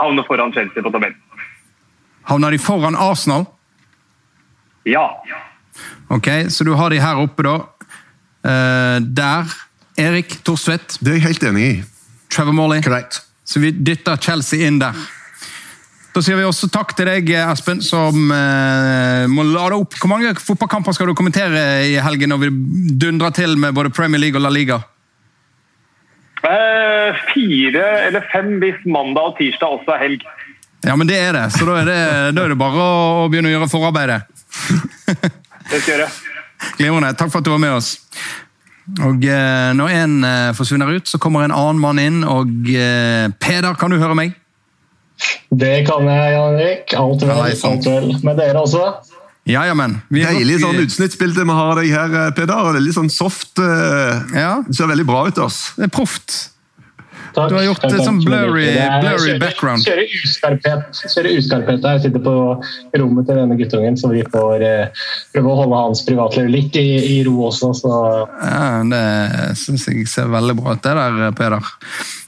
havner 0.00 0.26
foran 0.28 0.52
Chelsea 0.56 0.82
på 0.82 0.92
tabellen. 0.94 1.18
Havner 2.28 2.54
de 2.54 2.58
foran 2.62 2.96
Arsenal? 2.96 3.46
Ja. 4.88 5.06
Ok, 6.08 6.28
Så 6.48 6.64
du 6.64 6.74
har 6.74 6.90
de 6.90 7.00
her 7.00 7.20
oppe, 7.20 7.44
da. 7.46 7.56
Uh, 8.40 8.98
der. 9.04 9.56
Erik 10.00 10.38
Thorstvedt, 10.44 10.98
Det 11.00 11.10
er 11.12 11.18
jeg 11.18 11.26
helt 11.28 11.42
enig 11.44 11.64
i. 11.64 11.82
Trevor 12.32 12.52
Morley. 12.56 12.82
Correct. 12.82 13.22
Så 13.44 13.60
vi 13.60 13.70
dytter 13.70 14.16
Chelsea 14.16 14.66
inn 14.66 14.78
der. 14.80 14.96
Da 16.10 16.22
sier 16.24 16.38
vi 16.38 16.46
også 16.46 16.66
takk 16.72 16.94
til 16.98 17.06
deg, 17.06 17.28
Espen, 17.38 17.82
som 17.84 18.16
uh, 18.32 19.26
må 19.30 19.44
lade 19.46 19.78
opp. 19.78 19.94
Hvor 20.00 20.10
mange 20.10 20.32
fotballkamper 20.38 20.96
skal 20.96 21.10
du 21.10 21.14
kommentere 21.18 21.84
i 21.86 21.98
helgen 22.02 22.32
når 22.32 22.40
vi 22.46 22.50
dundrer 23.04 23.34
til 23.36 23.54
med 23.58 23.76
både 23.76 23.92
Premier 23.94 24.22
League 24.22 24.38
og 24.38 24.46
La 24.46 24.50
Liga? 24.54 24.80
Eh, 26.40 27.18
fire 27.34 27.86
eller 28.06 28.24
fem 28.32 28.54
hvis 28.62 28.80
mandag 28.88 29.32
og 29.32 29.38
tirsdag 29.40 29.76
også 29.76 29.96
er 29.96 30.04
helg. 30.06 30.26
Ja, 30.86 30.94
men 30.96 31.08
det 31.10 31.18
er 31.20 31.36
det, 31.36 31.46
så 31.52 31.66
da 31.68 31.74
er 31.82 31.88
det, 31.90 32.00
da 32.32 32.44
er 32.46 32.54
det 32.54 32.60
bare 32.60 32.80
å, 32.80 32.92
å 33.24 33.28
begynne 33.28 33.50
å 33.50 33.52
gjøre 33.52 33.68
forarbeidet. 33.68 34.22
Det 35.70 35.80
skal 35.82 35.92
jeg 35.92 35.98
gjøre. 35.98 36.08
Glimrende. 36.78 37.12
Takk 37.18 37.32
for 37.32 37.40
at 37.42 37.48
du 37.48 37.52
var 37.52 37.60
med 37.62 37.76
oss. 37.76 37.94
Og 38.98 39.24
eh, 39.28 39.70
Når 39.76 39.92
en 39.94 40.16
eh, 40.26 40.50
forsvinner 40.56 40.90
ut, 40.96 41.08
så 41.08 41.20
kommer 41.22 41.44
en 41.44 41.54
annen 41.54 41.80
mann 41.82 42.00
inn. 42.02 42.22
og 42.24 42.70
eh, 42.72 43.28
Peder, 43.40 43.76
kan 43.78 43.92
du 43.92 44.00
høre 44.00 44.16
meg? 44.18 44.34
Det 45.52 45.84
kan 45.86 46.08
jeg, 46.08 46.32
Jan 46.34 46.58
Erik. 46.58 46.94
Alt 46.96 47.24
vel, 47.28 47.42
alt 47.44 47.86
vel. 47.86 48.12
Med 48.24 48.40
dere 48.40 48.64
også? 48.64 48.86
Ja, 49.48 49.64
ja, 49.64 49.74
men. 49.74 50.02
Vi 50.08 50.22
Deilig 50.22 50.60
nok- 50.60 50.74
sånn 50.74 50.84
utsnittsbilde 50.84 51.44
vi 51.44 51.50
har 51.56 51.74
deg 51.80 51.90
her, 51.90 52.26
eh, 52.26 52.30
Peder. 52.36 52.74
Er 52.76 52.80
litt 52.80 52.94
sånn 52.94 53.10
soft. 53.10 53.58
Uh, 53.58 54.20
Ja. 54.34 54.62
Det 54.66 54.74
ser 54.76 54.86
veldig 54.86 55.06
bra 55.06 55.26
ut. 55.26 55.38
ass. 55.38 55.72
Det 55.76 55.84
er 55.84 55.88
proft. 55.88 56.50
Takk. 57.34 57.48
Du 57.50 57.54
har 57.56 57.62
gjort 57.64 57.80
Takk, 57.80 57.90
det 57.94 58.04
som 58.04 58.16
sånn 58.20 58.24
blurry- 58.26 59.00
blurry 59.02 59.34
background. 59.38 59.84
Kjører 59.86 60.14
uskarphet, 60.24 61.02
kjører 61.14 61.36
uskarphet 61.38 61.82
der. 61.84 61.98
Sitter 62.02 62.24
på 62.24 62.34
rommet 62.98 63.26
til 63.28 63.38
denne 63.40 63.56
guttungen, 63.60 63.96
så 64.00 64.10
vi 64.12 64.22
får 64.32 64.64
eh, 64.66 65.04
prøve 65.34 65.52
å 65.52 65.58
holde 65.62 65.82
hans 65.84 66.02
privatliv 66.06 66.48
litt 66.50 66.76
i, 66.80 66.86
i 67.18 67.20
ro 67.28 67.36
også. 67.50 67.72
Så 67.82 67.92
Ja, 68.42 68.82
Det 68.90 69.56
syns 69.60 69.86
jeg 69.88 70.08
ser 70.10 70.30
veldig 70.32 70.56
bra 70.58 70.74
ut, 70.74 70.82
det 70.82 70.96
der, 70.98 71.30
Peder. 71.38 71.70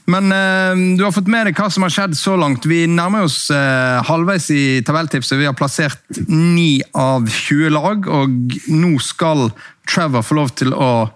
Men 0.07 0.31
eh, 0.35 0.75
du 0.97 1.03
har 1.05 1.13
fått 1.15 1.27
med 1.31 1.47
deg 1.47 1.55
hva 1.59 1.69
som 1.71 1.83
har 1.85 1.93
skjedd 1.93 2.15
så 2.19 2.33
langt. 2.39 2.65
Vi 2.67 2.85
nærmer 2.91 3.23
oss 3.27 3.45
eh, 3.51 3.99
halvveis 4.07 4.49
i 4.55 4.63
tabelltipset. 4.87 5.37
Vi 5.39 5.47
har 5.47 5.55
plassert 5.59 5.99
9 6.27 6.81
av 6.99 7.27
20 7.31 7.69
lag, 7.75 8.07
og 8.07 8.57
nå 8.71 8.95
skal 9.03 9.49
Trevor 9.89 10.23
få 10.23 10.35
lov 10.39 10.51
til 10.55 10.71
å 10.75 11.09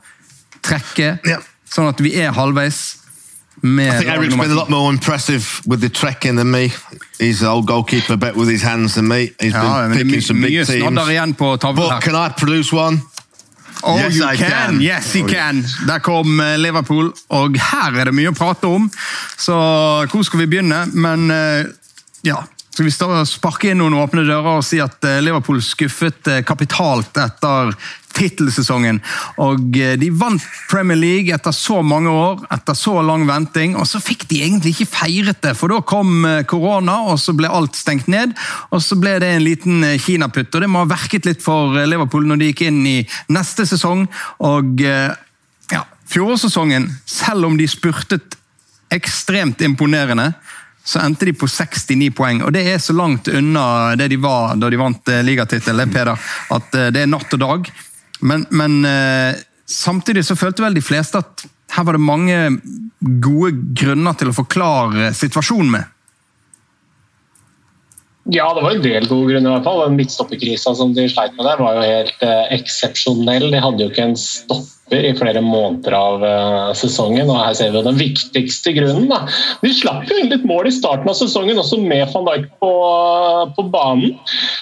trekke, 0.67 1.19
Ja. 1.27 1.37
sånn 1.71 1.87
at 1.87 1.99
vi 2.03 2.11
er 2.19 2.33
halvveis. 2.35 2.97
I 3.63 3.97
think 3.97 4.09
Eric's 4.09 4.35
been 4.35 4.51
a 4.51 4.55
lot 4.55 4.69
more 4.69 4.89
impressive 4.91 5.61
with 5.65 5.81
the 5.81 5.89
trekking 5.89 6.35
than 6.35 6.51
me. 6.51 6.71
He's 7.19 7.41
an 7.41 7.47
old 7.47 7.65
goalkeeper, 7.67 8.15
better 8.15 8.37
with 8.37 8.49
his 8.49 8.61
hands 8.61 8.93
than 8.95 9.07
me. 9.07 9.31
He's 9.39 9.53
Ja, 9.53 9.87
been 9.87 9.97
picking 9.97 10.21
some 10.21 10.41
big 10.41 10.65
teams. 10.65 11.37
But 11.37 12.01
can 12.03 12.15
I 12.15 12.29
produce 12.37 12.71
one? 12.71 13.01
Oh, 13.83 13.95
Yes, 13.97 14.15
you 14.15 14.25
I 14.25 14.35
can. 14.35 14.49
can. 14.49 14.81
Yes, 14.81 15.13
he 15.13 15.23
can. 15.23 15.63
Der 15.87 15.99
kom 15.99 16.39
eh, 16.39 16.57
Liverpool, 16.57 17.13
og 17.29 17.57
her 17.57 17.93
er 17.99 18.05
det 18.05 18.13
mye 18.13 18.29
å 18.31 18.35
prate 18.37 18.65
om. 18.67 18.87
Så 19.37 19.53
hvor 20.09 20.23
skal 20.25 20.39
vi 20.39 20.47
begynne? 20.47 20.79
Men 20.93 21.29
eh, 21.31 21.65
ja, 22.25 22.39
skal 22.73 22.85
vi 22.87 22.91
sparke 23.29 23.69
inn 23.71 23.77
noen 23.81 23.93
åpne 23.97 24.25
dører 24.25 24.57
og 24.57 24.65
si 24.65 24.79
at 24.81 24.97
eh, 25.05 25.19
Liverpool 25.21 25.61
skuffet 25.61 26.25
kapitalt 26.45 27.17
etter 27.21 27.73
tittelsesongen. 28.17 28.99
Og 29.43 29.77
eh, 29.77 29.95
de 29.99 30.09
vant 30.15 30.43
Premier 30.69 30.99
League 30.99 31.33
etter 31.33 31.55
så 31.55 31.81
mange 31.85 32.11
år, 32.11 32.43
etter 32.53 32.77
så 32.77 32.97
lang 33.05 33.27
venting, 33.29 33.75
og 33.77 33.87
så 33.89 34.01
fikk 34.03 34.27
de 34.31 34.41
egentlig 34.45 34.75
ikke 34.75 34.91
feiret 34.97 35.41
det, 35.43 35.53
for 35.57 35.73
da 35.73 35.81
kom 35.85 36.25
eh, 36.27 36.43
korona, 36.49 36.99
og 37.11 37.21
så 37.21 37.35
ble 37.37 37.51
alt 37.51 37.77
stengt 37.77 38.09
ned, 38.11 38.35
og 38.71 38.83
så 38.83 38.97
ble 38.99 39.17
det 39.23 39.31
en 39.35 39.45
liten 39.45 39.85
eh, 39.85 39.99
kinaputt, 40.01 40.51
og 40.53 40.63
det 40.63 40.71
må 40.71 40.83
ha 40.83 40.91
verket 40.91 41.29
litt 41.29 41.43
for 41.45 41.77
Liverpool 41.87 42.27
når 42.27 42.41
de 42.41 42.51
gikk 42.51 42.67
inn 42.69 42.83
i 42.87 42.97
neste 43.33 43.67
sesong, 43.69 44.07
og 44.43 44.81
ja, 44.81 45.81
fjorårssesongen, 46.09 46.87
selv 47.05 47.49
om 47.49 47.57
de 47.59 47.67
spurtet 47.69 48.37
ekstremt 48.93 49.61
imponerende, 49.65 50.31
så 50.87 51.01
endte 51.03 51.27
de 51.27 51.33
på 51.35 51.49
69 51.51 52.13
poeng, 52.15 52.39
og 52.47 52.53
det 52.55 52.61
er 52.71 52.79
så 52.79 52.95
langt 52.95 53.27
unna 53.27 53.91
det 53.99 54.07
de 54.13 54.19
var 54.23 54.55
da 54.55 54.69
de 54.71 54.79
vant 54.79 55.11
ligatittelen, 55.27 55.91
at 55.91 56.77
det 56.95 57.01
er 57.03 57.11
natt 57.11 57.35
og 57.35 57.41
dag. 57.43 57.67
Men, 58.19 58.45
men 58.49 58.79
eh, 58.87 59.37
samtidig 59.69 60.25
så 60.25 60.37
følte 60.39 60.65
vel 60.65 60.77
de 60.77 60.85
fleste 60.85 61.21
at 61.21 61.45
her 61.75 61.85
var 61.85 61.97
det 61.97 62.01
mange 62.01 62.37
gode 63.21 63.51
grunner 63.77 64.15
til 64.17 64.31
å 64.31 64.35
forklare 64.35 65.11
situasjonen 65.15 65.71
med. 65.75 65.93
ja, 68.27 68.47
det 68.53 68.63
var 68.63 68.73
en 68.75 68.83
del 68.83 69.05
gode 69.07 69.31
grunner 69.31 69.51
i 69.51 69.53
hvert 69.55 69.67
fall. 69.67 69.83
Den 69.85 69.99
midtstopperkrisa 69.99 70.73
som 70.75 70.93
de 70.95 71.05
sleit 71.11 71.35
med 71.37 71.47
der, 71.47 71.61
var 71.63 71.77
jo 71.77 71.85
helt 71.85 72.25
eh, 72.25 72.49
eksepsjonell. 72.57 73.47
De 73.53 73.61
hadde 73.63 73.85
jo 73.85 73.91
ikke 73.91 74.09
en 74.09 74.17
kamper 74.17 74.65
i 74.95 75.13
flere 75.17 75.41
måneder 75.43 75.91
av 75.91 76.23
uh, 76.23 76.73
sesongen. 76.77 77.27
og 77.29 77.41
Her 77.41 77.55
ser 77.57 77.73
vi 77.73 77.83
den 77.83 77.99
viktigste 77.99 78.73
grunnen. 78.77 79.09
Da. 79.11 79.23
De 79.63 79.71
slapp 79.75 80.07
jo 80.07 80.19
inn 80.21 80.31
litt 80.31 80.45
mål 80.47 80.69
i 80.69 80.75
starten 80.75 81.09
av 81.11 81.17
sesongen, 81.19 81.59
også 81.59 81.79
med 81.81 82.07
van 82.13 82.27
Dijk 82.27 82.47
på, 82.63 82.71
på, 83.57 83.65
banen. 83.73 84.15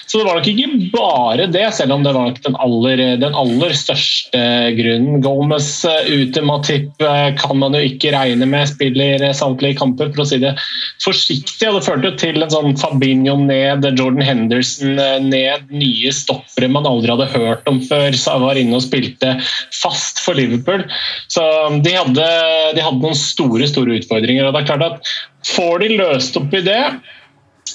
Så 0.06 0.18
det 0.18 0.26
var 0.26 0.38
nok 0.38 0.50
ikke 0.50 0.90
bare 0.94 1.46
det, 1.50 1.66
selv 1.76 1.94
om 1.96 2.06
det 2.06 2.14
var 2.16 2.30
nok 2.30 2.40
den 2.42 2.58
aller, 2.62 3.02
den 3.22 3.38
aller 3.38 3.76
største 3.78 4.42
grunnen. 4.78 5.22
Gomez 5.24 5.70
uh, 5.86 6.10
ute, 6.10 6.42
Matip 6.46 7.06
uh, 7.06 7.30
kan 7.38 7.62
man 7.62 7.78
jo 7.78 7.84
ikke 7.86 8.14
regne 8.16 8.50
med 8.50 8.66
spiller 8.70 9.22
samtlige 9.36 9.78
kamper, 9.78 10.10
for 10.14 10.24
å 10.24 10.28
si 10.28 10.40
det 10.42 10.56
forsiktig. 11.04 11.70
og 11.70 11.78
Det 11.78 11.86
førte 11.86 12.14
til 12.18 12.42
en 12.42 12.52
sånn 12.52 12.76
Fabinho 12.80 13.38
ned, 13.46 13.86
Jordan 13.94 14.26
Henderson 14.26 14.98
ned, 15.28 15.70
nye 15.70 16.12
stoppere 16.14 16.70
man 16.72 16.88
aldri 16.88 17.14
hadde 17.14 17.30
hørt 17.36 17.70
om 17.70 17.78
før. 17.86 18.10
Så 18.16 18.34
var 18.42 18.58
inne 18.58 18.78
og 18.78 18.84
spilte 18.84 19.36
fast 19.74 20.15
for 20.22 20.38
Liverpool. 20.38 20.84
Så 21.32 21.44
um, 21.66 21.80
de 21.84 21.94
hadde, 21.96 22.30
de 22.76 22.84
hadde 22.84 23.02
noen 23.02 23.18
store 23.18 23.68
store 23.70 24.00
utfordringer. 24.00 24.46
og 24.46 24.56
det 24.56 24.64
er 24.64 24.70
klart 24.72 24.86
at 24.90 25.16
Får 25.46 25.84
de 25.84 25.92
løst 26.00 26.34
opp 26.40 26.54
i 26.58 26.64
det, 26.66 26.80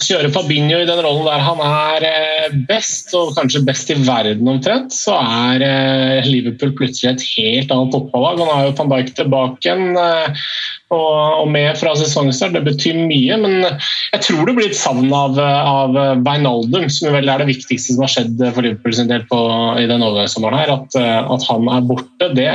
kjøre 0.05 0.31
Fabinho 0.33 0.81
i 0.81 0.87
den 0.87 1.01
rollen 1.03 1.27
der 1.27 1.43
han 1.45 1.61
er 1.65 2.05
eh, 2.07 2.57
best, 2.69 3.13
og 3.17 3.33
kanskje 3.37 3.63
best 3.67 3.91
i 3.93 3.97
verden 4.05 4.49
omtrent, 4.49 4.93
så 4.95 5.17
er 5.19 5.65
eh, 5.65 6.27
Liverpool 6.27 6.73
plutselig 6.77 7.11
et 7.11 7.25
helt 7.35 7.73
annet 7.73 7.95
fotballag. 7.95 8.41
Han 8.41 8.51
har 8.51 8.67
jo 8.67 8.75
Van 8.79 8.93
Dijk 8.93 9.11
tilbake 9.19 9.65
igjen 9.65 9.99
eh, 9.99 10.47
og 10.91 11.47
med 11.47 11.77
fra 11.79 11.93
sesongstart. 11.95 12.57
Det 12.57 12.65
betyr 12.65 12.97
mye, 12.99 13.37
men 13.39 13.61
jeg 13.63 14.23
tror 14.25 14.43
det 14.49 14.55
blir 14.57 14.71
et 14.71 14.79
savn 14.79 15.07
av, 15.15 15.39
av 15.39 15.95
Beinaldum, 16.25 16.89
som 16.91 17.15
vel 17.15 17.31
er 17.31 17.39
det 17.39 17.47
viktigste 17.53 17.95
som 17.95 18.03
har 18.03 18.11
skjedd 18.11 18.43
for 18.51 18.65
Liverpool 18.65 18.97
sin 18.97 19.07
del 19.11 19.23
på, 19.29 19.39
i 19.79 19.87
den 19.87 20.03
overgangssommeren 20.03 20.59
her. 20.59 20.73
At, 20.75 20.99
at 20.99 21.47
han 21.47 21.71
er 21.71 21.87
borte, 21.87 22.31
det 22.35 22.49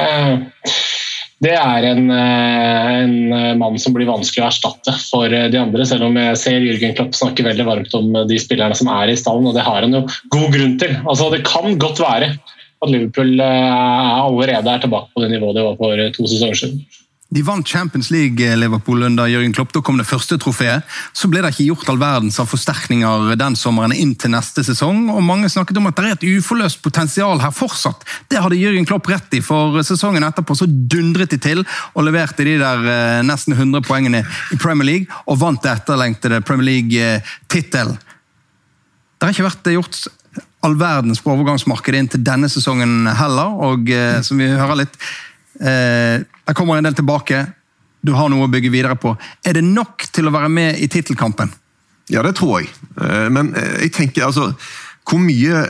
det 1.45 1.53
er 1.53 1.85
en, 1.85 2.07
eh, 2.11 2.91
en, 3.03 3.59
mann 3.61 3.77
som 3.81 3.93
blir 3.93 4.09
vanskelig 4.09 4.41
å 4.41 4.49
erstatte 4.49 4.95
for 5.11 5.29
eh, 5.29 5.49
de 5.53 5.61
andre. 5.61 5.85
Selv 5.89 6.09
om 6.09 6.17
jeg 6.17 6.39
ser 6.41 6.65
Jürgen 6.65 6.95
Klopp 6.97 7.17
snakke 7.19 7.45
veldig 7.45 7.67
varmt 7.69 7.97
om 7.99 8.09
de 8.29 8.39
spillerne 8.41 8.77
som 8.79 8.89
er 8.95 9.13
i 9.13 9.19
stallen, 9.21 9.49
og 9.51 9.57
det 9.57 9.67
har 9.67 9.85
han 9.85 9.99
jo 9.99 10.07
god 10.33 10.49
grunn 10.55 10.77
til. 10.81 10.95
Altså, 11.05 11.29
det 11.35 11.43
kan 11.49 11.77
godt 11.83 12.01
være 12.01 12.33
at 12.33 12.93
Liverpool 12.93 13.37
eh, 13.41 14.23
allerede 14.23 14.73
er 14.73 14.85
tilbake 14.85 15.13
på 15.13 15.25
det 15.25 15.35
nivået 15.35 15.59
det 15.59 15.67
var 15.67 15.77
for 15.81 16.07
to 16.17 16.31
sesonger 16.31 16.63
siden. 16.63 16.81
De 17.29 17.43
vant 17.43 17.67
Champions 17.67 18.11
League 18.15 18.45
eh, 18.47 18.57
Liverpool 18.57 19.03
under 19.03 19.27
Jørgen 19.27 19.53
Klopp. 19.53 19.73
Da 19.75 19.81
kom 19.83 19.99
det 19.99 20.07
første 20.07 20.39
trofeet. 20.39 20.87
Så 21.17 21.27
ble 21.31 21.41
det 21.43 21.51
ikke 21.51 21.67
gjort 21.67 21.89
all 21.91 21.99
verdens 21.99 22.39
av 22.39 22.47
forsterkninger 22.53 23.33
den 23.41 23.57
sommeren 23.59 23.95
inn 23.97 24.13
til 24.15 24.31
neste 24.31 24.63
sesong. 24.67 25.09
og 25.11 25.25
Mange 25.27 25.51
snakket 25.51 25.81
om 25.81 25.89
at 25.91 25.99
det 25.99 26.07
er 26.07 26.15
et 26.15 26.27
uforløst 26.39 26.83
potensial 26.85 27.43
her 27.43 27.55
fortsatt. 27.55 28.07
Det 28.31 28.39
hadde 28.43 28.61
Jørgen 28.61 28.87
Klopp 28.87 29.11
rett 29.11 29.35
i, 29.35 29.43
for 29.43 29.75
sesongen 29.87 30.27
etterpå 30.27 30.55
så 30.55 30.69
dundret 30.71 31.35
de 31.35 31.41
til 31.43 31.65
og 31.67 32.07
leverte 32.07 32.47
de 32.47 32.61
der 32.63 32.87
eh, 32.93 33.25
nesten 33.27 33.57
100 33.59 33.83
poengene 33.89 34.23
i 34.55 34.61
Premier 34.63 34.93
League 34.93 35.23
og 35.27 35.41
vant 35.43 35.65
det 35.67 35.75
etterlengtede 35.81 36.45
Premier 36.47 36.71
League-tittelen. 36.71 37.99
Det 39.17 39.27
har 39.27 39.35
ikke 39.35 39.49
vært 39.49 39.75
gjort 39.75 40.07
all 40.67 40.75
verdens 40.79 41.23
på 41.23 41.33
overgangsmarkedet 41.33 42.01
inn 42.01 42.09
til 42.11 42.23
denne 42.27 42.49
sesongen 42.51 43.07
heller, 43.19 43.55
og 43.67 43.91
eh, 43.93 44.21
som 44.27 44.39
vi 44.41 44.49
hører 44.51 44.85
litt 44.85 44.99
det 45.59 46.55
kommer 46.55 46.79
en 46.79 46.87
del 46.89 46.97
tilbake. 46.97 47.45
Du 48.07 48.13
har 48.15 48.31
noe 48.31 48.47
å 48.47 48.51
bygge 48.51 48.71
videre 48.71 48.97
på. 49.01 49.15
Er 49.43 49.57
det 49.57 49.65
nok 49.67 50.07
til 50.15 50.29
å 50.29 50.35
være 50.35 50.51
med 50.53 50.83
i 50.83 50.89
tittelkampen? 50.93 51.51
Ja, 52.13 52.23
det 52.23 52.37
tror 52.39 52.61
jeg. 52.61 52.71
Eh, 53.01 53.29
men 53.35 53.51
eh, 53.59 53.87
jeg 53.87 53.95
tenker 53.97 54.29
altså 54.29 54.53
Hvor 55.07 55.23
mye 55.23 55.67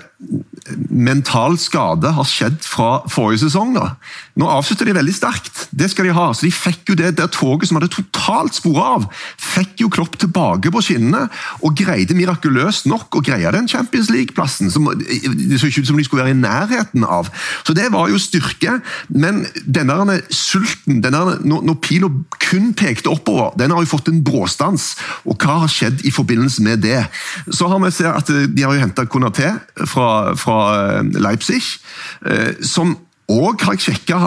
mental 0.91 1.57
skade 1.61 2.11
har 2.17 2.27
skjedd 2.29 2.59
fra 2.65 3.03
forrige 3.13 3.45
sesong. 3.47 3.75
da. 3.77 3.95
Nå 4.37 4.49
avslutter 4.51 4.89
de 4.89 4.97
veldig 4.97 5.15
sterkt, 5.15 5.67
det 5.71 5.91
skal 5.93 6.09
de 6.09 6.15
ha. 6.17 6.29
så 6.35 6.47
De 6.47 6.53
fikk 6.53 6.91
jo 6.91 6.99
det 6.99 7.15
der 7.19 7.31
toget 7.33 7.71
som 7.71 7.79
hadde 7.79 7.93
totalt 7.93 8.57
spora 8.59 8.87
av, 8.97 9.07
fikk 9.41 9.85
jo 9.85 9.91
Klopp 9.93 10.19
tilbake 10.21 10.73
på 10.73 10.83
skinnene 10.85 11.27
og 11.65 11.77
greide 11.79 12.17
mirakuløst 12.17 12.89
nok 12.91 13.17
å 13.17 13.23
greie 13.25 13.53
den 13.55 13.69
Champions 13.71 14.11
League-plassen. 14.13 14.69
Det 14.71 15.61
så 15.61 15.71
ikke 15.71 15.85
ut 15.85 15.91
som 15.91 16.01
de 16.01 16.07
skulle 16.07 16.25
være 16.25 16.35
i 16.35 16.41
nærheten 16.41 17.07
av. 17.07 17.31
Så 17.65 17.77
det 17.77 17.89
var 17.95 18.11
jo 18.11 18.21
styrke. 18.21 18.81
Men 19.09 19.45
denne 19.65 20.19
sulten, 20.31 21.01
denne, 21.05 21.39
når 21.47 21.81
pila 21.85 22.11
kun 22.43 22.73
pekte 22.77 23.11
oppover, 23.13 23.55
den 23.59 23.73
har 23.75 23.85
jo 23.85 23.93
fått 23.95 24.11
en 24.13 24.23
bråstans. 24.27 24.95
Og 25.25 25.41
hva 25.41 25.63
har 25.65 25.73
skjedd 25.73 26.05
i 26.07 26.13
forbindelse 26.15 26.65
med 26.67 26.85
det? 26.85 27.01
Så 27.51 27.71
har 27.71 27.81
vi 27.83 27.93
sett 27.95 28.13
at 28.13 28.31
De 28.57 28.65
har 28.65 28.75
jo 28.75 28.83
henta 28.83 29.07
Konaté 29.11 29.53
fra, 29.89 30.35
fra 30.39 30.56
Eh, 30.57 31.21
Leipzig, 31.21 31.63
eh, 32.27 32.55
som 32.63 32.97
og 33.27 33.59
har 33.67 33.75
jeg 33.75 33.81
sjekka, 33.89 34.21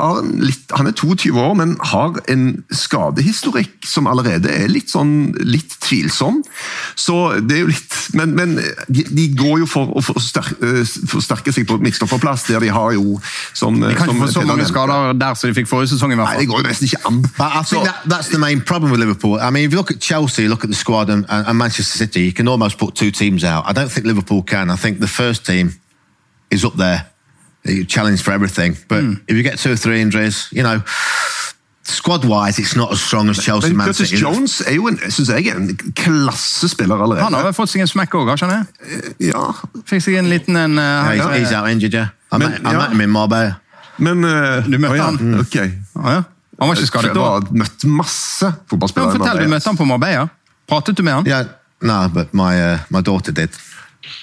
han 0.76 0.88
er 0.90 0.92
22 0.92 1.32
år, 1.40 1.54
men 1.56 1.78
har 1.88 2.18
en 2.28 2.66
skadehistorikk 2.76 3.86
som 3.88 4.10
allerede 4.12 4.52
er 4.52 4.68
litt 4.68 4.92
sånn 4.92 5.30
litt 5.40 5.78
tvilsom. 5.86 6.42
Så 7.00 7.16
det 7.40 7.56
er 7.56 7.64
jo 7.64 7.72
litt 7.72 7.96
Men, 8.18 8.32
men 8.34 8.56
de, 8.90 9.04
de, 9.06 9.28
går 9.38 9.60
jo 9.62 9.66
for 9.70 9.92
å 9.94 10.02
forsterke, 10.02 10.56
eh, 10.66 10.94
forsterke 11.12 11.54
seg 11.54 11.68
på 11.70 11.78
midtstopperplass, 11.78 12.48
der 12.48 12.64
de 12.64 12.72
har 12.74 12.96
jo 12.96 13.20
som 13.54 13.78
De 13.78 13.92
kan 13.94 14.10
ikke 14.10 14.24
få 14.24 14.30
så 14.34 14.46
mange 14.50 14.66
skader 14.66 15.14
der 15.14 15.38
som 15.38 15.52
de 15.52 15.54
fikk 15.54 15.70
forrige 15.70 15.94
sesong. 15.94 16.16
i 16.16 16.18
hvert 16.18 16.26
fall. 16.26 16.40
Nei, 16.40 16.42
det 16.42 16.50
går 16.50 16.64
jo 16.64 16.68
nesten 16.68 16.90
ikke 16.90 17.04
an. 17.06 17.20
I 17.38 17.62
think 17.70 17.86
that, 17.86 18.02
that's 18.10 18.34
the 18.34 18.42
main 18.42 18.66
problem 18.66 18.90
with 18.92 19.00
Liverpool. 19.00 19.38
I 19.38 19.52
mean, 19.52 19.70
if 19.70 19.72
you 19.72 19.78
look 19.78 19.92
at 19.92 20.02
Chelsea, 20.02 20.48
look 20.50 20.66
at 20.66 20.74
the 20.74 20.76
squad, 20.76 21.12
and, 21.14 21.26
and 21.30 21.58
Manchester 21.58 21.98
City, 22.02 22.26
you 22.26 22.34
can 22.34 22.48
almost 22.48 22.80
put 22.80 22.96
two 22.96 23.12
teams 23.12 23.44
out. 23.44 23.64
I 23.70 23.74
don't 23.74 23.92
think 23.92 24.08
Liverpool 24.08 24.42
can. 24.42 24.72
I 24.72 24.76
think 24.76 25.00
the 25.00 25.08
first 25.08 25.46
team 25.46 25.78
is 26.52 26.64
up 26.64 26.76
there. 26.78 27.06
Challenge 27.88 28.22
for 28.22 28.32
everything. 28.32 28.78
But 28.88 29.04
mm. 29.04 29.22
if 29.28 29.36
you 29.36 29.44
get 29.44 29.60
two 29.60 29.72
or 29.72 29.76
three 29.76 30.02
injuries, 30.02 30.48
you 30.52 30.64
know, 30.64 30.82
Squad-wise, 31.90 32.60
it's 32.60 32.76
not 32.76 32.92
as 32.92 33.02
strong 33.02 33.30
as 33.30 33.38
Chelsea. 33.44 33.74
Men 33.74 33.88
Curtis 33.88 34.12
Jones 34.12 34.62
er 34.62 34.74
jo 34.74 34.88
en, 34.88 35.00
synes 35.10 35.30
jeg, 35.30 35.56
en 35.56 35.78
klassespiller 35.96 37.02
allerede. 37.02 37.24
Han 37.24 37.34
har 37.34 37.48
vel 37.48 37.56
fått 37.58 37.72
seg 37.72 37.82
en 37.82 37.90
smekk 37.90 38.14
òg, 38.20 38.30
skjønner 38.38 38.60
jeg? 38.60 39.14
Ja. 39.32 39.42
Fikk 39.90 40.04
seg 40.06 40.20
en 40.22 40.30
liten 40.30 40.60
en, 40.60 40.78
uh, 40.78 41.10
yeah, 41.16 41.34
he's, 41.34 41.54
out 41.56 41.70
injured, 41.72 41.96
yeah. 41.98 42.12
I 42.30 42.38
men, 42.38 42.52
met, 42.52 42.60
I 42.62 42.76
ja. 42.76 42.84
met 42.84 42.94
him 42.94 43.02
in 43.08 43.14
Marbella. 43.14 43.56
Men 43.98 44.22
uh, 44.22 44.68
Du 44.68 44.78
møtte 44.78 44.92
oh, 44.94 45.00
ja. 45.00 45.08
han? 45.10 45.40
Ok. 45.42 45.58
Oh, 45.98 46.12
ja. 46.14 46.20
Han 46.60 46.70
var 46.70 46.78
ikke 46.78 46.92
skadet 46.92 47.16
da? 47.16 47.24
Jeg 47.26 47.48
har 47.48 47.64
møtt 47.64 47.88
masse 47.90 48.52
fotballspillere. 48.70 49.18
Fortell, 49.18 49.42
du 49.42 49.54
møtte 49.56 49.72
han 49.72 49.80
på 49.80 49.90
Marbella. 49.90 50.28
Pratet 50.70 51.00
du 51.00 51.04
med 51.08 51.18
han? 51.18 51.32
Yeah, 51.32 51.50
no, 51.82 52.04
but 52.14 52.38
my, 52.38 52.52
uh, 52.54 52.86
my 52.94 53.02
daughter 53.02 53.34
did. 53.34 53.58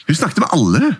Hun 0.06 0.20
snakket 0.22 0.44
med 0.44 0.54
alle. 0.54 0.94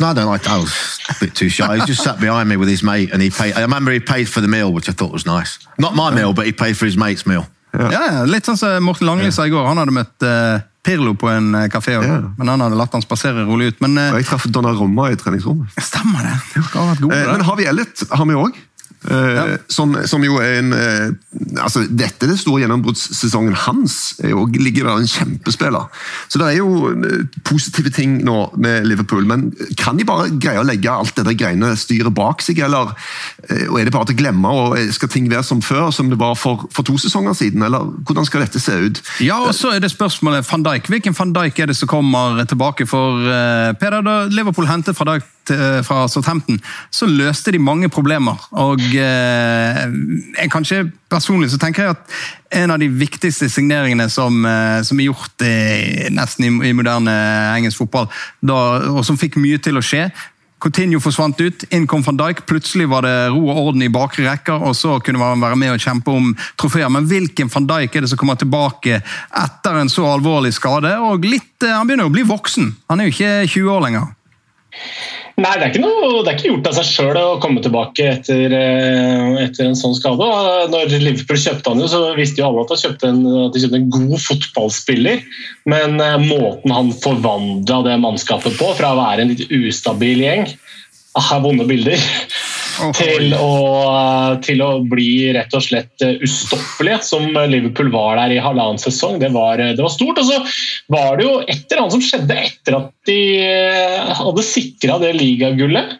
No, 0.00 0.08
I 0.08 0.14
don't 0.14 0.26
like. 0.26 0.46
I 0.48 0.58
was 0.58 0.98
a 1.08 1.14
bit 1.20 1.34
too 1.34 1.48
shy. 1.48 1.76
He 1.76 1.86
just 1.86 2.02
sat 2.02 2.18
behind 2.20 2.48
me 2.48 2.56
with 2.56 2.68
his 2.68 2.82
mate, 2.82 3.12
and 3.12 3.22
he 3.22 3.30
paid. 3.30 3.54
I 3.54 3.62
remember 3.62 3.92
he 3.92 4.00
paid 4.00 4.28
for 4.28 4.40
the 4.40 4.48
meal, 4.48 4.72
which 4.72 4.88
I 4.88 4.92
thought 4.92 5.12
was 5.12 5.26
nice. 5.26 5.58
Not 5.78 5.94
my 5.94 6.10
meal, 6.10 6.32
but 6.32 6.46
he 6.46 6.52
paid 6.52 6.76
for 6.76 6.86
his 6.86 6.96
mate's 6.96 7.26
meal. 7.26 7.46
Ja, 7.74 7.90
ja 7.90 8.22
Litt 8.28 8.46
sånn 8.46 8.58
som 8.58 8.84
Morten 8.86 9.08
Langli 9.08 9.32
sa 9.34 9.46
i 9.46 9.52
går. 9.52 9.66
Han 9.66 9.80
hadde 9.82 9.94
møtt 9.94 10.26
uh, 10.26 10.62
Pirlo 10.84 11.14
på 11.18 11.28
en 11.32 11.54
uh, 11.56 11.64
kafé, 11.72 11.96
ja. 11.96 12.20
men 12.38 12.50
han 12.52 12.62
hadde 12.62 12.78
latt 12.78 12.94
han 12.94 13.04
spasere 13.04 13.44
rolig 13.48 13.72
ut. 13.72 13.80
Men, 13.84 13.98
uh, 13.98 14.14
jeg 14.20 14.28
traff 14.28 14.46
Donna 14.52 14.74
Romma 14.76 15.10
i 15.12 15.18
treningsrommet. 15.20 15.74
Stemmer 15.82 16.28
det. 16.28 16.36
det 16.54 16.64
gode, 16.72 17.20
men 17.32 17.44
Harvey 17.48 17.68
Ellet 17.70 18.06
har 18.12 18.30
vi 18.30 18.38
òg. 18.38 18.60
Ja. 19.10 19.46
Eh, 19.46 19.56
som, 19.68 19.96
som, 20.06 20.24
jo 20.24 20.38
er 20.40 20.58
en 20.60 20.72
eh, 20.72 21.10
altså 21.60 21.84
Dette 21.90 22.24
er 22.24 22.32
det 22.32 22.38
store 22.40 22.62
gjennombruddssesongen 22.62 23.56
hans. 23.66 23.96
Og 24.32 24.56
ligger 24.56 24.88
der 24.88 25.02
en 25.02 25.10
kjempespiller. 25.10 25.90
Så 26.28 26.40
det 26.40 26.48
er 26.48 26.58
jo 26.58 26.92
eh, 26.92 27.26
positive 27.44 27.92
ting 27.94 28.16
nå 28.24 28.38
med 28.56 28.88
Liverpool. 28.88 29.26
Men 29.28 29.50
kan 29.80 29.98
de 30.00 30.06
bare 30.08 30.30
greie 30.40 30.62
å 30.62 30.66
legge 30.66 30.92
alt 30.92 31.20
det 31.24 31.36
greiene 31.40 31.74
styret 31.78 32.14
bak 32.14 32.42
seg, 32.44 32.60
eller 32.64 32.94
og 33.68 33.76
er 33.78 33.86
det 33.86 33.92
bare 33.92 34.08
til 34.08 34.16
å 34.16 34.18
glemme? 34.22 34.50
og 34.50 34.94
Skal 34.94 35.10
ting 35.12 35.28
være 35.30 35.44
som 35.46 35.60
før, 35.64 35.90
som 35.92 36.08
det 36.10 36.18
var 36.20 36.36
for, 36.38 36.64
for 36.72 36.86
to 36.86 36.96
sesonger 37.00 37.36
siden? 37.36 37.64
Eller 37.66 37.84
hvordan 38.06 38.26
skal 38.28 38.44
dette 38.44 38.62
se 38.62 38.76
ut? 38.86 39.00
Ja, 39.24 39.40
og 39.44 39.52
så 39.56 39.74
er 39.74 39.84
det 39.84 39.92
spørsmålet 39.92 40.46
van 40.48 40.64
Dijk. 40.64 40.88
Hvilken 40.92 41.16
van 41.18 41.34
Dijk 41.36 41.60
er 41.60 41.70
det 41.70 41.78
som 41.78 41.90
kommer 41.90 42.40
tilbake 42.48 42.88
for 42.88 43.20
Peder? 43.80 44.30
Liverpool 44.32 44.68
hentet 44.70 44.98
van 44.98 45.14
Dijk 45.14 45.33
fra 45.84 46.04
Southampton, 46.08 46.60
så 46.90 47.08
løste 47.10 47.52
de 47.54 47.60
mange 47.62 47.88
problemer. 47.92 48.40
Og 48.52 48.80
eh, 48.98 50.48
kanskje 50.52 50.84
personlig 51.10 51.50
så 51.52 51.60
tenker 51.62 51.84
jeg 51.84 51.96
at 51.96 52.14
en 52.64 52.74
av 52.74 52.78
de 52.82 52.88
viktigste 52.88 53.48
signeringene 53.50 54.06
som, 54.12 54.44
eh, 54.46 54.80
som 54.86 55.00
er 55.00 55.10
gjort 55.10 55.46
i, 55.46 56.10
nesten 56.14 56.46
i, 56.46 56.52
i, 56.70 56.76
moderne 56.76 57.14
engelsk 57.56 57.84
fotball, 57.84 58.08
da, 58.40 58.60
og 58.94 59.02
som 59.06 59.18
fikk 59.20 59.38
mye 59.42 59.60
til 59.62 59.80
å 59.80 59.84
skje 59.84 60.08
Coutinho 60.64 60.96
forsvant 61.02 61.40
ut, 61.44 61.64
inn 61.76 61.84
kom 61.90 62.00
van 62.06 62.16
Dijk. 62.16 62.46
Plutselig 62.48 62.86
var 62.88 63.04
det 63.04 63.12
ro 63.34 63.42
og 63.52 63.58
orden 63.66 63.84
i 63.84 63.90
bakre 63.92 64.24
rekker, 64.24 64.62
og 64.64 64.72
så 64.78 64.96
kunne 65.04 65.20
man 65.20 65.42
være 65.42 65.58
med 65.60 65.74
og 65.74 65.82
kjempe 65.82 66.14
om 66.14 66.30
trofeer. 66.60 66.88
Men 66.92 67.08
hvilken 67.10 67.50
van 67.52 67.66
Dijk 67.68 67.98
er 67.98 68.06
det 68.06 68.12
som 68.14 68.20
kommer 68.20 68.38
tilbake 68.40 69.02
etter 69.42 69.80
en 69.80 69.92
så 69.92 70.06
alvorlig 70.08 70.54
skade? 70.56 70.94
Og 71.04 71.26
litt, 71.28 71.58
eh, 71.62 71.74
Han 71.74 71.86
begynner 71.86 72.08
å 72.08 72.14
bli 72.14 72.24
voksen. 72.24 72.72
Han 72.88 73.00
er 73.00 73.10
jo 73.10 73.12
ikke 73.12 73.48
20 73.48 73.70
år 73.76 73.84
lenger. 73.84 74.06
Nei, 75.34 75.54
det 75.58 75.66
er 75.66 75.82
noe, 75.82 76.20
det 76.22 76.30
er 76.30 76.36
ikke 76.36 76.50
gjort 76.52 76.68
av 76.70 76.76
seg 76.76 76.86
sjøl 76.86 77.16
å 77.18 77.38
komme 77.42 77.62
tilbake 77.62 78.04
etter, 78.06 78.52
eh, 78.54 79.40
etter, 79.42 79.66
en 79.66 79.78
sånn 79.78 79.96
skade. 79.98 80.28
Når 80.70 80.94
Liverpool 81.02 81.40
kjøpte 81.42 81.72
han, 81.72 81.82
jo, 81.82 81.88
så 81.90 82.02
visste 82.14 82.38
jo 82.38 82.52
alle 82.52 82.62
at, 82.62 82.74
kjøpte 82.84 83.10
en, 83.10 83.24
de 83.50 83.62
kjøpte 83.64 83.80
en 83.80 83.88
god 83.96 84.14
fotballspiller. 84.22 85.24
Men 85.70 85.98
eh, 85.98 86.20
måten 86.22 86.74
han 86.74 86.92
forvandla 87.02 87.80
det 87.88 87.98
mannskapet 88.04 88.54
på, 88.60 88.70
fra 88.78 88.92
å 88.94 89.00
være 89.00 89.26
en 89.26 89.34
litt 89.34 89.50
ustabil 89.50 90.22
gjeng 90.22 90.46
ah, 91.20 91.38
Vonde 91.42 91.66
bilder. 91.68 92.00
til 92.98 93.30
å, 93.38 93.50
til 94.42 94.58
å 94.64 94.70
bli 94.90 95.30
rett 95.36 95.52
og 95.54 95.62
slett 95.62 96.02
eh, 96.02 96.16
ustoppelige, 96.26 96.98
som 97.06 97.28
Liverpool 97.30 97.92
var 97.94 98.18
der 98.18 98.34
i 98.34 98.42
halvannen 98.42 98.82
sesong. 98.82 99.20
Det 99.22 99.30
var, 99.34 99.62
det 99.62 99.78
var 99.78 99.94
stort. 99.94 100.18
Og 100.18 100.26
så 100.26 100.40
var 100.90 101.18
det 101.18 101.28
jo 101.28 101.36
et 101.44 101.62
eller 101.68 101.84
annet 101.84 101.96
som 101.96 102.04
skjedde 102.04 102.38
etter 102.48 102.78
at 102.80 102.92
de 103.06 103.20
hadde 104.18 104.46
sikra 104.48 104.98
det 105.02 105.14
ligagullet 105.20 105.94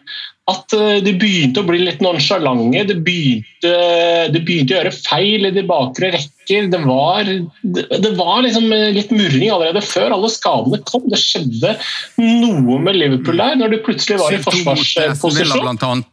at 0.51 0.75
eh, 0.77 0.99
de 1.01 1.15
begynte 1.17 1.61
å 1.61 1.67
bli 1.67 1.81
litt 1.81 2.03
nonsjalante. 2.05 2.83
De 2.91 2.95
de 2.95 4.41
begynte 4.45 4.75
å 4.75 4.77
gjøre 4.77 4.93
feil 4.93 5.47
i 5.47 5.53
de 5.55 5.63
bakre 5.65 6.11
rekker. 6.13 6.67
Det 6.69 6.81
var, 6.83 7.25
det 7.65 8.11
var 8.19 8.43
liksom 8.45 8.69
litt 8.69 9.09
murring 9.15 9.49
allerede 9.49 9.81
før 9.81 10.13
alle 10.13 10.29
skadene 10.29 10.81
kom. 10.85 11.07
Det 11.09 11.17
skjedde 11.17 11.73
noe 12.21 12.77
med 12.83 12.99
Liverpool 12.99 13.41
der, 13.41 13.57
når 13.57 13.73
de 13.73 13.81
plutselig 13.87 14.19
var 14.21 14.35
i 14.35 14.41
forsvarsposisjon. 14.45 16.03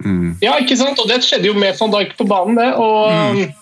Mm. 0.00 0.36
Ja, 0.44 0.54
ikke 0.62 0.78
sant? 0.78 1.02
Og 1.02 1.10
det 1.10 1.24
skjedde 1.26 1.50
jo 1.50 1.56
med 1.58 1.74
van 1.80 1.96
Dijk 1.96 2.14
på 2.20 2.28
banen, 2.30 2.60
det. 2.60 2.70
og... 2.78 3.10
Mm 3.10 3.56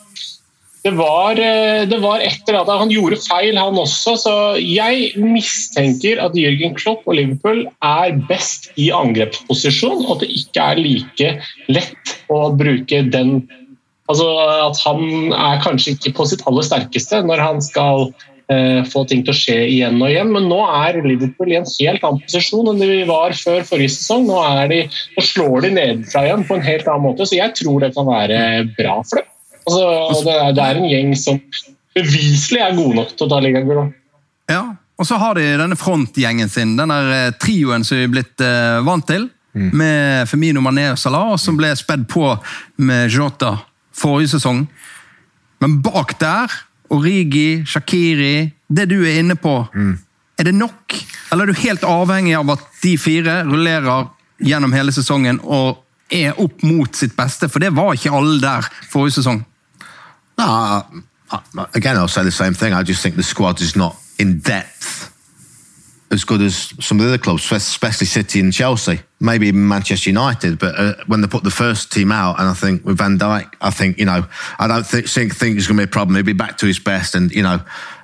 det 0.89 0.97
var, 0.97 1.36
eh, 1.36 1.85
det 1.89 1.98
var 2.01 2.23
etter 2.24 2.56
at 2.56 2.69
han 2.81 2.93
gjorde 2.93 3.19
feil, 3.20 3.59
han 3.60 3.77
også. 3.77 4.15
Så 4.16 4.35
jeg 4.62 5.10
mistenker 5.20 6.20
at 6.24 6.36
Jørgen 6.39 6.77
Klopp 6.78 7.05
og 7.05 7.19
Liverpool 7.19 7.66
er 7.85 8.16
best 8.31 8.70
i 8.81 8.89
angrepsposisjon, 8.94 10.06
og 10.06 10.16
at 10.16 10.24
det 10.24 10.31
ikke 10.40 10.65
er 10.65 10.81
like 10.81 11.32
lett 11.69 12.16
å 12.32 12.48
bruke 12.56 13.05
den 13.12 13.40
Altså 14.09 14.24
at 14.40 14.78
han 14.86 15.35
er 15.36 15.59
kanskje 15.60 15.93
ikke 15.93 16.15
på 16.16 16.24
sitt 16.31 16.40
aller 16.48 16.65
sterkeste 16.65 17.19
når 17.28 17.43
han 17.44 17.59
skal 17.60 18.06
eh, 18.48 18.81
få 18.89 19.02
ting 19.05 19.20
til 19.20 19.35
å 19.35 19.36
skje 19.36 19.56
igjen 19.66 19.98
og 20.01 20.09
igjen. 20.09 20.31
Men 20.32 20.48
nå 20.48 20.62
er 20.65 20.97
Liverpool 21.05 21.52
i 21.52 21.59
en 21.59 21.69
helt 21.69 22.06
annen 22.09 22.23
posisjon 22.24 22.70
enn 22.73 22.81
de 22.81 23.02
var 23.05 23.36
før 23.36 23.66
forrige 23.69 23.93
sesong. 23.98 24.24
Nå, 24.31 24.40
de, 24.73 24.86
nå 24.89 25.27
slår 25.28 25.66
de 25.66 25.74
nedenfra 25.77 26.24
igjen 26.24 26.47
på 26.48 26.56
en 26.56 26.65
helt 26.65 26.89
annen 26.89 27.05
måte, 27.05 27.28
så 27.28 27.36
jeg 27.36 27.52
tror 27.60 27.85
det 27.85 27.93
kan 27.98 28.09
være 28.09 28.40
bra 28.81 29.02
for 29.02 29.20
dem. 29.20 29.28
Altså, 29.69 30.24
det, 30.24 30.35
er, 30.35 30.53
det, 30.57 30.65
er, 30.65 30.81
en 30.81 30.90
gjeng 30.90 31.15
som 31.19 31.40
beviselig 31.97 32.61
er 32.65 32.77
god 32.78 33.01
nok 33.01 33.15
til 33.15 33.27
å 33.27 33.31
ta 33.32 33.40
ligagull. 33.45 33.89
Ja, 34.49 34.62
og 34.99 35.07
så 35.07 35.19
har 35.20 35.39
de 35.39 35.47
denne 35.61 35.78
frontgjengen 35.78 36.51
sin, 36.51 36.77
den 36.78 36.90
der 36.90 37.35
trioen 37.39 37.85
som 37.86 38.01
vi 38.01 38.07
er 38.07 38.12
blitt 38.12 38.43
uh, 38.43 38.81
vant 38.86 39.07
til. 39.09 39.28
Mm. 39.59 39.70
Med 39.78 40.28
Femino 40.31 40.61
Mané 40.62 40.90
og 40.93 40.99
Salah, 41.01 41.32
som 41.40 41.57
ble 41.59 41.70
spedd 41.78 42.05
på 42.11 42.31
med 42.85 43.11
Jota 43.11 43.57
forrige 43.99 44.36
sesong. 44.36 44.66
Men 45.62 45.78
bak 45.82 46.15
der, 46.20 46.53
Origi, 46.95 47.65
Shakiri 47.66 48.53
Det 48.69 48.86
du 48.89 49.01
er 49.05 49.19
inne 49.20 49.35
på, 49.36 49.66
mm. 49.74 49.99
er 50.39 50.45
det 50.45 50.55
nok? 50.55 50.95
Eller 51.32 51.45
er 51.45 51.53
du 51.53 51.61
helt 51.62 51.85
avhengig 51.85 52.35
av 52.36 52.51
at 52.53 52.65
de 52.82 52.95
fire 53.01 53.43
rullerer 53.49 54.11
gjennom 54.45 54.74
hele 54.77 54.93
sesongen 54.93 55.40
og 55.43 55.81
er 56.12 56.36
opp 56.40 56.62
mot 56.69 56.93
sitt 56.97 57.16
beste? 57.16 57.49
For 57.49 57.65
det 57.65 57.73
var 57.77 57.97
ikke 57.97 58.12
alle 58.12 58.36
der 58.43 58.69
forrige 58.93 59.19
sesong. 59.19 59.40
No, 60.39 60.44
I, 60.44 60.85
I, 61.31 61.66
again, 61.74 61.97
I'll 61.97 62.09
say 62.09 62.23
the 62.23 62.31
same 62.31 62.55
thing. 62.55 62.73
I 62.73 62.82
just 62.82 63.02
think 63.02 63.16
the 63.16 63.23
squad 63.23 63.60
is 63.60 63.74
not 63.74 63.97
in 64.19 64.39
depth 64.39 65.15
as 66.10 66.24
good 66.24 66.40
as 66.40 66.73
some 66.81 66.98
of 66.98 67.05
the 67.05 67.12
other 67.12 67.23
clubs, 67.23 67.51
especially 67.52 68.06
City 68.06 68.40
and 68.40 68.52
Chelsea, 68.52 69.01
maybe 69.20 69.48
even 69.48 69.69
Manchester 69.69 70.09
United. 70.09 70.59
But 70.59 70.74
uh, 70.78 70.94
when 71.06 71.20
they 71.20 71.27
put 71.27 71.44
the 71.44 71.51
first 71.51 71.93
team 71.93 72.10
out, 72.12 72.39
and 72.39 72.48
I 72.48 72.55
think 72.55 72.85
with 72.85 72.98
Van 72.98 73.19
Dijk, 73.19 73.52
I 73.60 73.70
think 73.70 73.98
you 73.98 74.06
know, 74.06 74.27
I 74.59 74.66
don't 74.66 74.86
think 74.86 75.09
think, 75.09 75.35
think 75.35 75.59
it's 75.59 75.66
going 75.66 75.77
to 75.77 75.86
be 75.86 75.89
a 75.89 75.93
problem. 75.93 76.15
He'll 76.15 76.24
be 76.24 76.32
back 76.32 76.56
to 76.59 76.66
his 76.66 76.78
best, 76.78 77.15
and 77.15 77.31
you 77.31 77.43
know, 77.43 77.60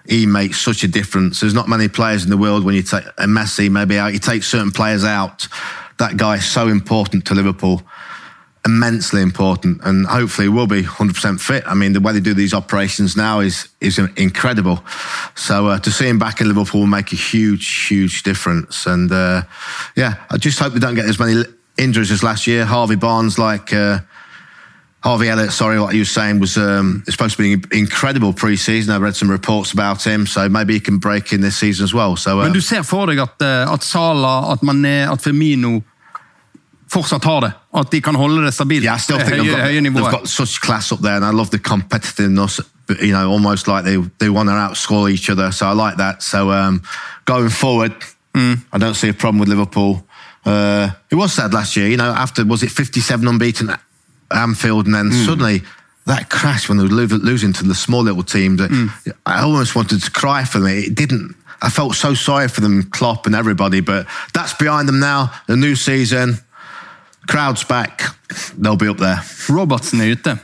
he 0.06 0.26
makes 0.26 0.60
such 0.60 0.82
a 0.82 0.88
difference. 0.88 1.40
There's 1.40 1.54
not 1.54 1.68
many 1.68 1.88
players 1.88 2.24
in 2.24 2.30
the 2.30 2.36
world 2.36 2.64
when 2.64 2.74
you 2.74 2.82
take 2.82 3.04
a 3.16 3.26
Messi 3.26 3.70
maybe 3.70 3.96
out, 3.96 4.12
you 4.12 4.18
take 4.18 4.42
certain 4.42 4.70
players 4.70 5.04
out. 5.04 5.48
That 5.98 6.16
guy 6.16 6.36
is 6.36 6.44
so 6.44 6.68
important 6.68 7.24
to 7.26 7.34
Liverpool 7.34 7.82
immensely 8.64 9.20
important 9.20 9.80
and 9.84 10.06
hopefully 10.06 10.48
will 10.48 10.66
be 10.66 10.82
100% 10.82 11.40
fit. 11.40 11.64
I 11.66 11.74
mean, 11.74 11.92
the 11.92 12.00
way 12.00 12.12
they 12.12 12.20
do 12.20 12.34
these 12.34 12.54
operations 12.54 13.16
now 13.16 13.40
is 13.40 13.68
is 13.80 13.98
incredible. 14.16 14.82
So 15.34 15.68
uh, 15.68 15.78
to 15.80 15.90
see 15.90 16.08
him 16.08 16.18
back 16.18 16.40
in 16.40 16.48
Liverpool 16.48 16.80
will 16.80 16.86
make 16.86 17.12
a 17.12 17.16
huge, 17.16 17.86
huge 17.86 18.22
difference. 18.22 18.86
And 18.86 19.12
uh, 19.12 19.42
yeah, 19.96 20.24
I 20.30 20.38
just 20.38 20.58
hope 20.58 20.72
they 20.72 20.80
don't 20.80 20.94
get 20.94 21.04
as 21.04 21.18
many 21.18 21.44
injuries 21.76 22.10
as 22.10 22.22
last 22.22 22.46
year. 22.46 22.64
Harvey 22.64 22.96
Barnes, 22.96 23.38
like. 23.38 23.72
Uh, 23.72 24.00
Harvey 25.04 25.28
Elliott, 25.28 25.52
sorry, 25.52 25.78
what 25.78 25.92
you 25.92 26.00
were 26.00 26.06
saying 26.06 26.40
was 26.40 26.56
um, 26.56 27.04
supposed 27.06 27.36
to 27.36 27.42
be 27.42 27.52
an 27.52 27.62
incredible 27.72 28.32
pre-season. 28.32 28.94
I 28.94 28.96
read 28.96 29.14
some 29.14 29.30
reports 29.30 29.70
about 29.70 30.02
him, 30.02 30.26
so 30.26 30.48
maybe 30.48 30.72
he 30.72 30.80
can 30.80 30.96
break 30.96 31.30
in 31.30 31.42
this 31.42 31.58
season 31.58 31.84
as 31.84 31.92
well. 31.92 32.16
So, 32.16 32.40
uh, 32.40 32.44
Men 32.44 32.54
du 32.54 32.62
ser 32.62 32.82
for 32.82 33.06
deg 33.06 33.18
at, 33.18 33.42
uh, 33.42 33.70
at 33.70 33.82
Salah, 33.82 34.52
at 34.52 34.60
Mané, 34.60 35.06
at 35.06 35.20
Firmino 35.20 35.82
fortsatt 36.94 37.24
har 37.26 37.40
det. 37.44 37.52
At 37.74 37.90
de 37.90 38.00
kan 38.04 38.16
holde 38.18 38.44
det 38.44 38.54
stabilt. 38.54 38.84
Yeah, 38.84 38.96
I 38.96 39.02
still 39.02 39.18
think 39.18 39.42
høye, 39.42 39.58
høye 39.66 39.80
nivået. 39.80 40.04
They've 40.04 40.20
got 40.20 40.28
such 40.28 40.60
class 40.62 40.92
up 40.92 41.02
there, 41.02 41.16
and 41.16 41.24
I 41.24 41.32
love 41.34 41.50
the 41.50 41.58
competitiveness. 41.58 42.60
You 43.00 43.12
know, 43.12 43.30
almost 43.32 43.68
like 43.68 43.84
they 43.84 43.96
they 44.18 44.28
want 44.28 44.48
to 44.48 44.54
outscore 44.54 45.10
each 45.10 45.30
other. 45.30 45.52
So 45.52 45.66
I 45.66 45.74
like 45.74 45.96
that. 45.96 46.22
So 46.22 46.50
um, 46.50 46.82
going 47.24 47.50
forward, 47.50 47.92
mm. 48.34 48.58
I 48.72 48.78
don't 48.78 48.94
see 48.94 49.08
a 49.08 49.14
problem 49.14 49.40
with 49.40 49.48
Liverpool. 49.48 50.02
Uh, 50.44 50.90
it 51.10 51.14
was 51.14 51.32
sad 51.32 51.54
last 51.54 51.76
year. 51.76 51.88
You 51.88 51.96
know, 51.96 52.12
after 52.12 52.44
was 52.44 52.62
it 52.62 52.70
57 52.70 53.26
unbeaten 53.26 53.70
at 53.70 53.80
Anfield, 54.30 54.86
and 54.86 54.94
then 54.94 55.10
mm. 55.10 55.24
suddenly 55.26 55.62
that 56.06 56.28
crash 56.28 56.68
when 56.68 56.78
they 56.78 56.84
were 56.84 56.90
losing 56.90 57.52
to 57.54 57.64
the 57.64 57.74
small 57.74 58.02
little 58.02 58.22
team. 58.22 58.56
That 58.56 58.70
mm. 58.70 58.90
I 59.24 59.42
almost 59.42 59.74
wanted 59.74 60.02
to 60.02 60.10
cry 60.10 60.44
for 60.44 60.58
them. 60.58 60.68
It 60.68 60.94
didn't. 60.94 61.34
I 61.62 61.70
felt 61.70 61.94
so 61.94 62.14
sorry 62.14 62.48
for 62.48 62.60
them, 62.60 62.82
Klopp 62.90 63.26
and 63.26 63.34
everybody. 63.34 63.80
But 63.80 64.06
that's 64.34 64.52
behind 64.52 64.86
them 64.88 65.00
now. 65.00 65.32
The 65.46 65.56
new 65.56 65.76
season. 65.76 66.38
Crowds 67.26 67.64
back. 67.68 68.02
They'll 68.56 68.76
be 68.76 68.88
up 68.88 68.98
there. 68.98 69.20
Robertsen 69.48 70.00
er 70.00 70.14
ute. 70.14 70.36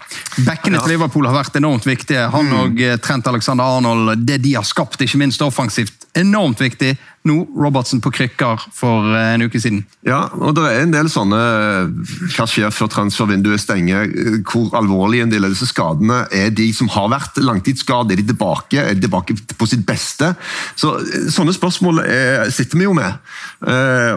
Bekkene 0.44 0.80
til 0.82 0.94
Liverpool 0.94 1.26
har 1.28 1.36
vært 1.40 1.56
enormt 1.58 1.86
viktige. 1.88 2.26
Han 2.32 2.50
mm. 2.50 2.58
og 2.60 2.82
eh, 2.84 2.98
Trent 3.02 3.26
Alexander 3.30 3.64
Arnold, 3.78 4.26
det 4.26 4.40
de 4.44 4.54
har 4.56 4.66
skapt, 4.66 5.00
ikke 5.00 5.20
minst 5.20 5.42
offensivt, 5.42 6.06
enormt 6.18 6.60
viktig. 6.62 6.94
Nå 7.28 7.34
Robertsen 7.52 8.00
på 8.00 8.12
krykker 8.14 8.62
for 8.76 9.10
eh, 9.16 9.34
en 9.34 9.44
uke 9.44 9.60
siden. 9.60 9.82
Ja, 10.06 10.22
og 10.38 10.54
det 10.56 10.66
er 10.68 10.84
en 10.84 10.94
del 10.94 11.10
sånne 11.12 11.40
eh, 11.40 12.12
Hva 12.36 12.46
skjer 12.48 12.72
før 12.72 12.92
transfervinduet 12.94 13.64
stenger? 13.64 14.08
Hvor 14.48 14.76
alvorlige 14.78 15.26
en 15.26 15.32
del 15.32 15.48
av 15.48 15.54
disse 15.54 15.68
skadene 15.68 16.22
er 16.36 16.52
de 16.54 16.68
som 16.76 16.90
har 16.94 17.10
vært 17.12 17.40
langtidsskadet? 17.42 18.14
Er 18.14 18.22
de 18.22 18.28
tilbake? 18.32 18.84
Er 18.84 18.96
de 18.96 19.06
tilbake 19.08 19.36
på 19.56 19.70
sitt 19.70 19.84
beste? 19.88 20.34
Så 20.76 20.98
Sånne 21.32 21.56
spørsmål 21.56 22.04
er, 22.04 22.44
sitter 22.52 22.80
vi 22.80 22.86
jo 22.86 22.94
med. 22.96 23.18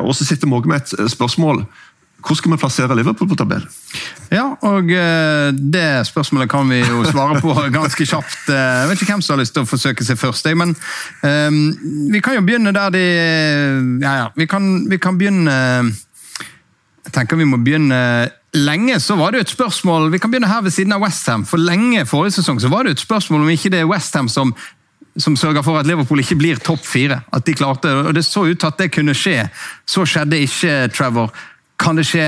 Og 0.04 0.12
så 0.18 0.26
sitter 0.26 0.50
vi 0.50 0.56
òg 0.58 0.68
med 0.70 0.82
et 0.82 1.12
spørsmål 1.12 1.64
hvor 2.24 2.38
skal 2.40 2.54
vi 2.54 2.58
plassere 2.58 2.96
Liverpool 2.96 3.28
på 3.30 3.38
tabellen? 3.40 3.70
Ja, 4.32 4.46
og 4.66 4.92
eh, 4.92 5.52
Det 5.54 6.06
spørsmålet 6.08 6.50
kan 6.50 6.70
vi 6.70 6.80
jo 6.80 7.04
svare 7.06 7.42
på 7.42 7.54
ganske 7.78 8.06
kjapt. 8.06 8.50
Eh, 8.50 8.56
jeg 8.56 8.90
vet 8.90 9.02
ikke 9.02 9.14
hvem 9.14 9.26
som 9.26 9.36
har 9.36 9.44
lyst 9.44 9.56
til 9.56 9.66
å 9.66 9.70
forsøke 9.70 10.06
seg 10.08 10.20
først, 10.20 10.48
men 10.58 10.76
um, 11.22 11.60
vi 12.14 12.22
kan 12.24 12.38
jo 12.38 12.46
begynne 12.46 12.74
der 12.76 12.94
de 12.94 13.04
Ja, 14.04 14.14
ja. 14.22 14.30
Vi 14.36 14.48
kan, 14.50 14.90
vi 14.90 14.98
kan 14.98 15.18
begynne 15.20 15.58
Jeg 17.04 17.14
tenker 17.14 17.40
vi 17.40 17.50
må 17.50 17.60
begynne 17.64 18.30
Lenge 18.54 19.00
så 19.02 19.18
var 19.18 19.34
det 19.34 19.42
jo 19.42 19.48
et 19.48 19.56
spørsmål 19.56 20.12
Vi 20.14 20.22
kan 20.22 20.32
begynne 20.32 20.52
her 20.52 20.62
ved 20.62 20.72
siden 20.76 20.94
av 20.94 21.02
Westham. 21.02 21.46
For 21.46 21.58
lenge 21.58 22.06
forrige 22.06 22.38
sesong 22.38 22.62
så 22.62 22.70
var 22.70 22.84
det 22.84 22.94
jo 22.94 23.00
et 23.00 23.06
spørsmål 23.06 23.46
om 23.46 23.52
ikke 23.54 23.74
det 23.74 23.82
er 23.82 23.90
Westham 23.90 24.30
som 24.32 24.54
som 25.18 25.36
sørger 25.38 25.62
for 25.62 25.78
at 25.78 25.86
Liverpool 25.86 26.24
ikke 26.24 26.38
blir 26.40 26.62
topp 26.64 26.86
fire. 26.86 27.20
At 27.34 27.46
de 27.46 27.54
klarte, 27.54 27.92
og 27.94 28.16
Det 28.16 28.26
så 28.26 28.48
ut 28.48 28.60
til 28.60 28.68
at 28.68 28.80
det 28.80 28.92
kunne 28.92 29.14
skje. 29.14 29.50
Så 29.86 30.06
skjedde 30.10 30.40
ikke 30.42 30.88
Trevor. 30.90 31.30
Kan 31.80 31.98
det 32.00 32.06
skje 32.08 32.28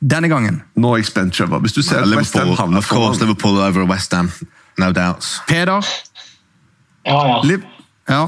denne 0.00 0.28
gangen? 0.28 0.62
Nå 0.76 0.94
er 0.94 1.02
jeg 1.02 1.10
spent, 1.10 1.34
Trevor. 1.34 1.62
Hvis 1.64 1.76
du 1.76 1.82
ser 1.82 2.02
well, 2.02 2.14
Liverpool, 2.14 2.50
West 2.50 2.60
Ham 2.60 2.76
of 2.76 2.88
course, 2.88 3.20
Liverpool 3.20 3.58
over 3.58 3.86
West 3.88 4.12
Ham. 4.12 4.30
No 4.78 4.90
doubts. 4.92 5.40
Peder? 5.48 5.86
Ja, 7.04 7.20
ja. 7.28 7.42
Liv 7.44 7.64
ja. 8.08 8.24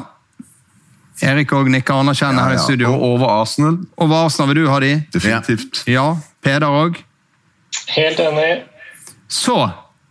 Erik 1.25 1.53
og 1.57 1.69
nikker 1.73 1.97
anerkjennende 1.97 2.43
ja, 2.43 2.53
ja. 2.53 2.57
her 2.57 2.61
i 2.61 2.65
studio. 2.65 2.93
Og 2.93 3.03
over 3.15 3.33
Arsenal. 3.41 3.79
Over 3.97 4.25
Arsenal 4.27 4.53
vil 4.53 4.63
du 4.63 4.71
ha 4.71 4.81
de? 4.81 4.93
Definitivt. 5.13 5.83
Ja. 5.89 6.11
Peder 6.45 6.69
òg? 6.69 7.01
Helt 7.97 8.21
enig. 8.21 8.65
Så 9.29 9.57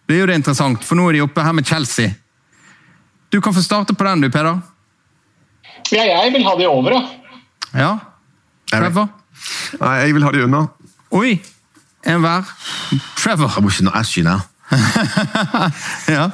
blir 0.05 0.23
jo 0.23 0.29
det 0.29 0.39
interessant, 0.41 0.85
for 0.85 0.97
nå 0.97 1.07
er 1.09 1.17
de 1.17 1.25
oppe 1.25 1.45
her 1.45 1.53
med 1.55 1.65
Chelsea. 1.65 2.13
Du 3.33 3.39
kan 3.41 3.53
få 3.53 3.61
starte 3.65 3.93
på 3.93 4.05
den, 4.05 4.25
du, 4.25 4.29
Peder. 4.33 4.59
Ja, 5.93 6.03
jeg 6.03 6.33
vil 6.33 6.45
ha 6.45 6.55
de 6.57 6.67
over, 6.69 6.97
da. 6.97 7.39
Ja. 7.77 7.91
Trevor? 8.71 9.09
Nei, 9.79 9.93
jeg 10.05 10.13
vil 10.13 10.23
ha 10.23 10.31
de 10.31 10.43
unna. 10.43 10.65
Oi! 11.11 11.41
En 12.05 12.19
hver. 12.21 12.43
Trevor. 13.17 13.57
I 13.57 13.61
wish 13.61 13.81
not 13.81 13.95
asked 13.95 14.17
you 14.17 14.23
now. 14.23 14.41
ja. 16.15 16.29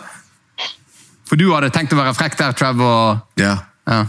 For 1.27 1.39
du 1.39 1.51
hadde 1.53 1.71
tenkt 1.71 1.93
å 1.95 1.99
være 1.99 2.15
frekk 2.15 2.35
der, 2.39 2.51
Trevor? 2.57 3.21
Yeah. 3.39 3.63
Ja. 3.87 4.05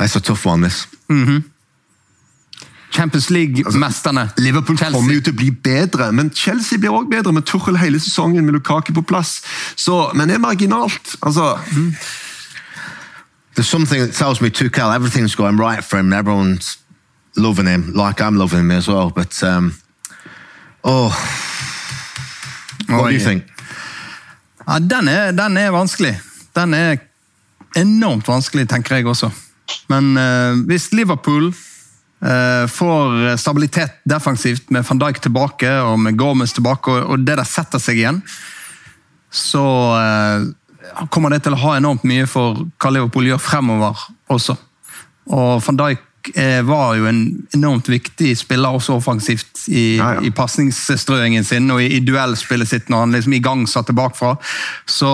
It's 0.00 0.16
a 0.16 0.20
tough 0.20 0.46
one, 0.46 0.68
this. 0.68 0.86
Mm 1.08 1.24
-hmm. 1.24 1.42
Champions 2.92 3.28
League-mesterne. 3.30 4.20
Altså, 4.20 4.34
Liverpool 4.38 4.78
Chelsea. 4.78 4.98
kommer 4.98 5.14
jo 5.14 5.20
til 5.20 5.32
å 5.32 5.36
bli 5.36 5.50
bedre, 5.50 6.12
men 6.12 6.30
Chelsea 6.34 6.78
blir 6.78 6.90
også 6.90 7.08
bedre 7.10 7.32
med 7.32 7.42
Tuchel 7.42 7.78
hele 7.78 8.00
sesongen 8.00 8.44
med 8.44 8.52
Lukaku 8.52 8.92
på 8.92 9.02
plass. 9.02 9.42
Så, 9.76 10.10
men 10.14 10.28
det 10.28 10.34
er 10.34 10.38
marginalt. 10.38 11.16
altså... 11.22 11.58
Mm. 11.72 11.94
There's 13.54 13.68
something 13.68 14.00
that 14.00 14.14
tells 14.14 14.40
me 14.40 14.48
Tuchel, 14.48 14.94
everything's 14.94 15.34
going 15.34 15.60
right 15.60 15.84
for 15.84 15.98
him. 15.98 16.12
Everyone's 16.12 16.78
loving 17.36 17.66
him, 17.66 17.92
like 17.94 18.20
I'm 18.20 18.36
loving 18.36 18.60
him 18.60 18.70
as 18.70 18.88
well. 18.88 19.10
But 19.10 19.42
um, 19.42 19.74
Oh. 20.82 21.12
What 22.88 23.08
do 23.08 23.14
you 23.14 23.20
think? 23.20 23.44
Ja, 24.66 24.78
den, 24.78 25.08
er, 25.08 25.32
den 25.32 25.56
er 25.56 25.70
vanskelig. 25.70 26.20
Den 26.52 26.74
er 26.74 26.98
enormt 27.76 28.28
vanskelig, 28.28 28.68
tenker 28.68 28.98
jeg 28.98 29.06
også. 29.06 29.30
Men 29.88 30.16
uh, 30.18 30.58
hvis 30.66 30.90
Liverpool 30.92 31.48
uh, 31.52 32.66
får 32.68 33.36
stabilitet 33.40 34.02
defensivt 34.04 34.70
med 34.70 34.84
van 34.88 35.00
Dijk 35.00 35.22
tilbake 35.22 35.70
og 35.86 36.00
med 36.00 36.18
Gomez 36.18 36.52
tilbake, 36.52 36.90
og, 36.90 37.06
og 37.06 37.26
det 37.26 37.38
der 37.38 37.48
setter 37.48 37.82
seg 37.82 38.02
igjen, 38.02 38.22
så 39.30 39.64
uh, 39.96 41.06
kommer 41.14 41.32
det 41.32 41.44
til 41.46 41.54
å 41.54 41.62
ha 41.62 41.76
enormt 41.78 42.04
mye 42.04 42.26
for 42.28 42.66
hva 42.82 42.92
Liverpool 42.92 43.30
gjør 43.30 43.42
fremover 43.42 44.02
også. 44.30 44.58
Og 45.30 45.62
van 45.62 45.78
Dijk 45.78 46.08
var 46.66 46.94
jo 46.94 47.06
en 47.10 47.22
enormt 47.56 47.88
viktig 47.90 48.30
spiller 48.38 48.76
også 48.76 48.94
offensivt 48.94 49.64
i, 49.66 49.96
ja, 49.98 50.12
ja. 50.16 50.20
i 50.22 50.30
pasningsstrøingen 50.30 51.44
sin 51.44 51.66
og 51.74 51.82
i, 51.82 51.88
i 51.96 52.02
duellspillet 52.04 52.70
sitt 52.70 52.92
når 52.92 53.04
han 53.04 53.16
liksom 53.16 53.34
igangsatte 53.36 53.96
bakfra. 53.96 54.36
Så 54.86 55.10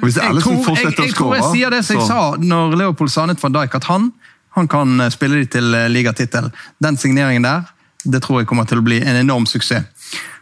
jeg 0.00 0.14
tror, 0.42 0.76
jeg, 0.76 0.92
jeg, 0.98 1.14
tror 1.14 1.34
jeg 1.34 1.46
sier 1.50 1.72
det 1.74 1.82
som 1.84 1.98
jeg 1.98 2.06
sa 2.08 2.20
når 2.38 2.76
Leopold 2.78 3.10
Sanet 3.12 3.42
van 3.42 3.54
Dijk, 3.56 3.74
at 3.80 3.88
han, 3.90 4.10
han 4.56 4.68
kan 4.70 5.00
eh, 5.00 5.10
spille 5.12 5.42
de 5.42 5.48
til 5.50 5.74
eh, 5.74 5.88
ligatittel. 5.90 6.50
Den 6.82 6.96
signeringen 6.96 7.44
der, 7.44 7.66
det 8.04 8.22
tror 8.24 8.40
jeg 8.40 8.48
kommer 8.50 8.68
til 8.70 8.80
å 8.80 8.86
bli 8.86 9.00
en 9.02 9.18
enorm 9.18 9.48
suksess. 9.50 9.84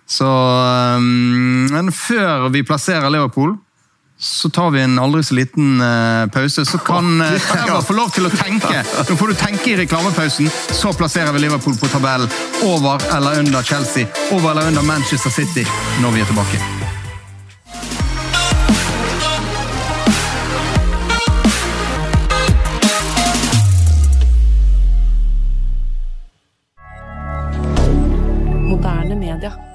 Så 0.09 0.25
um, 0.25 1.69
Men 1.69 1.91
før 1.93 2.49
vi 2.53 2.65
plasserer 2.65 3.11
Leopold, 3.13 3.59
så 4.19 4.51
tar 4.51 4.71
vi 4.71 4.81
en 4.83 4.99
aldri 4.99 5.23
så 5.25 5.35
liten 5.35 5.81
uh, 5.81 6.27
pause. 6.27 6.65
Så 6.67 6.79
kan 6.79 7.21
uh, 7.21 7.39
Trevor 7.39 7.83
få 7.87 7.95
lov 7.95 8.11
til 8.11 8.27
å 8.27 8.33
tenke. 8.35 8.83
Nå 8.83 9.17
får 9.21 9.31
du 9.31 9.39
tenke 9.39 9.71
i 9.71 9.77
reklamepausen, 9.79 10.51
så 10.51 10.93
plasserer 10.93 11.33
vi 11.37 11.45
Liverpool 11.47 11.79
på 11.79 11.91
tabellen. 11.93 12.31
Over 12.67 12.99
eller 13.17 13.39
under 13.45 13.63
Chelsea, 13.63 14.11
over 14.33 14.51
eller 14.51 14.75
under 14.75 14.83
Manchester 14.83 15.31
City 15.31 15.67
når 16.03 16.19
vi 16.19 16.27
er 16.27 16.31
tilbake. 16.33 16.63
moderne 28.69 29.15
media. 29.15 29.68